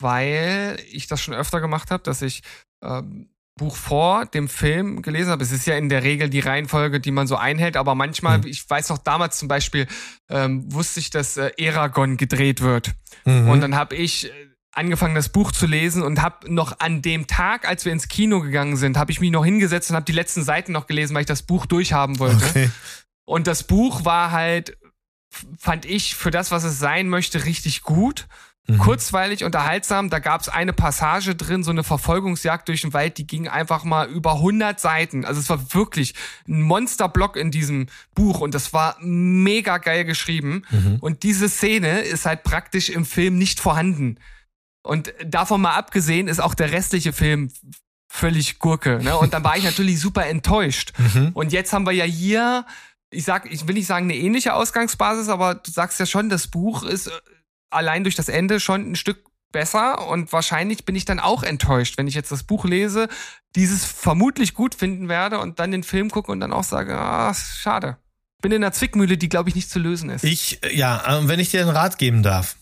weil 0.00 0.78
ich 0.90 1.06
das 1.06 1.20
schon 1.20 1.34
öfter 1.34 1.60
gemacht 1.60 1.90
habe, 1.90 2.02
dass 2.02 2.22
ich 2.22 2.42
ähm, 2.82 3.28
Buch 3.58 3.76
vor 3.76 4.24
dem 4.24 4.48
Film 4.48 5.02
gelesen 5.02 5.30
habe. 5.30 5.44
Es 5.44 5.52
ist 5.52 5.66
ja 5.66 5.76
in 5.76 5.90
der 5.90 6.02
Regel 6.02 6.30
die 6.30 6.40
Reihenfolge, 6.40 7.00
die 7.00 7.10
man 7.10 7.26
so 7.26 7.36
einhält, 7.36 7.76
aber 7.76 7.94
manchmal, 7.94 8.38
mhm. 8.38 8.46
ich 8.46 8.68
weiß 8.68 8.88
noch 8.88 8.98
damals 8.98 9.38
zum 9.38 9.48
Beispiel, 9.48 9.86
ähm, 10.30 10.72
wusste 10.72 11.00
ich, 11.00 11.10
dass 11.10 11.36
äh, 11.36 11.50
Eragon 11.58 12.16
gedreht 12.16 12.62
wird. 12.62 12.94
Mhm. 13.26 13.48
Und 13.48 13.60
dann 13.60 13.74
habe 13.74 13.96
ich 13.96 14.26
äh, 14.26 14.47
angefangen, 14.78 15.14
das 15.14 15.28
Buch 15.28 15.52
zu 15.52 15.66
lesen 15.66 16.02
und 16.02 16.22
habe 16.22 16.52
noch 16.52 16.80
an 16.80 17.02
dem 17.02 17.26
Tag, 17.26 17.68
als 17.68 17.84
wir 17.84 17.92
ins 17.92 18.08
Kino 18.08 18.40
gegangen 18.40 18.76
sind, 18.76 18.96
habe 18.96 19.10
ich 19.10 19.20
mich 19.20 19.30
noch 19.30 19.44
hingesetzt 19.44 19.90
und 19.90 19.96
habe 19.96 20.06
die 20.06 20.12
letzten 20.12 20.42
Seiten 20.42 20.72
noch 20.72 20.86
gelesen, 20.86 21.14
weil 21.14 21.22
ich 21.22 21.26
das 21.26 21.42
Buch 21.42 21.66
durchhaben 21.66 22.18
wollte. 22.18 22.44
Okay. 22.46 22.70
Und 23.24 23.46
das 23.46 23.64
Buch 23.64 24.04
war 24.04 24.30
halt, 24.30 24.78
fand 25.58 25.84
ich, 25.84 26.14
für 26.14 26.30
das, 26.30 26.50
was 26.50 26.64
es 26.64 26.78
sein 26.78 27.08
möchte, 27.08 27.44
richtig 27.44 27.82
gut. 27.82 28.26
Mhm. 28.68 28.78
Kurzweilig, 28.78 29.44
unterhaltsam. 29.44 30.10
Da 30.10 30.18
gab 30.18 30.42
es 30.42 30.48
eine 30.48 30.72
Passage 30.74 31.34
drin, 31.34 31.64
so 31.64 31.70
eine 31.70 31.84
Verfolgungsjagd 31.84 32.68
durch 32.68 32.82
den 32.82 32.92
Wald, 32.92 33.16
die 33.18 33.26
ging 33.26 33.48
einfach 33.48 33.82
mal 33.82 34.08
über 34.08 34.34
100 34.34 34.78
Seiten. 34.78 35.24
Also 35.24 35.40
es 35.40 35.48
war 35.48 35.74
wirklich 35.74 36.14
ein 36.46 36.62
Monsterblock 36.62 37.36
in 37.36 37.50
diesem 37.50 37.86
Buch 38.14 38.40
und 38.40 38.54
das 38.54 38.72
war 38.74 38.96
mega 39.00 39.78
geil 39.78 40.04
geschrieben. 40.04 40.62
Mhm. 40.70 40.96
Und 41.00 41.22
diese 41.22 41.48
Szene 41.48 42.00
ist 42.00 42.26
halt 42.26 42.44
praktisch 42.44 42.90
im 42.90 43.06
Film 43.06 43.38
nicht 43.38 43.58
vorhanden. 43.58 44.18
Und 44.82 45.12
davon 45.24 45.60
mal 45.60 45.74
abgesehen 45.74 46.28
ist 46.28 46.40
auch 46.40 46.54
der 46.54 46.72
restliche 46.72 47.12
Film 47.12 47.50
völlig 48.08 48.58
Gurke. 48.58 49.00
Ne? 49.02 49.16
Und 49.16 49.34
dann 49.34 49.44
war 49.44 49.56
ich 49.56 49.64
natürlich 49.64 50.00
super 50.00 50.26
enttäuscht. 50.26 50.92
Mhm. 51.14 51.30
Und 51.32 51.52
jetzt 51.52 51.72
haben 51.72 51.86
wir 51.86 51.92
ja 51.92 52.04
hier, 52.04 52.66
ich 53.10 53.24
sag, 53.24 53.50
ich 53.50 53.66
will 53.66 53.74
nicht 53.74 53.86
sagen 53.86 54.06
eine 54.06 54.16
ähnliche 54.16 54.52
Ausgangsbasis, 54.52 55.28
aber 55.28 55.54
du 55.54 55.70
sagst 55.70 55.98
ja 56.00 56.06
schon, 56.06 56.28
das 56.28 56.48
Buch 56.48 56.82
ist 56.82 57.10
allein 57.70 58.02
durch 58.02 58.14
das 58.14 58.28
Ende 58.28 58.60
schon 58.60 58.92
ein 58.92 58.96
Stück 58.96 59.24
besser 59.52 60.06
und 60.08 60.32
wahrscheinlich 60.32 60.84
bin 60.84 60.94
ich 60.96 61.04
dann 61.04 61.20
auch 61.20 61.42
enttäuscht, 61.42 61.96
wenn 61.96 62.06
ich 62.06 62.14
jetzt 62.14 62.30
das 62.30 62.42
Buch 62.42 62.64
lese, 62.64 63.08
dieses 63.54 63.84
vermutlich 63.84 64.54
gut 64.54 64.74
finden 64.74 65.08
werde 65.08 65.38
und 65.38 65.58
dann 65.58 65.70
den 65.70 65.82
Film 65.82 66.10
gucke 66.10 66.30
und 66.30 66.40
dann 66.40 66.52
auch 66.52 66.64
sage, 66.64 66.98
ah, 66.98 67.32
schade. 67.34 67.96
Bin 68.40 68.52
in 68.52 68.62
einer 68.62 68.72
Zwickmühle, 68.72 69.16
die 69.16 69.28
glaube 69.28 69.48
ich 69.48 69.54
nicht 69.54 69.70
zu 69.70 69.78
lösen 69.78 70.10
ist. 70.10 70.24
Ich, 70.24 70.60
ja, 70.72 71.18
äh, 71.18 71.26
wenn 71.26 71.40
ich 71.40 71.50
dir 71.50 71.62
einen 71.62 71.70
Rat 71.70 71.98
geben 71.98 72.22
darf, 72.22 72.56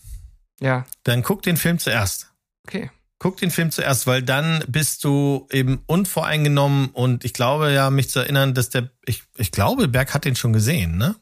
ja, 0.59 0.85
dann 1.03 1.23
guck 1.23 1.41
den 1.41 1.57
Film 1.57 1.79
zuerst. 1.79 2.31
okay. 2.65 2.91
Guck 3.19 3.37
den 3.37 3.49
Film 3.49 3.71
zuerst, 3.71 4.05
weil 4.05 4.21
dann 4.21 4.63
bist 4.67 5.03
du 5.03 5.47
eben 5.51 5.81
unvoreingenommen 5.87 6.89
und 6.89 7.25
ich 7.25 7.33
glaube 7.33 7.71
ja, 7.71 7.89
mich 7.89 8.11
zu 8.11 8.19
erinnern, 8.19 8.53
dass 8.53 8.69
der, 8.69 8.91
ich, 9.05 9.23
ich 9.37 9.51
glaube, 9.51 9.87
Berg 9.87 10.13
hat 10.13 10.23
den 10.23 10.35
schon 10.35 10.53
gesehen, 10.53 10.97
ne? 10.97 11.15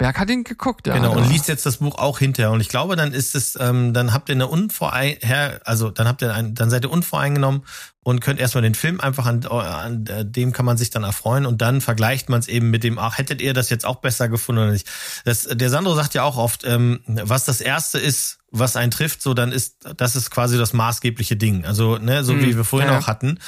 Berg 0.00 0.18
hat 0.18 0.30
ihn 0.30 0.44
geguckt, 0.44 0.86
ja. 0.86 0.94
genau, 0.94 1.14
und 1.14 1.28
liest 1.28 1.46
jetzt 1.46 1.66
das 1.66 1.76
Buch 1.76 1.98
auch 1.98 2.18
hinterher. 2.18 2.52
Und 2.52 2.62
ich 2.62 2.70
glaube, 2.70 2.96
dann 2.96 3.12
ist 3.12 3.34
es, 3.34 3.54
ähm, 3.60 3.92
dann 3.92 4.14
habt 4.14 4.30
ihr 4.30 4.34
eine 4.34 4.46
unvorein, 4.46 5.18
also 5.64 5.90
dann 5.90 6.08
habt 6.08 6.22
ihr 6.22 6.34
ein, 6.34 6.54
dann 6.54 6.70
seid 6.70 6.86
ihr 6.86 6.90
unvoreingenommen 6.90 7.66
und 8.02 8.20
könnt 8.20 8.40
erstmal 8.40 8.62
den 8.62 8.74
Film 8.74 8.98
einfach 8.98 9.26
an, 9.26 9.44
an 9.44 10.06
äh, 10.06 10.24
dem 10.24 10.54
kann 10.54 10.64
man 10.64 10.78
sich 10.78 10.88
dann 10.88 11.04
erfreuen 11.04 11.44
und 11.44 11.60
dann 11.60 11.82
vergleicht 11.82 12.30
man 12.30 12.40
es 12.40 12.48
eben 12.48 12.70
mit 12.70 12.82
dem, 12.82 12.98
ach, 12.98 13.18
hättet 13.18 13.42
ihr 13.42 13.52
das 13.52 13.68
jetzt 13.68 13.84
auch 13.84 13.96
besser 13.96 14.30
gefunden 14.30 14.62
oder 14.62 14.72
nicht? 14.72 14.88
Das, 15.26 15.42
der 15.42 15.68
Sandro 15.68 15.94
sagt 15.94 16.14
ja 16.14 16.22
auch 16.22 16.38
oft, 16.38 16.64
ähm, 16.64 17.00
was 17.04 17.44
das 17.44 17.60
erste 17.60 17.98
ist, 17.98 18.38
was 18.50 18.76
einen 18.76 18.90
trifft, 18.90 19.20
so 19.20 19.34
dann 19.34 19.52
ist, 19.52 19.86
das 19.98 20.16
ist 20.16 20.30
quasi 20.30 20.56
das 20.56 20.72
maßgebliche 20.72 21.36
Ding. 21.36 21.66
Also, 21.66 21.98
ne, 21.98 22.24
so 22.24 22.32
Hm, 22.32 22.40
wie 22.42 22.56
wir 22.56 22.64
vorhin 22.64 22.88
ja. 22.88 22.98
auch 22.98 23.06
hatten. 23.06 23.38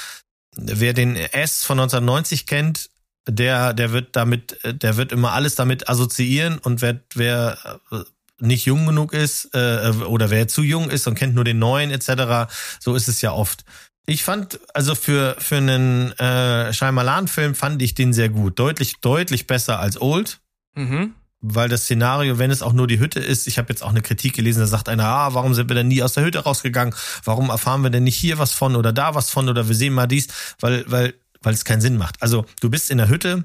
Wer 0.55 0.93
den 0.93 1.15
S 1.15 1.63
von 1.63 1.79
1990 1.79 2.45
kennt, 2.45 2.91
der, 3.27 3.73
der 3.73 3.91
wird 3.91 4.15
damit, 4.15 4.59
der 4.63 4.97
wird 4.97 5.11
immer 5.11 5.31
alles 5.33 5.55
damit 5.55 5.89
assoziieren 5.89 6.57
und 6.59 6.81
wer, 6.81 6.99
wer 7.13 7.57
äh, 7.91 7.99
nicht 8.39 8.65
jung 8.65 8.85
genug 8.85 9.13
ist 9.13 9.49
äh, 9.53 9.91
oder 10.05 10.29
wer 10.29 10.47
zu 10.47 10.63
jung 10.63 10.89
ist 10.89 11.07
und 11.07 11.15
kennt 11.15 11.35
nur 11.35 11.43
den 11.45 11.59
neuen 11.59 11.91
etc., 11.91 12.51
so 12.79 12.95
ist 12.95 13.07
es 13.07 13.21
ja 13.21 13.31
oft. 13.31 13.63
Ich 14.05 14.23
fand, 14.23 14.59
also 14.73 14.95
für, 14.95 15.37
für 15.39 15.55
einen 15.57 16.11
äh, 16.19 16.73
Shyamalan-Film 16.73 17.55
fand 17.55 17.81
ich 17.81 17.93
den 17.93 18.11
sehr 18.11 18.27
gut. 18.27 18.59
Deutlich, 18.59 18.99
deutlich 18.99 19.47
besser 19.47 19.79
als 19.79 19.99
Old 20.01 20.39
Mhm. 20.75 21.13
weil 21.39 21.69
das 21.69 21.83
Szenario, 21.83 22.39
wenn 22.39 22.49
es 22.49 22.63
auch 22.63 22.73
nur 22.73 22.87
die 22.87 22.99
Hütte 22.99 23.19
ist, 23.19 23.47
ich 23.47 23.57
habe 23.59 23.69
jetzt 23.69 23.83
auch 23.83 23.89
eine 23.89 24.01
Kritik 24.01 24.33
gelesen, 24.33 24.61
da 24.61 24.65
sagt 24.65 24.89
einer, 24.89 25.05
ah, 25.05 25.33
warum 25.35 25.53
sind 25.53 25.69
wir 25.69 25.75
denn 25.75 25.87
nie 25.89 26.01
aus 26.01 26.13
der 26.13 26.23
Hütte 26.25 26.39
rausgegangen? 26.39 26.95
Warum 27.23 27.49
erfahren 27.49 27.83
wir 27.83 27.89
denn 27.91 28.03
nicht 28.05 28.15
hier 28.17 28.39
was 28.39 28.53
von 28.53 28.75
oder 28.75 28.91
da 28.91 29.13
was 29.13 29.29
von 29.29 29.49
oder 29.49 29.67
wir 29.67 29.75
sehen 29.75 29.93
mal 29.93 30.07
dies, 30.07 30.27
weil 30.59 30.83
weil 30.87 31.13
weil 31.43 31.53
es 31.53 31.65
keinen 31.65 31.81
Sinn 31.81 31.97
macht. 31.97 32.21
Also, 32.21 32.45
du 32.61 32.69
bist 32.69 32.89
in 32.89 32.97
der 32.97 33.09
Hütte 33.09 33.43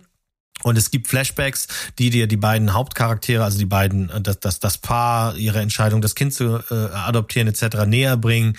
und 0.64 0.76
es 0.76 0.90
gibt 0.90 1.06
Flashbacks, 1.06 1.68
die 2.00 2.10
dir 2.10 2.26
die 2.26 2.36
beiden 2.36 2.72
Hauptcharaktere, 2.72 3.44
also 3.44 3.58
die 3.58 3.64
beiden, 3.64 4.10
äh, 4.10 4.20
das, 4.20 4.40
das, 4.40 4.58
das 4.58 4.78
Paar, 4.78 5.36
ihre 5.36 5.60
Entscheidung, 5.60 6.00
das 6.00 6.14
Kind 6.16 6.34
zu 6.34 6.58
äh, 6.70 6.74
adoptieren 6.74 7.46
etc. 7.48 7.86
näher 7.86 8.16
bringen. 8.16 8.56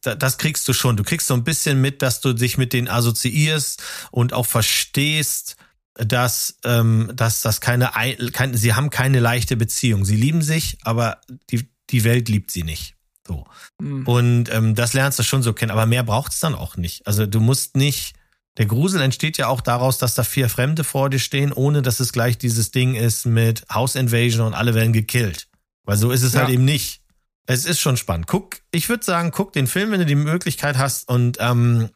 Das 0.00 0.38
kriegst 0.38 0.66
du 0.66 0.72
schon. 0.72 0.96
Du 0.96 1.02
kriegst 1.04 1.26
so 1.26 1.34
ein 1.34 1.44
bisschen 1.44 1.80
mit, 1.80 2.00
dass 2.00 2.20
du 2.20 2.32
dich 2.32 2.56
mit 2.56 2.72
denen 2.72 2.88
assoziierst 2.88 3.82
und 4.10 4.32
auch 4.32 4.46
verstehst, 4.46 5.56
dass, 5.94 6.56
ähm, 6.64 7.10
dass 7.14 7.42
das 7.42 7.60
keine, 7.60 7.94
ei- 7.96 8.16
kein, 8.32 8.56
sie 8.56 8.72
haben 8.72 8.88
keine 8.88 9.20
leichte 9.20 9.56
Beziehung. 9.56 10.06
Sie 10.06 10.16
lieben 10.16 10.40
sich, 10.40 10.78
aber 10.84 11.20
die, 11.50 11.68
die 11.90 12.04
Welt 12.04 12.30
liebt 12.30 12.50
sie 12.50 12.62
nicht. 12.62 12.94
So. 13.26 13.46
Mhm. 13.78 14.06
Und 14.06 14.50
ähm, 14.54 14.74
das 14.74 14.94
lernst 14.94 15.18
du 15.18 15.22
schon 15.22 15.42
so 15.42 15.52
kennen, 15.52 15.70
aber 15.70 15.84
mehr 15.84 16.02
braucht's 16.02 16.40
dann 16.40 16.54
auch 16.54 16.78
nicht. 16.78 17.06
Also 17.06 17.26
du 17.26 17.40
musst 17.40 17.76
nicht. 17.76 18.14
Der 18.58 18.66
Grusel 18.66 19.00
entsteht 19.00 19.38
ja 19.38 19.46
auch 19.48 19.60
daraus, 19.62 19.98
dass 19.98 20.14
da 20.14 20.24
vier 20.24 20.48
Fremde 20.50 20.84
vor 20.84 21.08
dir 21.08 21.18
stehen, 21.18 21.52
ohne 21.52 21.80
dass 21.80 22.00
es 22.00 22.12
gleich 22.12 22.36
dieses 22.36 22.70
Ding 22.70 22.94
ist 22.94 23.24
mit 23.24 23.64
House 23.72 23.94
Invasion 23.94 24.46
und 24.46 24.54
alle 24.54 24.74
werden 24.74 24.92
gekillt. 24.92 25.48
Weil 25.84 25.96
so 25.96 26.10
ist 26.10 26.22
es 26.22 26.34
Ja. 26.34 26.40
halt 26.40 26.50
eben 26.50 26.64
nicht. 26.64 27.00
Es 27.46 27.64
ist 27.64 27.80
schon 27.80 27.96
spannend. 27.96 28.26
Guck, 28.26 28.60
ich 28.70 28.88
würde 28.88 29.04
sagen, 29.04 29.30
guck 29.32 29.52
den 29.52 29.66
Film, 29.66 29.90
wenn 29.90 30.00
du 30.00 30.06
die 30.06 30.14
Möglichkeit 30.14 30.76
hast 30.78 31.08
und 31.08 31.38
ähm, 31.40 31.88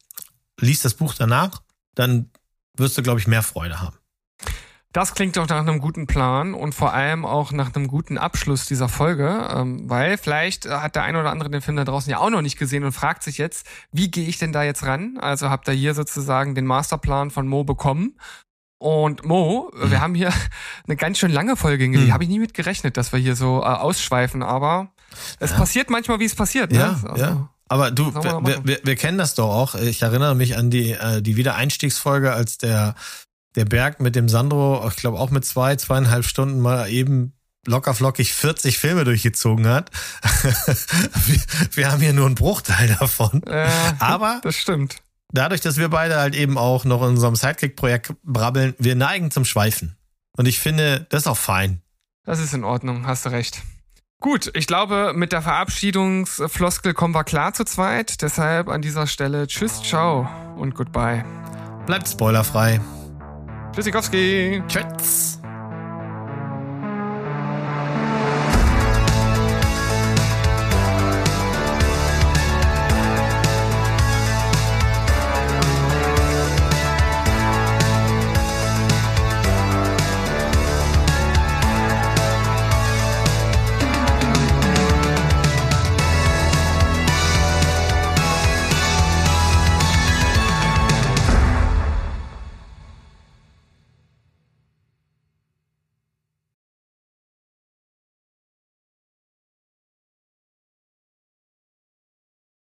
liest 0.61 0.85
das 0.85 0.95
Buch 0.95 1.15
danach, 1.15 1.63
dann 1.95 2.31
wirst 2.77 2.97
du, 2.99 3.03
glaube 3.03 3.21
ich, 3.21 3.27
mehr 3.27 3.43
Freude 3.43 3.81
haben. 3.81 3.96
Das 4.97 5.13
klingt 5.15 5.37
doch 5.37 5.47
nach 5.47 5.59
einem 5.61 5.79
guten 5.79 6.07
Plan 6.07 6.55
und 6.55 6.75
vor 6.75 6.95
allem 6.95 7.27
auch 7.27 7.53
nach 7.53 7.75
einem 7.75 7.87
guten 7.87 8.17
Abschluss 8.17 8.65
dieser 8.65 8.89
Folge, 8.89 9.47
ähm, 9.55 9.91
weil 9.91 10.17
vielleicht 10.17 10.65
hat 10.67 10.97
der 10.97 11.03
ein 11.03 11.17
oder 11.17 11.31
andere 11.31 11.51
den 11.51 11.61
Film 11.61 11.77
da 11.77 11.85
draußen 11.85 12.11
ja 12.11 12.17
auch 12.17 12.31
noch 12.31 12.41
nicht 12.41 12.59
gesehen 12.59 12.83
und 12.83 12.93
fragt 12.93 13.23
sich 13.23 13.37
jetzt, 13.37 13.67
wie 13.93 14.11
gehe 14.11 14.27
ich 14.27 14.39
denn 14.39 14.53
da 14.53 14.63
jetzt 14.63 14.85
ran? 14.85 15.19
Also 15.21 15.51
habt 15.51 15.69
ihr 15.69 15.75
hier 15.75 15.93
sozusagen 15.93 16.55
den 16.55 16.65
Masterplan 16.65 17.31
von 17.31 17.47
Mo 17.47 17.63
bekommen. 17.63 18.19
Und 18.79 19.23
Mo, 19.27 19.71
Mhm. 19.75 19.91
wir 19.91 20.01
haben 20.01 20.15
hier 20.15 20.33
eine 20.87 20.97
ganz 20.97 21.19
schön 21.19 21.31
lange 21.31 21.57
Folge 21.57 21.83
hingelegt. 21.85 22.09
Mhm. 22.09 22.15
Habe 22.15 22.25
ich 22.25 22.31
nie 22.31 22.39
mit 22.39 22.55
gerechnet, 22.55 22.97
dass 22.97 23.13
wir 23.13 23.19
hier 23.21 23.37
so 23.37 23.61
äh, 23.61 23.67
ausschweifen, 23.67 24.43
aber 24.43 24.93
es 25.41 25.51
Ja. 25.51 25.59
passiert 25.59 25.91
manchmal, 25.91 26.21
wie 26.21 26.25
es 26.25 26.35
passiert. 26.35 26.73
Ne? 26.73 26.79
Ja, 26.79 26.99
Also, 27.07 27.23
ja. 27.23 27.49
Aber 27.69 27.91
du, 27.91 28.15
wir, 28.15 28.61
wir, 28.65 28.79
wir 28.83 28.97
kennen 28.97 29.19
das 29.19 29.35
doch 29.35 29.51
auch. 29.51 29.75
Ich 29.75 30.01
erinnere 30.01 30.35
mich 30.37 30.57
an 30.57 30.71
die, 30.71 30.93
äh, 30.93 31.21
die 31.21 31.37
Wiedereinstiegsfolge, 31.37 32.33
als 32.33 32.57
der, 32.57 32.95
der 33.57 33.65
Berg 33.65 34.01
mit 34.01 34.15
dem 34.15 34.29
Sandro, 34.29 34.87
ich 34.89 34.97
glaube 34.97 35.19
auch 35.19 35.31
mit 35.31 35.45
zwei, 35.45 35.77
zweieinhalb 35.77 36.25
Stunden 36.25 36.61
mal 36.61 36.89
eben 36.91 37.33
locker 37.67 37.95
flockig 37.95 38.33
40 38.33 38.79
Filme 38.79 39.05
durchgezogen 39.05 39.67
hat. 39.67 39.91
wir, 41.27 41.41
wir 41.73 41.91
haben 41.91 42.01
hier 42.01 42.13
nur 42.13 42.27
einen 42.27 42.35
Bruchteil 42.35 42.97
davon. 43.01 43.43
Äh, 43.45 43.69
Aber 43.99 44.41
das 44.43 44.57
stimmt. 44.57 44.97
dadurch, 45.33 45.61
dass 45.63 45.77
wir 45.77 45.89
beide 45.89 46.17
halt 46.17 46.37
eben 46.37 46.59
auch 46.59 46.85
noch 46.85 47.03
in 47.03 47.09
unserem 47.09 47.35
Sidekick-Projekt 47.35 48.15
brabbeln, 48.23 48.75
wir 48.79 48.95
neigen 48.95 49.31
zum 49.31 49.45
Schweifen. 49.45 49.97
Und 50.37 50.47
ich 50.47 50.61
finde, 50.61 51.07
das 51.09 51.23
ist 51.23 51.27
auch 51.27 51.37
fein. 51.37 51.81
Das 52.25 52.41
ist 52.41 52.53
in 52.55 52.63
Ordnung, 52.65 53.07
hast 53.07 53.25
du 53.27 53.31
recht. 53.31 53.63
Gut, 54.21 54.51
ich 54.55 54.67
glaube, 54.67 55.13
mit 55.15 55.33
der 55.33 55.43
Verabschiedungsfloskel 55.43 56.95
kommen 56.95 57.15
wir 57.15 57.25
klar 57.25 57.53
zu 57.53 57.65
zweit. 57.65 58.23
Deshalb 58.23 58.69
an 58.69 58.81
dieser 58.83 59.07
Stelle 59.07 59.47
Tschüss, 59.47 59.83
ciao 59.83 60.29
und 60.57 60.75
goodbye. 60.75 61.25
Bleibt 61.87 62.09
spoilerfrei. 62.09 62.81
Tjusikalski. 63.77 64.63
Kjøtts. 64.73 65.37